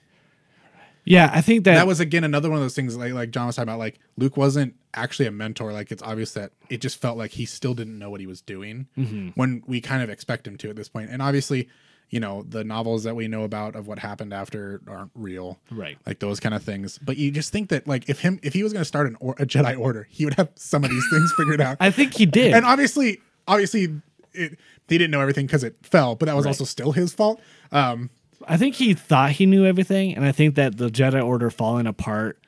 Yeah, 1.05 1.31
I 1.33 1.41
think 1.41 1.65
that, 1.65 1.75
that 1.75 1.87
was 1.87 1.99
again 2.01 2.23
another 2.25 2.49
one 2.49 2.59
of 2.59 2.63
those 2.65 2.75
things 2.75 2.97
like 2.97 3.13
like 3.13 3.31
John 3.31 3.47
was 3.47 3.57
talking 3.57 3.69
about. 3.69 3.79
Like 3.79 3.99
Luke 4.17 4.37
wasn't 4.37 4.75
actually 4.95 5.27
a 5.27 5.33
mentor. 5.33 5.73
Like 5.73 5.91
it's 5.91 6.03
obvious 6.03 6.33
that 6.35 6.53
it 6.71 6.81
just 6.81 7.01
felt 7.01 7.19
like 7.19 7.33
he 7.33 7.45
still 7.45 7.75
didn't 7.75 7.99
know 7.99 8.09
what 8.11 8.21
he 8.21 8.27
was 8.27 8.41
doing 8.41 8.87
Mm-hmm. 8.97 9.29
when 9.31 9.63
we 9.67 9.81
kind 9.81 10.03
of 10.03 10.11
expect 10.11 10.47
him 10.47 10.57
to 10.59 10.71
at 10.71 10.77
this 10.77 10.89
point. 10.89 11.11
And 11.11 11.21
obviously, 11.21 11.69
you 12.11 12.21
know, 12.21 12.43
the 12.49 12.63
novels 12.63 13.03
that 13.05 13.17
we 13.17 13.27
know 13.27 13.43
about 13.43 13.75
of 13.75 13.87
what 13.89 13.99
happened 13.99 14.33
after 14.33 14.81
aren't 14.87 15.11
real, 15.15 15.59
Right. 15.71 15.97
Like 16.07 16.19
those 16.21 16.39
kind 16.41 16.55
of 16.55 16.63
things. 16.63 16.99
But 16.99 17.17
you 17.17 17.31
just 17.31 17.51
think 17.53 17.71
that 17.71 17.89
like 17.89 18.09
if 18.09 18.21
him 18.21 18.39
if 18.43 18.53
he 18.53 18.63
was 18.63 18.73
going 18.73 18.83
to 18.83 18.87
start 18.89 19.07
an 19.09 19.17
or, 19.19 19.33
a 19.39 19.47
Jedi 19.47 19.77
Order, 19.79 20.07
he 20.11 20.25
would 20.25 20.35
have 20.35 20.51
some 20.55 20.85
of 20.85 20.91
these 20.91 21.05
things 21.11 21.33
figured 21.37 21.61
out. 21.61 21.79
I 21.81 21.91
think 21.91 22.15
he 22.15 22.27
did. 22.27 22.53
and 22.55 22.65
obviously, 22.65 23.21
obviously, 23.49 23.89
it, 24.35 24.59
he 24.89 24.99
didn't 24.99 25.11
know 25.11 25.21
everything 25.21 25.47
because 25.47 25.65
it 25.65 25.75
fell, 25.83 26.15
but 26.15 26.27
that 26.27 26.37
was 26.37 26.45
Right. 26.45 26.51
also 26.51 26.65
still 26.65 26.93
his 26.93 27.13
fault. 27.15 27.41
Um, 27.73 28.11
I 28.49 28.57
think 28.57 28.77
he 28.77 28.95
thought 28.95 29.33
he 29.33 29.47
knew 29.47 29.65
everything, 29.65 30.15
and 30.15 30.25
I 30.25 30.33
think 30.33 30.55
that 30.57 30.79
the 30.79 30.89
Jedi 30.89 31.25
Order 31.25 31.51
falling 31.51 31.87
apart, 31.87 32.39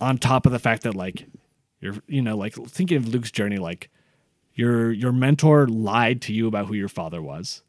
on 0.00 0.18
top 0.18 0.46
of 0.46 0.52
the 0.52 0.58
fact 0.58 0.82
that 0.82 0.94
like 0.94 1.26
you're, 1.80 1.96
you 2.06 2.22
know, 2.22 2.36
like 2.36 2.54
thinking 2.54 2.96
of 2.96 3.08
Luke's 3.08 3.30
journey, 3.30 3.58
like 3.58 3.90
your 4.54 4.92
your 4.92 5.12
mentor 5.12 5.66
lied 5.66 6.22
to 6.22 6.32
you 6.32 6.46
about 6.46 6.66
who 6.66 6.74
your 6.74 6.88
father 6.88 7.20
was. 7.20 7.62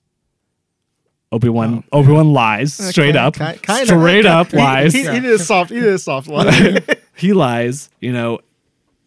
Obi 1.31 1.49
Wan 1.49 1.83
Obi 1.91 2.11
oh, 2.11 2.15
Wan 2.15 2.33
lies 2.33 2.73
straight 2.73 3.15
up, 3.15 3.33
Ki- 3.33 3.59
kinda. 3.61 3.85
straight 3.85 4.25
up 4.25 4.51
He- 4.51 4.57
lies. 4.57 4.93
He, 4.93 4.99
he, 4.99 5.19
did 5.19 5.25
a 5.25 5.39
soft. 5.39 5.71
He 5.71 5.79
did 5.79 5.93
a 5.93 5.99
soft 5.99 6.27
line. 6.27 6.79
he 7.15 7.33
lies, 7.33 7.89
you 7.99 8.13
know, 8.13 8.39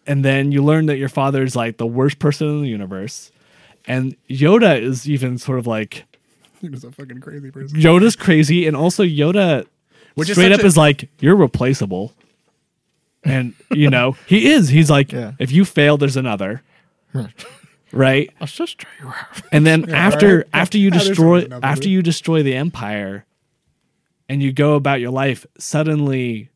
and 0.07 0.25
then 0.25 0.53
you 0.53 0.63
learn 0.63 0.87
that 0.87 0.99
your 0.99 1.09
father 1.09 1.43
is 1.43 1.55
like 1.55 1.79
the 1.79 1.87
worst 1.87 2.19
person 2.19 2.49
in 2.49 2.63
the 2.63 2.69
universe, 2.69 3.31
and 3.87 4.17
Yoda 4.29 4.81
is 4.81 5.09
even 5.09 5.39
sort 5.39 5.59
of 5.59 5.67
like 5.67 6.05
he 6.61 6.69
was 6.69 6.85
a 6.85 6.91
fucking 6.93 7.21
crazy 7.21 7.51
person. 7.51 7.79
Yoda's 7.79 8.17
crazy, 8.17 8.67
and 8.67 8.77
also 8.77 9.03
Yoda 9.05 9.67
Which 10.15 10.29
is 10.31 10.35
straight 10.37 10.51
such 10.53 10.61
up 10.61 10.65
a- 10.65 10.67
is 10.67 10.77
like 10.77 11.09
you're 11.21 11.37
replaceable, 11.37 12.13
and 13.25 13.55
you 13.73 13.91
know 13.97 14.17
he 14.27 14.51
is. 14.51 14.69
He's 14.69 14.91
like, 14.91 15.13
Yeah. 15.13 15.33
if 15.39 15.53
you 15.53 15.65
fail, 15.65 15.97
there's 15.97 16.17
another, 16.17 16.63
right? 17.93 18.31
Sister 18.47 18.87
you 19.01 19.09
have. 19.09 19.47
And 19.53 19.67
then 19.67 19.91
after 19.95 20.39
right. 20.39 20.47
after 20.53 20.79
you 20.79 20.91
there's 20.91 21.09
destroy 21.09 21.27
always 21.27 21.45
another. 21.45 21.67
after 21.67 21.89
you 21.89 22.03
destroy 22.03 22.43
the 22.43 22.55
empire, 22.55 23.25
and 24.29 24.43
you 24.43 24.53
go 24.53 24.75
about 24.75 25.01
your 25.01 25.11
life, 25.11 25.47
suddenly 25.59 26.51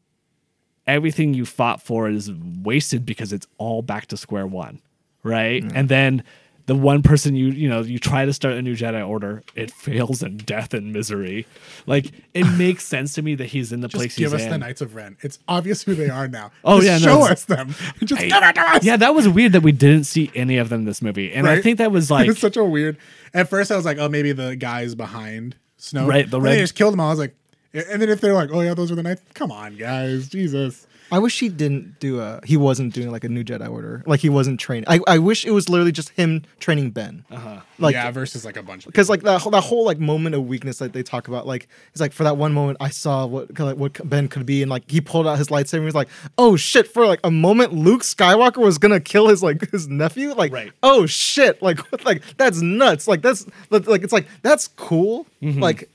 everything 0.86 1.32
you 1.32 1.46
fought 1.46 1.80
for 1.80 2.08
is 2.08 2.30
wasted 2.62 3.06
because 3.06 3.32
it's 3.32 3.46
all 3.58 3.82
back 3.82 4.06
to 4.06 4.16
square 4.16 4.46
one, 4.46 4.80
right? 5.22 5.62
And 5.74 5.88
then 5.88 6.24
the 6.66 6.74
one 6.76 7.02
person 7.02 7.34
you 7.34 7.48
you 7.48 7.68
know 7.68 7.80
you 7.80 7.98
try 7.98 8.24
to 8.24 8.32
start 8.32 8.54
a 8.54 8.62
new 8.62 8.74
Jedi 8.76 9.06
Order, 9.06 9.42
it 9.54 9.70
fails 9.70 10.22
in 10.22 10.36
death 10.38 10.72
and 10.74 10.92
misery. 10.92 11.46
Like 11.86 12.12
it 12.34 12.44
makes 12.58 12.84
sense 12.84 13.14
to 13.14 13.22
me 13.22 13.34
that 13.36 13.46
he's 13.46 13.72
in 13.72 13.80
the 13.80 13.88
place 13.88 14.14
Just 14.14 14.18
give 14.18 14.32
he's 14.32 14.40
us 14.40 14.44
in. 14.46 14.50
the 14.50 14.58
Knights 14.58 14.80
of 14.80 14.94
Ren. 14.94 15.16
It's 15.22 15.38
obvious 15.48 15.82
who 15.82 15.94
they 15.94 16.08
are 16.08 16.28
now. 16.28 16.50
Oh, 16.64 16.80
Just 16.80 16.86
yeah, 16.86 16.98
show 16.98 17.24
it's- 17.24 17.30
us 17.32 17.44
them. 17.46 17.68
Just 18.04 18.20
give 18.22 18.30
it 18.32 18.54
to 18.54 18.60
us. 18.60 18.84
yeah, 18.84 18.96
that 18.96 19.14
was 19.14 19.28
weird 19.28 19.52
that 19.52 19.62
we 19.62 19.72
didn't 19.72 20.04
see 20.04 20.30
any 20.34 20.56
of 20.58 20.68
them 20.68 20.80
in 20.80 20.86
this 20.86 21.02
movie, 21.02 21.32
and 21.32 21.48
I 21.48 21.60
think 21.60 21.78
that 21.78 21.90
was 21.92 22.10
like 22.10 22.30
such 22.32 22.56
a 22.56 22.64
weird. 22.64 22.96
At 23.34 23.48
first, 23.48 23.70
I 23.72 23.76
was 23.76 23.84
like, 23.84 23.98
oh, 23.98 24.08
maybe 24.08 24.32
the 24.32 24.54
guys 24.56 24.94
behind 24.94 25.56
Snoke. 25.78 26.06
Right, 26.06 26.30
the 26.30 26.38
But 26.38 26.50
They 26.50 26.58
just 26.58 26.74
killed 26.74 26.92
them 26.92 27.00
all. 27.00 27.08
I 27.08 27.10
was 27.10 27.18
like, 27.18 27.34
and 27.74 28.00
then 28.02 28.08
if 28.10 28.20
they're 28.20 28.34
like, 28.34 28.50
oh 28.52 28.60
yeah, 28.60 28.74
those 28.74 28.92
are 28.92 28.94
the 28.94 29.02
Knights. 29.02 29.22
Come 29.34 29.50
on, 29.50 29.76
guys, 29.76 30.28
Jesus. 30.28 30.86
I 31.12 31.18
wish 31.18 31.38
he 31.38 31.48
didn't 31.50 32.00
do 32.00 32.20
a. 32.20 32.40
He 32.44 32.56
wasn't 32.56 32.94
doing 32.94 33.10
like 33.10 33.22
a 33.22 33.28
new 33.28 33.44
Jedi 33.44 33.70
Order. 33.70 34.02
Like 34.06 34.20
he 34.20 34.30
wasn't 34.30 34.58
training. 34.58 34.84
I, 34.88 34.98
I 35.06 35.18
wish 35.18 35.44
it 35.44 35.50
was 35.50 35.68
literally 35.68 35.92
just 35.92 36.08
him 36.10 36.42
training 36.58 36.90
Ben. 36.90 37.24
Uh-huh. 37.30 37.60
Like 37.78 37.92
yeah, 37.94 38.10
versus 38.10 38.44
like 38.44 38.56
a 38.56 38.62
bunch 38.62 38.86
of 38.86 38.92
because 38.92 39.10
like 39.10 39.20
that 39.22 39.40
whole, 39.42 39.52
that 39.52 39.60
whole 39.62 39.84
like 39.84 39.98
moment 39.98 40.34
of 40.34 40.46
weakness 40.46 40.78
that 40.78 40.92
they 40.94 41.02
talk 41.02 41.28
about 41.28 41.46
like 41.46 41.68
it's 41.90 42.00
like 42.00 42.12
for 42.12 42.24
that 42.24 42.36
one 42.36 42.52
moment 42.54 42.78
I 42.80 42.88
saw 42.88 43.26
what 43.26 43.58
like, 43.58 43.76
what 43.76 44.08
Ben 44.08 44.28
could 44.28 44.46
be 44.46 44.62
and 44.62 44.70
like 44.70 44.90
he 44.90 45.00
pulled 45.00 45.26
out 45.26 45.36
his 45.36 45.48
lightsaber 45.48 45.74
and 45.74 45.82
he 45.82 45.86
was 45.86 45.94
like 45.94 46.08
oh 46.38 46.56
shit 46.56 46.88
for 46.88 47.06
like 47.06 47.20
a 47.24 47.30
moment 47.30 47.72
Luke 47.74 48.02
Skywalker 48.02 48.58
was 48.58 48.78
gonna 48.78 49.00
kill 49.00 49.28
his 49.28 49.42
like 49.42 49.70
his 49.72 49.88
nephew 49.88 50.32
like 50.32 50.52
Right. 50.52 50.72
oh 50.82 51.06
shit 51.06 51.60
like 51.60 51.80
like 52.04 52.22
that's 52.38 52.62
nuts 52.62 53.06
like 53.06 53.20
that's 53.20 53.46
like 53.70 54.02
it's 54.02 54.12
like 54.12 54.26
that's 54.42 54.68
cool 54.68 55.26
like 55.42 55.90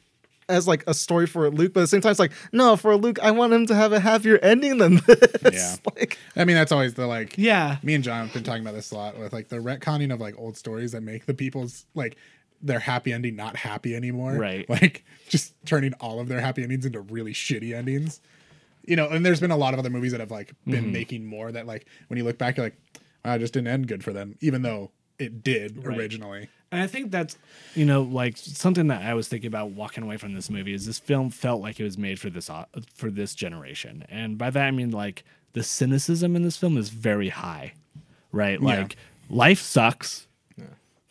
as 0.49 0.67
like 0.67 0.83
a 0.87 0.93
story 0.93 1.27
for 1.27 1.49
Luke 1.49 1.73
but 1.73 1.81
at 1.81 1.83
the 1.83 1.87
same 1.87 2.01
time 2.01 2.11
it's 2.11 2.19
like 2.19 2.31
no 2.53 2.75
for 2.77 2.95
Luke 2.95 3.19
I 3.21 3.31
want 3.31 3.51
him 3.53 3.65
to 3.67 3.75
have 3.75 3.91
a 3.93 3.99
happier 3.99 4.37
ending 4.37 4.77
than 4.77 4.95
this 5.07 5.53
Yeah. 5.53 5.75
like 5.95 6.17
I 6.35 6.45
mean, 6.45 6.55
that's 6.55 6.71
always 6.71 6.93
the 6.93 7.07
like. 7.07 7.37
Yeah. 7.37 7.77
Me 7.83 7.93
and 7.95 8.03
John 8.03 8.25
have 8.25 8.33
been 8.33 8.43
talking 8.43 8.61
about 8.61 8.73
this 8.75 8.91
a 8.91 8.95
lot 8.95 9.17
with 9.17 9.33
like 9.33 9.49
the 9.49 9.57
retconning 9.57 10.13
of 10.13 10.19
like 10.21 10.37
old 10.37 10.55
stories 10.57 10.91
that 10.93 11.01
make 11.01 11.25
the 11.25 11.33
people's 11.33 11.85
like 11.95 12.15
their 12.61 12.79
happy 12.79 13.13
ending 13.13 13.35
not 13.35 13.55
happy 13.55 13.95
anymore. 13.95 14.33
Right. 14.33 14.67
Like 14.69 15.03
just 15.29 15.53
turning 15.65 15.93
all 15.95 16.19
of 16.19 16.27
their 16.27 16.39
happy 16.41 16.63
endings 16.63 16.85
into 16.85 17.01
really 17.01 17.33
shitty 17.33 17.73
endings. 17.75 18.21
You 18.85 18.95
know, 18.95 19.09
and 19.09 19.25
there's 19.25 19.41
been 19.41 19.51
a 19.51 19.57
lot 19.57 19.73
of 19.73 19.79
other 19.79 19.89
movies 19.89 20.11
that 20.13 20.21
have 20.21 20.31
like 20.31 20.53
been 20.65 20.85
Mm-hmm. 20.85 20.91
making 20.93 21.25
more 21.25 21.51
that 21.51 21.67
like 21.67 21.87
when 22.07 22.17
you 22.17 22.23
look 22.23 22.37
back, 22.37 22.55
you're 22.57 22.67
like, 22.67 22.77
wow, 23.25 23.35
it 23.35 23.39
just 23.39 23.53
didn't 23.53 23.67
end 23.67 23.87
good 23.87 24.01
for 24.03 24.13
them, 24.13 24.35
even 24.39 24.61
though 24.61 24.91
it 25.19 25.43
did 25.43 25.85
Right. 25.85 25.97
originally. 25.97 26.47
And 26.71 26.81
I 26.81 26.87
think 26.87 27.11
that's, 27.11 27.37
you 27.75 27.85
know, 27.85 28.01
like 28.01 28.35
something 28.37 28.87
that 28.87 29.01
I 29.01 29.13
was 29.13 29.27
thinking 29.29 29.47
about 29.47 29.69
walking 29.71 30.03
away 30.03 30.17
from 30.17 30.33
this 30.33 30.49
movie 30.49 30.73
is 30.73 30.85
this 30.85 30.99
film 30.99 31.29
felt 31.29 31.61
like 31.61 31.79
it 31.79 31.83
was 31.83 31.97
made 31.97 32.19
for 32.19 32.29
this 32.29 32.49
uh, 32.49 32.65
for 32.93 33.09
this 33.09 33.33
generation, 33.33 34.05
and 34.09 34.37
by 34.37 34.49
that 34.49 34.65
I 34.65 34.71
mean 34.71 34.91
like 34.91 35.23
the 35.53 35.63
cynicism 35.63 36.35
in 36.35 36.43
this 36.43 36.57
film 36.57 36.77
is 36.77 36.89
very 36.89 37.29
high, 37.29 37.73
right? 38.33 38.59
Yeah. 38.59 38.65
Like 38.67 38.95
life 39.29 39.61
sucks, 39.61 40.27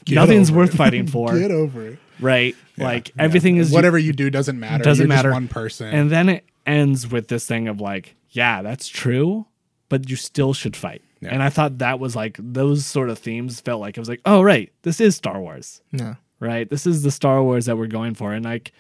Get 0.05 0.15
nothing's 0.15 0.53
worth 0.53 0.75
it. 0.75 0.77
fighting 0.77 1.07
for, 1.07 1.33
Get 1.39 1.51
over 1.51 1.89
it. 1.89 1.99
right? 2.21 2.55
Yeah, 2.77 2.85
like 2.85 3.09
yeah. 3.09 3.23
everything 3.23 3.57
is 3.57 3.73
whatever 3.73 3.99
you 3.99 4.13
do 4.13 4.31
doesn't 4.31 4.61
matter. 4.61 4.85
doesn't 4.85 5.07
You're 5.07 5.15
just 5.17 5.25
matter. 5.25 5.33
one 5.33 5.49
person. 5.49 5.89
and 5.93 6.11
then 6.11 6.29
it 6.29 6.45
ends 6.67 7.11
with 7.11 7.29
this 7.29 7.47
thing 7.47 7.67
of 7.67 7.81
like, 7.81 8.15
yeah, 8.31 8.61
that's 8.63 8.87
true, 8.89 9.47
but 9.89 10.09
you 10.11 10.17
still 10.17 10.53
should 10.53 10.77
fight. 10.77 11.03
Yeah. 11.27 11.35
And 11.35 11.43
I 11.43 11.51
thought 11.51 11.79
that 11.79 12.01
was 12.01 12.17
like 12.17 12.37
those 12.41 12.87
sort 12.87 13.11
of 13.11 13.19
themes 13.19 13.61
felt 13.61 13.81
like 13.81 13.97
it 13.97 14.01
was 14.01 14.09
like, 14.09 14.23
oh 14.25 14.43
right, 14.43 14.73
this 14.83 15.01
is 15.01 15.17
Star 15.17 15.41
Wars 15.41 15.83
yeah 15.93 16.15
right? 16.41 16.69
This 16.69 16.87
is 16.87 17.03
the 17.03 17.11
Star 17.11 17.43
Wars 17.43 17.67
that 17.67 17.77
we're 17.77 17.87
going 17.87 18.15
for. 18.15 18.33
And 18.33 18.45
like, 18.45 18.73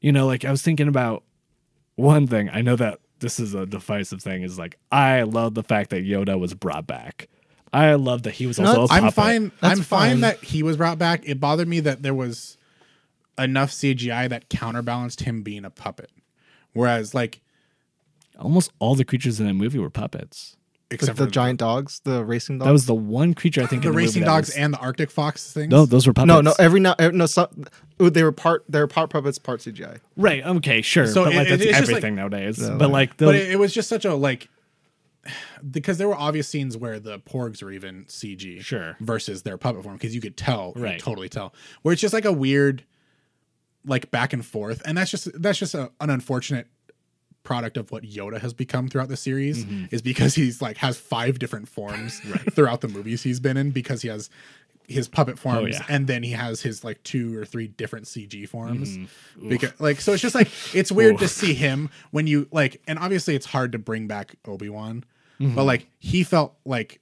you 0.00 0.12
know, 0.12 0.26
like 0.26 0.44
I 0.44 0.50
was 0.50 0.62
thinking 0.62 0.88
about 0.88 1.22
one 1.94 2.26
thing. 2.26 2.50
I 2.52 2.62
know 2.62 2.76
that 2.76 3.00
this 3.20 3.40
is 3.40 3.54
a 3.54 3.66
divisive 3.66 4.22
thing, 4.22 4.42
is 4.42 4.58
like 4.58 4.78
I 4.92 5.22
love 5.22 5.54
the 5.54 5.62
fact 5.62 5.90
that 5.90 6.04
Yoda 6.04 6.38
was 6.38 6.54
brought 6.54 6.86
back. 6.86 7.28
I 7.72 7.94
love 7.94 8.22
that 8.22 8.32
he 8.34 8.46
was 8.46 8.58
No, 8.58 8.80
also 8.80 8.94
a 8.94 8.96
I'm 8.96 9.10
fine. 9.10 9.52
That's 9.60 9.78
I'm 9.78 9.84
fine, 9.84 10.10
fine. 10.12 10.20
that 10.20 10.42
he 10.42 10.62
was 10.62 10.76
brought 10.76 10.98
back. 10.98 11.22
It 11.24 11.40
bothered 11.40 11.68
me 11.68 11.80
that 11.80 12.02
there 12.02 12.14
was 12.14 12.56
enough 13.38 13.70
CGI 13.70 14.28
that 14.28 14.48
counterbalanced 14.48 15.22
him 15.22 15.42
being 15.42 15.64
a 15.64 15.70
puppet. 15.70 16.10
Whereas, 16.72 17.14
like, 17.14 17.40
Almost 18.38 18.70
all 18.78 18.94
the 18.94 19.04
creatures 19.04 19.40
in 19.40 19.46
that 19.46 19.54
movie 19.54 19.78
were 19.78 19.88
puppets. 19.88 20.58
Except 20.90 21.18
the, 21.18 21.24
for 21.24 21.30
giant 21.30 21.58
dogs 21.58 22.00
the 22.04 22.24
racing 22.24 22.58
dogs 22.58 22.66
That 22.66 22.72
was 22.72 22.86
the 22.86 22.94
one 22.94 23.34
creature 23.34 23.62
I 23.62 23.66
think 23.66 23.82
the 23.82 23.88
in 23.88 23.92
the 23.94 23.98
racing 23.98 24.20
movie 24.20 24.30
dogs 24.30 24.48
was- 24.48 24.56
and 24.56 24.72
the 24.74 24.78
Arctic 24.78 25.10
fox 25.10 25.52
things. 25.52 25.70
no, 25.70 25.84
those 25.86 26.06
were 26.06 26.12
puppets. 26.12 26.28
no 26.28 26.40
no 26.40 26.54
every 26.58 26.78
now 26.80 26.94
eh, 26.98 27.10
no 27.12 27.26
some 27.26 27.48
they 27.98 28.22
were 28.22 28.32
part 28.32 28.64
they 28.68 28.78
were 28.78 28.86
part 28.86 29.10
puppets 29.10 29.38
part 29.38 29.60
CGI 29.60 29.98
right. 30.16 30.44
Okay, 30.46 30.82
sure. 30.82 31.06
So 31.06 31.24
but 31.24 31.34
like 31.34 31.48
that's 31.48 31.62
it's 31.62 31.70
just 31.78 31.88
everything 31.90 32.14
nowadays. 32.14 32.58
Yeah, 32.60 32.70
but 32.78 32.90
like- 32.90 33.10
like 33.10 33.16
the 33.16 33.24
but 33.26 33.34
it, 33.34 33.50
it 33.52 33.58
was 33.58 33.72
just 33.74 33.88
such 33.88 34.04
a 34.04 34.14
like 34.14 34.48
because 35.70 35.98
there 35.98 36.06
were 36.08 36.14
obvious 36.14 36.46
scenes 36.48 36.76
where 36.76 37.00
the 37.00 37.18
porgs 37.20 37.62
were 37.62 37.72
even 37.72 38.04
CG, 38.04 38.60
Sure. 38.60 38.96
versus 39.00 39.42
their 39.42 39.58
puppet 39.58 39.82
form 39.82 39.96
because 39.96 40.14
you 40.14 40.20
could 40.20 40.36
tell, 40.36 40.68
you 40.68 40.72
could 40.74 40.82
Right. 40.82 41.00
totally 41.00 41.28
tell. 41.28 41.52
Where 41.82 41.92
it's 41.92 42.00
just 42.02 42.14
like 42.14 42.24
a 42.24 42.32
weird, 42.32 42.84
like 43.84 44.10
back 44.12 44.32
and 44.32 44.44
forth, 44.44 44.82
and 44.86 44.96
that's 44.96 45.10
just 45.10 45.28
that's 45.42 45.58
just 45.58 45.74
a, 45.74 45.90
an 46.00 46.10
unfortunate 46.10 46.68
product 47.46 47.76
of 47.76 47.90
what 47.92 48.02
Yoda 48.02 48.38
has 48.40 48.52
become 48.52 48.88
throughout 48.88 49.08
the 49.08 49.16
series 49.16 49.64
Mm-hmm. 49.64 49.94
is 49.94 50.02
because 50.02 50.34
he's 50.34 50.60
like 50.60 50.76
has 50.78 50.98
five 50.98 51.38
different 51.38 51.68
forms 51.68 52.20
throughout 52.54 52.80
the 52.80 52.88
movies 52.88 53.22
he's 53.22 53.40
been 53.40 53.56
in 53.56 53.70
because 53.70 54.02
he 54.02 54.08
has 54.08 54.28
his 54.88 55.08
puppet 55.08 55.36
forms 55.38 55.58
Oh, 55.58 55.66
yeah. 55.66 55.84
and 55.88 56.06
then 56.06 56.22
he 56.22 56.30
has 56.32 56.60
his 56.62 56.84
like 56.84 57.02
two 57.02 57.36
or 57.36 57.44
three 57.44 57.68
different 57.68 58.06
CG 58.06 58.48
forms 58.48 58.98
Mm-hmm. 58.98 59.48
because 59.48 59.72
like 59.80 60.00
so 60.00 60.12
it's 60.12 60.22
just 60.22 60.34
like 60.34 60.48
it's 60.74 60.92
weird 60.92 61.18
to 61.18 61.28
see 61.28 61.54
him 61.54 61.88
when 62.10 62.26
you 62.26 62.46
like 62.52 62.80
and 62.88 62.98
obviously 62.98 63.34
it's 63.34 63.46
hard 63.46 63.72
to 63.72 63.78
bring 63.78 64.06
back 64.08 64.34
Obi-Wan 64.44 65.04
Mm-hmm. 65.40 65.54
but 65.54 65.64
like 65.64 65.86
he 65.98 66.22
felt 66.24 66.54
like 66.64 67.00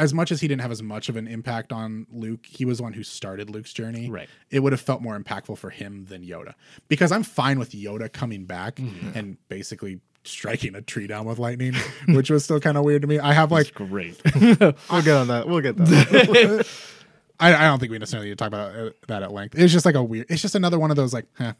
as 0.00 0.12
much 0.14 0.32
as 0.32 0.40
he 0.40 0.48
didn't 0.48 0.62
have 0.62 0.70
as 0.72 0.82
much 0.82 1.08
of 1.08 1.16
an 1.16 1.28
impact 1.28 1.72
on 1.72 2.06
Luke, 2.10 2.46
he 2.46 2.64
was 2.64 2.78
the 2.78 2.82
one 2.84 2.92
who 2.94 3.02
started 3.04 3.50
Luke's 3.50 3.72
journey. 3.72 4.10
Right. 4.10 4.28
It 4.50 4.60
would 4.60 4.72
have 4.72 4.80
felt 4.80 5.02
more 5.02 5.18
impactful 5.18 5.58
for 5.58 5.70
him 5.70 6.06
than 6.08 6.24
Yoda. 6.24 6.54
Because 6.88 7.12
I'm 7.12 7.22
fine 7.22 7.58
with 7.58 7.70
Yoda 7.70 8.12
coming 8.12 8.44
back 8.46 8.76
Mm-hmm. 8.76 9.18
and 9.18 9.36
basically 9.48 10.00
striking 10.24 10.74
a 10.74 10.82
tree 10.82 11.06
down 11.06 11.24
with 11.26 11.38
lightning, 11.38 11.74
which 12.08 12.30
was 12.30 12.44
still 12.44 12.60
kind 12.60 12.76
of 12.76 12.84
weird 12.84 13.02
to 13.02 13.08
me. 13.08 13.18
I 13.18 13.32
have 13.32 13.52
like 13.52 13.72
great. 13.74 14.20
we'll 14.34 14.54
get 15.02 15.08
on 15.16 15.28
that 15.28 15.44
we'll 15.46 15.60
get 15.60 15.76
that 15.76 16.66
I, 17.40 17.54
I 17.54 17.62
don't 17.64 17.78
think 17.78 17.90
we 17.90 17.98
necessarily 17.98 18.28
need 18.28 18.36
to 18.38 18.44
talk 18.44 18.48
about 18.48 18.74
uh, 18.76 18.90
that 19.08 19.22
at 19.22 19.32
length. 19.32 19.58
It's 19.58 19.72
just 19.72 19.86
like 19.86 19.94
a 19.94 20.02
weird. 20.04 20.26
It's 20.28 20.42
just 20.42 20.54
another 20.54 20.78
one 20.78 20.90
of 20.90 20.96
those 20.96 21.14
like, 21.14 21.24
eh, 21.38 21.52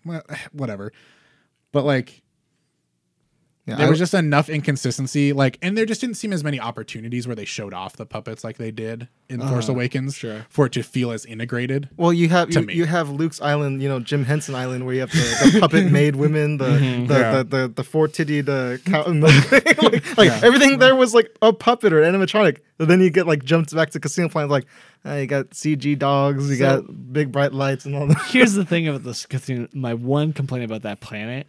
whatever. 0.53 0.93
But 1.72 1.84
like, 1.86 2.22
yeah 3.70 3.76
there 3.76 3.86
I- 3.86 3.90
was 3.90 3.98
just 3.98 4.12
enough 4.14 4.48
inconsistency. 4.48 5.32
Like, 5.32 5.58
and 5.62 5.76
there 5.78 5.86
just 5.86 6.00
didn't 6.00 6.16
seem 6.16 6.32
as 6.32 6.44
many 6.44 6.60
opportunities 6.60 7.26
where 7.26 7.36
they 7.36 7.44
showed 7.44 7.72
off 7.74 7.96
the 7.96 8.06
puppets 8.06 8.44
like 8.44 8.56
they 8.58 8.70
did 8.70 9.08
in 9.28 9.40
Force 9.40 9.68
Awakens, 9.68 10.16
sure. 10.16 10.44
for 10.48 10.66
it 10.66 10.72
to 10.72 10.82
feel 10.82 11.12
as 11.12 11.24
integrated. 11.24 11.88
Well, 11.96 12.12
you 12.12 12.28
have 12.30 12.52
you, 12.52 12.66
you 12.68 12.84
have 12.86 13.08
Luke's 13.10 13.40
Island, 13.40 13.80
you 13.82 13.88
know, 13.88 14.00
Jim 14.00 14.24
Henson 14.24 14.54
Island, 14.54 14.84
where 14.84 14.94
you 14.94 15.00
have 15.00 15.10
the, 15.12 15.50
the 15.52 15.60
puppet 15.60 15.90
made 15.92 16.16
women, 16.16 16.56
the 16.58 16.64
the, 16.66 16.78
Yeah. 17.08 17.42
the, 17.42 17.44
the 17.44 17.68
the 17.68 17.84
four 17.84 18.08
titted 18.08 18.48
uh, 18.48 18.78
cow 18.78 19.04
and 19.04 19.20
milk 19.20 19.32
thing. 19.44 19.62
like, 19.82 20.16
like 20.18 20.42
everything 20.42 20.78
there 20.78 20.96
was 20.96 21.14
like 21.14 21.34
a 21.42 21.52
puppet 21.52 21.92
or 21.92 22.02
an 22.02 22.12
animatronic. 22.14 22.58
And 22.80 22.88
then 22.88 23.00
you 23.00 23.10
get 23.10 23.26
like 23.26 23.44
jumped 23.44 23.74
back 23.74 23.90
to 23.90 24.00
Casino 24.00 24.28
Planet, 24.28 24.50
like 24.50 24.66
uh, 25.06 25.14
you 25.14 25.26
got 25.26 25.50
CG 25.50 25.98
dogs, 25.98 26.50
you 26.50 26.56
So- 26.56 26.82
got 26.82 27.12
big 27.12 27.30
bright 27.30 27.52
lights 27.52 27.84
and 27.84 27.94
all 27.94 28.06
that. 28.08 28.18
Here's 28.28 28.54
the 28.54 28.64
thing 28.64 28.88
about 28.88 29.04
this 29.04 29.26
casino. 29.26 29.68
My 29.74 29.94
one 29.94 30.32
complaint 30.32 30.64
about 30.64 30.82
that 30.82 31.00
planet, 31.00 31.46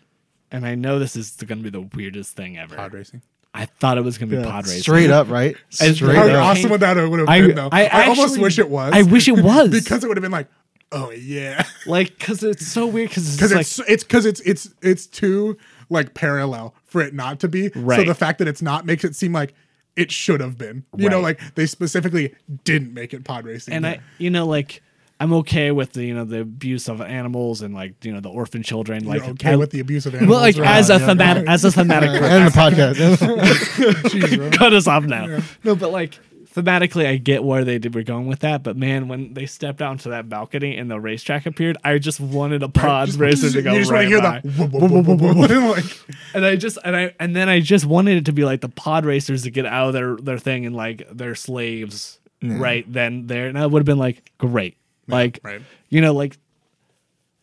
and 0.51 0.65
I 0.65 0.75
know 0.75 0.99
this 0.99 1.15
is 1.15 1.31
going 1.31 1.59
to 1.59 1.63
be 1.63 1.69
the 1.69 1.87
weirdest 1.95 2.35
thing 2.35 2.57
ever. 2.57 2.75
Pod 2.75 2.93
racing. 2.93 3.21
I 3.53 3.65
thought 3.65 3.97
it 3.97 4.01
was 4.01 4.17
going 4.17 4.29
to 4.29 4.37
be 4.37 4.41
Yeah, 4.41 4.49
pod 4.49 4.65
racing. 4.65 4.81
Straight 4.81 5.09
up, 5.09 5.29
right? 5.29 5.55
And 5.81 5.95
Straight 5.95 6.15
How 6.15 6.23
up. 6.23 6.29
on. 6.29 6.35
awesome 6.37 6.69
would 6.71 6.79
that 6.81 6.95
would 7.09 7.19
have 7.19 7.29
I- 7.29 7.41
been, 7.41 7.55
though? 7.55 7.69
I 7.71 7.85
I, 7.85 8.01
almost 8.07 8.21
actually- 8.33 8.41
wish 8.43 8.59
it 8.59 8.69
was. 8.69 8.93
I 8.93 9.01
wish 9.01 9.27
it 9.27 9.31
was 9.43 9.69
because 9.69 10.03
it 10.03 10.07
would 10.07 10.17
have 10.17 10.21
been 10.21 10.31
like, 10.31 10.47
oh 10.91 11.11
yeah, 11.11 11.65
like 11.85 12.17
because 12.17 12.43
it's 12.43 12.65
so 12.67 12.87
weird 12.87 13.09
because 13.09 13.35
because 13.35 13.51
it's, 13.51 13.77
like 13.79 13.87
it's 13.87 13.91
it's 13.91 14.03
because 14.03 14.25
it's 14.25 14.39
it's 14.41 14.69
it's 14.81 15.05
too 15.07 15.57
like 15.89 16.13
parallel 16.13 16.73
for 16.85 17.01
it 17.01 17.13
not 17.13 17.39
to 17.41 17.47
be. 17.49 17.69
Right. 17.75 17.97
So 17.99 18.05
the 18.05 18.15
fact 18.15 18.39
that 18.39 18.47
it's 18.47 18.61
not 18.61 18.85
makes 18.85 19.03
it 19.03 19.15
seem 19.15 19.33
like 19.33 19.53
it 19.97 20.11
should 20.11 20.39
have 20.39 20.57
been. 20.57 20.85
You 20.97 21.09
know, 21.09 21.19
like 21.19 21.39
they 21.55 21.65
specifically 21.65 22.33
didn't 22.63 22.93
make 22.93 23.13
it 23.13 23.25
pod 23.25 23.43
racing. 23.45 23.73
and 23.73 23.85
I, 23.85 23.99
you 24.17 24.29
know, 24.29 24.45
like 24.45 24.81
I'm 25.21 25.33
okay 25.33 25.71
with 25.71 25.93
the 25.93 26.03
you 26.05 26.13
know 26.15 26.25
the 26.25 26.41
abuse 26.41 26.89
of 26.89 26.99
animals 27.01 27.61
and 27.61 27.73
like 27.73 28.03
you 28.03 28.11
know 28.13 28.19
the 28.19 28.29
orphan 28.29 28.63
children. 28.63 29.03
You're 29.03 29.13
Like 29.19 29.29
okay 29.29 29.51
I- 29.51 29.55
with 29.55 29.71
the 29.71 29.79
abuse 29.79 30.05
of 30.05 30.15
animals. 30.15 30.31
well, 30.31 30.41
like 30.41 30.57
right? 30.57 30.77
as 30.77 30.89
a 30.89 30.93
yeah, 30.99 31.05
thematic, 31.05 31.47
as 31.47 31.63
a 31.65 31.71
thematic. 31.71 32.09
and 32.21 32.47
the 32.47 32.51
podcast. 32.51 32.95
Jeez, 34.09 34.53
cut 34.53 34.73
us 34.73 34.87
off 34.87 35.03
now. 35.03 35.39
No, 35.63 35.75
but 35.75 35.91
like 35.91 36.17
thematically, 36.53 37.05
I 37.05 37.15
get 37.17 37.43
where 37.43 37.63
they 37.63 37.77
did, 37.79 37.95
were 37.95 38.03
going 38.03 38.27
with 38.27 38.39
that. 38.39 38.61
But 38.63 38.75
man, 38.77 39.07
when 39.07 39.33
they 39.33 39.45
stepped 39.45 39.81
out 39.81 39.91
onto 39.91 40.09
that 40.09 40.27
balcony 40.27 40.75
and 40.75 40.89
the 40.91 40.99
racetrack 40.99 41.45
appeared, 41.45 41.77
I 41.83 41.97
just 41.97 42.19
wanted 42.19 42.63
a 42.63 42.69
pod 42.69 43.07
Just- 43.07 43.19
racer 43.19 43.49
to 43.51 43.61
go 43.61 43.73
you 43.73 43.79
just 43.79 43.91
right 43.91 44.09
want 44.09 44.43
to 44.43 44.49
by. 44.49 44.65
hear 44.67 44.67
the 44.67 45.93
and 46.33 46.45
I 46.45 46.55
just 46.55 46.77
and 46.83 46.95
I 46.95 47.13
and 47.19 47.35
then 47.35 47.49
I 47.49 47.59
just 47.59 47.85
wanted 47.85 48.17
it 48.17 48.25
to 48.25 48.33
be 48.33 48.43
like 48.43 48.61
the 48.61 48.69
pod 48.69 49.05
racers 49.05 49.43
to 49.43 49.51
get 49.51 49.65
out 49.65 49.87
of 49.87 49.93
their 49.93 50.15
their 50.17 50.37
thing 50.37 50.65
and 50.65 50.75
like 50.75 51.07
their 51.11 51.35
slaves 51.35 52.19
right 52.43 52.91
then 52.91 53.27
there, 53.27 53.47
and 53.47 53.57
I 53.57 53.67
would 53.67 53.79
have 53.81 53.85
been 53.85 53.99
like 53.99 54.31
great, 54.39 54.75
like 55.11 55.39
right. 55.43 55.61
you 55.89 56.01
know 56.01 56.13
like 56.13 56.37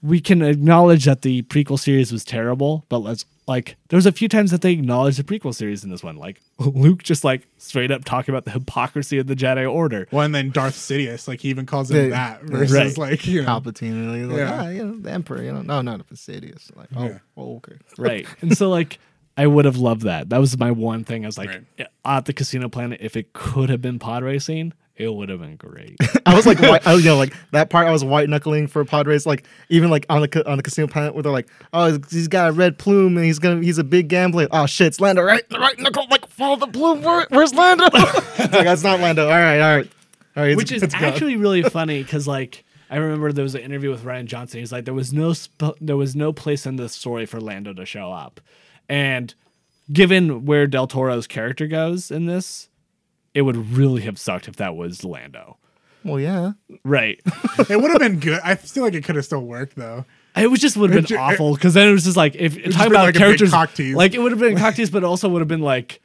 we 0.00 0.20
can 0.20 0.42
acknowledge 0.42 1.06
that 1.06 1.22
the 1.22 1.42
prequel 1.42 1.78
series 1.78 2.12
was 2.12 2.24
terrible, 2.24 2.84
but 2.88 2.98
let's 2.98 3.24
like 3.48 3.76
there 3.88 3.96
was 3.96 4.06
a 4.06 4.12
few 4.12 4.28
times 4.28 4.52
that 4.52 4.60
they 4.60 4.72
acknowledged 4.72 5.18
the 5.18 5.24
prequel 5.24 5.52
series 5.52 5.82
in 5.82 5.90
this 5.90 6.04
one, 6.04 6.16
like 6.16 6.40
Luke 6.58 7.02
just 7.02 7.24
like 7.24 7.48
straight 7.56 7.90
up 7.90 8.04
talking 8.04 8.32
about 8.32 8.44
the 8.44 8.52
hypocrisy 8.52 9.18
of 9.18 9.26
the 9.26 9.34
Jedi 9.34 9.68
Order. 9.70 10.06
Well, 10.12 10.24
and 10.24 10.32
then 10.34 10.50
Darth 10.50 10.74
Sidious, 10.76 11.26
like 11.26 11.40
he 11.40 11.48
even 11.48 11.66
calls 11.66 11.90
him 11.90 12.10
that 12.10 12.42
versus 12.42 12.72
Right. 12.96 12.96
like 13.10 13.26
you 13.26 13.42
know, 13.42 13.48
Palpatine, 13.48 13.90
and 13.90 14.30
like, 14.30 14.38
Yeah. 14.38 14.60
ah, 14.62 14.68
you 14.68 14.84
know, 14.84 14.98
the 15.00 15.10
Emperor, 15.10 15.42
you 15.42 15.52
know, 15.52 15.62
no, 15.62 15.80
not 15.82 16.00
a 16.00 16.04
Fastidious. 16.04 16.70
Like, 16.76 16.88
oh, 16.94 17.04
Yeah. 17.06 17.18
oh, 17.36 17.56
okay. 17.56 17.76
right 17.96 18.26
and 18.40 18.56
so 18.56 18.70
like 18.70 18.98
i 19.36 19.46
would 19.46 19.64
have 19.64 19.76
loved 19.78 20.02
that 20.02 20.28
that 20.30 20.38
was 20.38 20.56
my 20.58 20.70
one 20.70 21.02
thing 21.04 21.24
i 21.24 21.28
was 21.28 21.38
like 21.38 21.48
Right. 21.48 21.86
at 22.04 22.24
the 22.26 22.32
casino 22.32 22.68
planet 22.68 22.98
if 23.00 23.16
it 23.16 23.32
could 23.32 23.68
have 23.70 23.80
been 23.80 23.98
pod 23.98 24.22
racing 24.24 24.72
it 24.98 25.08
would 25.14 25.28
have 25.28 25.40
been 25.40 25.56
great. 25.56 25.96
I 26.26 26.34
was 26.34 26.44
like, 26.46 26.58
white, 26.60 26.86
I, 26.86 26.94
you 26.94 27.04
know, 27.04 27.16
like 27.16 27.32
that 27.52 27.70
part. 27.70 27.86
I 27.86 27.92
was 27.92 28.04
white 28.04 28.28
knuckling 28.28 28.66
for 28.66 28.84
Padres. 28.84 29.24
Like 29.26 29.46
even 29.68 29.90
like 29.90 30.04
on 30.10 30.20
the 30.22 30.50
on 30.50 30.56
the 30.56 30.62
casino 30.62 30.86
planet 30.88 31.14
where 31.14 31.22
they're 31.22 31.32
like, 31.32 31.48
oh, 31.72 31.86
he's- 31.92 32.10
he's 32.12 32.28
got 32.28 32.50
a 32.50 32.52
red 32.52 32.78
plume 32.78 33.16
and 33.16 33.24
he's 33.24 33.38
gonna 33.38 33.62
he's 33.62 33.78
a 33.78 33.84
big 33.84 34.08
gambler. 34.08 34.48
Oh 34.50 34.66
shit, 34.66 34.88
it's 34.88 35.00
Lando, 35.00 35.22
right? 35.22 35.42
Right 35.52 35.78
knuckle, 35.78 36.06
like 36.10 36.26
follow 36.28 36.56
the 36.56 36.66
plume. 36.66 37.02
Where, 37.02 37.26
where's 37.30 37.54
Lando? 37.54 37.84
it's 37.94 38.38
like 38.38 38.64
that's 38.64 38.82
not 38.82 39.00
Lando. 39.00 39.24
All 39.24 39.30
right, 39.30 39.60
all 39.60 39.76
right, 39.78 39.90
all 40.36 40.42
right. 40.42 40.56
which 40.56 40.72
is 40.72 40.82
it's 40.82 40.94
gone. 40.94 41.04
actually 41.04 41.36
really 41.36 41.62
funny 41.70 42.02
because 42.02 42.26
like 42.26 42.64
I 42.90 42.96
remember 42.96 43.32
there 43.32 43.42
was 43.44 43.54
an 43.54 43.60
interview 43.62 43.90
with 43.90 44.02
Rian 44.04 44.24
Johnson. 44.24 44.60
He's 44.60 44.72
like, 44.72 44.84
there 44.86 44.94
was 44.94 45.12
no 45.12 45.32
sp- 45.36 45.76
there 45.80 45.96
was 45.96 46.16
no 46.16 46.32
place 46.32 46.66
in 46.66 46.76
the 46.76 46.88
story 46.88 47.26
for 47.26 47.40
Lando 47.40 47.72
to 47.74 47.84
show 47.86 48.10
up, 48.12 48.40
and 48.88 49.34
given 49.92 50.44
where 50.44 50.66
Del 50.66 50.86
Toro's 50.86 51.26
character 51.26 51.66
goes 51.66 52.10
in 52.10 52.26
this, 52.26 52.68
it 53.34 53.42
would 53.42 53.56
really 53.72 54.02
have 54.02 54.18
sucked 54.18 54.48
if 54.48 54.56
that 54.56 54.74
was 54.76 55.04
Lando. 55.04 55.58
well, 56.04 56.18
yeah. 56.20 56.52
Right. 56.84 57.20
it 57.68 57.80
would 57.80 57.90
have 57.90 58.00
been 58.00 58.20
good. 58.20 58.40
I 58.44 58.54
feel 58.54 58.82
like 58.84 58.94
it 58.94 59.04
could 59.04 59.16
have 59.16 59.24
still 59.24 59.44
worked 59.44 59.76
though. 59.76 60.04
It 60.36 60.50
was 60.50 60.60
just 60.60 60.76
would 60.76 60.90
have 60.90 61.04
It 61.04 61.08
been 61.08 61.18
awful 61.18 61.54
because 61.54 61.74
then 61.74 61.88
it 61.88 61.92
was 61.92 62.04
just 62.04 62.16
like 62.16 62.34
if 62.36 62.54
talking 62.72 62.92
about 62.92 63.06
like 63.06 63.14
characters, 63.16 63.52
like 63.52 64.14
it 64.14 64.20
would 64.20 64.30
have 64.32 64.40
been 64.40 64.56
cock 64.56 64.74
tease, 64.76 64.90
but 64.90 65.02
also 65.04 65.28
would 65.28 65.40
have 65.40 65.48
been 65.48 65.62
like, 65.62 66.00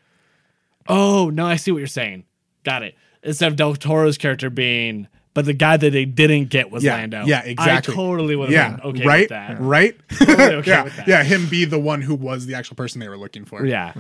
oh 0.88 1.30
no, 1.30 1.45
I 1.45 1.55
see 1.55 1.71
what 1.71 1.78
you're 1.80 1.88
saying. 1.88 2.24
Got 2.63 2.84
it. 2.84 2.95
Instead 3.21 3.51
of 3.51 3.55
Del 3.57 3.76
Toro's 3.76 4.17
character 4.17 4.49
being, 4.49 5.07
but 5.34 5.45
the 5.45 5.53
guy 5.53 5.78
that 5.78 5.91
they 5.91 6.05
didn't 6.05 6.45
get 6.49 6.71
was 6.71 6.84
Yeah, 6.84 6.95
Lando. 6.95 7.26
yeah, 7.26 7.43
exactly. 7.43 7.93
I 7.93 7.95
totally 7.95 8.36
would 8.36 8.49
have 8.49 8.53
Yeah, 8.53 8.76
been 8.78 8.86
okay 8.89 9.05
right, 9.05 9.21
with 9.21 9.30
that. 9.30 9.59
right. 9.61 9.95
okay 10.21 10.28
yeah, 10.71 10.84
with 10.84 10.95
that. 10.97 11.07
yeah. 11.07 11.24
Him 11.24 11.47
be 11.47 11.65
the 11.65 11.80
one 11.80 12.01
who 12.01 12.15
was 12.15 12.45
the 12.47 12.55
actual 12.55 12.76
person 12.76 12.99
they 12.99 13.07
were 13.09 13.17
looking 13.17 13.45
for. 13.45 13.65
Yeah. 13.65 13.93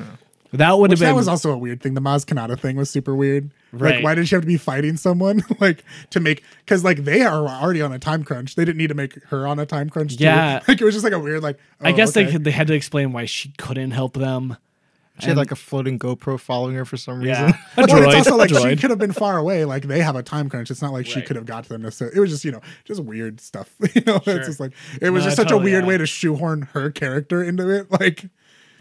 That 0.53 0.77
would 0.77 0.91
have 0.91 0.99
been 0.99 1.09
that 1.09 1.15
was 1.15 1.27
also 1.27 1.51
a 1.51 1.57
weird 1.57 1.81
thing. 1.81 1.95
The 1.95 2.01
Maz 2.01 2.25
Kanata 2.25 2.59
thing 2.59 2.75
was 2.75 2.89
super 2.89 3.15
weird. 3.15 3.49
Right. 3.71 3.95
Like, 3.95 4.03
why 4.03 4.15
did 4.15 4.27
she 4.27 4.35
have 4.35 4.43
to 4.43 4.47
be 4.47 4.57
fighting 4.57 4.97
someone? 4.97 5.43
like 5.59 5.83
to 6.11 6.19
make 6.19 6.43
because 6.59 6.83
like 6.83 7.05
they 7.05 7.21
are 7.21 7.47
already 7.47 7.81
on 7.81 7.91
a 7.91 7.97
time 7.99 8.23
crunch. 8.23 8.55
They 8.55 8.63
didn't 8.63 8.77
need 8.77 8.89
to 8.89 8.93
make 8.93 9.21
her 9.25 9.47
on 9.47 9.57
a 9.59 9.65
time 9.65 9.89
crunch. 9.89 10.17
Too. 10.17 10.23
Yeah. 10.23 10.59
Like 10.67 10.79
it 10.79 10.85
was 10.85 10.93
just 10.93 11.03
like 11.03 11.13
a 11.13 11.19
weird 11.19 11.41
like. 11.43 11.59
I 11.81 11.91
oh, 11.91 11.95
guess 11.95 12.13
they 12.13 12.23
okay. 12.23 12.33
could, 12.33 12.43
they 12.43 12.51
had 12.51 12.67
to 12.67 12.73
explain 12.73 13.11
why 13.13 13.25
she 13.25 13.49
couldn't 13.57 13.91
help 13.91 14.13
them. 14.13 14.57
She 15.19 15.27
had 15.27 15.37
like 15.37 15.51
a 15.51 15.55
floating 15.55 15.99
GoPro 15.99 16.39
following 16.39 16.75
her 16.75 16.85
for 16.85 16.97
some 16.97 17.21
Yeah. 17.21 17.45
reason. 17.45 17.59
A 17.77 17.85
Well, 17.87 18.07
it's 18.09 18.15
also 18.27 18.35
a 18.35 18.37
like 18.37 18.49
she 18.49 18.75
could 18.75 18.89
have 18.89 18.97
been 18.97 19.11
far 19.11 19.37
away. 19.37 19.63
Like 19.63 19.83
they 19.83 20.01
have 20.01 20.15
a 20.15 20.23
time 20.23 20.49
crunch. 20.49 20.71
It's 20.71 20.81
not 20.81 20.91
like 20.91 21.05
she 21.05 21.21
could 21.21 21.35
have 21.35 21.45
got 21.45 21.63
to 21.65 21.69
them 21.69 21.83
necessarily. 21.83 22.17
It 22.17 22.19
was 22.19 22.31
just 22.31 22.43
you 22.45 22.51
know 22.51 22.61
just 22.83 22.99
weird 22.99 23.39
stuff. 23.39 23.73
you 23.93 24.01
know, 24.05 24.19
Sure. 24.23 24.37
it's 24.37 24.47
just 24.47 24.59
like 24.59 24.73
it 25.01 25.11
was 25.11 25.21
No, 25.23 25.27
just 25.27 25.37
such 25.37 25.49
totally, 25.49 25.71
a 25.71 25.73
weird 25.73 25.83
yeah. 25.83 25.87
way 25.89 25.97
to 25.99 26.05
shoehorn 26.07 26.63
her 26.73 26.89
character 26.91 27.43
into 27.43 27.69
it. 27.69 27.91
Like 27.91 28.25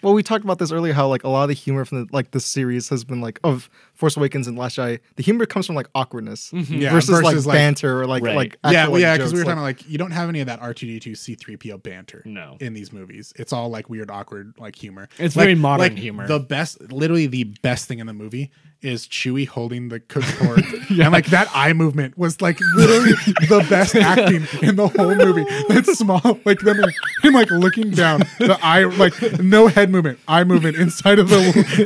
Well, 0.03 0.15
we 0.15 0.25
talked 0.25 0.45
about 0.45 0.59
this 0.59 0.73
earlier. 0.73 0.93
How 0.93 1.07
like 1.07 1.23
a 1.23 1.29
lot 1.29 1.45
of 1.45 1.49
the 1.49 1.55
humor 1.55 1.85
from 1.85 2.05
the, 2.07 2.13
like 2.13 2.33
the 2.33 2.41
series 2.41 2.89
has 2.89 3.05
been 3.05 3.21
like 3.21 3.39
of 3.45 3.71
Force 4.03 4.17
Awakens 4.17 4.49
and 4.49 4.59
Last 4.59 4.79
Jedi. 4.79 4.99
The 5.15 5.23
humor 5.23 5.47
comes 5.47 5.65
from 5.65 5.77
like 5.77 5.87
awkwardness 5.95 6.51
mm-hmm. 6.51 6.75
Yeah, 6.75 6.91
versus, 6.91 7.11
versus, 7.21 7.47
like, 7.47 7.55
like- 7.55 7.55
banter 7.55 8.01
or 8.03 8.07
like 8.09 8.25
Right. 8.25 8.35
like 8.35 8.59
yeah, 8.65 8.81
actual, 8.81 8.93
well, 8.95 9.01
yeah, 9.01 9.11
like, 9.13 9.21
because 9.21 9.33
we 9.33 9.39
were 9.39 9.45
jokes, 9.45 9.51
talking 9.55 9.63
like 9.63 9.89
you 9.89 9.97
don't 9.97 10.11
have 10.11 10.29
any 10.29 10.41
of 10.41 10.47
that 10.49 10.61
R 10.61 10.75
two 10.75 10.87
D 10.87 10.99
two 10.99 11.15
C 11.15 11.37
three 11.37 11.57
PO 11.57 11.79
banter. 11.79 12.21
No. 12.25 12.57
in 12.59 12.75
these 12.75 12.93
movies, 12.93 13.33
it's 13.37 13.53
all 13.53 13.69
like 13.69 13.89
weird, 13.89 14.11
awkward, 14.11 14.55
like 14.59 14.75
humor. 14.75 15.09
It's 15.19 15.37
Like- 15.37 15.45
very 15.45 15.55
modern 15.55 15.91
like, 15.95 15.99
humor. 15.99 16.27
The 16.27 16.41
best, 16.41 16.81
literally 16.91 17.29
the 17.29 17.45
best 17.45 17.87
thing 17.87 18.01
in 18.01 18.09
the 18.09 18.13
movie 18.13 18.51
is 18.81 19.07
Chewie 19.07 19.47
holding 19.47 19.89
the 19.91 20.01
cooked 20.01 20.27
pork, 20.41 20.59
and 20.91 21.13
like 21.13 21.27
that 21.27 21.49
eye 21.55 21.73
movement 21.73 22.19
was 22.19 22.41
like 22.41 22.59
literally 22.75 23.13
the 23.49 23.65
best 23.71 23.95
acting 24.11 24.45
in 24.69 24.75
the 24.75 24.89
whole 24.89 25.15
movie. 25.15 25.45
That 25.73 25.87
small, 25.87 26.41
like 26.45 26.59
them, 26.59 26.83
him 27.23 27.35
like 27.35 27.53
looking 27.53 27.91
down, 27.93 28.25
the 28.41 28.59
eye, 28.61 28.83
like 28.83 29.15
no 29.41 29.69
head 29.69 29.91
movement, 29.91 30.19
eye 30.27 30.43
movement 30.43 30.77
inside 30.77 31.21
of 31.21 31.29
the 31.29 31.39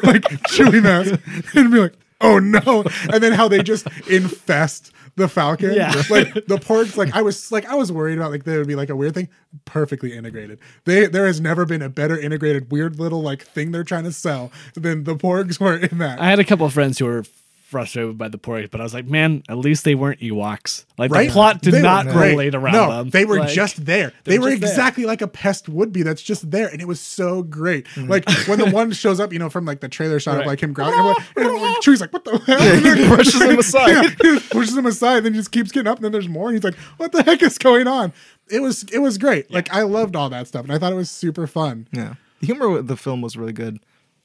like 0.05 0.23
Chewie 0.49 0.83
mask, 0.83 1.21
and 1.55 1.71
be 1.71 1.81
like. 1.81 1.93
Oh 2.21 2.39
no! 2.39 2.85
And 3.13 3.23
then 3.23 3.33
how 3.33 3.49
they 3.49 3.63
just 3.63 3.87
infest 4.09 4.93
the 5.17 5.29
Falcon. 5.29 5.73
Yeah. 5.73 5.93
Like 6.09 6.33
the 6.35 6.59
porgs, 6.59 6.97
like 6.97 7.15
I 7.15 7.23
was 7.23 7.51
like 7.51 7.67
I 7.67 7.75
was 7.75 7.91
worried 7.91 8.19
about 8.19 8.31
like 8.31 8.45
there 8.45 8.59
would 8.59 8.69
be 8.69 8.77
like 8.77 8.91
a 8.91 8.97
weird 8.97 9.15
thing. 9.15 9.29
Perfectly 9.65 10.15
integrated. 10.15 10.59
They 10.85 11.07
there 11.07 11.27
has 11.27 11.41
never 11.41 11.65
been 11.65 11.83
a 11.83 11.89
better 11.89 12.19
integrated 12.19 12.71
weird 12.71 12.99
little 12.99 13.23
like 13.23 13.43
thing 13.43 13.73
they're 13.73 13.85
trying 13.85 14.05
to 14.05 14.13
sell 14.13 14.53
than 14.75 15.05
the 15.05 15.17
porgs 15.17 15.59
were 15.59 15.77
in 15.77 15.99
that. 15.99 16.21
I 16.21 16.29
had 16.29 16.39
a 16.39 16.45
couple 16.45 16.67
of 16.67 16.73
friends 16.73 16.99
who 16.99 17.07
were 17.07 17.25
frustrated 17.67 18.17
by 18.17 18.29
the 18.29 18.39
porridge, 18.39 18.71
but 18.71 18.81
I 18.81 18.85
was 18.85 18.95
like, 18.95 19.07
man, 19.07 19.43
at 19.49 19.59
least 19.59 19.83
they 19.85 19.97
weren't 19.97 20.21
Ewoks. 20.21 20.85
Like 20.99 21.11
Right? 21.11 21.27
the 21.27 21.33
plot 21.33 21.63
did 21.63 21.75
They 21.75 21.83
not 21.83 22.07
great. 22.07 22.31
relate 22.31 22.55
around 22.55 22.73
no, 22.75 22.91
them. 22.99 23.11
they 23.11 23.25
were 23.25 23.41
Like, 23.41 23.49
just 23.51 23.85
there. 23.85 24.13
they 24.23 24.33
They 24.35 24.39
were 24.39 24.45
were 24.45 24.51
just 24.53 24.61
there. 24.63 24.71
exactly 24.71 25.05
like 25.05 25.21
a 25.21 25.27
pest 25.27 25.69
would 25.69 25.93
be 25.93 26.03
that's 26.05 26.23
just 26.23 26.49
there. 26.53 26.69
And 26.69 26.81
it 26.81 26.87
was 26.87 27.01
so 27.01 27.43
great. 27.43 27.87
Mm-hmm. 27.89 28.09
Like 28.09 28.29
when 28.47 28.61
the 28.61 28.71
one 28.73 28.93
shows 28.93 29.19
up, 29.19 29.33
you 29.33 29.41
know, 29.41 29.51
from 29.51 29.65
like 29.65 29.81
the 29.81 29.89
trailer 29.89 30.21
shot 30.21 30.35
Right. 30.37 30.43
of 30.43 30.47
like 30.47 30.63
him 30.63 30.73
growling, 30.73 30.95
and, 30.97 31.07
like, 31.09 31.27
and 31.37 31.53
like, 31.61 31.81
Chewie's 31.83 32.01
like, 32.01 32.13
what 32.13 32.25
the 32.25 32.39
hell? 32.39 32.57
Yeah, 32.81 32.95
he 33.03 33.09
brushes 33.09 33.43
him 33.43 33.59
aside. 33.59 33.89
Yeah, 33.91 34.03
he 34.35 34.39
pushes 34.49 34.77
him 34.77 34.87
aside, 34.87 35.25
then 35.25 35.33
he 35.35 35.41
just 35.41 35.51
keeps 35.51 35.73
getting 35.73 35.89
up, 35.91 35.99
and 35.99 36.05
then 36.05 36.13
there's 36.13 36.29
more, 36.29 36.47
and 36.49 36.55
he's 36.57 36.63
like, 36.65 36.77
"What 36.99 37.11
the 37.11 37.25
heck 37.25 37.43
is 37.43 37.59
going 37.59 37.89
on?" 37.89 38.13
It 38.49 38.61
was 38.61 38.85
it 38.93 38.99
was 39.01 39.19
great. 39.19 39.51
Like 39.51 39.75
I 39.75 39.83
loved 39.83 40.15
all 40.15 40.31
that 40.31 40.47
stuff, 40.47 40.63
and 40.65 40.73
I 40.73 40.79
thought 40.79 40.93
it 40.93 40.97
was 40.97 41.11
super 41.11 41.49
fun. 41.49 41.89
Yeah, 41.91 42.15
the 42.41 42.47
humor 42.47 42.69
with 42.69 42.87
the 42.87 42.97
film 42.97 43.23
was 43.23 43.37
really 43.37 43.53
good. 43.53 43.81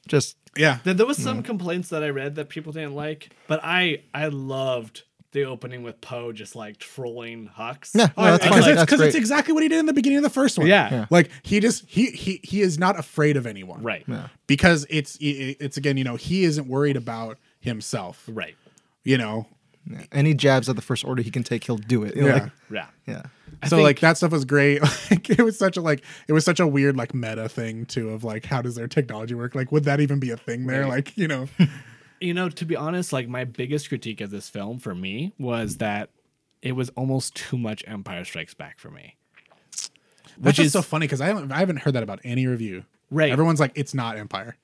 Just 0.08 0.38
Yeah, 0.58 0.80
There, 0.84 0.94
there 0.94 1.06
was 1.06 1.18
some 1.18 1.44
complaints 1.44 1.90
that 1.90 2.04
I 2.04 2.10
read 2.10 2.36
that 2.36 2.50
people 2.50 2.74
didn't 2.74 2.94
like, 2.96 3.30
but 3.48 3.60
I 3.64 4.04
I 4.14 4.28
loved 4.28 5.04
the 5.32 5.46
opening 5.46 5.82
with 5.82 6.02
Poe 6.02 6.34
just 6.34 6.58
like 6.58 6.78
trolling 6.78 7.50
Hux. 7.58 7.96
Yeah. 7.96 8.10
No, 8.18 8.24
that's 8.38 8.44
because 8.44 8.60
fine. 8.66 8.72
it's, 8.74 8.82
That's 8.82 8.90
'cause 8.90 9.00
it's 9.00 9.16
exactly 9.16 9.54
what 9.54 9.64
he 9.64 9.70
did 9.70 9.80
in 9.80 9.86
the 9.86 9.94
beginning 9.94 10.18
of 10.18 10.24
the 10.24 10.30
first 10.30 10.58
one. 10.58 10.68
Yeah. 10.68 10.90
Yeah. 10.92 11.06
like 11.10 11.30
he 11.44 11.62
just 11.62 11.86
he 11.88 12.08
he 12.12 12.42
he 12.44 12.60
is 12.62 12.78
not 12.78 13.00
afraid 13.00 13.38
of 13.38 13.46
anyone, 13.48 13.82
Right. 13.82 14.04
yeah. 14.08 14.28
Because 14.48 14.86
it's 14.90 15.18
it's 15.22 15.78
again, 15.78 15.96
you 15.96 16.04
know, 16.04 16.18
he 16.18 16.44
isn't 16.44 16.68
worried 16.68 16.98
about 16.98 17.38
himself. 17.62 18.26
Right. 18.28 18.56
You 19.06 19.18
know, 19.18 19.48
yeah. 19.90 20.04
any 20.12 20.34
jabs 20.34 20.70
at 20.70 20.76
the 20.76 20.82
first 20.82 21.04
order 21.06 21.22
he 21.22 21.32
can 21.32 21.44
take, 21.44 21.64
he'll 21.64 21.78
do 21.78 22.04
it. 22.04 22.16
Yeah. 22.16 22.34
Like, 22.34 22.52
Yeah. 22.72 22.88
yeah. 23.08 23.22
so 23.68 23.78
think- 23.78 23.84
like 23.84 24.00
that 24.02 24.18
stuff 24.18 24.32
was 24.32 24.46
great. 24.46 24.82
Like 25.12 25.30
it 25.30 25.42
was 25.44 25.58
such 25.58 25.78
a 25.78 25.82
like 25.82 26.04
it 26.28 26.34
was 26.34 26.46
such 26.46 26.60
a 26.60 26.68
weird 26.68 26.96
like 26.98 27.14
meta 27.14 27.50
thing 27.50 27.86
too 27.86 28.10
of 28.12 28.24
like 28.24 28.46
how 28.46 28.62
does 28.62 28.76
their 28.76 28.88
technology 28.88 29.36
work? 29.36 29.56
Like 29.56 29.72
would 29.72 29.84
that 29.86 30.00
even 30.00 30.20
be 30.20 30.32
a 30.32 30.38
thing 30.38 30.66
there? 30.68 30.82
Right. 30.82 30.90
Like 30.90 31.18
you 31.18 31.28
know, 31.28 31.48
You 32.22 32.36
know, 32.36 32.50
to 32.50 32.66
be 32.66 32.76
honest, 32.76 33.12
like 33.12 33.28
my 33.28 33.46
biggest 33.46 33.90
critique 33.90 34.22
of 34.22 34.30
this 34.30 34.48
film 34.48 34.78
for 34.78 34.94
me 34.94 35.34
was 35.40 35.78
that 35.78 36.12
it 36.62 36.74
was 36.74 36.90
almost 36.90 37.34
too 37.36 37.58
much 37.58 37.84
Empire 37.88 38.24
Strikes 38.24 38.54
Back 38.54 38.78
for 38.80 38.92
me. 38.92 39.16
which 40.40 40.60
is 40.60 40.68
is- 40.68 40.74
so 40.74 40.82
funny 40.82 41.06
because 41.08 41.20
I 41.22 41.26
haven't 41.28 41.52
I 41.52 41.58
haven't 41.60 41.78
heard 41.78 41.94
that 41.96 42.04
about 42.04 42.20
any 42.24 42.46
review. 42.48 42.86
Right. 43.10 43.32
Everyone's 43.32 43.60
like 43.60 43.72
it's 43.76 43.94
not 43.94 44.18
Empire. 44.18 44.56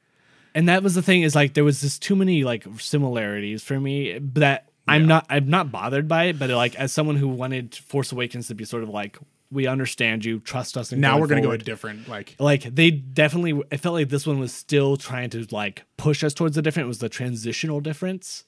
and 0.55 0.69
that 0.69 0.81
was 0.83 0.95
the 0.95 1.01
thing 1.01 1.23
is 1.23 1.35
like 1.35 1.53
there 1.55 1.63
was 1.63 1.81
just 1.81 2.01
too 2.01 2.15
many 2.15 2.43
like 2.43 2.65
similarities 2.79 3.63
for 3.63 3.79
me 3.79 4.19
that 4.19 4.69
I'm 4.87 5.07
not 5.07 5.25
I'm 5.29 5.49
not 5.49 5.71
bothered 5.71 6.07
by 6.07 6.25
it, 6.25 6.39
but 6.39 6.49
like 6.49 6.75
as 6.75 6.91
someone 6.91 7.15
who 7.15 7.27
wanted 7.27 7.75
Force 7.75 8.11
Awakens 8.11 8.47
to 8.47 8.55
be 8.55 8.65
sort 8.65 8.83
of 8.83 8.89
like 8.89 9.17
we 9.49 9.67
understand 9.67 10.25
you, 10.25 10.39
trust 10.39 10.77
us. 10.77 10.91
And 10.91 11.01
Now 11.01 11.11
going 11.11 11.21
we're 11.21 11.27
gonna 11.27 11.41
go 11.41 11.51
a 11.51 11.57
different 11.57 12.07
like 12.07 12.35
like 12.39 12.63
they 12.63 12.91
definitely 12.91 13.61
it 13.71 13.77
felt 13.77 13.93
like 13.93 14.09
this 14.09 14.27
one 14.27 14.39
was 14.39 14.53
still 14.53 14.97
trying 14.97 15.29
to 15.31 15.45
like 15.51 15.83
push 15.97 16.23
us 16.23 16.33
towards 16.33 16.55
the 16.55 16.61
different 16.61 16.85
it 16.85 16.89
was 16.89 16.99
the 16.99 17.09
transitional 17.09 17.79
difference. 17.79 18.45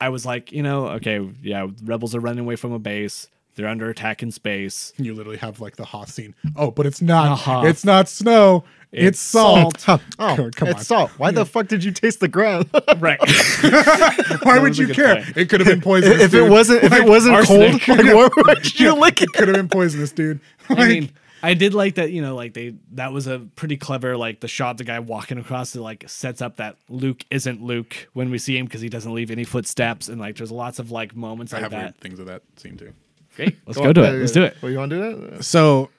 I 0.00 0.08
was 0.08 0.24
like 0.24 0.52
you 0.52 0.62
know 0.62 0.88
okay 0.88 1.28
yeah 1.42 1.66
rebels 1.82 2.14
are 2.14 2.20
running 2.20 2.40
away 2.40 2.56
from 2.56 2.72
a 2.72 2.78
base 2.78 3.28
they're 3.54 3.68
under 3.68 3.90
attack 3.90 4.22
in 4.22 4.30
space 4.30 4.92
you 4.96 5.14
literally 5.14 5.38
have 5.38 5.60
like 5.60 5.76
the 5.76 5.84
Hoth 5.84 6.10
scene. 6.10 6.34
Oh, 6.56 6.70
but 6.70 6.86
it's 6.86 7.02
not. 7.02 7.32
Uh-huh. 7.32 7.62
It's 7.66 7.84
not 7.84 8.08
snow. 8.08 8.64
It's, 8.92 9.06
It's 9.08 9.20
salt. 9.20 9.82
Huh. 9.82 9.98
Oh, 10.18 10.34
Come- 10.36 10.50
come 10.50 10.68
it's 10.68 10.78
on. 10.80 10.84
salt. 10.84 11.10
Why 11.16 11.30
the 11.30 11.44
fuck 11.46 11.68
did 11.68 11.84
you 11.84 11.92
taste 11.92 12.18
the 12.20 12.28
ground? 12.28 12.68
right 12.98 13.18
Why 14.42 14.58
would 14.58 14.76
you 14.78 14.88
care? 14.88 15.16
point. 15.22 15.36
It 15.36 15.48
could 15.48 15.60
have 15.60 15.68
been 15.68 15.80
poisonous. 15.80 16.20
if 16.20 16.34
it 16.34 16.48
wasn't, 16.50 16.82
if 16.84 16.92
it 16.92 17.04
wasn't 17.06 17.36
arsenic. 17.36 17.82
cold, 17.82 17.98
like 17.98 18.14
why 18.36 18.42
would 18.54 18.80
you 18.80 18.94
lick 18.94 19.22
it? 19.22 19.28
it 19.28 19.32
could 19.34 19.48
have 19.48 19.56
been 19.56 19.68
poisonous, 19.68 20.12
dude. 20.12 20.40
i 20.68 20.86
mean 20.86 21.10
i 21.42 21.54
did 21.54 21.72
like 21.72 21.94
that 21.94 22.10
you 22.12 22.20
know 22.20 22.34
like 22.34 22.52
they 22.54 22.74
that 22.92 23.12
was 23.12 23.26
a 23.26 23.38
pretty 23.56 23.76
clever 23.76 24.16
like 24.16 24.40
the 24.40 24.48
shot 24.48 24.76
the 24.76 24.84
guy 24.84 24.98
walking 24.98 25.38
across 25.38 25.74
it 25.74 25.80
like 25.80 26.06
sets 26.08 26.42
up 26.42 26.56
that 26.56 26.76
luke 26.90 27.24
isn't 27.30 27.62
luke 27.62 28.08
when 28.12 28.30
we 28.30 28.36
see 28.38 28.56
him 28.58 28.66
because 28.66 28.80
he 28.82 28.88
doesn't 28.90 29.14
leave 29.14 29.30
any 29.30 29.42
footsteps 29.44 30.08
and 30.08 30.20
like 30.20 30.36
there's 30.36 30.52
lots 30.52 30.78
of 30.78 30.90
like 30.90 31.16
moments 31.16 31.52
I 31.54 31.56
like 31.56 31.62
have 31.62 31.70
that 31.72 31.78
weird 31.82 32.00
things 32.00 32.18
of 32.18 32.26
that 32.26 32.42
scene 32.56 32.76
too. 32.76 32.92
Great 33.36 33.56
let's 33.66 33.78
go 33.78 33.92
to 33.92 34.02
it 34.02 34.18
let's 34.18 34.32
do 34.32 34.42
it 34.42 34.56
Well, 34.62 34.70
you 34.72 34.78
want 34.78 34.90
to 34.90 34.96
do 34.96 35.30
that? 35.30 35.44
So, 35.44 35.90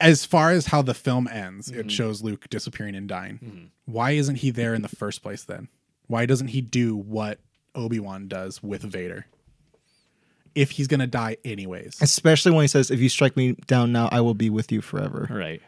as 0.00 0.24
far 0.24 0.50
as 0.50 0.66
how 0.66 0.82
the 0.82 0.94
film 0.94 1.28
ends, 1.28 1.70
Mm-hmm. 1.70 1.80
it 1.80 1.90
shows 1.90 2.22
Luke 2.22 2.48
disappearing 2.50 2.94
and 2.94 3.08
dying. 3.08 3.70
Why 3.86 4.12
isn't 4.12 4.36
he 4.36 4.50
there 4.50 4.74
in 4.74 4.82
the 4.82 4.88
first 4.88 5.22
place 5.22 5.44
then? 5.44 5.68
Why 6.06 6.26
doesn't 6.26 6.48
he 6.48 6.60
do 6.60 6.94
what 6.96 7.38
Obi 7.74 7.98
Wan 8.00 8.28
does 8.28 8.62
with 8.62 8.82
Vader? 8.82 9.26
If 10.54 10.72
he's 10.72 10.86
gonna 10.86 11.06
die 11.06 11.36
anyways, 11.44 12.00
Especially 12.00 12.52
when 12.52 12.62
he 12.62 12.68
says, 12.68 12.90
"If 12.90 13.00
you 13.00 13.08
strike 13.08 13.36
me 13.36 13.52
down 13.66 13.90
now, 13.92 14.08
I 14.12 14.20
will 14.20 14.34
be 14.34 14.50
with 14.50 14.70
you 14.70 14.80
forever." 14.80 15.26
right 15.30 15.62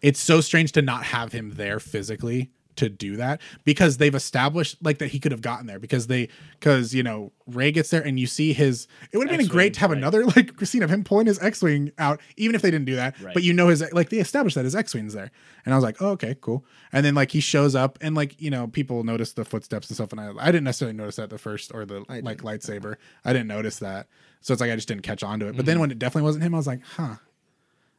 it's 0.00 0.20
so 0.20 0.40
strange 0.40 0.70
to 0.70 0.80
not 0.80 1.02
have 1.02 1.32
him 1.32 1.54
there 1.54 1.80
physically 1.80 2.50
to 2.78 2.88
do 2.88 3.16
that 3.16 3.40
because 3.64 3.98
they've 3.98 4.14
established 4.14 4.76
like 4.82 4.98
that 4.98 5.08
he 5.08 5.18
could 5.20 5.32
have 5.32 5.40
gotten 5.42 5.66
there 5.66 5.78
because 5.78 6.06
they 6.08 6.28
because 6.58 6.94
you 6.94 7.02
know 7.02 7.30
Rey 7.46 7.70
gets 7.72 7.90
there 7.90 8.02
and 8.02 8.18
you 8.18 8.26
see 8.26 8.52
his 8.52 8.86
it 9.12 9.18
would 9.18 9.28
have 9.28 9.38
been 9.38 9.46
great 9.48 9.74
to 9.74 9.80
have 9.80 9.90
right. 9.90 9.96
another 9.98 10.24
like 10.36 10.58
scene 10.64 10.82
of 10.82 10.90
him 10.90 11.04
pulling 11.04 11.26
his 11.26 11.38
X-wing 11.42 11.92
out 11.98 12.20
even 12.36 12.54
if 12.54 12.62
they 12.62 12.70
didn't 12.70 12.86
do 12.86 12.96
that 12.96 13.20
Right. 13.20 13.34
but 13.34 13.42
you 13.42 13.52
know 13.52 13.68
his 13.68 13.84
like 13.92 14.08
they 14.10 14.18
established 14.18 14.54
that 14.56 14.64
his 14.64 14.74
X-wing's 14.76 15.14
there. 15.14 15.30
And 15.64 15.74
I 15.74 15.76
was 15.76 15.84
like 15.84 16.00
oh 16.00 16.10
okay 16.10 16.36
cool. 16.40 16.64
And 16.92 17.04
then 17.04 17.14
like 17.14 17.30
he 17.32 17.40
shows 17.40 17.74
up 17.74 17.98
and 18.00 18.14
like 18.14 18.40
you 18.40 18.50
know 18.50 18.66
people 18.68 19.04
notice 19.04 19.32
the 19.32 19.44
footsteps 19.44 19.88
and 19.90 19.94
stuff. 19.96 20.12
And 20.12 20.20
I 20.20 20.30
I 20.38 20.46
didn't 20.46 20.64
necessarily 20.64 20.96
notice 20.96 21.16
that 21.16 21.30
the 21.30 21.38
first 21.38 21.72
or 21.74 21.84
the 21.84 22.04
I 22.08 22.20
like 22.20 22.38
lightsaber. 22.42 22.96
I 23.24 23.32
didn't 23.32 23.48
notice 23.48 23.78
that. 23.80 24.06
So 24.40 24.52
it's 24.52 24.60
like 24.60 24.70
I 24.70 24.76
just 24.76 24.88
didn't 24.88 25.02
catch 25.02 25.22
on 25.22 25.40
to 25.40 25.46
it. 25.46 25.48
But 25.48 25.56
Mm-hmm. 25.58 25.66
then 25.66 25.80
when 25.80 25.90
it 25.90 25.98
definitely 25.98 26.22
wasn't 26.22 26.44
him 26.44 26.54
I 26.54 26.58
was 26.58 26.66
like 26.66 26.80
huh 26.96 27.16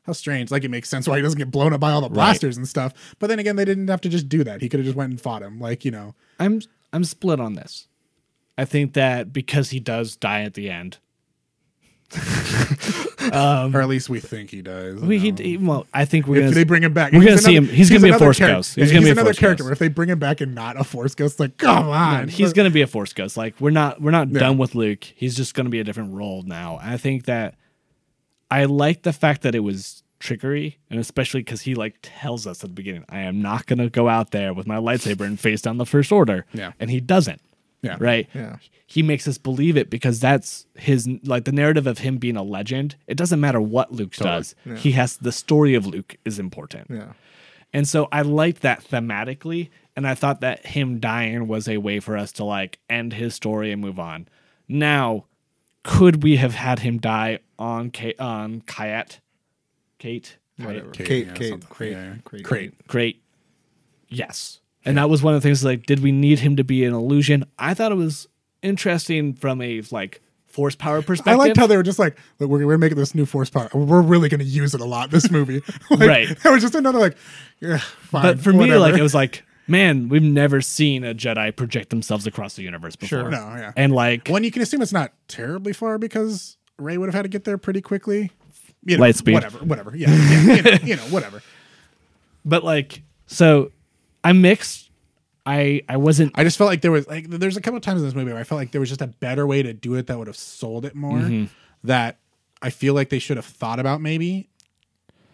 how 0.10 0.14
strange. 0.14 0.52
Like 0.52 0.64
it 0.64 0.69
makes 0.72 0.90
sense 0.90 1.07
why 1.07 1.15
he 1.18 1.22
doesn't 1.22 1.38
get 1.38 1.52
blown 1.52 1.72
up 1.73 1.80
by 1.80 1.91
all 1.91 2.02
the 2.02 2.10
blasters 2.10 2.57
and 2.57 2.68
stuff. 2.68 2.94
But 3.19 3.27
then 3.27 3.40
again, 3.40 3.56
they 3.56 3.65
didn't 3.65 3.88
have 3.88 4.02
to 4.02 4.10
just 4.10 4.27
do 4.27 4.44
that. 4.44 4.61
He 4.61 4.68
could 4.69 4.80
have 4.80 4.86
just 4.86 4.98
went 4.98 5.11
and 5.11 5.22
fought 5.22 5.41
him. 5.44 5.60
Like, 5.60 5.86
you 5.86 5.91
know. 5.91 6.15
I'm 6.40 6.61
I'm 6.91 7.03
split 7.03 7.40
on 7.40 7.53
this. 7.53 7.88
I 8.57 8.65
think 8.65 8.94
that 8.94 9.31
because 9.31 9.69
he 9.69 9.80
does 9.80 10.15
die 10.15 10.41
at 10.41 10.53
the 10.56 10.69
end. 10.69 10.98
Um, 13.31 13.76
or 13.76 13.81
at 13.81 13.88
least 13.90 14.10
we 14.10 14.19
think 14.19 14.49
he 14.49 14.64
does. 14.64 14.99
We, 15.02 15.19
he, 15.19 15.31
he- 15.38 15.57
well, 15.57 15.86
I 15.94 16.06
think 16.06 16.26
we're 16.26 16.38
if 16.38 16.44
gonna 16.45 16.56
they 16.56 16.64
bring 16.64 16.81
him 16.81 16.94
back, 16.94 17.11
we're 17.14 17.19
gonna 17.19 17.34
he's 17.34 17.44
see 17.45 17.56
him- 17.56 17.68
he's 17.68 17.90
gonna 17.90 17.99
be 18.02 18.07
a 18.07 18.14
another 18.14 18.26
Force 18.26 18.38
char- 18.40 18.48
ghost. 18.49 18.73
He's 18.76 18.91
gonna 18.91 19.03
be 19.03 19.10
a 19.10 19.11
another 19.11 19.34
character. 19.34 19.72
If 19.72 19.77
they 19.77 19.88
bring 19.88 20.10
him 20.10 20.18
back 20.18 20.41
and 20.41 20.56
not 20.56 20.80
a 20.80 20.84
force 20.84 21.14
ghost, 21.14 21.40
like 21.40 21.57
come 21.57 21.90
on, 21.90 22.27
he's 22.30 22.53
gonna 22.53 22.72
be 22.72 22.81
a 22.81 22.88
force 22.88 23.14
ghost. 23.14 23.38
Like 23.38 23.53
we're 23.61 23.69
not 23.69 24.02
we're 24.02 24.10
not 24.10 24.30
Yeah. 24.30 24.40
done 24.40 24.57
with 24.57 24.73
Luke. 24.73 25.03
He's 25.03 25.36
just 25.36 25.53
gonna 25.53 25.69
be 25.69 25.80
a 25.80 25.84
different 25.84 26.14
role 26.15 26.41
now. 26.41 26.80
I 26.81 26.98
think 26.98 27.26
that 27.26 27.53
I 28.52 28.66
like 28.66 29.04
the 29.04 29.14
fact 29.14 29.42
that 29.44 29.56
it 29.56 29.60
was 29.60 30.04
trickery, 30.20 30.78
and 30.90 31.00
especially 31.00 31.42
because 31.42 31.62
he 31.62 31.76
like 31.76 31.98
tells 32.02 32.46
us 32.46 32.64
at 32.64 32.70
the 32.70 32.76
beginning, 32.76 33.06
I 33.10 33.20
am 33.20 33.42
not 33.42 33.66
gonna 33.66 33.90
go 33.90 34.10
out 34.10 34.32
there 34.32 34.54
with 34.54 34.68
my 34.68 34.78
lightsaber 34.78 35.26
and 35.26 35.40
face 35.40 35.62
down 35.62 35.78
the 35.78 35.86
first 35.86 36.12
order. 36.12 36.46
Yeah. 36.54 36.74
And 36.80 36.90
he 36.90 37.00
doesn't. 37.00 37.42
Yeah. 37.82 37.96
Right. 38.00 38.28
Yeah. 38.34 38.58
He 38.86 39.04
makes 39.04 39.28
us 39.28 39.38
believe 39.38 39.78
it 39.78 39.90
because 39.90 40.20
that's 40.20 40.66
his 40.76 41.08
like 41.24 41.46
the 41.46 41.52
narrative 41.52 41.88
of 41.88 42.00
him 42.00 42.18
being 42.18 42.36
a 42.36 42.44
legend. 42.44 42.96
It 43.08 43.16
doesn't 43.16 43.40
matter 43.40 43.62
what 43.62 43.94
Luke 43.94 44.14
does. 44.14 44.56
He 44.76 44.92
has 44.94 45.18
the 45.18 45.32
story 45.32 45.76
of 45.76 45.86
Luke 45.86 46.18
is 46.26 46.40
important. 46.40 46.88
Yeah. 46.90 47.14
And 47.72 47.88
so 47.88 48.08
I 48.12 48.24
liked 48.24 48.64
that 48.64 48.84
thematically, 48.84 49.70
and 49.96 50.08
I 50.08 50.16
thought 50.16 50.42
that 50.42 50.66
him 50.66 51.00
dying 51.00 51.48
was 51.48 51.70
a 51.70 51.78
way 51.78 52.00
for 52.00 52.18
us 52.18 52.32
to 52.34 52.44
like 52.44 52.80
end 52.90 53.14
his 53.14 53.36
story 53.36 53.72
and 53.72 53.80
move 53.80 54.00
on. 54.00 54.28
Now, 54.68 55.26
could 55.84 56.24
we 56.24 56.38
have 56.38 56.56
had 56.56 56.80
him 56.80 56.98
die 56.98 57.40
on 57.60 57.81
um, 57.81 57.91
Kate, 57.91 58.19
on 58.19 58.61
Kayet? 58.61 59.19
Kate, 59.99 60.38
Whatever. 60.57 60.90
Kate, 60.90 61.07
Kate, 61.07 61.27
yeah, 61.27 61.34
Kate. 61.34 61.69
Crate, 61.69 61.91
Yeah, 61.91 62.03
yeah. 62.03 62.15
Crate. 62.23 62.44
Crate. 62.44 62.88
great. 62.88 63.22
Yes, 64.07 64.60
and 64.86 64.98
that 64.98 65.10
was 65.10 65.22
one 65.22 65.36
of 65.36 65.41
the 65.41 65.48
things. 65.48 65.64
Like, 65.64 65.86
did 65.86 65.99
we 65.99 66.11
need 66.11 66.40
him 66.40 66.56
to 66.56 66.64
be 66.64 66.84
an 66.86 66.94
illusion? 66.94 67.45
I 67.60 67.73
thought 67.76 67.91
it 67.91 67.95
was 67.95 68.27
interesting 68.64 69.34
from 69.34 69.61
a 69.61 69.81
like 69.91 70.22
force 70.48 70.76
power 70.76 71.02
perspective. 71.02 71.34
I 71.34 71.36
liked 71.36 71.57
how 71.57 71.68
they 71.68 71.77
were 71.77 71.84
just 71.84 71.99
like, 71.99 72.18
Look, 72.40 72.49
we're, 72.49 72.65
we're 72.65 72.77
making 72.77 72.98
this 72.98 73.14
new 73.14 73.26
force 73.26 73.49
power. 73.49 73.69
We're 73.73 74.02
really 74.02 74.30
going 74.30 74.40
to 74.40 74.45
use 74.45 74.73
it 74.73 74.81
a 74.81 74.86
lot 74.86 75.11
this 75.11 75.30
movie. 75.30 75.61
like, 75.91 75.99
Right. 75.99 76.30
It 76.45 76.49
was 76.49 76.61
just 76.61 76.76
another 76.76 76.99
like, 76.99 77.15
yeah, 77.60 77.77
fine. 77.77 78.23
but 78.23 78.40
for 78.40 78.52
me, 78.52 78.73
like 78.76 78.95
it 78.95 79.03
was 79.03 79.14
like, 79.14 79.45
man, 79.68 80.10
we've 80.10 80.23
never 80.23 80.61
seen 80.61 81.03
a 81.03 81.14
Jedi 81.14 81.56
project 81.56 81.91
themselves 81.91 82.26
across 82.26 82.56
the 82.56 82.64
universe 82.64 82.95
before. 82.95 83.19
Sure. 83.19 83.30
no, 83.30 83.38
yeah. 83.56 83.72
And 83.77 83.94
like, 83.94 84.27
One, 84.27 84.44
you 84.44 84.52
can 84.52 84.61
assume 84.61 84.81
it's 84.81 84.94
not 84.94 85.14
terribly 85.27 85.73
far 85.73 85.98
because 85.98 86.57
Rey 86.80 86.97
would 86.97 87.07
have 87.07 87.15
had 87.15 87.23
to 87.23 87.30
get 87.30 87.43
there 87.43 87.57
pretty 87.57 87.81
quickly. 87.81 88.31
You 88.84 88.97
know, 88.97 89.01
Light 89.01 89.15
speed. 89.15 89.34
Whatever, 89.34 89.60
whatever. 89.60 89.95
Yeah, 89.95 90.10
yeah 90.11 90.56
you, 90.56 90.61
know, 90.61 90.72
you 90.84 90.95
know, 90.95 91.01
whatever. 91.03 91.41
but 92.45 92.64
like, 92.64 93.01
so 93.27 93.72
I'm 94.23 94.41
mixed. 94.41 94.89
I 95.45 95.81
I 95.89 95.97
wasn't 95.97 96.34
I 96.35 96.43
just 96.43 96.57
felt 96.57 96.69
like 96.69 96.81
there 96.81 96.91
was 96.91 97.07
like 97.07 97.30
there's 97.30 97.57
a 97.57 97.61
couple 97.61 97.77
of 97.77 97.84
times 97.84 98.01
in 98.01 98.07
this 98.07 98.14
movie 98.14 98.31
where 98.31 98.39
I 98.39 98.43
felt 98.43 98.60
like 98.60 98.72
there 98.72 98.81
was 98.81 98.89
just 98.89 99.01
a 99.01 99.07
better 99.07 99.47
way 99.47 99.64
to 99.64 99.73
do 99.73 99.95
it 99.95 100.07
that 100.07 100.18
would 100.18 100.27
have 100.27 100.35
sold 100.35 100.85
it 100.85 100.95
more. 100.95 101.18
Mm-hmm. 101.18 101.45
That 101.85 102.18
I 102.61 102.69
feel 102.69 102.93
like 102.93 103.10
they 103.10 103.19
should 103.19 103.38
have 103.38 103.45
thought 103.45 103.80
about 103.80 104.01
maybe. 104.01 104.49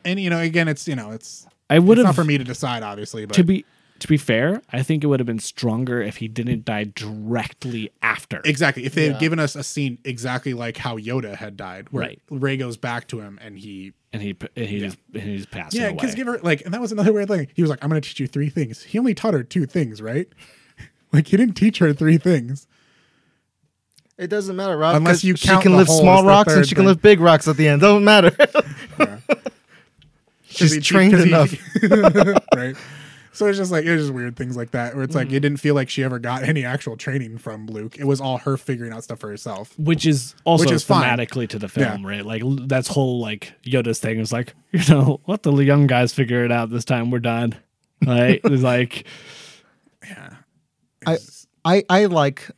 And 0.03 0.19
you 0.19 0.29
know, 0.29 0.39
again, 0.39 0.67
it's 0.67 0.87
you 0.87 0.95
know, 0.95 1.11
it's 1.11 1.47
I 1.69 1.79
would 1.79 1.97
it's 1.97 2.03
not 2.03 2.09
have 2.09 2.15
for 2.15 2.23
me 2.23 2.37
to 2.37 2.43
decide, 2.43 2.83
obviously, 2.83 3.25
but 3.25 3.35
to 3.35 3.43
be 3.43 3.65
to 3.99 4.07
be 4.07 4.17
fair, 4.17 4.61
I 4.73 4.83
think 4.83 5.03
it 5.03 5.07
would 5.07 5.19
have 5.19 5.25
been 5.27 5.39
stronger 5.39 6.01
if 6.01 6.17
he 6.17 6.27
didn't 6.27 6.65
die 6.65 6.83
directly 6.95 7.91
after. 8.01 8.41
exactly 8.43 8.85
if 8.85 8.93
they 8.93 9.05
had 9.05 9.13
Yeah. 9.13 9.19
given 9.19 9.39
us 9.39 9.55
a 9.55 9.63
scene 9.63 9.97
exactly 10.03 10.53
like 10.53 10.77
how 10.77 10.97
Yoda 10.97 11.35
had 11.35 11.55
died, 11.57 11.87
where 11.91 12.05
Right. 12.07 12.21
Rey 12.29 12.57
goes 12.57 12.75
back 12.77 13.07
to 13.09 13.21
him 13.21 13.39
and 13.41 13.57
he 13.57 13.93
and 14.11 14.21
he 14.21 14.35
and 14.55 14.67
he 14.67 14.79
just 14.79 14.97
and 15.13 15.23
he 15.23 15.37
just 15.37 15.51
passed 15.51 15.73
yeah, 15.75 15.85
away. 15.87 15.93
because 15.95 16.15
give 16.15 16.27
her 16.27 16.39
like, 16.39 16.63
and 16.65 16.73
that 16.73 16.81
was 16.81 16.91
another 16.91 17.13
weird 17.13 17.27
thing. 17.29 17.47
He 17.53 17.61
was 17.61 17.69
like, 17.69 17.83
"I'm 17.83 17.89
going 17.89 18.01
to 18.01 18.07
teach 18.07 18.19
you 18.19 18.27
three 18.27 18.49
things." 18.49 18.83
He 18.83 18.97
only 18.99 19.13
taught 19.13 19.33
her 19.33 19.43
two 19.43 19.65
things, 19.65 20.01
right? 20.01 20.27
like 21.13 21.27
he 21.27 21.37
didn't 21.37 21.55
teach 21.55 21.79
her 21.79 21.93
three 21.93 22.17
things. 22.17 22.67
It 24.17 24.27
doesn't 24.27 24.55
matter, 24.55 24.77
Rob. 24.77 24.95
Unless 24.95 25.17
'cause 25.17 25.23
you 25.25 25.35
she 25.35 25.47
count 25.49 25.63
can 25.63 25.71
the 25.73 25.79
lift 25.79 25.89
hole 25.89 25.99
small 26.01 26.21
the 26.21 26.27
rocks 26.29 26.53
and 26.53 26.61
third 26.61 26.67
she 26.69 26.75
can 26.75 26.83
thing. 26.83 26.87
lift 26.87 27.01
big 27.01 27.19
rocks 27.19 27.47
at 27.49 27.57
the 27.57 27.67
end. 27.67 27.81
Doesn't 27.81 28.03
matter. 28.05 28.31
Because 28.31 29.19
She's 30.47 30.73
he- 30.73 30.79
trained 30.81 31.11
because 31.11 31.51
he- 31.51 31.87
enough. 31.87 32.39
right? 32.55 32.75
So 33.35 33.47
it's 33.47 33.57
just 33.57 33.71
like 33.71 33.85
it's 33.85 34.01
just 34.03 34.13
weird 34.13 34.35
things 34.35 34.55
like 34.57 34.71
that, 34.71 34.95
where 34.95 35.03
it's 35.03 35.13
like 35.13 35.27
Mm-hmm. 35.27 35.35
it 35.35 35.39
didn't 35.41 35.57
feel 35.59 35.75
like 35.75 35.89
she 35.89 36.03
ever 36.03 36.19
got 36.19 36.43
any 36.43 36.63
actual 36.65 36.95
training 36.97 37.37
from 37.37 37.67
Luke. 37.67 37.97
It 37.99 38.05
was 38.05 38.19
all 38.21 38.37
her 38.39 38.57
figuring 38.57 38.93
out 38.93 39.03
stuff 39.03 39.19
for 39.19 39.29
herself. 39.29 39.77
which 39.77 40.05
is 40.05 40.33
also 40.45 40.63
Which 40.63 40.71
is 40.71 40.83
fine. 40.83 41.17
to 41.17 41.59
the 41.59 41.67
film, 41.67 42.01
Yeah. 42.03 42.07
right? 42.09 42.25
Like 42.25 42.41
l- 42.41 42.57
that's 42.67 42.87
whole 42.87 43.19
like 43.19 43.53
Yoda's 43.63 43.99
thing 43.99 44.19
is 44.19 44.31
like, 44.31 44.55
you 44.71 44.81
know, 44.89 45.19
let 45.27 45.43
the 45.43 45.51
young 45.53 45.85
guys 45.87 46.13
figure 46.13 46.43
it 46.45 46.51
out 46.51 46.69
this 46.69 46.85
time. 46.85 47.11
We're 47.11 47.19
done. 47.19 47.55
Right? 48.05 48.39
it's 48.43 48.63
like 48.73 49.05
yeah. 50.07 50.35
I, 51.05 51.17
I 51.63 51.83
I 51.89 52.05
like 52.05 52.49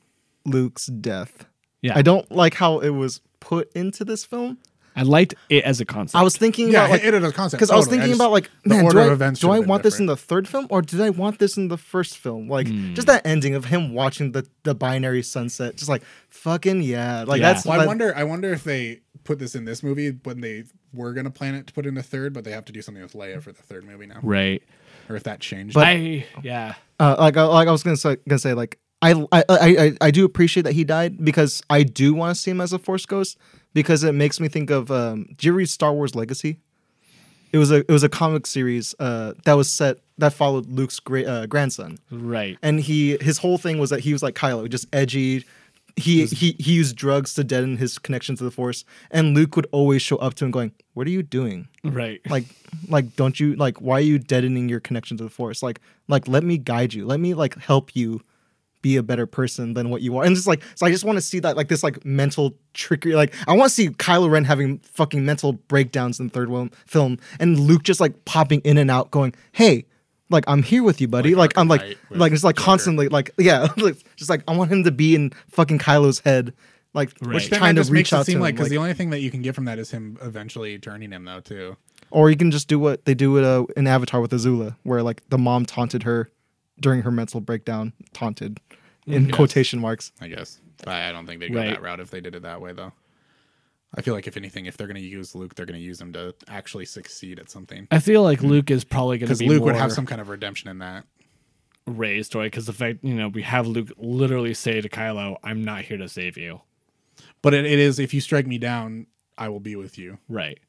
Luke's 0.45 0.85
death. 0.87 1.45
yeah. 1.81 1.93
I 1.97 2.01
don't 2.01 2.29
like 2.31 2.53
how 2.53 2.79
it 2.79 2.89
was 2.89 3.21
put 3.39 3.71
into 3.73 4.05
this 4.05 4.25
film. 4.25 4.57
I 4.97 5.03
liked 5.03 5.35
it 5.49 5.63
as 5.63 5.79
a 5.79 5.85
concept. 5.85 6.19
I 6.19 6.23
was 6.23 6.35
thinking 6.35 6.69
Yeah, 6.69 6.79
about 6.85 6.89
like 6.91 7.03
it, 7.03 7.13
it 7.13 7.23
is 7.23 7.29
a 7.29 7.33
concept 7.33 7.59
because 7.59 7.71
I 7.71 7.75
was 7.75 7.85
totally. 7.85 7.99
thinking 7.99 8.11
just- 8.13 8.21
about 8.21 8.31
like 8.31 8.49
the 8.63 8.69
man, 8.69 8.83
order 8.85 8.95
do 8.95 9.01
of 9.05 9.09
I, 9.09 9.13
events 9.13 9.39
do 9.39 9.51
I 9.51 9.55
have 9.55 9.63
been 9.63 9.69
want 9.69 9.83
this 9.83 9.99
in 9.99 10.07
the 10.07 10.17
third 10.17 10.47
film 10.47 10.67
or 10.69 10.81
did 10.81 10.99
I 10.99 11.11
want 11.11 11.39
this 11.39 11.55
in 11.55 11.67
the 11.69 11.77
first 11.77 12.17
film? 12.17 12.49
Like 12.49 12.67
Hmm. 12.67 12.93
just 12.95 13.07
that 13.07 13.25
ending 13.25 13.55
of 13.55 13.65
him 13.65 13.93
watching 13.93 14.31
the 14.33 14.45
the 14.63 14.73
binary 14.75 15.21
sunset, 15.23 15.75
just 15.77 15.87
like 15.89 16.01
fucking 16.29 16.81
yeah, 16.81 17.23
like 17.27 17.39
Yeah. 17.41 17.53
that's 17.53 17.65
Well, 17.65 17.75
I 17.75 17.77
like- 17.77 17.87
wonder. 17.87 18.13
I 18.15 18.23
wonder 18.23 18.51
if 18.51 18.63
they 18.63 19.01
put 19.23 19.39
this 19.39 19.55
in 19.55 19.65
this 19.65 19.83
movie 19.83 20.11
when 20.23 20.41
they 20.41 20.63
were 20.93 21.13
going 21.13 21.25
to 21.25 21.29
plan 21.31 21.53
it 21.53 21.67
to 21.67 21.73
put 21.73 21.85
in 21.85 21.93
the 21.95 22.03
third, 22.03 22.33
but 22.33 22.43
they 22.43 22.51
have 22.51 22.65
to 22.65 22.71
do 22.73 22.81
something 22.81 23.03
with 23.03 23.13
Leia 23.13 23.41
for 23.41 23.51
the 23.51 23.61
third 23.61 23.83
movie 23.85 24.05
now, 24.07 24.19
right. 24.23 24.63
or 25.09 25.15
if 25.17 25.23
that 25.23 25.39
changed. 25.41 25.73
But- 25.75 25.85
I 25.87 26.25
yeah. 26.43 26.73
uh, 26.99 27.15
like 27.19 27.37
I- 27.37 27.43
like 27.43 27.67
I 27.67 27.71
was 27.71 27.83
gonna 27.83 27.97
say, 27.97 28.17
gonna 28.27 28.39
say 28.39 28.53
like 28.53 28.79
I, 29.01 29.11
I 29.31 29.43
I 29.49 29.97
I 30.01 30.11
do 30.11 30.25
appreciate 30.25 30.63
that 30.63 30.73
he 30.73 30.83
died 30.83 31.23
because 31.23 31.61
I 31.69 31.83
do 31.83 32.13
want 32.13 32.35
to 32.35 32.41
see 32.41 32.51
him 32.51 32.61
as 32.61 32.73
a 32.73 32.79
Force 32.79 33.05
ghost 33.05 33.37
because 33.73 34.03
it 34.03 34.13
makes 34.13 34.39
me 34.39 34.47
think 34.47 34.69
of 34.71 34.89
um. 34.91 35.25
Did 35.29 35.43
you 35.45 35.53
read 35.53 35.69
Star 35.69 35.93
Wars 35.93 36.15
Legacy? 36.15 36.57
It 37.53 37.59
was 37.59 37.71
a 37.71 37.77
it 37.77 37.89
was 37.91 38.03
a 38.03 38.09
comic 38.09 38.45
series 38.47 38.93
uh 38.99 39.33
that 39.45 39.53
was 39.53 39.71
set 39.71 39.99
that 40.17 40.33
followed 40.33 40.67
Luke's 40.67 40.99
great 40.99 41.27
uh, 41.27 41.45
grandson 41.45 41.97
Right. 42.11 42.57
and 42.63 42.79
he 42.79 43.17
his 43.21 43.37
whole 43.37 43.57
thing 43.57 43.77
was 43.77 43.89
that 43.91 44.01
he 44.01 44.11
was 44.13 44.21
like 44.23 44.35
Kylo, 44.35 44.67
just 44.69 44.85
edgy. 44.91 45.45
He 45.95 46.25
he 46.25 46.55
he 46.59 46.73
used 46.73 46.95
drugs 46.95 47.33
to 47.35 47.43
deaden 47.43 47.77
his 47.77 47.97
connection 47.97 48.35
to 48.35 48.43
the 48.43 48.51
Force, 48.51 48.83
and 49.09 49.33
Luke 49.33 49.55
would 49.55 49.65
always 49.71 50.01
show 50.01 50.17
up 50.17 50.33
to 50.35 50.45
him 50.45 50.51
going, 50.51 50.71
"What 50.93 51.07
are 51.07 51.09
you 51.09 51.23
doing? 51.23 51.67
Right. 51.83 52.19
Like, 52.29 52.45
like 52.89 53.15
don't 53.15 53.39
you 53.39 53.55
like 53.55 53.77
why 53.77 53.97
are 53.97 54.01
you 54.01 54.19
deadening 54.19 54.69
your 54.69 54.79
connection 54.79 55.17
to 55.17 55.23
the 55.23 55.29
Force? 55.31 55.63
Like, 55.63 55.79
like 56.07 56.27
let 56.27 56.43
me 56.43 56.57
guide 56.59 56.93
you, 56.93 57.05
let 57.05 57.19
me 57.19 57.33
like 57.33 57.57
help 57.57 57.95
you 57.95 58.21
be 58.81 58.95
a 58.97 59.03
better 59.03 59.25
person 59.25 59.73
than 59.73 59.89
what 59.89 60.01
you 60.01 60.17
are." 60.17 60.23
And 60.23 60.35
just 60.35 60.47
like 60.47 60.61
so, 60.75 60.85
I 60.85 60.91
just 60.91 61.03
want 61.03 61.17
to 61.17 61.21
see 61.21 61.39
that 61.39 61.55
like 61.57 61.67
this 61.67 61.83
like 61.83 62.03
mental 62.05 62.55
trickery. 62.73 63.15
Like 63.15 63.33
I 63.47 63.53
want 63.55 63.69
to 63.69 63.75
see 63.75 63.89
Kylo 63.89 64.29
Ren 64.29 64.43
having 64.43 64.79
fucking 64.79 65.25
mental 65.25 65.53
breakdowns 65.53 66.19
in 66.19 66.27
the 66.27 66.31
third 66.33 66.49
one, 66.49 66.69
film, 66.85 67.17
and 67.39 67.59
Luke 67.59 67.83
just 67.83 67.99
like 67.99 68.25
popping 68.25 68.61
in 68.61 68.77
and 68.77 68.89
out, 68.91 69.11
going, 69.11 69.33
"Hey." 69.51 69.85
Like 70.29 70.43
I'm 70.45 70.61
here 70.61 70.83
with 70.83 70.99
you, 70.99 71.07
buddy. 71.07 71.35
Like 71.35 71.55
Like, 71.55 71.57
I'm 71.57 71.69
like, 71.69 71.79
Arkham 71.79 71.87
Knight 71.87 71.97
with 72.09 72.19
like 72.19 72.31
it's 72.33 72.43
like 72.43 72.55
Joker. 72.57 72.65
constantly, 72.65 73.07
like 73.07 73.31
yeah, 73.37 73.67
like, 73.77 73.95
just 74.17 74.29
like 74.29 74.43
I 74.45 74.57
want 74.57 74.69
him 74.69 74.83
to 74.83 74.91
be 74.91 75.15
in 75.15 75.31
fucking 75.47 75.79
Kylo's 75.79 76.19
head, 76.19 76.51
like 76.93 77.13
Right. 77.21 77.35
Which 77.35 77.47
trying 77.47 77.75
that 77.75 77.85
to 77.85 77.91
reach 77.93 78.11
makes 78.11 78.11
it 78.11 78.15
out 78.15 78.19
to 78.19 78.25
seem 78.25 78.35
him. 78.35 78.41
like 78.41 78.55
because 78.55 78.65
like- 78.65 78.71
the 78.71 78.77
only 78.77 78.93
thing 78.93 79.11
that 79.11 79.21
you 79.21 79.31
can 79.31 79.41
get 79.41 79.55
from 79.55 79.63
that 79.65 79.79
is 79.79 79.89
him 79.89 80.17
eventually 80.21 80.77
turning 80.79 81.11
him 81.13 81.23
though 81.23 81.39
too. 81.39 81.77
Or 82.11 82.29
you 82.29 82.35
can 82.35 82.51
just 82.51 82.67
do 82.67 82.77
what 82.77 83.05
they 83.05 83.13
do 83.13 83.31
with 83.31 83.45
uh, 83.45 83.67
in 83.77 83.87
Avatar 83.87 84.19
with 84.19 84.31
Azula, 84.31 84.75
where 84.83 85.01
like 85.01 85.21
the 85.29 85.37
mom 85.37 85.65
taunted 85.65 86.03
her 86.03 86.29
during 86.79 87.01
her 87.01 87.11
mental 87.11 87.41
breakdown, 87.41 87.93
taunted 88.13 88.59
mm-hmm. 88.69 89.13
in 89.13 89.25
Yes. 89.25 89.35
quotation 89.35 89.79
marks. 89.79 90.11
I 90.21 90.27
guess. 90.27 90.59
But 90.77 90.89
I 90.89 91.11
don't 91.11 91.25
think 91.25 91.39
they 91.39 91.49
go 91.49 91.59
Right. 91.59 91.71
that 91.71 91.81
route 91.81 91.99
if 91.99 92.11
they 92.11 92.21
did 92.21 92.35
it 92.35 92.43
that 92.43 92.61
way 92.61 92.73
though. 92.73 92.93
I 93.95 94.01
feel 94.01 94.13
like 94.13 94.27
if 94.27 94.35
anything, 94.35 94.65
if 94.65 94.75
they're 94.75 94.87
going 94.87 95.01
to 95.01 95.01
use 95.01 95.33
Luke, 95.33 95.55
they're 95.55 95.65
going 95.65 95.79
to 95.79 95.85
use 95.85 95.99
him 95.99 96.11
to 96.13 96.35
actually 96.49 96.85
succeed 96.85 97.39
at 97.39 97.49
something. 97.49 97.87
I 97.89 97.99
feel 97.99 98.21
like 98.21 98.43
Luke 98.43 98.69
is 98.69 98.83
probably 98.83 99.17
going 99.17 99.27
to 99.27 99.33
Because 99.33 99.39
be 99.39 99.47
Luke 99.47 99.63
would 99.63 99.75
have 99.75 99.93
some 99.93 100.05
kind 100.05 100.19
of 100.19 100.27
redemption 100.29 100.69
in 100.69 100.79
that. 100.79 101.05
Rey's 101.87 102.25
story 102.25 102.47
because 102.47 102.65
the 102.65 102.73
fact 102.73 102.99
you 103.01 103.13
know 103.13 103.29
we 103.29 103.43
have 103.43 103.65
Luke 103.65 103.89
literally 103.97 104.53
say 104.53 104.81
to 104.81 104.89
Kylo, 104.89 105.37
"I'm 105.41 105.63
not 105.63 105.83
here 105.83 105.97
to 105.97 106.09
save 106.09 106.37
you." 106.37 106.61
But 107.41 107.53
it, 107.53 107.65
it 107.65 107.79
is 107.79 107.97
if 107.97 108.13
you 108.13 108.19
strike 108.19 108.45
me 108.45 108.57
down, 108.57 109.07
I 109.37 109.47
will 109.47 109.61
be 109.61 109.77
with 109.77 109.97
you. 109.97 110.17
Right. 110.27 110.59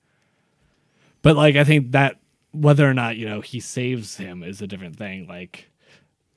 But 1.23 1.37
like 1.37 1.57
I 1.57 1.65
think 1.65 1.91
that 1.91 2.21
whether 2.53 2.89
or 2.89 2.95
not, 2.95 3.17
you 3.17 3.29
know, 3.29 3.41
he 3.41 3.59
saves 3.59 4.17
him 4.17 4.45
is 4.45 4.63
a 4.63 4.67
different 4.69 4.97
thing. 4.97 5.27
Like 5.27 5.69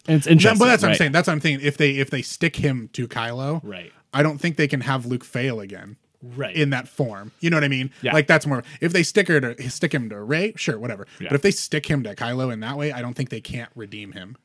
it's 0.08 0.28
interesting. 0.28 0.60
but 0.60 0.66
that's 0.66 0.82
what 0.82 0.88
I'm 0.88 0.92
right. 0.92 0.98
saying. 0.98 1.12
That's 1.12 1.28
what 1.28 1.34
I'm 1.34 1.40
thinking. 1.40 1.66
If 1.66 1.78
they 1.78 1.92
if 1.92 2.10
they 2.10 2.22
stick 2.22 2.56
him 2.58 2.90
to 2.94 3.08
Kylo, 3.08 3.62
Right. 3.64 3.92
I 4.14 4.24
don't 4.24 4.38
think 4.40 4.58
they 4.58 4.68
can 4.68 4.82
have 4.82 5.06
Luke 5.06 5.24
fail 5.24 5.60
again 5.60 5.96
Right. 6.24 6.56
in 6.56 6.70
that 6.72 6.88
form. 6.88 7.32
You 7.40 7.50
know 7.50 7.58
what 7.58 7.64
I 7.64 7.68
mean? 7.70 7.92
Yeah. 8.02 8.14
Like 8.14 8.28
that's 8.28 8.46
more. 8.46 8.64
If 8.82 8.94
they 8.94 9.04
stick 9.04 9.28
her 9.28 9.40
to 9.42 9.70
stick 9.70 9.94
him 9.94 10.10
to 10.10 10.20
Rey, 10.22 10.54
sure, 10.56 10.78
whatever. 10.78 11.08
Yeah. 11.20 11.30
But 11.30 11.36
if 11.36 11.42
they 11.42 11.52
stick 11.52 11.86
him 11.88 12.04
to 12.04 12.16
Kylo 12.16 12.52
in 12.54 12.60
that 12.60 12.78
way, 12.78 12.92
I 12.92 13.02
don't 13.02 13.14
think 13.16 13.30
they 13.30 13.42
can't 13.42 13.72
redeem 13.76 14.12
him. 14.12 14.38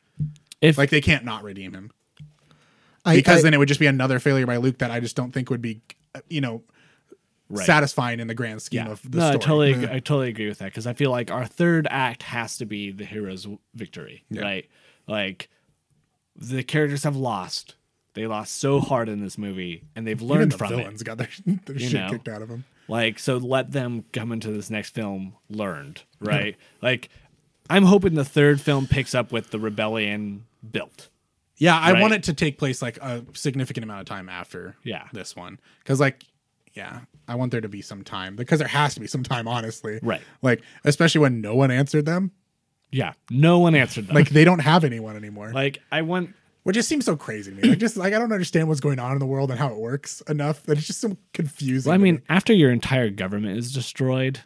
if 0.62 0.78
Like 0.78 0.90
they 0.90 1.00
can't 1.02 1.24
not 1.24 1.42
redeem 1.42 1.74
him 1.74 1.90
I, 3.04 3.16
because 3.16 3.40
I- 3.40 3.42
then 3.42 3.54
it 3.54 3.58
would 3.58 3.68
just 3.68 3.80
be 3.80 3.86
another 3.86 4.18
failure 4.18 4.46
by 4.46 4.56
Luke 4.56 4.78
that 4.78 4.90
I 4.90 5.00
just 5.00 5.16
don't 5.16 5.32
think 5.32 5.50
would 5.50 5.62
be, 5.62 5.80
uh, 6.14 6.20
you 6.28 6.40
know, 6.40 6.62
Right. 7.48 7.64
satisfying 7.64 8.18
in 8.18 8.26
the 8.26 8.34
grand 8.34 8.60
scheme 8.62 8.86
yeah, 8.86 8.90
of 8.92 9.08
the 9.08 9.18
no, 9.18 9.24
I 9.26 9.30
story. 9.30 9.42
totally, 9.44 9.74
ag- 9.84 9.90
I 9.90 9.98
totally 10.00 10.28
agree 10.30 10.48
with 10.48 10.58
that 10.58 10.64
because 10.64 10.84
I 10.86 10.94
feel 10.94 11.12
like 11.12 11.30
our 11.30 11.44
third 11.46 11.86
act 11.90 12.24
has 12.24 12.56
to 12.58 12.66
be 12.66 12.90
the 12.90 13.04
hero's 13.04 13.46
victory, 13.74 14.24
Yeah. 14.30 14.42
right? 14.42 14.68
Like 15.06 15.48
the 16.34 16.62
characters 16.62 17.04
have 17.04 17.16
lost. 17.16 17.74
They 18.14 18.26
lost 18.26 18.56
so 18.56 18.80
hard 18.80 19.08
in 19.10 19.20
this 19.20 19.36
movie, 19.36 19.84
and 19.94 20.06
they've 20.06 20.20
learned 20.22 20.40
Even 20.40 20.48
the 20.50 20.58
from 20.58 20.68
villains 20.68 21.02
it. 21.02 21.04
got 21.04 21.18
their, 21.18 21.28
their 21.66 21.78
shit 21.78 21.92
know. 21.92 22.08
kicked 22.10 22.28
out 22.28 22.40
of 22.42 22.48
them. 22.48 22.64
Like, 22.88 23.18
so 23.18 23.36
let 23.36 23.72
them 23.72 24.04
come 24.12 24.32
into 24.32 24.50
this 24.52 24.70
next 24.70 24.94
film 24.94 25.34
learned, 25.50 26.02
right? 26.20 26.56
like, 26.80 27.10
I'm 27.68 27.82
hoping 27.82 28.14
the 28.14 28.24
third 28.24 28.60
film 28.60 28.86
picks 28.86 29.14
up 29.14 29.32
with 29.32 29.50
the 29.50 29.58
rebellion 29.58 30.44
built. 30.70 31.08
Yeah, 31.58 31.78
I 31.78 31.92
Right. 31.92 32.00
want 32.02 32.14
it 32.14 32.22
to 32.24 32.32
take 32.34 32.58
place 32.58 32.80
like 32.80 32.96
a 32.98 33.24
significant 33.34 33.84
amount 33.84 34.00
of 34.00 34.06
time 34.06 34.28
after 34.28 34.76
Yeah. 34.84 35.08
this 35.12 35.34
one. 35.36 35.58
Because 35.80 36.00
like, 36.00 36.22
yeah, 36.74 37.00
I 37.26 37.34
want 37.34 37.50
there 37.50 37.60
to 37.62 37.68
be 37.68 37.82
some 37.82 38.04
time 38.04 38.36
because 38.36 38.60
there 38.60 38.68
has 38.68 38.94
to 38.94 39.00
be 39.00 39.06
some 39.06 39.22
time, 39.24 39.48
honestly. 39.48 39.98
Right. 40.02 40.20
Like, 40.42 40.62
especially 40.84 41.22
when 41.22 41.40
no 41.40 41.54
one 41.54 41.70
answered 41.70 42.04
them. 42.06 42.30
Yeah, 42.90 43.12
no 43.30 43.58
one 43.58 43.74
answered 43.74 44.06
them. 44.06 44.14
Like 44.14 44.30
they 44.30 44.44
don't 44.44 44.60
have 44.60 44.84
anyone 44.84 45.16
anymore. 45.16 45.52
like 45.52 45.80
I 45.90 46.02
want 46.02 46.30
which 46.66 46.74
just 46.74 46.88
seems 46.88 47.04
so 47.04 47.16
crazy 47.16 47.52
to 47.52 47.56
me. 47.56 47.68
Like 47.68 47.78
just 47.78 47.96
like 47.96 48.12
I 48.12 48.18
don't 48.18 48.32
understand 48.32 48.66
what's 48.66 48.80
going 48.80 48.98
on 48.98 49.12
in 49.12 49.20
the 49.20 49.26
world 49.26 49.50
and 49.50 49.58
how 49.58 49.68
it 49.68 49.76
works 49.76 50.20
enough 50.22 50.64
that 50.64 50.76
it's 50.76 50.88
just 50.88 51.00
so 51.00 51.16
confusing. 51.32 51.90
Well, 51.90 51.94
I 51.94 51.98
mean, 51.98 52.16
me. 52.16 52.22
after 52.28 52.52
your 52.52 52.72
entire 52.72 53.08
government 53.08 53.56
is 53.56 53.72
destroyed, 53.72 54.40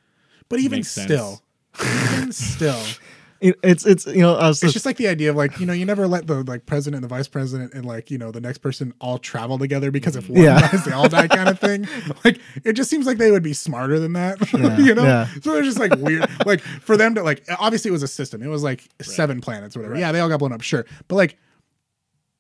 but 0.50 0.60
even 0.60 0.84
still, 0.84 1.40
even 1.80 2.32
still, 2.32 2.82
it's 3.40 3.86
it's 3.86 4.06
you 4.06 4.20
know 4.20 4.36
I 4.36 4.50
it's 4.50 4.60
just, 4.60 4.74
just 4.74 4.84
like 4.86 4.96
the 4.98 5.08
idea 5.08 5.30
of 5.30 5.36
like 5.36 5.58
you 5.58 5.66
know 5.66 5.72
you 5.72 5.84
never 5.86 6.06
let 6.06 6.26
the 6.26 6.42
like 6.44 6.66
president 6.66 7.02
and 7.02 7.10
the 7.10 7.14
vice 7.14 7.26
president 7.28 7.72
and 7.72 7.86
like 7.86 8.10
you 8.10 8.18
know 8.18 8.30
the 8.30 8.40
next 8.40 8.58
person 8.58 8.92
all 9.00 9.18
travel 9.18 9.58
together 9.58 9.90
because 9.90 10.14
if 10.14 10.28
one 10.28 10.42
Yeah. 10.42 10.60
dies 10.70 10.84
they 10.84 10.92
all 10.92 11.08
die 11.08 11.26
kind 11.28 11.48
of 11.48 11.58
thing. 11.58 11.88
Like 12.24 12.38
it 12.64 12.74
just 12.74 12.90
seems 12.90 13.06
like 13.06 13.18
they 13.18 13.30
would 13.30 13.42
be 13.42 13.52
smarter 13.54 13.98
than 13.98 14.12
that. 14.12 14.52
you 14.78 14.94
know, 14.94 15.04
yeah. 15.04 15.26
so 15.42 15.56
it's 15.56 15.66
just 15.66 15.78
like 15.78 15.94
weird. 15.96 16.28
like 16.44 16.60
for 16.60 16.96
them 16.96 17.14
to 17.14 17.22
like 17.22 17.42
obviously 17.58 17.88
it 17.88 17.92
was 17.92 18.02
a 18.02 18.08
system. 18.08 18.42
It 18.42 18.48
was 18.48 18.62
like 18.62 18.88
seven 19.00 19.40
planets, 19.40 19.74
whatever. 19.76 19.96
Yeah, 19.96 20.12
they 20.12 20.20
all 20.20 20.28
got 20.28 20.38
blown 20.38 20.52
up, 20.52 20.60
sure, 20.62 20.84
but 21.08 21.16
like. 21.16 21.38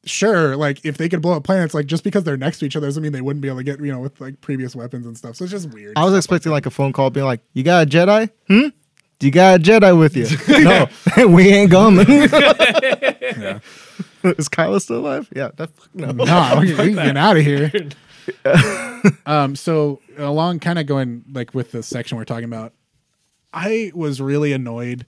Sure, 0.06 0.56
like 0.56 0.82
if 0.86 0.96
they 0.96 1.10
could 1.10 1.20
blow 1.20 1.34
up 1.34 1.44
planets, 1.44 1.74
like 1.74 1.84
just 1.84 2.04
because 2.04 2.24
they're 2.24 2.38
next 2.38 2.60
to 2.60 2.64
each 2.64 2.74
other 2.74 2.86
doesn't 2.86 3.02
mean 3.02 3.12
they 3.12 3.20
wouldn't 3.20 3.42
be 3.42 3.48
able 3.48 3.58
to 3.58 3.64
get, 3.64 3.80
you 3.84 3.92
know, 3.92 4.00
with 4.00 4.18
like 4.18 4.40
previous 4.40 4.74
weapons 4.74 5.04
and 5.04 5.14
stuff. 5.14 5.36
So 5.36 5.44
it's 5.44 5.50
just 5.52 5.68
weird. 5.74 5.92
I 5.98 6.04
was 6.06 6.16
expecting 6.16 6.52
like 6.52 6.64
a 6.64 6.70
phone 6.70 6.94
call 6.94 7.10
being 7.10 7.26
like, 7.26 7.42
"You 7.52 7.62
got 7.64 7.86
a 7.86 7.90
Jedi? 7.90 8.30
Hmm? 8.48 8.68
Do 9.20 9.26
you 9.26 9.32
got 9.32 9.60
a 9.60 9.62
Jedi 9.62 9.98
with 9.98 10.16
you? 10.16 10.26
no, 10.64 10.88
we 11.28 11.50
ain't 11.50 11.70
coming. 11.70 12.06
Is 12.18 12.30
Kylo 14.48 14.80
still 14.80 15.00
alive? 15.00 15.28
Yeah, 15.36 15.50
that, 15.56 15.70
no. 15.92 16.10
no, 16.10 16.58
we, 16.58 16.70
we 16.70 16.74
can 16.74 16.94
get 16.94 17.18
out 17.18 17.36
of 17.36 17.44
here. 17.44 17.70
um, 19.26 19.56
so 19.56 20.00
along, 20.16 20.60
kind 20.60 20.78
of 20.78 20.86
going 20.86 21.22
like 21.30 21.54
with 21.54 21.70
the 21.70 21.82
section 21.82 22.16
we're 22.16 22.24
talking 22.24 22.44
about, 22.44 22.72
I 23.52 23.92
was 23.94 24.22
really 24.22 24.54
annoyed 24.54 25.04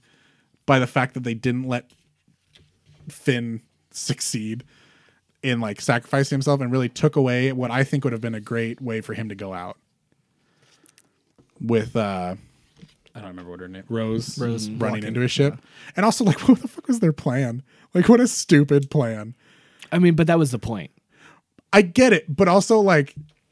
by 0.67 0.77
the 0.77 0.87
fact 0.87 1.15
that 1.15 1.23
they 1.23 1.33
didn't 1.33 1.67
let 1.67 1.89
Finn 3.09 3.61
succeed 3.89 4.63
in 5.41 5.59
like 5.59 5.81
sacrificing 5.81 6.35
himself 6.35 6.61
and 6.61 6.71
really 6.71 6.89
took 6.89 7.15
away 7.15 7.51
what 7.51 7.71
I 7.71 7.83
think 7.83 8.03
would 8.03 8.13
have 8.13 8.21
been 8.21 8.35
a 8.35 8.41
great 8.41 8.79
way 8.79 9.01
for 9.01 9.15
him 9.15 9.29
to 9.29 9.35
go 9.35 9.53
out 9.53 9.77
with 11.59 11.95
uh 11.95 12.35
I 13.15 13.19
don't 13.19 13.29
remember 13.29 13.51
what 13.51 13.59
her 13.59 13.67
name 13.67 13.83
Rose 13.89 14.37
Rose 14.39 14.67
mm-hmm. 14.67 14.79
running 14.79 15.03
into 15.03 15.19
his 15.19 15.31
ship. 15.31 15.59
And 15.95 16.05
also 16.05 16.23
like 16.23 16.39
what 16.47 16.61
the 16.61 16.67
fuck 16.67 16.87
was 16.87 16.99
their 16.99 17.13
plan? 17.13 17.63
Like 17.93 18.09
what 18.09 18.19
a 18.19 18.27
stupid 18.27 18.89
plan. 18.89 19.35
I 19.91 19.99
mean, 19.99 20.15
but 20.15 20.27
that 20.27 20.39
was 20.39 20.51
the 20.51 20.59
point. 20.59 20.91
I 21.71 21.81
get 21.81 22.13
it, 22.13 22.33
but 22.33 22.47
also 22.47 22.79
like 22.79 23.15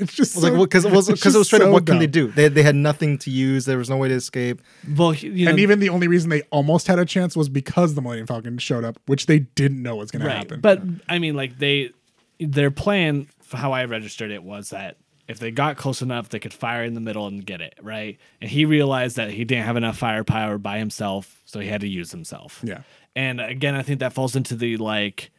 it's 0.00 0.14
just 0.14 0.36
like 0.36 0.52
so- 0.52 0.64
because 0.64 0.84
it 0.86 0.92
was 0.92 1.08
it's 1.08 1.20
because 1.20 1.34
it 1.34 1.38
was 1.38 1.48
just 1.48 1.50
straight 1.50 1.62
up. 1.62 1.68
so 1.68 1.72
What 1.72 1.86
can 1.86 1.98
they 1.98 2.06
do? 2.06 2.28
They 2.28 2.48
they 2.48 2.62
had 2.62 2.74
nothing 2.74 3.18
to 3.18 3.30
use. 3.30 3.66
There 3.66 3.78
was 3.78 3.90
no 3.90 3.96
way 3.96 4.08
to 4.08 4.14
escape. 4.14 4.60
Well, 4.96 5.14
you 5.14 5.44
know, 5.44 5.50
And 5.50 5.60
even 5.60 5.78
the 5.78 5.90
only 5.90 6.08
reason 6.08 6.30
they 6.30 6.42
almost 6.50 6.86
had 6.86 6.98
a 6.98 7.04
chance 7.04 7.36
was 7.36 7.48
because 7.48 7.94
the 7.94 8.02
Millennium 8.02 8.26
Falcon 8.26 8.58
showed 8.58 8.84
up, 8.84 8.98
which 9.06 9.26
they 9.26 9.40
didn't 9.40 9.82
know 9.82 9.96
was 9.96 10.10
going 10.10 10.24
to 10.24 10.30
happen. 10.30 10.60
But 10.60 10.82
I 11.08 11.18
mean, 11.18 11.36
like 11.36 11.58
they, 11.58 11.92
their 12.40 12.70
plan, 12.70 13.28
how 13.52 13.72
I 13.72 13.84
registered 13.84 14.30
it, 14.30 14.42
was 14.42 14.70
that 14.70 14.96
if 15.30 15.38
they 15.38 15.52
got 15.52 15.76
close 15.76 16.02
enough, 16.02 16.28
they 16.28 16.40
could 16.40 16.52
fire 16.52 16.82
in 16.82 16.94
the 16.94 17.00
middle 17.00 17.28
and 17.28 17.46
get 17.46 17.60
it 17.60 17.78
right. 17.80 18.18
And 18.40 18.50
he 18.50 18.64
realized 18.64 19.14
that 19.16 19.30
he 19.30 19.44
didn't 19.44 19.64
have 19.64 19.76
enough 19.76 19.96
firepower 19.96 20.58
by 20.58 20.78
himself, 20.78 21.40
so 21.44 21.60
he 21.60 21.68
had 21.68 21.80
to 21.82 21.88
use 21.88 22.10
himself. 22.10 22.60
Yeah. 22.64 22.82
And 23.14 23.40
again, 23.40 23.76
I 23.76 23.82
think 23.82 24.00
that 24.00 24.12
falls 24.12 24.34
into 24.34 24.56
the 24.56 24.76
like, 24.76 25.30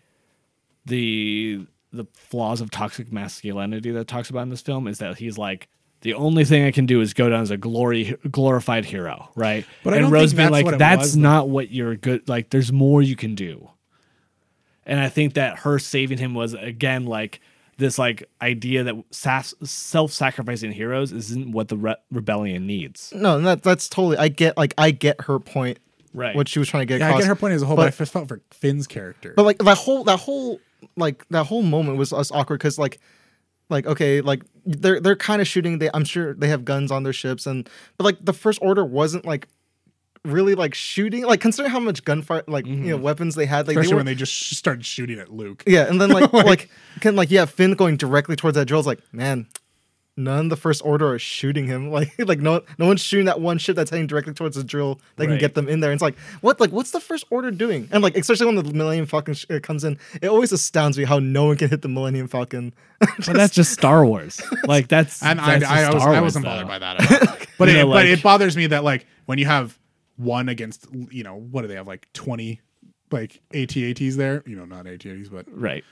the 0.85 1.67
the 1.91 2.05
flaws 2.13 2.61
of 2.61 2.71
toxic 2.71 3.11
masculinity 3.11 3.91
that 3.91 4.07
talks 4.07 4.29
about 4.29 4.43
in 4.43 4.49
this 4.49 4.61
film 4.61 4.87
is 4.87 4.99
that 4.99 5.17
he's 5.17 5.37
like. 5.37 5.67
The 6.03 6.15
only 6.15 6.45
thing 6.45 6.65
I 6.65 6.71
can 6.71 6.87
do 6.87 6.99
is 6.99 7.13
go 7.13 7.29
down 7.29 7.41
as 7.43 7.51
a 7.51 7.57
glory 7.57 8.17
glorified 8.31 8.85
hero, 8.85 9.29
right? 9.35 9.67
But 9.83 9.93
I 9.93 9.97
and 9.97 10.11
Rose 10.11 10.31
think 10.31 10.37
being 10.37 10.51
that's 10.51 10.65
like, 10.65 10.77
that's 10.79 10.99
was, 10.99 11.13
though." 11.13 11.21
not 11.21 11.49
what 11.49 11.69
you're 11.69 11.95
good. 11.95 12.27
Like, 12.27 12.49
there's 12.49 12.71
more 12.71 13.03
you 13.03 13.15
can 13.15 13.35
do. 13.35 13.69
And 14.83 14.99
I 14.99 15.09
think 15.09 15.35
that 15.35 15.59
her 15.59 15.77
saving 15.77 16.17
him 16.17 16.33
was 16.33 16.55
again 16.55 17.05
like 17.05 17.39
this 17.77 17.97
like 17.97 18.29
idea 18.41 18.83
that 18.83 18.95
sas- 19.11 19.55
self-sacrificing 19.63 20.71
heroes 20.71 21.11
isn't 21.11 21.51
what 21.51 21.67
the 21.67 21.77
re- 21.77 21.95
rebellion 22.11 22.65
needs. 22.67 23.11
No, 23.15 23.39
that 23.41 23.63
that's 23.63 23.89
totally. 23.89 24.17
I 24.17 24.27
get 24.27 24.57
like 24.57 24.73
I 24.77 24.91
get 24.91 25.21
her 25.21 25.39
point. 25.39 25.79
Right. 26.13 26.35
What 26.35 26.49
she 26.49 26.59
was 26.59 26.67
trying 26.67 26.81
to 26.81 26.85
get 26.85 26.99
yeah, 26.99 27.13
I 27.13 27.17
get 27.17 27.27
her 27.27 27.35
point 27.35 27.53
as 27.53 27.61
a 27.61 27.65
whole, 27.65 27.75
but, 27.77 27.83
but- 27.83 27.93
I 27.93 27.97
just 27.97 28.11
felt 28.11 28.27
for 28.27 28.41
Finn's 28.51 28.87
character. 28.87 29.33
But 29.35 29.43
like 29.43 29.57
that 29.59 29.77
whole 29.77 30.03
that 30.03 30.19
whole 30.19 30.59
like 30.97 31.25
that 31.29 31.45
whole 31.45 31.63
moment 31.63 31.97
was 31.97 32.11
us 32.11 32.31
awkward 32.31 32.57
because 32.59 32.77
like 32.77 32.99
like 33.69 33.85
okay 33.87 34.21
like 34.21 34.43
they're 34.65 34.99
they're 34.99 35.15
kind 35.15 35.41
of 35.41 35.47
shooting. 35.47 35.79
They 35.79 35.89
I'm 35.93 36.03
sure 36.03 36.33
they 36.33 36.49
have 36.49 36.65
guns 36.65 36.91
on 36.91 37.03
their 37.03 37.13
ships 37.13 37.45
and 37.47 37.69
but 37.97 38.03
like 38.03 38.17
the 38.23 38.33
first 38.33 38.59
order 38.61 38.83
wasn't 38.83 39.25
like 39.25 39.47
really 40.23 40.53
like 40.55 40.75
shooting 40.75 41.25
like 41.25 41.41
considering 41.41 41.71
how 41.71 41.79
much 41.79 42.03
gunfire 42.05 42.43
like 42.47 42.65
you 42.67 42.75
know 42.75 42.97
weapons 42.97 43.33
they 43.35 43.45
had 43.47 43.67
like 43.67 43.75
Especially 43.75 43.89
they 43.89 43.93
were, 43.95 43.97
when 43.97 44.05
they 44.05 44.13
just 44.15 44.31
sh- 44.31 44.55
started 44.55 44.85
shooting 44.85 45.17
at 45.19 45.31
Luke. 45.33 45.63
yeah 45.65 45.87
and 45.89 45.99
then 45.99 46.09
like 46.09 46.31
Like- 46.33 46.45
like 46.45 46.69
can 46.99 47.15
like 47.15 47.31
yeah 47.31 47.45
Finn 47.45 47.73
going 47.73 47.97
directly 47.97 48.35
towards 48.35 48.55
that 48.55 48.65
drill 48.65 48.79
is 48.81 48.85
like 48.87 48.99
man. 49.11 49.47
None 50.17 50.47
of 50.47 50.49
the 50.49 50.57
first 50.57 50.81
order 50.85 51.07
are 51.13 51.17
shooting 51.17 51.67
him. 51.67 51.89
Like, 51.91 52.11
like 52.19 52.39
no, 52.39 52.61
no 52.77 52.85
one's 52.85 52.99
shooting 52.99 53.27
that 53.27 53.39
one 53.39 53.57
ship 53.57 53.77
that's 53.77 53.89
heading 53.89 54.07
directly 54.07 54.33
towards 54.33 54.57
the 54.57 54.63
drill. 54.63 54.99
They 55.15 55.25
can 55.25 55.37
get 55.37 55.55
them 55.55 55.69
in 55.69 55.79
there. 55.79 55.89
And 55.89 55.95
it's 55.95 56.01
like, 56.01 56.17
what, 56.41 56.59
like, 56.59 56.71
what's 56.71 56.91
the 56.91 56.99
first 56.99 57.23
order 57.29 57.49
doing? 57.49 57.87
And 57.93 58.03
like, 58.03 58.17
especially 58.17 58.45
when 58.47 58.55
the 58.57 58.63
Millennium 58.73 59.05
Falcon 59.05 59.33
sh- 59.35 59.45
uh, 59.49 59.59
comes 59.63 59.85
in, 59.85 59.97
it 60.21 60.27
always 60.27 60.51
astounds 60.51 60.97
me 60.97 61.05
how 61.05 61.19
no 61.19 61.45
one 61.45 61.55
can 61.55 61.69
hit 61.69 61.81
the 61.81 61.87
Millennium 61.87 62.27
Falcon. 62.27 62.73
But 63.25 63.35
that's 63.35 63.55
just 63.55 63.71
Star 63.71 64.05
Wars. 64.05 64.41
Like 64.65 64.89
that's 64.89 65.23
And 65.23 65.39
I, 65.39 65.59
that's 65.59 65.71
I, 65.71 65.75
I, 65.75 65.81
just 65.83 65.93
was, 65.93 66.01
Star 66.03 66.13
I 66.13 66.19
Wars, 66.19 66.23
wasn't 66.23 66.45
though. 66.45 66.51
bothered 66.51 66.67
by 66.67 66.79
that 66.79 67.01
at 67.11 67.29
all. 67.29 67.37
But, 67.57 67.69
it, 67.69 67.73
know, 67.73 67.89
but 67.91 68.05
it 68.05 68.21
bothers 68.21 68.57
me 68.57 68.67
that, 68.67 68.83
like, 68.83 69.07
when 69.27 69.37
you 69.39 69.45
have 69.45 69.79
one 70.21 70.49
against, 70.49 70.87
you 71.09 71.23
know, 71.23 71.35
what 71.35 71.61
do 71.63 71.67
they 71.67 71.75
have, 71.75 71.87
like 71.87 72.07
20, 72.13 72.59
like, 73.11 73.41
AT-ATs 73.53 74.15
there? 74.15 74.43
You 74.45 74.55
know, 74.55 74.65
not 74.65 74.87
AT-ATs, 74.87 75.29
but 75.29 75.45
Right. 75.49 75.83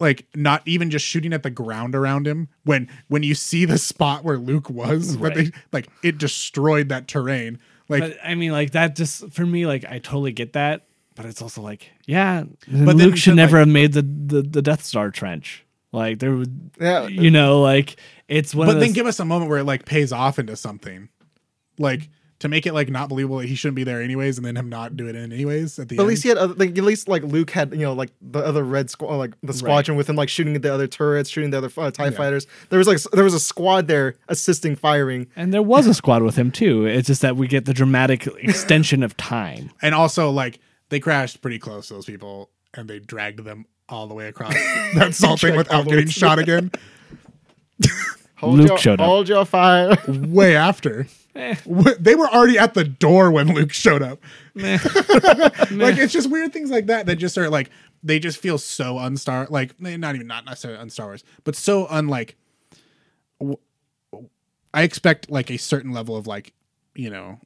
like 0.00 0.26
not 0.34 0.62
even 0.66 0.90
just 0.90 1.04
shooting 1.04 1.32
at 1.32 1.42
the 1.42 1.50
ground 1.50 1.94
around 1.94 2.26
him 2.26 2.48
when 2.64 2.88
when 3.08 3.22
you 3.22 3.34
see 3.34 3.64
the 3.64 3.78
spot 3.78 4.24
where 4.24 4.36
Luke 4.36 4.68
was 4.68 5.16
but 5.16 5.34
they 5.36 5.52
like 5.72 5.88
it 6.02 6.18
destroyed 6.18 6.88
that 6.88 7.06
terrain 7.06 7.60
like 7.88 8.00
But 8.02 8.16
I 8.24 8.34
mean, 8.34 8.50
like 8.50 8.72
that 8.72 8.96
just 8.96 9.30
for 9.30 9.46
me, 9.46 9.66
like 9.66 9.84
I 9.84 9.98
totally 10.00 10.32
get 10.32 10.54
that. 10.54 10.86
But 11.14 11.26
it's 11.26 11.40
also 11.40 11.62
like, 11.62 11.92
yeah, 12.06 12.42
but 12.66 12.96
Luke 12.96 13.16
should 13.16 13.30
to, 13.32 13.36
never 13.36 13.58
like- 13.58 13.66
have 13.66 13.72
made 13.72 13.92
the, 13.92 14.02
the 14.02 14.42
the 14.42 14.62
Death 14.62 14.84
Star 14.84 15.10
trench. 15.12 15.64
Like 15.92 16.18
there 16.18 16.34
would, 16.34 16.70
Yeah. 16.80 17.06
you 17.06 17.30
know, 17.30 17.60
like 17.62 17.94
it's 18.26 18.52
one. 18.52 18.66
but 18.66 18.74
of 18.74 18.80
then 18.80 18.88
those, 18.88 18.96
give 18.96 19.06
us 19.06 19.20
a 19.20 19.24
moment 19.24 19.48
where 19.48 19.60
it 19.60 19.64
like 19.64 19.84
pays 19.84 20.10
off 20.12 20.40
into 20.40 20.56
something 20.56 21.08
like 21.78 22.08
to 22.40 22.48
make 22.48 22.66
it 22.66 22.74
like 22.74 22.88
not 22.88 23.08
believable 23.08 23.38
that 23.38 23.48
he 23.48 23.54
shouldn't 23.54 23.76
be 23.76 23.84
there 23.84 24.02
anyways 24.02 24.36
and 24.36 24.46
then 24.46 24.56
him 24.56 24.68
not 24.68 24.96
do 24.96 25.08
it 25.08 25.14
in 25.14 25.32
anyways 25.32 25.78
at 25.78 25.88
the 25.88 25.96
But 25.96 26.02
at 26.02 26.04
end 26.04 26.08
least 26.08 26.22
he 26.24 26.28
had, 26.28 26.38
other, 26.38 26.54
like, 26.54 26.76
at 26.76 26.84
least 26.84 27.08
like 27.08 27.22
Luke 27.22 27.50
had, 27.50 27.72
you 27.72 27.80
know, 27.80 27.92
like 27.92 28.10
the 28.20 28.40
other 28.40 28.64
red 28.64 28.90
squad, 28.90 29.16
like 29.16 29.34
the 29.42 29.52
squadron 29.52 29.96
with 29.96 30.08
him, 30.08 30.16
like 30.16 30.28
shooting 30.28 30.56
at 30.56 30.62
the 30.62 30.72
other 30.72 30.86
turrets, 30.86 31.30
shooting 31.30 31.50
the 31.50 31.58
other 31.58 31.70
uh, 31.76 31.90
Tie 31.90 32.10
fighters. 32.10 32.46
There 32.70 32.78
was 32.78 32.88
like 32.88 33.00
there 33.12 33.24
was 33.24 33.34
a 33.34 33.40
squad 33.40 33.88
there 33.88 34.16
assisting 34.28 34.76
firing. 34.76 35.28
And 35.36 35.54
there 35.54 35.62
was 35.62 35.86
a 35.86 35.94
squad 35.94 36.22
with 36.22 36.36
him 36.36 36.50
too. 36.50 36.86
It's 36.86 37.06
just 37.06 37.22
that 37.22 37.36
we 37.36 37.46
get 37.46 37.64
the 37.64 37.74
dramatic 37.74 38.26
extension 38.26 39.02
of 39.02 39.16
time. 39.16 39.70
and 39.82 39.94
also 39.94 40.30
like 40.30 40.58
they 40.88 41.00
crashed 41.00 41.40
pretty 41.40 41.58
close 41.58 41.88
to 41.88 41.94
those 41.94 42.06
people 42.06 42.50
and 42.74 42.88
they 42.88 42.98
dragged 42.98 43.44
them 43.44 43.66
all 43.88 44.06
the 44.06 44.14
way 44.14 44.28
across 44.28 44.54
that 44.94 45.14
salt 45.14 45.40
thing 45.40 45.52
all 45.52 45.58
without 45.58 45.84
the 45.84 45.90
way 45.90 45.96
getting 45.96 46.10
shot 46.10 46.38
again 46.38 46.70
Hold 48.36 48.58
Luke 48.58 48.68
your, 48.68 48.78
showed 48.78 49.00
up. 49.00 49.06
Hold 49.06 49.28
your 49.28 49.44
fire. 49.44 49.96
way 50.08 50.56
after 50.56 51.06
Eh, 51.34 51.54
They 51.98 52.14
were 52.14 52.28
already 52.28 52.58
at 52.58 52.74
the 52.74 52.84
door 52.84 53.30
when 53.30 53.48
Luke 53.54 53.72
showed 53.72 54.02
up. 54.02 54.20
meh. 54.54 54.78
Like 55.72 55.98
it's 55.98 56.12
just 56.12 56.30
weird 56.30 56.52
things 56.52 56.70
like 56.70 56.86
that 56.86 57.06
that 57.06 57.16
just 57.16 57.36
are 57.38 57.50
like 57.50 57.70
they 58.02 58.18
just 58.18 58.38
feel 58.38 58.58
so 58.58 58.96
unstar 58.96 59.50
like 59.50 59.74
eh, 59.84 59.96
not 59.96 60.14
even 60.14 60.26
not 60.26 60.44
necessarily 60.44 60.78
unstar 60.84 61.06
Wars, 61.06 61.24
but 61.44 61.56
so 61.56 61.86
unlike. 61.90 62.36
w- 63.40 63.58
I 64.72 64.82
expect 64.82 65.30
like 65.30 65.50
a 65.50 65.56
certain 65.56 65.92
level 65.92 66.16
of 66.16 66.26
like 66.26 66.52
you 66.94 67.10
know 67.10 67.40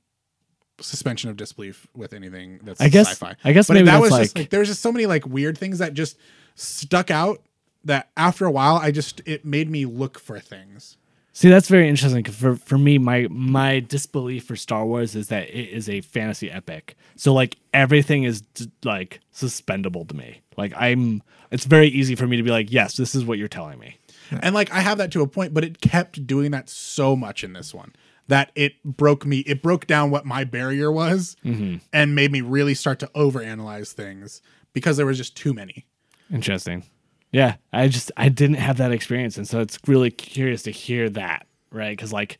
suspension 0.81 1.29
of 1.31 1.37
disbelief 1.37 1.87
with 1.95 2.13
anything 2.13 2.61
that's 2.63 2.81
I 2.81 2.89
guess- 2.89 3.09
sci-fi. 3.09 3.37
I 3.45 3.53
guess 3.53 3.69
but 3.69 3.75
maybe 3.75 3.87
that 3.87 3.93
that's 4.01 4.01
was 4.03 4.11
just 4.21 4.37
like- 4.37 4.43
like 4.45 4.51
there 4.51 4.61
was 4.61 4.69
just 4.69 4.83
so 4.83 4.93
many 4.93 5.07
like 5.07 5.27
weird 5.27 5.57
things 5.59 5.79
that 5.79 5.95
just 5.95 6.17
stuck 6.55 7.11
out 7.11 7.43
that 7.85 8.11
after 8.17 8.45
a 8.45 8.51
while 8.51 8.77
I 8.77 8.91
just 8.91 9.21
it 9.27 9.45
made 9.45 9.71
me 9.71 9.87
look 9.87 10.19
for 10.19 10.39
things. 10.41 10.97
See, 11.39 11.51
that's 11.51 11.69
very 11.69 11.89
interesting. 11.89 12.25
For 12.25 12.57
for 12.57 12.77
me, 12.77 12.99
my 12.99 13.29
my 13.31 13.79
disbelief 13.79 14.45
for 14.47 14.57
Star 14.57 14.85
Wars 14.85 15.15
is 15.15 15.29
that 15.29 15.49
it 15.51 15.69
is 15.69 15.89
a 15.89 16.01
fantasy 16.01 16.51
epic. 16.51 16.97
So 17.15 17.33
like 17.33 17.59
everything 17.73 18.25
is 18.25 18.43
like 18.83 19.21
suspendable 19.33 20.05
to 20.09 20.17
me. 20.17 20.43
Like 20.57 20.73
I'm, 20.77 21.23
it's 21.53 21.65
very 21.65 21.87
easy 21.87 22.17
for 22.17 22.27
me 22.27 22.39
to 22.39 22.43
be 22.43 22.51
like, 22.51 22.73
yes, 22.73 22.97
this 22.97 23.15
is 23.15 23.25
what 23.25 23.39
you're 23.39 23.47
telling 23.47 23.79
me. 23.79 23.99
And 24.43 24.53
like 24.53 24.73
I 24.73 24.81
have 24.81 24.99
that 24.99 25.13
to 25.13 25.23
a 25.23 25.29
point, 25.29 25.55
but 25.55 25.63
it 25.63 25.81
kept 25.81 26.27
doing 26.27 26.51
that 26.51 26.69
so 26.69 27.15
much 27.15 27.45
in 27.45 27.53
this 27.53 27.73
one 27.73 27.95
that 28.27 28.51
it 28.57 28.83
broke 28.83 29.25
me. 29.25 29.39
It 29.47 29.63
broke 29.63 29.87
down 29.87 30.11
what 30.11 30.27
my 30.27 30.43
barrier 30.43 30.91
was 30.91 31.37
mm-hmm. 31.45 31.77
and 31.93 32.17
made 32.17 32.33
me 32.33 32.41
really 32.41 32.75
start 32.75 32.99
to 32.99 33.07
overanalyze 33.15 33.93
things 33.93 34.43
because 34.73 34.97
there 34.97 35.07
was 35.07 35.17
just 35.17 35.37
too 35.37 35.55
many. 35.55 35.87
Interesting. 36.33 36.83
Yeah, 37.33 37.57
I 37.73 37.89
just 37.89 38.11
I 38.17 38.29
didn't 38.31 38.57
have 38.57 38.79
that 38.79 38.91
experience, 38.93 39.37
and 39.37 39.47
so 39.47 39.61
it's 39.61 39.79
really 39.87 40.11
curious 40.11 40.63
to 40.63 40.71
hear 40.71 41.11
that, 41.11 41.47
right? 41.71 41.91
Because 41.91 42.13
like, 42.13 42.39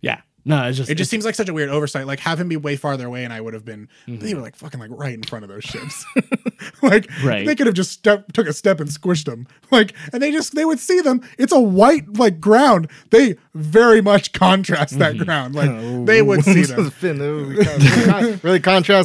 yeah, 0.00 0.20
no, 0.44 0.62
it's 0.68 0.76
just 0.76 0.90
It 0.90 0.94
just 0.96 1.10
seems 1.10 1.24
like 1.24 1.34
such 1.34 1.48
a 1.48 1.54
weird 1.54 1.70
oversight. 1.70 2.06
Like 2.06 2.20
have 2.20 2.38
him 2.38 2.48
be 2.48 2.56
way 2.56 2.76
farther 2.76 3.06
away, 3.06 3.24
and 3.24 3.32
I 3.32 3.40
would 3.40 3.54
have 3.54 3.64
been. 3.64 3.88
Mm-hmm. 4.06 4.24
They 4.24 4.34
were 4.34 4.42
like 4.42 4.54
fucking 4.56 4.78
like 4.78 4.90
right 4.92 5.14
in 5.14 5.22
front 5.22 5.44
of 5.44 5.48
those 5.48 5.64
ships. 5.64 6.04
like 6.82 7.08
Right. 7.24 7.44
they 7.46 7.56
could 7.56 7.66
have 7.66 7.74
just 7.74 7.90
step 7.90 8.32
took 8.32 8.46
a 8.46 8.52
step 8.52 8.78
and 8.78 8.88
squished 8.88 9.24
them. 9.24 9.46
Like 9.70 9.92
and 10.12 10.22
they 10.22 10.30
just 10.30 10.54
they 10.54 10.64
would 10.64 10.78
see 10.78 11.00
them. 11.00 11.20
It's 11.38 11.52
a 11.52 11.60
white 11.60 12.16
like 12.16 12.40
ground. 12.40 12.88
They 13.10 13.36
very 13.54 14.02
much 14.02 14.32
contrast 14.32 14.98
that 14.98 15.14
Mm-hmm. 15.14 15.24
ground. 15.24 15.54
Like 15.54 15.70
they 16.06 16.22
would 16.22 16.44
see 16.44 16.62
them. 16.62 16.90
Finn, 16.90 17.20
ooh, 17.20 17.44
really, 17.46 17.64
con- 18.04 18.40
really 18.42 18.60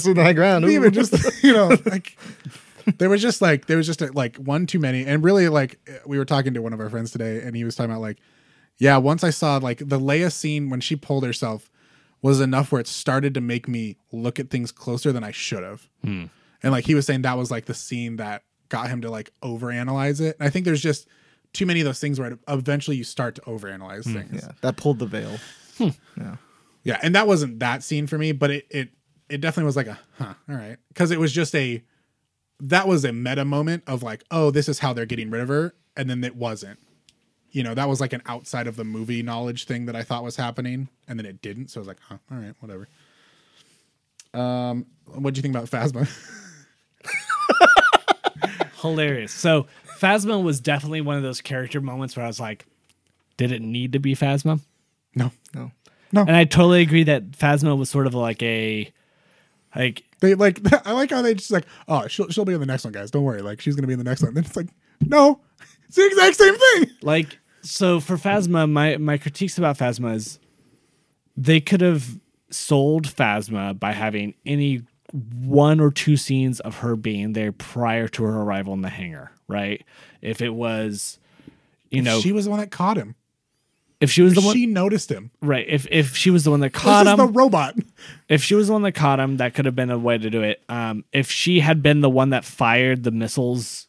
with 0.07 0.15
the 0.15 0.23
high 0.23 0.33
ground. 0.33 0.65
Ooh. 0.65 0.69
even 0.69 0.93
just 0.93 1.43
you 1.43 1.53
know 1.53 1.69
like 1.85 2.17
there 2.97 3.09
was 3.09 3.21
just 3.21 3.41
like 3.41 3.67
there 3.67 3.77
was 3.77 3.87
just 3.87 4.01
a, 4.01 4.11
like 4.13 4.37
one 4.37 4.65
too 4.65 4.79
many. 4.79 5.05
And 5.05 5.23
really 5.23 5.49
like 5.49 5.79
we 6.05 6.17
were 6.17 6.25
talking 6.25 6.53
to 6.53 6.61
one 6.61 6.73
of 6.73 6.79
our 6.79 6.89
friends 6.89 7.11
today 7.11 7.41
and 7.41 7.55
he 7.55 7.63
was 7.63 7.75
talking 7.75 7.91
about 7.91 8.01
like 8.01 8.17
yeah 8.77 8.97
once 8.97 9.23
i 9.23 9.29
saw 9.29 9.57
like 9.57 9.79
the 9.79 9.99
leia 9.99 10.31
scene 10.31 10.69
when 10.69 10.79
she 10.79 10.95
pulled 10.95 11.25
herself 11.25 11.69
was 12.21 12.39
enough 12.41 12.71
where 12.71 12.81
it 12.81 12.87
started 12.87 13.33
to 13.33 13.41
make 13.41 13.67
me 13.67 13.97
look 14.11 14.39
at 14.39 14.49
things 14.49 14.71
closer 14.71 15.11
than 15.11 15.23
i 15.23 15.31
should 15.31 15.63
have. 15.63 15.87
Hmm. 16.03 16.25
And 16.61 16.71
like 16.71 16.85
he 16.85 16.95
was 16.95 17.05
saying 17.05 17.21
that 17.21 17.37
was 17.37 17.51
like 17.51 17.65
the 17.65 17.73
scene 17.73 18.17
that 18.17 18.43
got 18.67 18.89
him 18.89 19.01
to 19.01 19.09
like 19.09 19.31
overanalyze 19.41 20.21
it. 20.21 20.35
And 20.39 20.47
i 20.47 20.49
think 20.49 20.65
there's 20.65 20.81
just 20.81 21.07
too 21.53 21.65
many 21.65 21.79
of 21.79 21.85
those 21.85 21.99
things 21.99 22.19
where 22.19 22.37
eventually 22.47 22.97
you 22.97 23.03
start 23.03 23.35
to 23.35 23.41
overanalyze 23.41 24.05
hmm. 24.05 24.13
things. 24.13 24.43
Yeah, 24.43 24.51
that 24.61 24.77
pulled 24.77 24.99
the 24.99 25.05
veil. 25.05 25.37
Hmm. 25.77 25.89
Yeah. 26.17 26.35
yeah, 26.83 26.99
and 27.01 27.15
that 27.15 27.25
wasn't 27.25 27.59
that 27.59 27.83
scene 27.83 28.05
for 28.07 28.17
me, 28.17 28.31
but 28.33 28.51
it 28.51 28.67
it 28.69 28.89
it 29.29 29.41
definitely 29.41 29.65
was 29.65 29.75
like 29.75 29.87
a 29.87 29.99
huh, 30.17 30.33
all 30.49 30.55
right, 30.55 30.77
because 30.89 31.11
it 31.11 31.19
was 31.19 31.31
just 31.31 31.55
a 31.55 31.83
that 32.59 32.87
was 32.87 33.05
a 33.05 33.13
meta 33.13 33.45
moment 33.45 33.83
of 33.87 34.03
like, 34.03 34.23
oh, 34.31 34.51
this 34.51 34.67
is 34.67 34.79
how 34.79 34.93
they're 34.93 35.05
getting 35.05 35.29
rid 35.29 35.41
of 35.41 35.47
her, 35.47 35.73
and 35.95 36.09
then 36.09 36.23
it 36.23 36.35
wasn't. 36.35 36.79
You 37.51 37.63
know, 37.63 37.73
that 37.73 37.89
was 37.89 37.99
like 37.99 38.13
an 38.13 38.21
outside 38.25 38.67
of 38.67 38.75
the 38.75 38.83
movie 38.83 39.23
knowledge 39.23 39.65
thing 39.65 39.85
that 39.87 39.95
I 39.95 40.03
thought 40.03 40.23
was 40.23 40.35
happening, 40.35 40.89
and 41.07 41.17
then 41.17 41.25
it 41.25 41.41
didn't. 41.41 41.69
So 41.69 41.79
I 41.79 41.81
was 41.81 41.87
like, 41.87 41.99
huh, 42.07 42.17
all 42.31 42.37
right, 42.37 42.53
whatever. 42.59 42.87
Um, 44.33 44.85
what 45.05 45.33
do 45.33 45.39
you 45.39 45.41
think 45.41 45.55
about 45.55 45.69
Phasma? 45.69 46.07
hilarious. 48.81 49.31
So 49.31 49.67
Phasma 49.99 50.41
was 50.41 50.59
definitely 50.59 51.01
one 51.01 51.17
of 51.17 51.23
those 51.23 51.41
character 51.41 51.81
moments 51.81 52.15
where 52.15 52.25
I 52.25 52.27
was 52.27 52.39
like, 52.39 52.65
did 53.37 53.51
it 53.51 53.61
need 53.61 53.93
to 53.93 53.99
be 53.99 54.15
Phasma? 54.15 54.59
no, 55.15 55.31
No. 55.53 55.71
No. 56.11 56.21
And 56.21 56.35
I 56.35 56.43
totally 56.43 56.81
agree 56.81 57.03
that 57.03 57.31
Phasma 57.31 57.77
was 57.77 57.87
sort 57.87 58.07
of 58.07 58.15
like 58.15 58.41
a 58.41 58.91
like 59.75 60.03
they 60.21 60.35
like 60.35 60.59
I 60.85 60.91
like 60.93 61.11
how 61.11 61.21
they 61.21 61.33
just 61.33 61.51
like, 61.51 61.65
oh, 61.87 62.07
she'll 62.07 62.29
she'll 62.29 62.45
be 62.45 62.53
in 62.53 62.59
the 62.59 62.65
next 62.65 62.83
one, 62.83 62.93
guys. 62.93 63.11
Don't 63.11 63.23
worry, 63.23 63.41
like 63.41 63.61
she's 63.61 63.75
gonna 63.75 63.87
be 63.87 63.93
in 63.93 63.99
the 63.99 64.05
next 64.05 64.21
one. 64.21 64.33
Then 64.33 64.45
it's 64.45 64.55
like, 64.55 64.69
no, 65.01 65.39
it's 65.87 65.95
the 65.95 66.05
exact 66.05 66.35
same 66.35 66.55
thing. 66.55 66.95
like 67.01 67.39
so 67.61 67.99
for 67.99 68.17
Phasma, 68.17 68.69
my 68.69 68.97
my 68.97 69.17
critiques 69.17 69.57
about 69.57 69.77
Phasma 69.77 70.15
is 70.15 70.39
they 71.35 71.59
could 71.59 71.81
have 71.81 72.19
sold 72.49 73.07
Phasma 73.07 73.77
by 73.77 73.91
having 73.91 74.33
any 74.45 74.83
one 75.11 75.79
or 75.79 75.91
two 75.91 76.17
scenes 76.17 76.59
of 76.59 76.77
her 76.77 76.95
being 76.95 77.33
there 77.33 77.51
prior 77.51 78.07
to 78.07 78.23
her 78.23 78.41
arrival 78.41 78.73
in 78.73 78.81
the 78.81 78.89
hangar, 78.89 79.31
right? 79.47 79.83
If 80.21 80.41
it 80.41 80.49
was 80.49 81.19
you 81.89 82.01
know, 82.01 82.19
she 82.19 82.31
was 82.31 82.45
the 82.45 82.51
one 82.51 82.59
that 82.59 82.71
caught 82.71 82.97
him. 82.97 83.15
If 84.01 84.09
she 84.11 84.21
was 84.21 84.33
the 84.35 84.41
one, 84.41 84.53
she 84.55 84.65
noticed 84.65 85.11
him. 85.11 85.31
right? 85.41 85.65
If 85.67 85.87
if 85.91 86.15
she 86.15 86.29
was 86.29 86.43
the 86.43 86.51
one 86.51 86.59
that 86.61 86.71
caught 86.71 87.03
this 87.05 87.11
him, 87.13 87.17
the 87.17 87.27
robot. 87.27 87.75
if 88.29 88.43
she 88.43 88.55
was 88.55 88.67
the 88.67 88.73
one 88.73 88.83
that 88.83 88.93
caught 88.93 89.19
him, 89.19 89.37
that 89.37 89.53
could 89.53 89.65
have 89.65 89.75
been 89.75 89.89
a 89.91 89.97
way 89.97 90.17
to 90.17 90.29
do 90.29 90.41
it. 90.41 90.61
Um, 90.69 91.03
if 91.11 91.29
she 91.29 91.59
had 91.59 91.81
been 91.83 91.99
the 92.01 92.09
one 92.09 92.29
that 92.29 92.45
fired 92.45 93.03
the 93.03 93.11
missiles 93.11 93.87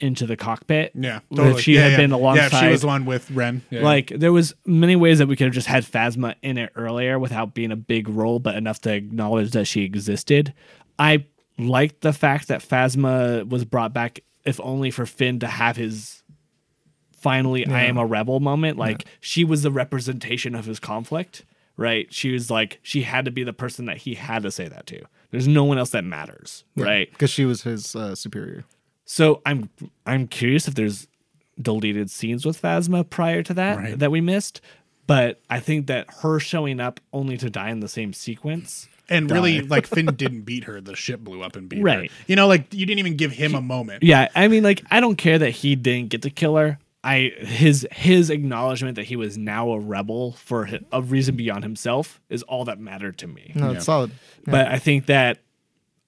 into 0.00 0.26
the 0.26 0.36
cockpit, 0.36 0.92
Yeah, 0.94 1.20
totally. 1.30 1.50
if 1.52 1.60
she 1.60 1.76
had 1.76 1.96
been 1.96 2.10
alongside, 2.12 2.52
Yeah, 2.52 2.60
she 2.62 2.68
was 2.68 2.80
the 2.80 2.88
one 2.88 3.04
with 3.06 3.30
Ren. 3.30 3.62
Yeah. 3.70 3.82
like 3.82 4.08
there 4.08 4.32
was 4.32 4.52
many 4.66 4.96
ways 4.96 5.18
that 5.18 5.28
we 5.28 5.36
could 5.36 5.44
have 5.46 5.54
just 5.54 5.68
had 5.68 5.84
Phasma 5.84 6.34
in 6.42 6.58
it 6.58 6.70
earlier 6.74 7.18
without 7.18 7.54
being 7.54 7.70
a 7.70 7.76
big 7.76 8.08
role, 8.08 8.38
but 8.40 8.56
enough 8.56 8.80
to 8.82 8.92
acknowledge 8.92 9.52
that 9.52 9.66
she 9.66 9.82
existed. 9.84 10.52
I 10.98 11.26
liked 11.58 12.00
the 12.00 12.12
fact 12.12 12.48
that 12.48 12.60
Phasma 12.60 13.48
was 13.48 13.64
brought 13.64 13.94
back, 13.94 14.20
if 14.44 14.60
only 14.62 14.90
for 14.90 15.06
Finn 15.06 15.38
to 15.38 15.46
have 15.46 15.76
his 15.76 16.22
finally 17.24 17.66
I 17.66 17.84
am 17.84 17.96
a 17.96 18.04
rebel 18.06 18.38
moment. 18.38 18.76
Like 18.78 19.06
she 19.20 19.42
was 19.44 19.62
the 19.62 19.70
representation 19.70 20.54
of 20.54 20.66
his 20.66 20.78
conflict, 20.78 21.44
right? 21.78 22.06
She 22.12 22.30
was 22.30 22.50
like 22.50 22.78
she 22.82 23.02
had 23.02 23.24
to 23.24 23.30
be 23.30 23.42
the 23.44 23.52
person 23.54 23.86
that 23.86 23.96
he 23.98 24.14
had 24.14 24.42
to 24.42 24.50
say 24.50 24.68
that 24.68 24.86
to. 24.88 25.00
There's 25.30 25.48
no 25.48 25.64
one 25.64 25.78
else 25.78 25.90
that 25.90 26.04
matters, 26.04 26.64
right? 26.76 27.10
Because 27.10 27.30
she 27.30 27.44
was 27.46 27.62
his 27.62 27.96
uh, 27.96 28.14
superior. 28.14 28.64
So 29.06 29.40
I'm 29.46 29.70
I'm 30.06 30.28
curious 30.28 30.68
if 30.68 30.74
there's 30.74 31.08
deleted 31.60 32.10
scenes 32.10 32.44
with 32.44 32.60
Phasma 32.60 33.08
prior 33.08 33.42
to 33.42 33.54
that 33.54 33.76
Right. 33.78 33.98
that 33.98 34.10
we 34.10 34.20
missed. 34.20 34.60
But 35.06 35.40
I 35.50 35.60
think 35.60 35.86
that 35.88 36.06
her 36.22 36.38
showing 36.40 36.80
up 36.80 36.98
only 37.12 37.36
to 37.38 37.50
die 37.50 37.70
in 37.70 37.80
the 37.80 37.88
same 37.88 38.12
sequence. 38.12 38.88
and 39.10 39.30
really, 39.30 39.60
like 39.60 39.86
Finn 39.86 40.06
didn't 40.16 40.42
beat 40.42 40.64
her. 40.64 40.80
The 40.80 40.96
ship 40.96 41.20
blew 41.20 41.42
up 41.42 41.56
and 41.56 41.68
beat 41.68 41.82
Right. 41.82 42.10
her. 42.10 42.16
You 42.26 42.36
know, 42.36 42.46
like 42.48 42.72
you 42.72 42.86
didn't 42.86 43.00
even 43.00 43.16
give 43.16 43.32
him 43.32 43.54
a 43.54 43.60
moment. 43.60 44.02
Yeah, 44.02 44.28
I 44.34 44.48
mean 44.48 44.62
like 44.62 44.82
I 44.90 45.00
don't 45.00 45.16
care 45.16 45.38
that 45.38 45.50
he 45.50 45.74
didn't 45.76 46.08
get 46.10 46.22
to 46.22 46.30
kill 46.30 46.56
her. 46.56 46.78
I 47.04 47.32
his 47.38 47.86
his 47.92 48.30
acknowledgement 48.30 48.96
that 48.96 49.04
he 49.04 49.16
was 49.16 49.36
now 49.36 49.70
a 49.72 49.78
rebel 49.78 50.32
for 50.32 50.64
hi- 50.66 50.80
a 50.90 51.02
reason 51.02 51.36
beyond 51.36 51.62
himself 51.62 52.20
is 52.30 52.42
all 52.44 52.64
that 52.64 52.80
mattered 52.80 53.18
to 53.18 53.26
me. 53.26 53.52
No, 53.54 53.70
Yeah. 53.70 53.76
it's 53.76 53.84
solid. 53.84 54.10
But 54.46 54.68
I 54.68 54.78
think 54.78 55.06
that 55.06 55.38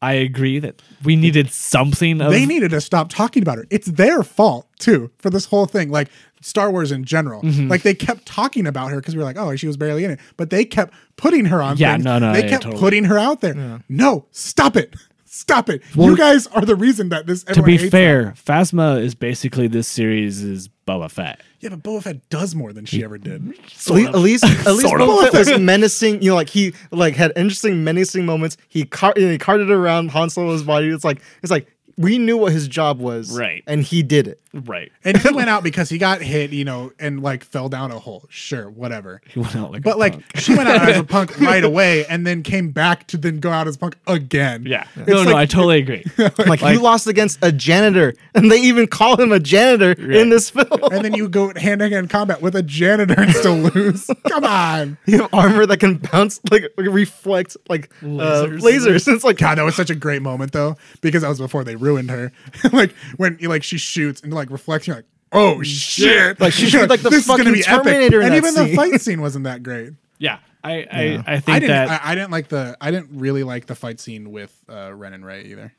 I 0.02 0.12
agree 0.14 0.59
that 0.59 0.81
we 1.05 1.16
needed 1.16 1.51
something 1.51 2.20
of 2.20 2.31
They 2.32 2.47
needed 2.47 2.70
to 2.70 2.81
stop 2.81 3.09
talking 3.10 3.43
about 3.43 3.59
her. 3.59 3.66
It's 3.70 3.86
their 3.86 4.23
fault 4.23 4.66
too 4.78 5.10
for 5.18 5.31
this 5.31 5.47
whole 5.47 5.66
thing. 5.66 5.90
Like 5.90 6.09
Star 6.40 6.70
Wars 6.70 6.93
in 6.93 7.05
general, 7.05 7.43
Mm-hmm. 7.43 7.68
like 7.68 7.82
they 7.82 7.94
kept 7.94 8.24
talking 8.27 8.66
about 8.66 8.90
her 8.90 8.97
because 9.01 9.14
we 9.14 9.18
were 9.18 9.24
like, 9.24 9.39
oh, 9.39 9.55
she 9.56 9.66
was 9.66 9.77
barely 9.77 10.05
in 10.05 10.12
it, 10.12 10.20
but 10.36 10.51
they 10.51 10.64
kept 10.64 10.94
putting 11.16 11.47
her 11.47 11.60
on. 11.62 11.77
Yeah, 11.77 11.93
things. 11.94 12.05
no, 12.05 12.18
no, 12.18 12.32
they 12.32 12.43
yeah, 12.44 12.48
kept 12.48 12.62
totally. 12.64 12.81
putting 12.81 13.05
her 13.05 13.18
out 13.18 13.40
there. 13.40 13.82
No, 13.89 14.27
stop 14.31 14.77
it, 14.77 14.94
stop 15.24 15.68
it. 15.68 15.82
Well, 15.97 16.09
you 16.10 16.16
guys 16.16 16.47
are 16.48 16.64
the 16.64 16.77
reason 16.77 17.09
that 17.09 17.27
this. 17.27 17.43
to 17.44 17.62
be 17.62 17.73
hates 17.73 17.85
her. 17.85 17.90
fair, 17.90 18.35
Phasma 18.47 19.01
is 19.02 19.14
basically 19.14 19.66
this 19.66 19.89
series' 19.89 20.68
Boba 20.86 21.10
Fett. 21.10 21.40
yeah, 21.60 21.70
but 21.70 21.82
Boba 21.82 22.02
Fett 22.02 22.28
does 22.30 22.54
more 22.54 22.72
than 22.72 22.84
she 22.84 23.02
ever 23.02 23.18
did. 23.18 23.42
At 23.48 23.48
least, 23.48 23.90
at 23.90 24.14
least, 24.14 24.44
at 24.44 24.66
least 24.72 24.80
Sort 24.82 25.00
of. 25.00 25.08
Boba 25.08 25.30
Fett 25.30 25.48
was 25.50 25.58
menacing. 25.60 26.22
You 26.22 26.30
know, 26.30 26.36
like 26.36 26.48
he 26.48 26.74
like 26.90 27.14
had 27.14 27.32
interesting, 27.36 27.82
menacing 27.84 28.24
moments. 28.24 28.56
He 28.68 28.84
car- 28.84 29.14
you 29.16 29.26
know, 29.26 29.32
he 29.32 29.38
carted 29.38 29.70
around 29.70 30.10
Han 30.12 30.30
Solo's 30.30 30.62
body. 30.62 30.88
It's 30.88 31.04
like 31.04 31.20
it's 31.42 31.50
like 31.50 31.66
we 31.98 32.18
knew 32.18 32.36
what 32.36 32.52
his 32.52 32.68
job 32.68 33.00
was, 33.00 33.36
Right. 33.36 33.64
And 33.66 33.82
he 33.82 34.02
did 34.02 34.28
it. 34.28 34.40
Right. 34.64 34.90
And 35.04 35.16
he 35.16 35.32
went 35.32 35.48
out 35.50 35.62
because 35.64 35.88
he 35.88 35.98
got 35.98 36.22
hit, 36.22 36.50
you 36.52 36.64
know, 36.64 36.92
and 36.98 37.22
like 37.22 37.44
fell 37.44 37.68
down 37.68 37.90
a 37.92 37.98
hole. 37.98 38.26
Sure, 38.30 38.70
whatever. 38.70 39.20
He 39.28 39.40
went 39.40 39.56
out 39.56 39.70
like 39.72 39.80
a 39.80 39.82
But 39.82 39.98
like 39.98 40.12
punk. 40.12 40.36
she 40.38 40.54
went 40.54 40.68
out 40.68 40.88
as 40.88 40.98
a 40.98 41.04
punk 41.16 41.38
right 41.40 41.64
away 41.64 42.06
and 42.06 42.26
then 42.26 42.42
came 42.42 42.70
back 42.70 43.06
to 43.08 43.16
then 43.16 43.40
go 43.40 43.50
out 43.50 43.68
as 43.68 43.76
a 43.76 43.78
punk 43.78 43.96
again. 44.06 44.64
Yeah. 44.66 44.86
It's 44.96 45.08
No, 45.08 45.24
no, 45.24 45.36
I 45.36 45.46
totally 45.46 45.78
agree. 45.78 46.04
Like, 46.46 46.60
you 46.60 46.80
lost 46.80 47.06
against 47.06 47.38
a 47.42 47.50
janitor, 47.50 48.14
and 48.34 48.50
they 48.50 48.60
even 48.60 48.86
call 48.86 49.20
him 49.20 49.32
a 49.32 49.40
janitor 49.40 49.92
in 49.92 50.28
this 50.30 50.50
film. 50.50 50.66
And 50.92 51.04
then 51.04 51.14
you 51.14 51.28
go 51.28 51.52
hand 51.56 51.80
to 51.80 51.88
hand 51.88 52.08
combat 52.08 52.40
with 52.40 52.54
a 52.54 52.62
janitor 52.62 53.14
and 53.20 53.32
still 53.34 53.56
lose. 53.56 54.08
Come 54.28 54.44
on. 54.44 54.96
you 55.06 55.22
have 55.22 55.34
armor 55.34 55.66
that 55.66 55.78
can 55.78 55.96
bounce, 55.96 56.40
like 56.50 56.64
reflect, 56.76 57.56
like 57.68 57.90
lasers. 58.00 58.60
Lasers. 58.60 58.86
Uh, 58.86 58.90
lasers. 58.90 59.14
It's 59.14 59.24
like 59.24 59.38
God, 59.38 59.58
that 59.58 59.64
was 59.64 59.74
such 59.74 59.90
a 59.90 59.94
great 59.94 60.22
moment 60.22 60.52
though, 60.52 60.76
because 61.00 61.22
that 61.22 61.28
was 61.28 61.38
before 61.38 61.64
they 61.64 61.76
ruined 61.76 62.10
her. 62.10 62.32
like 62.72 62.92
when 63.16 63.36
like 63.42 63.62
she 63.64 63.78
shoots 63.78 64.20
and 64.20 64.32
like 64.32 64.45
reflects, 64.51 64.86
you're 64.86 64.97
like, 64.97 65.06
oh 65.32 65.62
shit! 65.62 66.40
Like, 66.40 66.52
she 66.52 66.66
should 66.66 66.82
be 66.82 66.86
like 66.86 67.01
the 67.02 67.10
this 67.10 67.20
is 67.23 67.27
gonna 67.27 67.39
fucking 67.44 67.52
be 67.55 67.60
epic. 67.66 67.85
Terminator 67.85 68.20
in 68.20 68.27
and 68.27 68.32
that 68.35 68.36
even 68.39 68.55
the 68.55 68.74
fight 68.77 69.01
scene 69.01 69.20
wasn't 69.20 69.44
that 69.44 69.62
great. 69.62 69.93
Yeah, 70.18 70.39
I 70.64 70.78
Yeah. 70.78 71.23
I, 71.27 71.35
I 71.35 71.40
think 71.40 71.56
I 71.56 71.59
didn't. 71.60 71.68
that 71.89 72.02
I, 72.05 72.12
I 72.12 72.14
didn't 72.14 72.31
like 72.31 72.48
the. 72.48 72.77
I 72.81 72.90
didn't 72.90 73.10
really 73.18 73.43
like 73.43 73.66
the 73.66 73.74
fight 73.74 74.01
scene 74.01 74.31
with 74.31 74.56
uh, 74.68 74.93
Ren 74.94 75.12
and 75.12 75.24
Rey 75.24 75.43
either. 75.44 75.73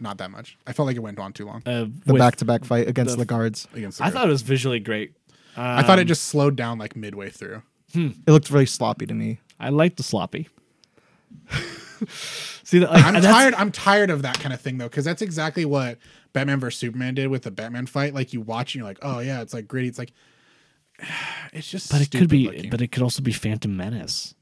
Not 0.00 0.18
that 0.18 0.30
much. 0.30 0.56
I 0.66 0.72
felt 0.72 0.86
like 0.86 0.96
it 0.96 1.00
went 1.00 1.18
on 1.18 1.32
too 1.32 1.44
long 1.46 1.60
uh, 1.66 1.86
The 2.06 2.14
back 2.14 2.36
to 2.36 2.44
back 2.44 2.64
fight 2.64 2.86
against 2.88 3.12
the- 3.16 3.18
the, 3.22 3.24
guards. 3.26 3.66
against. 3.74 3.98
The 3.98 4.04
I 4.04 4.06
group. 4.08 4.14
thought 4.14 4.28
it 4.28 4.32
was 4.32 4.42
visually 4.42 4.78
great. 4.80 5.12
I 5.56 5.82
thought 5.82 5.98
it 5.98 6.02
Um, 6.02 6.06
just 6.08 6.26
slowed 6.26 6.54
down 6.54 6.78
like 6.78 6.94
midway 6.94 7.30
through. 7.30 7.62
It 7.94 8.14
looked 8.28 8.48
really 8.50 8.66
sloppy 8.66 9.06
to 9.06 9.14
me. 9.14 9.40
I 9.58 9.70
like 9.70 9.96
the 9.96 10.04
sloppy. 10.04 10.48
See, 12.62 12.78
that, 12.80 12.90
like, 12.92 13.04
I'm 13.04 13.20
tired. 13.22 13.54
I'm 13.54 13.72
tired 13.72 14.10
of 14.10 14.22
that 14.22 14.38
kind 14.40 14.52
of 14.52 14.60
thing 14.60 14.78
though, 14.78 14.88
because 14.88 15.04
that's 15.04 15.22
exactly 15.22 15.64
what 15.64 15.98
Batman 16.32 16.60
vs 16.60 16.78
Superman 16.78 17.14
did 17.14 17.28
with 17.28 17.42
the 17.42 17.50
Batman 17.50 17.86
fight. 17.86 18.14
Like 18.14 18.32
you 18.32 18.40
watch 18.40 18.74
and 18.74 18.80
you're 18.80 18.88
like, 18.88 18.98
oh 19.02 19.20
yeah, 19.20 19.40
it's 19.42 19.54
like 19.54 19.66
gritty. 19.68 19.88
It's 19.88 19.98
like 19.98 20.12
it's 21.52 21.70
just. 21.70 21.90
But 21.90 22.00
it 22.02 22.10
could 22.10 22.28
be, 22.28 22.46
looking. 22.46 22.70
but 22.70 22.80
it 22.80 22.92
could 22.92 23.02
also 23.02 23.22
be 23.22 23.32
Phantom 23.32 23.74
Menace. 23.76 24.34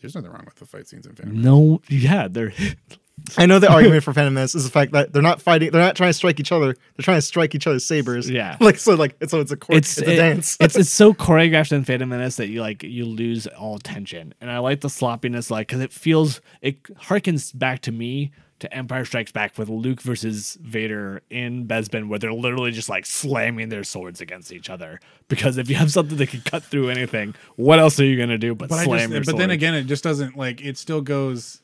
there's 0.00 0.14
nothing 0.14 0.30
wrong 0.30 0.44
with 0.44 0.56
the 0.56 0.66
fight 0.66 0.88
scenes 0.88 1.06
in 1.06 1.14
Phantom. 1.14 1.40
No, 1.40 1.80
yeah, 1.88 2.28
they're 2.30 2.52
I 3.38 3.46
know 3.46 3.58
the 3.58 3.72
argument 3.72 4.04
for 4.04 4.12
Phantom 4.12 4.34
Menace 4.34 4.54
is 4.54 4.64
the 4.64 4.70
fact 4.70 4.92
that 4.92 5.12
they're 5.12 5.22
not 5.22 5.40
fighting. 5.40 5.70
They're 5.70 5.80
not 5.80 5.96
trying 5.96 6.10
to 6.10 6.14
strike 6.14 6.38
each 6.38 6.52
other. 6.52 6.66
They're 6.74 7.02
trying 7.02 7.16
to 7.16 7.22
strike 7.22 7.54
each 7.54 7.66
other's 7.66 7.84
sabers. 7.84 8.28
Yeah. 8.28 8.56
Like 8.66 8.78
so, 8.78 8.94
like 8.94 9.16
it's 9.20 9.30
so 9.30 9.40
it's 9.40 9.50
a 9.52 9.56
court, 9.56 9.78
it's 9.78 9.96
it's, 9.98 10.06
a 10.06 10.12
it- 10.12 10.16
dance. 10.16 10.56
it's 10.60 10.76
it's 10.76 10.90
so 10.90 11.14
choreographed 11.26 11.72
in 11.72 11.84
Phantom 11.84 12.08
Menace 12.08 12.36
that 12.36 12.48
you 12.48 12.60
like 12.60 12.82
you 12.82 13.04
lose 13.06 13.46
all 13.46 13.78
tension, 13.78 14.34
and 14.40 14.50
I 14.50 14.58
like 14.58 14.80
the 14.82 14.90
sloppiness, 14.90 15.50
like 15.50 15.68
because 15.68 15.80
it 15.80 15.92
feels 15.92 16.40
it 16.60 16.82
harkens 16.82 17.56
back 17.56 17.80
to 17.82 17.92
me 17.92 18.32
to 18.58 18.72
Empire 18.74 19.04
Strikes 19.04 19.32
Back 19.32 19.58
with 19.58 19.68
Luke 19.68 20.00
versus 20.00 20.56
Vader 20.62 21.22
in 21.30 21.66
Bespin, 21.66 22.08
where 22.08 22.18
they're 22.18 22.32
literally 22.32 22.70
just 22.70 22.88
like 22.88 23.04
slamming 23.04 23.68
their 23.68 23.84
swords 23.84 24.20
against 24.20 24.52
each 24.52 24.70
other. 24.70 25.00
Because 25.28 25.58
if 25.58 25.68
you 25.68 25.76
have 25.76 25.92
something 25.92 26.16
that 26.16 26.28
can 26.28 26.40
cut 26.40 26.62
through 26.62 26.88
anything, 26.88 27.34
what 27.56 27.78
else 27.78 28.00
are 28.00 28.04
you 28.04 28.16
gonna 28.16 28.38
do 28.38 28.54
but, 28.54 28.68
But 28.68 28.84
slam 28.84 29.10
just, 29.10 29.12
your 29.12 29.24
but 29.24 29.38
then 29.38 29.50
again, 29.50 29.74
it 29.74 29.84
just 29.84 30.04
doesn't 30.04 30.36
like 30.36 30.64
it. 30.64 30.78
Still 30.78 31.02
goes. 31.02 31.60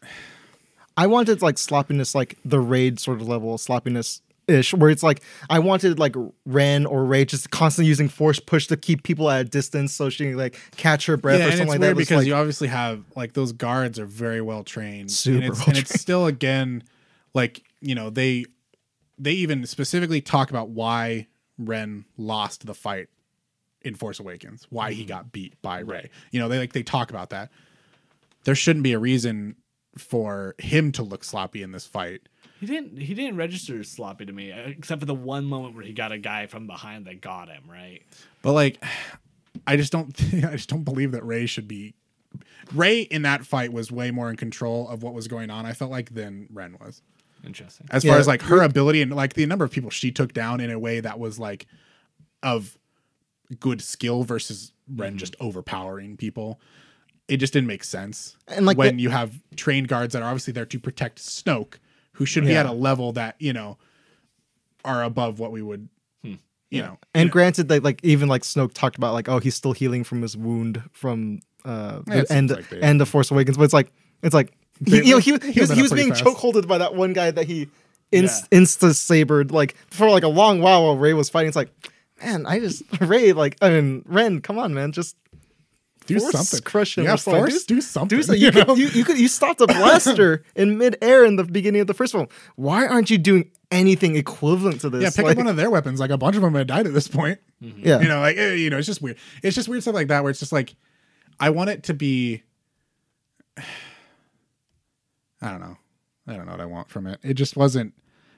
I 0.96 1.06
wanted 1.06 1.40
like 1.40 1.56
sloppiness, 1.58 2.14
like 2.14 2.38
the 2.44 2.60
raid 2.60 3.00
sort 3.00 3.20
of 3.20 3.28
level 3.28 3.56
sloppiness 3.56 4.20
ish, 4.48 4.74
where 4.74 4.90
it's 4.90 5.02
like 5.02 5.22
I 5.50 5.58
wanted 5.58 5.98
like 5.98 6.14
Ren 6.46 6.86
or 6.86 7.04
Rey 7.04 7.24
just 7.24 7.50
constantly 7.50 7.88
using 7.88 8.08
force 8.08 8.40
push 8.40 8.66
to 8.68 8.76
keep 8.76 9.02
people 9.02 9.30
at 9.30 9.40
a 9.40 9.44
distance 9.44 9.92
so 9.92 10.10
she 10.10 10.24
can 10.26 10.36
like 10.36 10.58
catch 10.76 11.06
her 11.06 11.16
breath 11.16 11.38
yeah, 11.40 11.46
or 11.48 11.50
something 11.52 11.68
like 11.68 11.80
that. 11.80 11.96
Because 11.96 12.18
like- 12.18 12.26
you 12.26 12.34
obviously 12.34 12.68
have 12.68 13.04
like 13.16 13.32
those 13.34 13.52
guards 13.52 13.98
are 13.98 14.06
very 14.06 14.40
well 14.40 14.64
trained, 14.64 15.10
Super 15.10 15.36
and 15.36 15.44
it's, 15.46 15.58
well 15.58 15.68
and 15.68 15.78
it's 15.78 16.00
still 16.00 16.26
again 16.26 16.82
like 17.34 17.62
you 17.80 17.94
know 17.94 18.10
they 18.10 18.44
they 19.18 19.32
even 19.32 19.64
specifically 19.66 20.20
talk 20.20 20.50
about 20.50 20.70
why 20.70 21.28
Ren 21.58 22.04
lost 22.16 22.66
the 22.66 22.74
fight 22.74 23.08
in 23.82 23.94
Force 23.94 24.18
Awakens, 24.20 24.66
why 24.70 24.90
Mm-hmm. 24.90 24.98
he 25.00 25.04
got 25.04 25.32
beat 25.32 25.60
by 25.62 25.80
Rey. 25.80 26.10
You 26.30 26.40
know, 26.40 26.48
they 26.48 26.58
like 26.58 26.72
they 26.72 26.82
talk 26.82 27.10
about 27.10 27.30
that. 27.30 27.50
There 28.44 28.54
shouldn't 28.54 28.82
be 28.82 28.92
a 28.92 28.98
reason 28.98 29.56
for 29.98 30.54
him 30.58 30.90
to 30.92 31.02
look 31.02 31.22
sloppy 31.22 31.62
in 31.62 31.72
this 31.72 31.86
fight. 31.86 32.22
He 32.62 32.68
didn't 32.68 32.96
he 32.96 33.12
didn't 33.12 33.36
register 33.36 33.80
as 33.80 33.88
sloppy 33.88 34.24
to 34.24 34.32
me, 34.32 34.52
uh, 34.52 34.68
except 34.68 35.00
for 35.00 35.06
the 35.06 35.14
one 35.16 35.44
moment 35.46 35.74
where 35.74 35.82
he 35.82 35.92
got 35.92 36.12
a 36.12 36.18
guy 36.18 36.46
from 36.46 36.68
behind 36.68 37.06
that 37.06 37.20
got 37.20 37.48
him 37.48 37.64
right. 37.68 38.02
But 38.40 38.52
like, 38.52 38.80
I 39.66 39.76
just 39.76 39.90
don't. 39.90 40.14
Think, 40.14 40.44
I 40.46 40.52
just 40.52 40.68
don't 40.68 40.84
believe 40.84 41.10
that 41.10 41.24
Rey 41.24 41.46
should 41.46 41.66
be. 41.66 41.94
Rey 42.72 43.00
in 43.00 43.22
that 43.22 43.44
fight 43.44 43.72
was 43.72 43.90
way 43.90 44.12
more 44.12 44.30
in 44.30 44.36
control 44.36 44.88
of 44.88 45.02
what 45.02 45.12
was 45.12 45.26
going 45.26 45.50
on. 45.50 45.66
I 45.66 45.72
felt 45.72 45.90
like 45.90 46.14
than 46.14 46.46
Ren 46.52 46.76
was, 46.80 47.02
Interesting. 47.44 47.88
as 47.90 48.04
far 48.04 48.16
as 48.16 48.28
like 48.28 48.42
her 48.42 48.62
ability 48.62 49.02
and 49.02 49.12
like 49.12 49.34
the 49.34 49.44
number 49.46 49.64
of 49.64 49.72
people 49.72 49.90
she 49.90 50.12
took 50.12 50.32
down 50.32 50.60
in 50.60 50.70
a 50.70 50.78
way 50.78 51.00
that 51.00 51.18
was 51.18 51.40
like 51.40 51.66
of 52.44 52.78
good 53.58 53.82
skill 53.82 54.22
versus 54.22 54.70
Ren 54.94 55.18
just 55.18 55.34
overpowering 55.40 56.16
people. 56.16 56.60
It 57.26 57.38
just 57.38 57.52
didn't 57.52 57.66
make 57.66 57.82
sense. 57.82 58.36
And, 58.46 58.66
like, 58.66 58.76
when 58.76 58.96
the- 58.98 59.02
you 59.02 59.10
have 59.10 59.42
trained 59.56 59.88
guards 59.88 60.12
that 60.12 60.22
are 60.22 60.28
obviously 60.28 60.52
there 60.52 60.66
to 60.66 60.78
protect 60.78 61.18
Snoke, 61.18 61.74
who 62.12 62.26
should 62.26 62.44
be 62.44 62.50
Yeah. 62.52 62.60
at 62.60 62.66
a 62.66 62.72
level 62.72 63.12
that 63.12 63.36
you 63.38 63.52
know 63.52 63.78
are 64.84 65.02
above 65.04 65.38
what 65.38 65.52
we 65.52 65.62
would, 65.62 65.88
Hmm. 66.24 66.34
you 66.70 66.82
know. 66.82 66.98
and 67.14 67.30
granted, 67.30 67.68
that 67.68 67.82
like 67.84 68.00
even 68.02 68.28
like 68.28 68.42
Snoke 68.42 68.74
talked 68.74 68.96
about 68.96 69.12
like 69.14 69.28
oh 69.28 69.38
he's 69.38 69.54
still 69.54 69.72
healing 69.72 70.04
from 70.04 70.22
his 70.22 70.36
wound 70.36 70.82
from 70.92 71.40
uh 71.64 72.00
Yeah, 72.08 72.22
the 72.22 72.32
end 72.32 72.50
like 72.50 72.68
they- 72.68 72.80
end 72.80 73.00
of 73.00 73.08
Force 73.08 73.30
Awakens, 73.30 73.56
but 73.56 73.64
it's 73.64 73.74
like 73.74 73.92
it's 74.22 74.34
like 74.34 74.52
he, 74.84 74.96
you 74.96 75.02
know 75.12 75.18
he, 75.18 75.30
healed 75.32 75.44
he 75.44 75.60
was 75.60 75.70
he 75.70 75.82
was 75.82 75.92
being 75.92 76.08
fast. 76.10 76.24
chokeholded 76.24 76.66
by 76.66 76.78
that 76.78 76.94
one 76.94 77.12
guy 77.12 77.30
that 77.30 77.46
he 77.46 77.68
inst- 78.10 78.50
insta 78.50 78.94
sabered 78.94 79.52
like 79.52 79.76
for 79.90 80.10
like 80.10 80.22
a 80.24 80.28
long 80.28 80.60
while 80.60 80.82
while 80.84 80.96
Rey 80.96 81.14
was 81.14 81.30
fighting. 81.30 81.48
It's 81.48 81.56
like 81.56 81.70
man, 82.22 82.44
I 82.46 82.58
just 82.58 82.82
Rey 83.00 83.32
like 83.32 83.56
I 83.62 83.70
mean 83.70 84.02
Ren, 84.06 84.40
come 84.40 84.58
on 84.58 84.74
man, 84.74 84.90
just 84.92 85.16
do 86.06 86.18
force 86.20 86.32
something. 86.32 86.60
crush 86.64 86.98
him 86.98 87.04
Yeah, 87.04 87.14
or 87.14 87.16
something. 87.16 87.40
force, 87.42 87.64
do 87.64 87.80
something. 87.80 88.18
Do 88.18 88.22
so 88.22 88.32
you, 88.34 88.50
know? 88.50 88.64
could, 88.66 88.78
you 88.78 88.88
you 88.88 89.04
could 89.04 89.18
you 89.18 89.28
stopped 89.28 89.60
a 89.60 89.66
blaster 89.66 90.44
in 90.56 90.78
midair 90.78 91.24
in 91.24 91.36
the 91.36 91.44
beginning 91.44 91.80
of 91.80 91.86
the 91.86 91.94
first 91.94 92.12
film. 92.12 92.28
Why 92.56 92.86
aren't 92.86 93.10
you 93.10 93.18
doing 93.18 93.50
anything 93.70 94.16
equivalent 94.16 94.80
to 94.82 94.90
this? 94.90 95.02
yeah, 95.02 95.10
pick 95.10 95.24
Like, 95.24 95.32
up 95.32 95.38
one 95.38 95.46
of 95.46 95.56
their 95.56 95.70
weapons. 95.70 96.00
Like 96.00 96.10
a 96.10 96.18
bunch 96.18 96.36
of 96.36 96.42
them 96.42 96.54
had 96.54 96.66
died 96.66 96.86
at 96.86 96.92
this 96.94 97.08
point. 97.08 97.38
yeah. 97.60 98.00
You 98.00 98.08
know, 98.08 98.20
like 98.20 98.36
eh, 98.36 98.54
you 98.54 98.70
know, 98.70 98.78
it's 98.78 98.86
just 98.86 99.00
weird. 99.02 99.16
It's 99.42 99.54
just 99.56 99.68
weird 99.68 99.82
stuff 99.82 99.94
like 99.94 100.08
that 100.08 100.22
where 100.22 100.30
it's 100.30 100.40
just 100.40 100.52
like, 100.52 100.74
I 101.40 101.50
want 101.50 101.70
it 101.70 101.82
to 101.84 101.94
be. 101.94 102.42
I 105.40 105.50
don't 105.50 105.60
know. 105.60 105.76
I 106.26 106.34
don't 106.36 106.46
know 106.46 106.52
what 106.52 106.60
I 106.60 106.66
want 106.66 106.88
from 106.90 107.06
it. 107.06 107.18
It 107.22 107.34
just 107.34 107.56
wasn't. 107.56 107.94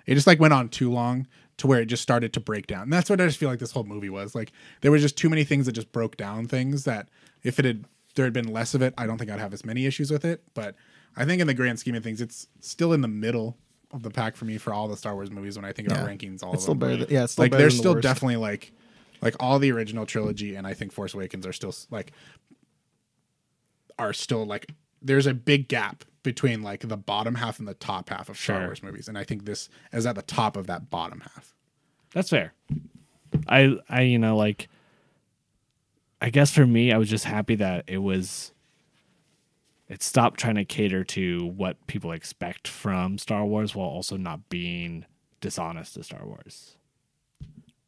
It 0.07 0.15
just 0.15 0.27
like 0.27 0.41
went 0.41 0.55
on 0.55 0.69
too 0.69 0.91
long 0.91 1.27
to 1.59 1.67
where 1.67 1.81
it 1.81 1.87
just 1.87 2.03
started 2.03 2.33
to 2.33 2.41
break 2.41 2.67
down. 2.67 2.83
And 2.85 2.93
that's 2.93 3.09
what 3.09 3.21
I 3.21 3.27
just 3.27 3.39
feel 3.39 3.49
like 3.49 3.59
this 3.59 3.73
whole 3.73 3.85
movie 3.85 4.11
was. 4.11 4.35
Like 4.35 4.53
there 4.81 4.91
was 4.91 5.03
just 5.03 5.17
too 5.17 5.29
many 5.29 5.45
things 5.45 5.67
that 5.67 5.73
just 5.73 5.93
broke 5.93 6.17
down 6.17 6.47
things 6.47 6.85
that 6.85 7.09
if 7.45 7.59
it 7.61 7.65
had 7.65 7.85
there 8.17 8.25
had 8.25 8.33
been 8.33 8.53
less 8.53 8.75
of 8.75 8.83
it, 8.83 8.95
I 8.99 9.07
don't 9.07 9.19
think 9.19 9.31
I'd 9.31 9.39
have 9.41 9.53
as 9.53 9.65
many 9.65 9.87
issues 9.87 10.11
with 10.11 10.25
it. 10.25 10.43
But 10.55 10.75
I 11.17 11.25
think 11.25 11.41
in 11.41 11.47
the 11.47 11.55
grand 11.55 11.79
scheme 11.79 11.95
of 11.95 12.03
things, 12.03 12.21
it's 12.21 12.49
still 12.61 12.93
in 12.93 13.01
the 13.01 13.09
middle 13.09 13.57
of 13.93 14.03
the 14.03 14.11
pack 14.11 14.35
for 14.37 14.45
me 14.45 14.59
for 14.59 14.73
all 14.73 14.89
the 14.89 14.97
Star 14.97 15.15
Wars 15.15 15.31
movies 15.31 15.57
when 15.57 15.65
I 15.65 15.73
think 15.73 15.89
about 15.89 16.01
Yeah. 16.09 16.09
rankings. 16.17 16.43
All 16.43 16.53
It's 16.55 16.59
of 16.59 16.63
still 16.63 16.75
them 16.75 16.79
better 16.91 17.05
than- 17.05 17.15
yeah, 17.15 17.25
it's 17.25 17.33
still 17.35 17.45
like 17.45 17.51
better 17.53 17.63
there's 17.63 17.75
than 17.75 17.85
the 17.85 17.91
still 17.91 18.01
definitely 18.01 18.37
like 18.37 18.73
like 19.23 19.37
all 19.41 19.59
the 19.59 19.71
original 19.73 20.05
trilogy 20.07 20.55
and 20.57 20.67
I 20.67 20.75
think 20.75 20.93
Force 20.93 21.15
Awakens 21.15 21.47
are 21.47 21.53
still 21.53 21.75
like 21.91 22.13
are 23.99 24.13
still 24.13 24.45
like 24.45 24.67
there's 25.03 25.27
a 25.27 25.35
big 25.35 25.69
gap 25.69 26.05
between 26.23 26.63
like 26.63 26.81
the 26.89 26.97
bottom 26.97 27.35
half 27.37 27.59
and 27.59 27.69
the 27.69 27.75
top 27.75 28.09
half 28.09 28.29
of 28.29 28.37
Star 28.39 28.59
Sure. 28.59 28.67
Wars 28.67 28.83
movies 28.83 29.09
and 29.09 29.17
I 29.19 29.25
think 29.25 29.45
this 29.45 29.69
is 29.93 30.07
at 30.07 30.15
the 30.15 30.23
top 30.23 30.57
of 30.57 30.67
that 30.67 30.91
bottom 30.91 31.21
half. 31.21 31.55
That's 32.13 32.31
fair. 32.31 32.55
I 33.49 33.77
I 33.89 34.03
you 34.03 34.19
know 34.19 34.37
like 34.37 34.69
I 36.25 36.31
guess 36.31 36.51
for 36.51 36.67
me 36.67 36.91
I 36.91 36.97
was 36.97 37.11
just 37.11 37.27
happy 37.27 37.55
that 37.57 37.85
it 37.87 37.99
was 37.99 38.55
it 39.89 40.03
stopped 40.03 40.41
trying 40.41 40.55
to 40.55 40.65
cater 40.65 41.05
to 41.05 41.45
what 41.45 41.87
people 41.87 42.13
expect 42.13 42.67
from 42.67 43.19
Star 43.19 43.45
Wars 43.45 43.75
while 43.75 43.89
also 43.89 44.17
not 44.17 44.49
being 44.49 45.05
dishonest 45.43 45.93
to 45.95 46.03
Star 46.03 46.25
Wars. 46.25 46.79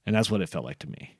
And 0.04 0.14
that's 0.14 0.30
what 0.30 0.42
it 0.42 0.50
felt 0.50 0.66
like 0.66 0.78
to 0.80 0.86
me. 0.86 1.16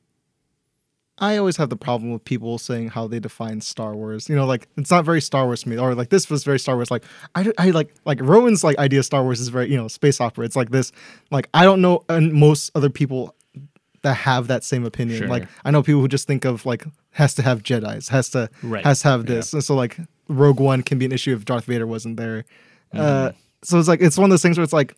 I 1.16 1.38
always 1.38 1.56
have 1.56 1.70
the 1.70 1.76
problem 1.76 2.12
with 2.12 2.22
people 2.22 2.58
saying 2.58 2.88
how 2.88 3.06
they 3.06 3.18
define 3.18 3.62
Star 3.62 3.96
Wars. 3.96 4.28
You 4.28 4.36
know, 4.36 4.44
like 4.44 4.68
it's 4.76 4.90
not 4.90 5.06
very 5.06 5.22
Star 5.22 5.46
Wars 5.46 5.62
to 5.62 5.70
me, 5.70 5.78
or 5.78 5.94
like 5.94 6.10
this 6.10 6.28
was 6.28 6.44
very 6.44 6.58
Star 6.58 6.74
Wars. 6.76 6.90
Like 6.90 7.04
I, 7.34 7.50
I 7.56 7.70
like 7.70 7.94
like 8.04 8.20
Rowan's 8.20 8.62
like 8.62 8.76
idea 8.76 8.98
of 8.98 9.06
Star 9.06 9.22
Wars 9.22 9.40
is 9.40 9.48
very 9.48 9.70
you 9.70 9.78
know 9.78 9.88
space 9.88 10.20
opera. 10.20 10.44
It's 10.44 10.56
like 10.56 10.68
this. 10.68 10.92
Like 11.30 11.48
I 11.54 11.64
don't 11.64 11.80
know, 11.80 12.04
and 12.10 12.34
most 12.34 12.70
other 12.74 12.90
people 12.90 13.34
that 14.02 14.14
have 14.14 14.48
that 14.48 14.64
same 14.64 14.84
opinion. 14.84 15.18
Sure. 15.18 15.28
Like 15.28 15.48
I 15.64 15.70
know 15.70 15.82
people 15.82 16.00
who 16.00 16.08
just 16.08 16.26
think 16.26 16.44
of 16.44 16.64
like 16.66 16.84
has 17.12 17.34
to 17.34 17.42
have 17.42 17.62
Jedi's, 17.62 18.08
has 18.10 18.28
to 18.30 18.50
Right. 18.62 18.84
has 18.84 19.00
to 19.02 19.08
have 19.08 19.26
this, 19.26 19.52
and 19.52 19.62
so 19.64 19.74
like 19.74 19.96
Rogue 20.28 20.60
One 20.60 20.82
can 20.82 20.98
be 20.98 21.04
an 21.04 21.12
issue 21.12 21.34
if 21.34 21.44
Darth 21.44 21.64
Vader 21.64 21.86
wasn't 21.86 22.16
there. 22.16 22.44
Uh, 22.92 23.32
so 23.62 23.78
it's 23.78 23.88
like 23.88 24.00
it's 24.00 24.16
one 24.18 24.24
of 24.26 24.30
those 24.30 24.42
things 24.42 24.56
where 24.58 24.64
it's 24.64 24.72
like 24.72 24.94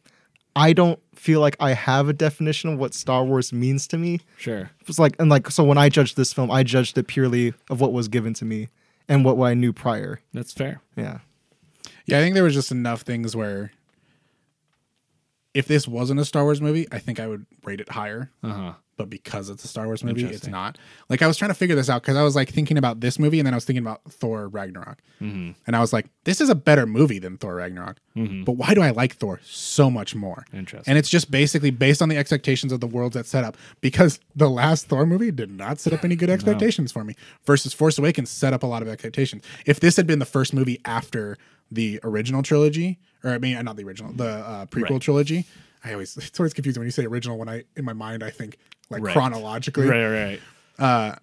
I 0.57 0.73
don't 0.73 0.99
feel 1.15 1.41
like 1.41 1.57
I 1.61 1.73
have 1.73 2.09
a 2.09 2.13
definition 2.13 2.73
of 2.73 2.79
what 2.79 2.95
Star 2.95 3.25
Wars 3.25 3.53
means 3.53 3.87
to 3.89 3.99
me. 3.99 4.21
Sure. 4.37 4.71
It's 4.87 4.99
like 4.99 5.15
and 5.19 5.29
like 5.31 5.51
so 5.51 5.65
when 5.65 5.79
I 5.79 5.89
judged 5.89 6.17
this 6.17 6.33
film, 6.33 6.51
I 6.51 6.63
judged 6.63 6.97
it 6.99 7.07
purely 7.07 7.55
of 7.71 7.81
what 7.81 7.93
was 7.93 8.09
given 8.09 8.35
to 8.35 8.45
me 8.45 8.69
and 9.09 9.25
what, 9.25 9.37
what 9.37 9.47
I 9.49 9.55
knew 9.55 9.73
prior. 9.73 10.21
That's 10.35 10.53
fair. 10.53 10.81
Yeah. 10.97 11.19
Yeah, 12.07 12.19
I 12.19 12.21
think 12.23 12.35
there 12.35 12.45
was 12.45 12.55
just 12.55 12.71
enough 12.73 13.03
things 13.03 13.37
where 13.37 13.71
if 15.55 15.67
this 15.67 15.89
wasn't 15.89 16.21
a 16.21 16.25
Star 16.25 16.45
Wars 16.45 16.61
movie, 16.61 16.87
I 16.93 16.99
think 16.99 17.19
I 17.21 17.27
would 17.27 17.47
rate 17.65 17.81
it 17.81 17.89
higher. 17.89 18.31
Uh-huh. 18.43 18.75
But 18.97 19.09
because 19.09 19.49
it's 19.49 19.65
a 19.65 19.69
Star 19.69 19.87
Wars 19.87 20.03
movie, 20.03 20.25
it's 20.25 20.49
not. 20.49 20.77
Like 21.09 21.23
I 21.23 21.29
was 21.29 21.37
trying 21.37 21.51
to 21.51 21.55
figure 21.55 21.77
this 21.77 21.89
out 21.89 22.03
because 22.03 22.17
I 22.17 22.25
was 22.25 22.35
like 22.35 22.49
thinking 22.49 22.77
about 22.77 22.99
this 22.99 23.17
movie 23.21 23.39
and 23.39 23.47
then 23.47 23.55
I 23.55 23.57
was 23.57 23.65
thinking 23.65 23.85
about 23.85 24.03
Thor 24.11 24.49
Ragnarok. 24.49 24.99
Mm-hmm. 25.21 25.53
And 25.69 25.77
I 25.77 25.79
was 25.79 25.93
like, 25.93 26.07
this 26.25 26.41
is 26.41 26.49
a 26.49 26.57
better 26.57 26.85
movie 26.85 27.21
than 27.21 27.39
Thor 27.39 27.55
Ragnarok. 27.55 27.99
But 28.45 28.53
why 28.53 28.75
do 28.75 28.83
I 28.83 28.91
like 28.91 29.15
Thor 29.15 29.39
so 29.45 29.89
much 29.89 30.17
more? 30.17 30.45
Interesting. 30.53 30.91
And 30.91 30.99
it's 30.99 31.09
just 31.09 31.31
basically 31.31 31.71
based 31.71 32.03
on 32.03 32.09
the 32.09 32.17
expectations 32.17 32.73
of 32.73 32.81
the 32.81 32.89
worlds 32.89 33.15
that 33.15 33.27
set 33.27 33.45
up 33.45 33.57
because 33.81 34.19
the 34.35 34.51
last 34.51 34.89
Thor 34.89 35.07
movie 35.07 35.31
did 35.31 35.53
not 35.53 35.79
set 35.79 35.93
up 35.93 36.05
any 36.05 36.17
good 36.17 36.31
expectations 36.39 36.91
for 36.91 37.05
me 37.05 37.15
versus 37.47 37.73
Force 37.73 37.99
Awakens 37.99 38.31
set 38.31 38.53
up 38.53 38.65
a 38.65 38.67
lot 38.67 38.83
of 38.83 38.89
expectations. 38.89 39.45
If 39.65 39.79
this 39.79 39.97
had 39.97 40.09
been 40.09 40.19
the 40.19 40.27
first 40.27 40.53
movie 40.53 40.81
after 40.85 41.39
the 41.71 42.01
original 42.03 42.43
trilogy, 42.43 42.99
or 43.25 43.31
I 43.31 43.39
mean, 43.39 43.63
not 43.65 43.77
the 43.77 43.85
original, 43.85 44.13
the 44.13 44.29
uh, 44.29 44.67
prequel 44.67 44.91
Right. 44.91 45.01
trilogy, 45.03 45.45
I 45.85 45.93
always 45.93 46.17
it's 46.17 46.39
always 46.41 46.53
confusing 46.55 46.81
when 46.81 46.87
you 46.87 46.93
say 46.93 47.05
original. 47.07 47.39
When 47.39 47.49
I 47.49 47.65
in 47.77 47.85
my 47.85 47.93
mind 47.93 48.23
I 48.23 48.31
think 48.31 48.59
like 48.91 49.03
Right. 49.03 49.13
chronologically, 49.13 49.89
Right, 49.89 50.07
right. 50.09 50.41
uh, 50.79 51.17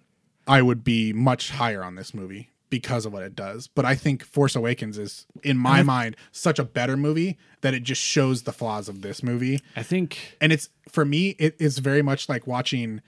I 0.46 0.62
would 0.62 0.84
be 0.84 1.12
much 1.12 1.50
higher 1.50 1.82
on 1.82 1.94
this 1.96 2.14
movie 2.14 2.50
because 2.70 3.06
of 3.06 3.12
what 3.12 3.22
it 3.22 3.34
does. 3.36 3.66
But 3.68 3.84
I 3.84 3.94
think 3.94 4.24
Force 4.24 4.54
Awakens 4.56 4.98
is, 4.98 5.26
in 5.42 5.56
my 5.56 5.82
mind, 5.82 6.16
such 6.32 6.58
a 6.58 6.64
better 6.64 6.96
movie 6.96 7.38
that 7.60 7.74
it 7.74 7.82
just 7.84 8.00
shows 8.02 8.42
the 8.42 8.52
flaws 8.52 8.88
of 8.88 9.02
this 9.02 9.22
movie. 9.22 9.60
I 9.76 9.82
think 9.82 10.36
And 10.40 10.52
it's 10.52 10.68
for 10.88 11.04
me, 11.04 11.30
it 11.38 11.56
is 11.58 11.78
very 11.78 12.02
much 12.02 12.28
like 12.28 12.46
watching. 12.46 13.00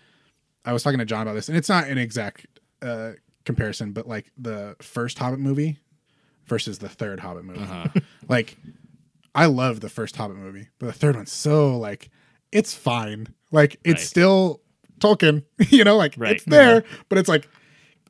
I 0.64 0.72
was 0.72 0.82
talking 0.82 0.98
to 0.98 1.04
John 1.04 1.22
about 1.22 1.34
this, 1.34 1.48
and 1.48 1.56
it's 1.56 1.68
not 1.68 1.86
an 1.88 1.98
exact 1.98 2.46
uh, 2.82 3.12
comparison, 3.44 3.92
but 3.92 4.06
like 4.08 4.30
the 4.36 4.76
first 4.80 5.18
Hobbit 5.18 5.38
movie 5.40 5.78
versus 6.46 6.78
the 6.78 6.88
third 6.88 7.20
Hobbit 7.20 7.44
movie. 7.44 8.00
like, 8.28 8.56
I 9.38 9.46
love 9.46 9.80
the 9.80 9.88
first 9.88 10.16
Hobbit 10.16 10.36
movie, 10.36 10.68
but 10.78 10.86
the 10.86 10.92
third 10.92 11.16
one's 11.16 11.32
so 11.32 11.76
like 11.78 12.10
it's 12.52 12.74
fine. 12.74 13.28
Like 13.52 13.76
it's 13.84 14.00
Right. 14.00 14.06
still 14.08 14.60
Tolkien, 15.00 15.44
you 15.70 15.84
know, 15.84 15.96
like 15.96 16.14
Right. 16.16 16.36
it's 16.36 16.44
there, 16.44 16.78
uh-huh. 16.78 16.96
but 17.08 17.18
it's 17.18 17.28
like 17.28 17.48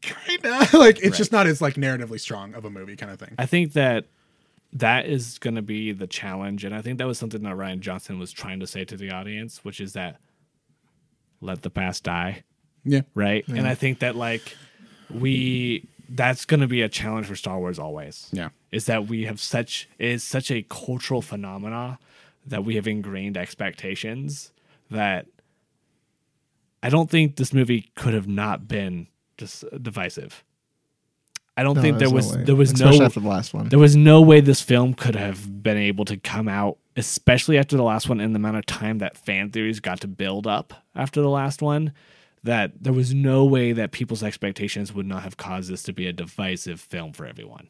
kind 0.03 0.45
of 0.47 0.73
like 0.75 0.99
it's 1.03 1.17
just 1.19 1.33
not 1.33 1.47
as 1.47 1.61
like 1.61 1.75
narratively 1.75 2.21
strong 2.21 2.55
of 2.55 2.65
a 2.65 2.71
movie 2.71 2.97
kind 2.97 3.13
of 3.13 3.19
thing. 3.19 3.35
I 3.39 3.47
think 3.47 3.73
that 3.75 4.07
that 4.73 5.07
is 5.07 5.39
going 5.39 5.55
to 5.57 5.63
be 5.63 5.93
the 5.93 6.07
challenge, 6.07 6.65
and 6.65 6.75
I 6.75 6.83
think 6.83 6.99
that 6.99 7.07
was 7.07 7.19
something 7.19 7.43
that 7.43 7.57
Rian 7.57 7.81
Johnson 7.81 8.19
was 8.19 8.31
trying 8.33 8.61
to 8.61 8.67
say 8.67 8.85
to 8.85 8.97
the 8.97 9.11
audience, 9.11 9.65
which 9.65 9.81
is 9.81 9.95
that 9.95 10.19
let 11.41 11.63
the 11.63 11.71
past 11.71 12.05
die, 12.05 12.43
Yeah, 12.85 13.03
right? 13.15 13.47
And 13.49 13.67
I 13.67 13.75
think 13.75 14.01
that 14.01 14.15
like 14.17 14.57
we 15.11 15.89
that's 16.09 16.45
going 16.45 16.61
to 16.61 16.67
be 16.67 16.83
a 16.83 16.89
challenge 16.89 17.27
for 17.27 17.37
Star 17.37 17.59
Wars 17.59 17.79
always. 17.79 18.29
yeah, 18.33 18.49
Is 18.73 18.87
that 18.87 19.07
we 19.07 19.25
have 19.25 19.41
such 19.41 19.89
is 19.99 20.23
such 20.25 20.51
a 20.51 20.63
cultural 20.63 21.23
phenomena 21.23 21.99
that 22.47 22.65
we 22.65 22.77
have 22.77 22.87
ingrained 22.87 23.37
expectations 23.37 24.53
that 24.91 25.27
I 26.83 26.89
don't 26.91 27.11
think 27.11 27.37
this 27.37 27.53
movie 27.53 27.91
could 27.95 28.15
have 28.15 28.29
not 28.29 28.69
been 28.69 29.09
just 29.37 29.65
divisive. 29.83 30.45
I 31.57 31.65
don't 31.65 31.75
No, 31.75 31.83
think 31.83 31.99
there 31.99 32.09
was 32.11 32.37
no 32.37 32.45
there 32.45 32.55
was 32.57 32.71
Especially 32.73 33.01
no 33.01 33.05
after 33.07 33.21
the 33.21 33.29
last 33.29 33.53
one. 33.53 33.69
there 33.69 33.81
was 33.81 33.97
no 33.97 34.23
way 34.23 34.41
this 34.41 34.63
film 34.63 34.95
could 34.95 35.17
have 35.17 35.63
been 35.63 35.77
able 35.77 36.05
to 36.05 36.17
come 36.17 36.47
out, 36.49 36.79
especially 36.97 37.59
after 37.59 37.77
the 37.77 37.83
last 37.83 38.09
one, 38.09 38.21
in 38.21 38.33
the 38.33 38.37
amount 38.37 38.57
of 38.59 38.65
time 38.67 38.99
that 38.99 39.17
fan 39.17 39.51
theories 39.51 39.81
got 39.81 40.01
to 40.03 40.09
build 40.09 40.47
up 40.47 40.73
after 40.95 41.21
the 41.21 41.29
last 41.29 41.61
one. 41.61 41.93
That 42.45 42.83
there 42.83 42.93
was 42.93 43.13
no 43.13 43.45
way 43.45 43.73
that 43.73 43.93
people's 43.93 44.23
expectations 44.23 44.93
would 44.93 45.07
not 45.07 45.23
have 45.23 45.37
caused 45.37 45.71
this 45.71 45.83
to 45.85 45.93
be 45.93 46.07
a 46.07 46.13
divisive 46.13 46.81
film 46.81 47.13
for 47.13 47.27
everyone. 47.27 47.69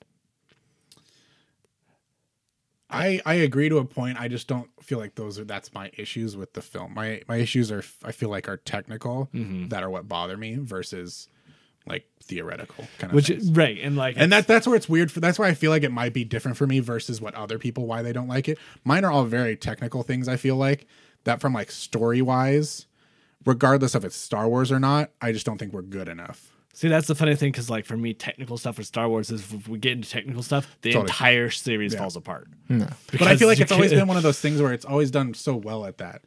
I 2.90 3.20
I 3.26 3.34
agree 3.34 3.68
to 3.68 3.78
a 3.78 3.84
point. 3.84 4.20
I 4.20 4.28
just 4.28 4.48
don't 4.48 4.68
feel 4.82 4.98
like 4.98 5.14
those 5.14 5.38
are 5.38 5.44
that's 5.44 5.74
my 5.74 5.90
issues 5.96 6.36
with 6.36 6.54
the 6.54 6.62
film. 6.62 6.94
My 6.94 7.22
my 7.28 7.36
issues 7.36 7.70
are 7.70 7.82
I 8.02 8.12
feel 8.12 8.30
like 8.30 8.48
are 8.48 8.56
technical 8.56 9.28
mm-hmm. 9.34 9.68
that 9.68 9.82
are 9.82 9.90
what 9.90 10.08
bother 10.08 10.36
me 10.36 10.56
versus 10.56 11.28
like 11.86 12.06
theoretical 12.22 12.86
kind 12.98 13.10
of 13.10 13.14
Which 13.14 13.28
things. 13.28 13.50
right 13.50 13.78
and 13.80 13.96
like 13.96 14.16
and 14.18 14.32
that 14.32 14.46
that's 14.46 14.66
where 14.66 14.76
it's 14.76 14.88
weird 14.88 15.10
for 15.10 15.20
that's 15.20 15.38
why 15.38 15.48
I 15.48 15.54
feel 15.54 15.70
like 15.70 15.82
it 15.82 15.92
might 15.92 16.12
be 16.12 16.24
different 16.24 16.56
for 16.56 16.66
me 16.66 16.80
versus 16.80 17.20
what 17.20 17.34
other 17.34 17.58
people 17.58 17.86
why 17.86 18.02
they 18.02 18.12
don't 18.12 18.28
like 18.28 18.48
it. 18.48 18.58
Mine 18.84 19.04
are 19.04 19.12
all 19.12 19.24
very 19.24 19.56
technical 19.56 20.02
things 20.02 20.28
I 20.28 20.36
feel 20.36 20.56
like 20.56 20.86
that 21.24 21.40
from 21.40 21.52
like 21.52 21.70
story 21.70 22.22
wise 22.22 22.86
regardless 23.44 23.94
of 23.94 24.04
it's 24.04 24.16
Star 24.16 24.48
Wars 24.48 24.70
or 24.72 24.78
not, 24.80 25.10
I 25.20 25.32
just 25.32 25.46
don't 25.46 25.58
think 25.58 25.72
we're 25.72 25.82
good 25.82 26.08
enough. 26.08 26.52
see 26.74 26.88
that's 26.88 27.06
the 27.06 27.14
funny 27.14 27.34
thing 27.34 27.50
because 27.52 27.68
like 27.70 27.84
for 27.84 27.96
me, 27.96 28.14
technical 28.14 28.56
stuff 28.58 28.76
for 28.76 28.82
Star 28.82 29.08
Wars 29.08 29.30
is 29.30 29.40
if 29.52 29.68
we 29.68 29.78
get 29.78 29.92
into 29.92 30.08
technical 30.10 30.42
stuff, 30.42 30.76
the 30.82 30.92
Totally. 30.92 31.04
entire 31.10 31.50
series 31.50 31.94
falls 31.94 32.16
apart. 32.16 32.48
No. 32.68 32.86
But 33.12 33.22
I 33.22 33.36
feel 33.36 33.48
like 33.48 33.60
it's 33.60 33.72
always 33.72 33.90
been 33.92 34.06
one 34.06 34.16
of 34.16 34.22
those 34.22 34.40
things 34.40 34.60
where 34.62 34.72
it's 34.72 34.84
always 34.84 35.10
done 35.10 35.34
so 35.34 35.56
well 35.56 35.84
at 35.86 35.98
that. 35.98 36.22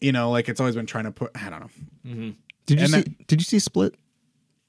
You 0.00 0.12
know, 0.12 0.30
like 0.30 0.48
it's 0.48 0.58
always 0.60 0.74
been 0.74 0.86
trying 0.86 1.04
to 1.04 1.12
put 1.12 1.30
I 1.34 1.50
don't 1.50 1.60
know. 1.60 1.70
Mm-hmm. 2.06 2.30
Did 2.66 2.78
you 2.78 2.84
And 2.84 2.90
see? 2.94 3.00
that- 3.02 3.26
did 3.26 3.40
you 3.40 3.44
see 3.44 3.58
Split? 3.58 3.94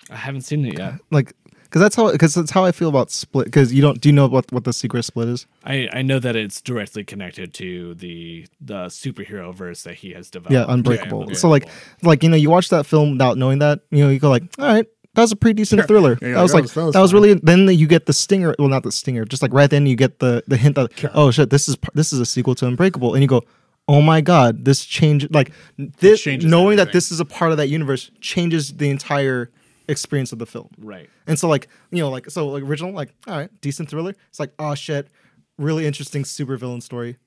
I 0.10 0.16
haven't 0.18 0.42
seen 0.42 0.66
it 0.66 0.78
yet. 0.78 0.96
Like, 1.12 1.34
because 1.74 1.82
that's 1.82 1.96
how 1.96 2.12
because 2.12 2.36
that's 2.36 2.52
how 2.52 2.64
I 2.64 2.72
feel 2.72 2.88
about 2.88 3.10
Split. 3.10 3.46
Because 3.46 3.74
you 3.74 3.82
don't 3.82 4.00
do 4.00 4.08
you 4.08 4.14
know 4.14 4.28
what 4.28 4.52
what 4.52 4.64
the 4.64 4.72
secret 4.72 5.02
Split 5.06 5.28
is? 5.28 5.48
I, 5.64 5.90
I 5.92 6.02
know 6.04 6.20
that 6.20 6.36
it's 6.36 6.62
directly 6.62 7.04
connected 7.04 7.52
to 7.56 7.96
the 7.96 8.46
the 8.62 8.86
superhero 8.86 9.52
verse 9.56 9.82
that 9.82 9.96
he 9.96 10.12
has 10.12 10.30
developed. 10.30 10.54
Yeah, 10.54 10.72
Unbreakable. 10.72 11.26
yeah. 11.30 11.34
So 11.34 11.50
like 11.50 11.68
like 12.04 12.22
you 12.22 12.30
know 12.30 12.36
you 12.36 12.52
watch 12.52 12.70
that 12.70 12.86
film 12.86 13.14
without 13.14 13.40
knowing 13.40 13.58
that 13.60 13.80
you 13.90 14.04
know 14.04 14.12
you 14.12 14.20
go 14.20 14.30
like 14.30 14.44
all 14.60 14.66
right. 14.68 14.86
That 15.16 15.22
was 15.24 15.32
a 15.32 15.36
pretty 15.36 15.56
decent 15.56 15.84
thriller. 15.88 16.20
Yeah, 16.22 16.34
that 16.34 16.42
was 16.44 16.52
that 16.52 16.58
like 16.58 16.64
was- 16.64 16.74
that 16.76 16.82
that 16.94 17.00
was, 17.00 17.12
was 17.12 17.14
really. 17.16 17.34
Then 17.42 17.68
you 17.68 17.88
get 17.88 18.06
the 18.06 18.14
stinger. 18.14 18.54
Well, 18.60 18.68
not 18.68 18.84
the 18.84 18.92
stinger. 18.92 19.26
Just 19.26 19.42
like 19.42 19.52
right 19.52 19.70
then 19.70 19.88
you 19.88 19.96
get 19.96 20.20
the 20.20 20.44
the 20.48 20.58
hint 20.58 20.76
that 20.76 20.92
oh 21.16 21.32
shit, 21.32 21.50
this 21.50 21.68
is 21.68 21.76
this 21.96 22.14
is 22.14 22.20
a 22.20 22.26
sequel 22.26 22.54
to 22.56 22.68
Unbreakable, 22.68 23.16
and 23.16 23.24
you 23.24 23.28
go, 23.28 23.42
oh 23.88 24.02
my 24.02 24.22
god, 24.22 24.64
this 24.66 24.86
changed. 24.86 25.34
Like 25.34 25.52
this 25.78 26.22
changes 26.22 26.48
knowing 26.48 26.78
that 26.78 26.94
this 26.94 27.12
is 27.12 27.20
a 27.20 27.26
part 27.26 27.50
of 27.50 27.58
that 27.58 27.70
universe 27.70 28.12
changes 28.22 28.74
the 28.74 28.92
entire 28.92 29.50
experience 29.88 30.32
of 30.32 30.40
the 30.40 30.46
film. 30.46 30.70
Right. 30.78 31.10
And 31.28 31.38
so 31.38 31.48
like 31.48 31.68
you 31.92 32.00
know 32.00 32.10
like 32.10 32.30
so 32.30 32.48
like 32.48 32.64
original 32.64 32.92
like 32.92 33.14
all 33.28 33.38
right 33.38 33.50
decent 33.62 33.90
thriller. 33.90 34.16
It's 34.30 34.40
like 34.40 34.54
oh 34.60 34.76
shit, 34.76 35.10
really 35.58 35.86
interesting 35.86 36.24
supervillain 36.24 36.82
story. 36.82 37.18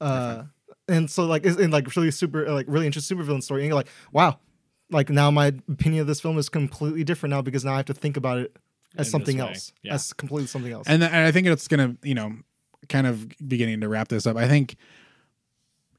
Uh, 0.00 0.44
and 0.88 1.10
so 1.10 1.24
like 1.24 1.46
it's 1.46 1.56
and 1.56 1.72
like 1.72 1.94
really 1.94 2.10
super 2.10 2.50
like 2.50 2.66
really 2.68 2.86
interesting 2.86 3.16
supervillain 3.16 3.42
story. 3.42 3.62
And 3.62 3.68
you're 3.68 3.76
like 3.76 3.88
wow, 4.12 4.38
like 4.90 5.10
now 5.10 5.30
my 5.30 5.46
opinion 5.46 6.02
of 6.02 6.06
this 6.06 6.20
film 6.20 6.38
is 6.38 6.48
completely 6.48 7.04
different 7.04 7.30
now 7.30 7.42
because 7.42 7.64
now 7.64 7.72
I 7.72 7.76
have 7.76 7.86
to 7.86 7.94
think 7.94 8.16
about 8.16 8.38
it 8.38 8.56
as 8.96 9.06
In 9.06 9.10
something 9.10 9.40
else, 9.40 9.72
yeah. 9.82 9.94
as 9.94 10.12
completely 10.12 10.46
something 10.46 10.72
else. 10.72 10.86
And, 10.86 11.00
th- 11.00 11.12
and 11.12 11.26
I 11.26 11.32
think 11.32 11.46
it's 11.46 11.66
gonna, 11.66 11.96
you 12.02 12.14
know, 12.14 12.34
kind 12.88 13.06
of 13.06 13.26
beginning 13.46 13.80
to 13.80 13.88
wrap 13.88 14.08
this 14.08 14.26
up. 14.26 14.36
I 14.36 14.48
think 14.48 14.76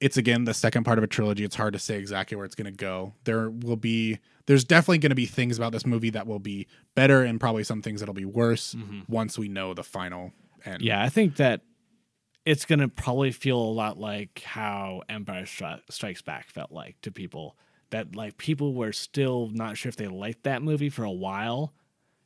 it's 0.04 0.18
again 0.18 0.44
the 0.44 0.54
second 0.54 0.84
part 0.84 0.98
of 0.98 1.04
a 1.04 1.08
trilogy. 1.08 1.46
It's 1.46 1.56
hard 1.56 1.72
to 1.72 1.80
say 1.80 1.98
exactly 1.98 2.36
where 2.36 2.46
it's 2.46 2.56
gonna 2.56 2.72
go. 2.72 3.14
There 3.24 3.50
will 3.50 3.78
be 3.78 4.20
there's 4.48 4.66
definitely 4.66 4.98
gonna 4.98 5.16
be 5.16 5.26
things 5.26 5.58
about 5.58 5.72
this 5.72 5.86
movie 5.86 6.10
that 6.10 6.28
will 6.28 6.40
be 6.40 6.68
better 6.94 7.24
and 7.24 7.40
probably 7.40 7.64
some 7.64 7.82
things 7.82 8.02
that'll 8.02 8.14
be 8.14 8.26
worse 8.26 8.76
mm-hmm. 8.76 9.02
once 9.08 9.40
we 9.40 9.48
know 9.48 9.74
the 9.74 9.84
final 9.84 10.34
end. 10.66 10.82
Yeah, 10.82 11.02
I 11.02 11.08
think 11.08 11.38
that 11.38 11.62
it's 12.46 12.66
gonna 12.66 12.90
probably 12.90 13.32
feel 13.32 13.58
a 13.58 13.72
lot 13.72 13.98
like 13.98 14.44
how 14.46 15.04
Empire 15.08 15.44
Stri- 15.44 15.80
Strikes 15.90 16.22
Back 16.22 16.50
felt 16.50 16.72
like 16.72 17.00
to 17.04 17.12
people. 17.12 17.56
That 17.92 18.14
like 18.14 18.38
people 18.38 18.74
were 18.74 18.92
still 18.92 19.52
not 19.54 19.78
sure 19.78 19.88
if 19.88 19.96
they 19.96 20.08
liked 20.08 20.44
that 20.44 20.62
movie 20.62 20.90
for 20.90 21.06
a 21.06 21.12
while, 21.12 21.74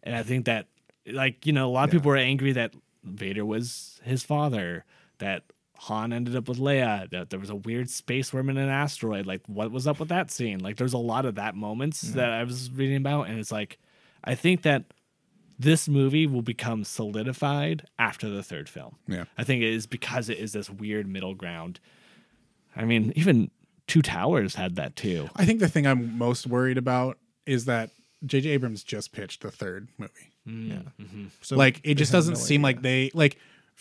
and 0.01 0.15
I 0.15 0.23
think 0.23 0.45
that 0.45 0.67
like 1.05 1.45
you 1.45 1.53
know 1.53 1.67
a 1.67 1.71
lot 1.71 1.83
of 1.83 1.91
people 1.91 2.09
were 2.09 2.17
angry 2.17 2.53
that 2.53 2.73
Vader 3.03 3.45
was 3.45 3.99
his 4.03 4.23
father, 4.23 4.83
that 5.19 5.43
Han 5.79 6.11
ended 6.11 6.35
up 6.35 6.47
with 6.47 6.57
Leia, 6.57 7.09
that 7.11 7.29
there 7.29 7.39
was 7.39 7.49
a 7.49 7.55
weird 7.55 7.89
space 7.89 8.33
worm 8.33 8.49
in 8.49 8.57
an 8.57 8.69
asteroid. 8.69 9.25
Like 9.25 9.41
what 9.47 9.71
was 9.71 9.87
up 9.87 9.99
with 9.99 10.09
that 10.09 10.31
scene? 10.31 10.59
Like 10.59 10.77
there's 10.77 10.93
a 10.93 10.97
lot 10.97 11.25
of 11.25 11.35
that 11.35 11.55
moments 11.55 12.01
that 12.01 12.31
I 12.31 12.43
was 12.43 12.71
reading 12.71 12.97
about, 12.97 13.27
and 13.27 13.39
it's 13.39 13.51
like 13.51 13.77
I 14.23 14.35
think 14.35 14.63
that 14.63 14.85
this 15.59 15.87
movie 15.87 16.27
will 16.27 16.41
become 16.41 16.83
solidified 16.83 17.87
after 17.97 18.29
the 18.29 18.43
third 18.43 18.69
film. 18.69 18.95
Yeah. 19.07 19.25
I 19.37 19.43
think 19.43 19.63
it 19.63 19.73
is 19.73 19.87
because 19.87 20.29
it 20.29 20.37
is 20.37 20.53
this 20.53 20.69
weird 20.69 21.07
middle 21.07 21.33
ground. 21.33 21.79
I 22.75 22.85
mean, 22.85 23.11
even 23.15 23.49
Two 23.87 24.01
Towers 24.01 24.55
had 24.55 24.75
that 24.75 24.95
too. 24.95 25.29
I 25.35 25.45
think 25.45 25.59
the 25.59 25.69
thing 25.69 25.87
I'm 25.87 26.17
most 26.17 26.45
worried 26.45 26.77
about 26.77 27.17
is 27.45 27.65
that 27.65 27.89
J.J. 28.25 28.49
Abrams 28.49 28.83
just 28.83 29.11
pitched 29.11 29.41
the 29.41 29.51
third 29.51 29.87
movie. 29.97 30.11
Mm, 30.47 30.69
yeah. 30.69 31.03
Mm-hmm. 31.05 31.25
So 31.41 31.55
like 31.55 31.81
it 31.83 31.95
just 31.95 32.11
doesn't 32.11 32.35
no 32.35 32.39
seem 32.39 32.65
idea. 32.65 32.75
like 32.75 32.81
they 32.81 33.11
like 33.13 33.37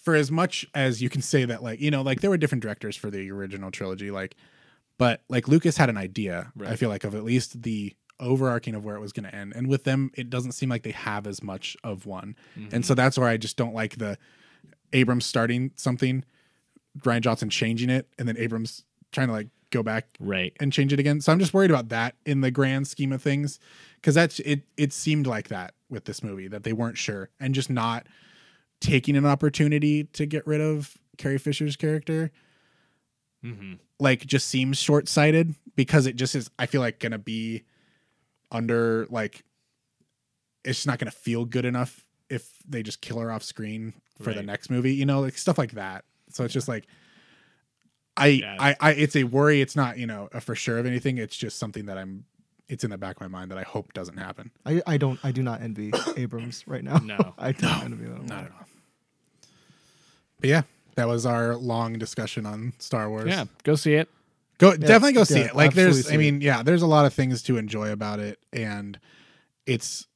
for 0.06 0.14
as 0.14 0.30
much 0.30 0.64
as 0.72 1.02
you 1.02 1.10
can 1.10 1.20
say 1.20 1.44
that 1.44 1.64
like 1.64 1.80
you 1.80 1.90
know 1.90 2.00
like 2.00 2.20
there 2.20 2.30
were 2.30 2.36
different 2.36 2.62
directors 2.62 2.94
for 2.94 3.10
the 3.10 3.28
original 3.28 3.72
trilogy 3.72 4.12
like 4.12 4.36
but 4.98 5.24
like 5.28 5.48
lucas 5.48 5.76
had 5.76 5.90
an 5.90 5.96
idea 5.96 6.52
i 6.64 6.76
feel 6.76 6.88
like 6.88 7.02
of 7.02 7.12
at 7.16 7.24
least 7.24 7.60
the 7.62 7.92
overarching 8.20 8.76
of 8.76 8.84
where 8.84 8.94
it 8.94 9.00
was 9.00 9.12
going 9.12 9.28
to 9.28 9.34
end 9.34 9.52
and 9.56 9.66
with 9.66 9.82
them 9.82 10.12
it 10.14 10.30
doesn't 10.30 10.52
seem 10.52 10.68
like 10.68 10.84
they 10.84 10.92
have 10.92 11.26
as 11.26 11.42
much 11.42 11.76
of 11.82 12.06
one 12.06 12.36
and 12.70 12.86
so 12.86 12.92
mm-hmm. 12.92 12.98
that's 12.98 13.18
where 13.18 13.28
i 13.28 13.36
just 13.36 13.56
don't 13.56 13.74
like 13.74 13.98
the 13.98 14.16
abrams 14.92 15.26
starting 15.26 15.72
something 15.74 16.24
rian 17.00 17.20
johnson 17.20 17.50
changing 17.50 17.90
it 17.90 18.08
and 18.16 18.28
then 18.28 18.36
abrams 18.38 18.84
trying 19.10 19.26
to 19.26 19.32
like 19.32 19.48
go 19.72 19.82
back 19.82 20.06
Right. 20.20 20.52
and 20.60 20.72
change 20.72 20.92
it 20.92 21.00
again. 21.00 21.20
So 21.20 21.32
I'm 21.32 21.40
just 21.40 21.52
worried 21.52 21.72
about 21.72 21.88
that 21.88 22.14
in 22.24 22.40
the 22.40 22.52
grand 22.52 22.86
scheme 22.86 23.12
of 23.12 23.20
things 23.20 23.58
because 23.96 24.14
that's 24.14 24.38
it. 24.40 24.62
It 24.76 24.92
seemed 24.92 25.26
like 25.26 25.48
that 25.48 25.74
with 25.90 26.04
this 26.04 26.22
movie 26.22 26.46
that 26.46 26.62
they 26.62 26.72
weren't 26.72 26.96
sure 26.96 27.30
and 27.40 27.52
just 27.52 27.68
not 27.68 28.06
taking 28.80 29.16
an 29.16 29.26
opportunity 29.26 30.04
to 30.04 30.26
get 30.26 30.46
rid 30.46 30.60
of 30.60 30.96
Carrie 31.18 31.38
Fisher's 31.38 31.76
character. 31.76 32.30
Mm-hmm. 33.44 33.74
Like 33.98 34.26
just 34.26 34.48
seems 34.48 34.78
short 34.78 35.08
sighted 35.08 35.54
because 35.74 36.06
it 36.06 36.16
just 36.16 36.34
is. 36.34 36.50
I 36.58 36.66
feel 36.66 36.80
like 36.80 36.98
gonna 36.98 37.18
be 37.18 37.64
under 38.50 39.06
like 39.10 39.44
it's 40.64 40.78
just 40.78 40.86
not 40.86 40.98
gonna 40.98 41.10
feel 41.10 41.44
good 41.44 41.64
enough 41.64 42.04
if 42.28 42.50
they 42.68 42.82
just 42.82 43.00
kill 43.00 43.18
her 43.20 43.30
off 43.30 43.42
screen 43.42 43.94
for 44.20 44.32
the 44.34 44.42
next 44.42 44.70
movie. 44.70 44.94
You 44.94 45.06
know, 45.06 45.20
like 45.20 45.38
stuff 45.38 45.58
like 45.58 45.72
that. 45.72 46.04
So 46.30 46.44
it's 46.44 46.52
just 46.52 46.68
like 46.68 46.86
I, 48.16 48.26
Yeah. 48.28 48.56
I, 48.58 48.76
I, 48.80 48.90
it's 48.92 49.14
a 49.16 49.24
worry. 49.24 49.60
It's 49.60 49.76
not, 49.76 49.98
you 49.98 50.06
know, 50.06 50.28
a 50.32 50.40
for 50.40 50.54
sure 50.54 50.78
of 50.78 50.86
anything. 50.86 51.18
It's 51.18 51.36
just 51.36 51.58
something 51.58 51.86
that 51.86 51.98
I'm, 51.98 52.24
it's 52.68 52.82
in 52.82 52.90
the 52.90 52.98
back 52.98 53.16
of 53.16 53.20
my 53.20 53.28
mind 53.28 53.50
that 53.50 53.58
I 53.58 53.62
hope 53.62 53.92
doesn't 53.92 54.16
happen. 54.16 54.50
I, 54.64 54.82
I 54.86 54.96
don't 54.96 55.20
I 55.22 55.30
do 55.30 55.42
not 55.42 55.62
envy 55.62 55.92
Abrams 56.16 56.66
right 56.66 56.82
now. 56.82 56.96
No. 56.98 57.34
I 57.38 57.52
don't 57.52 57.84
envy 57.84 58.06
them. 58.06 58.26
Not 58.26 58.44
at 58.44 58.52
all. 58.52 58.65
But 60.40 60.50
yeah, 60.50 60.62
that 60.96 61.08
was 61.08 61.26
our 61.26 61.56
long 61.56 61.94
discussion 61.94 62.46
on 62.46 62.72
Star 62.78 63.08
Wars. 63.08 63.28
Yeah, 63.28 63.44
go 63.64 63.74
see 63.74 63.94
it. 63.94 64.08
Go 64.58 64.76
definitely 64.76 65.12
go 65.12 65.24
see 65.24 65.40
yeah, 65.40 65.46
it. 65.46 65.56
Like 65.56 65.74
there's 65.74 66.06
I 66.06 66.10
see 66.10 66.16
mean, 66.16 66.40
yeah, 66.40 66.62
there's 66.62 66.82
a 66.82 66.86
lot 66.86 67.04
of 67.04 67.12
things 67.12 67.42
to 67.42 67.58
enjoy 67.58 67.90
about 67.90 68.20
it 68.20 68.38
and 68.52 68.98
it's 69.66 70.06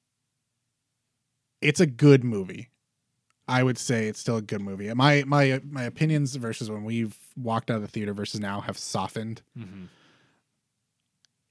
it's 1.60 1.80
a 1.80 1.86
good 1.86 2.24
movie. 2.24 2.68
I 3.46 3.62
would 3.62 3.78
say 3.78 4.06
it's 4.06 4.20
still 4.20 4.36
a 4.36 4.42
good 4.42 4.62
movie. 4.62 4.92
My 4.94 5.24
my 5.26 5.60
my 5.68 5.82
opinions 5.82 6.36
versus 6.36 6.70
when 6.70 6.84
we've 6.84 7.16
walked 7.36 7.70
out 7.70 7.76
of 7.76 7.82
the 7.82 7.88
theater 7.88 8.14
versus 8.14 8.40
now 8.40 8.60
have 8.60 8.78
softened. 8.78 9.42
Mm-hmm. 9.58 9.84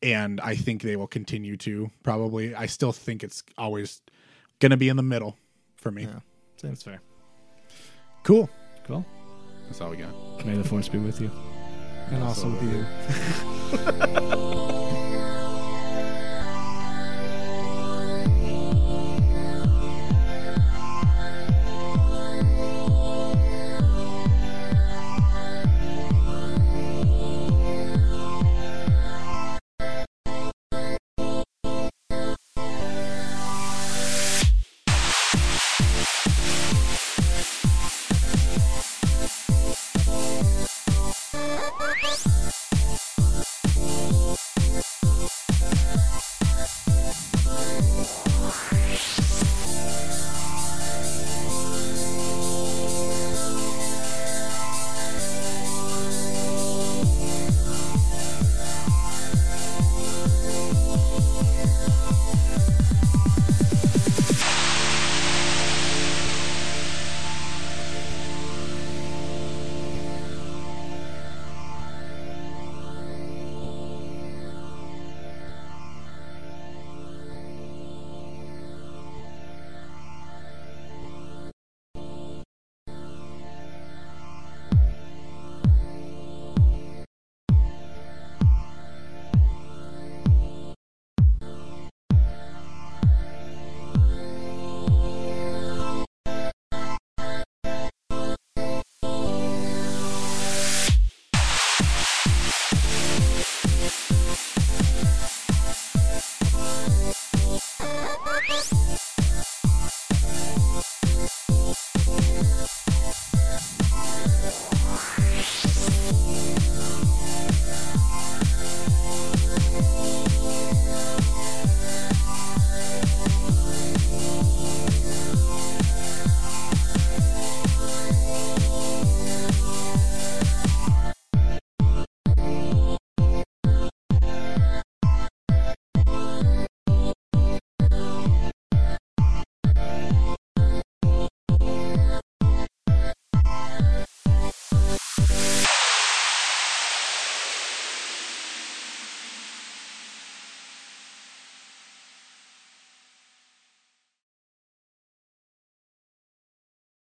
And 0.02 0.40
I 0.40 0.56
think 0.56 0.82
they 0.82 0.96
will 0.96 1.08
continue 1.08 1.58
to 1.58 1.91
probably. 2.04 2.56
I 2.56 2.68
still 2.68 2.94
think 2.94 3.22
it's 3.22 3.44
always 3.58 4.02
going 4.60 4.70
to 4.70 4.78
be 4.78 4.88
in 4.88 4.96
the 4.96 5.04
middle 5.04 5.38
for 5.76 5.91
me. 5.91 6.04
Yeah. 6.04 6.20
That's 6.64 6.84
fair. 6.84 7.02
Cool. 8.24 8.50
Cool. 8.90 9.06
That's 9.68 9.82
all 9.82 9.91
we 9.91 9.98
got. 9.98 10.10
May 10.44 10.56
the 10.56 10.64
force 10.64 10.90
be 10.90 10.98
with 10.98 11.22
you. 11.22 11.30
And 12.10 12.24
also 12.24 12.49
with 12.49 12.64
you. 12.64 12.86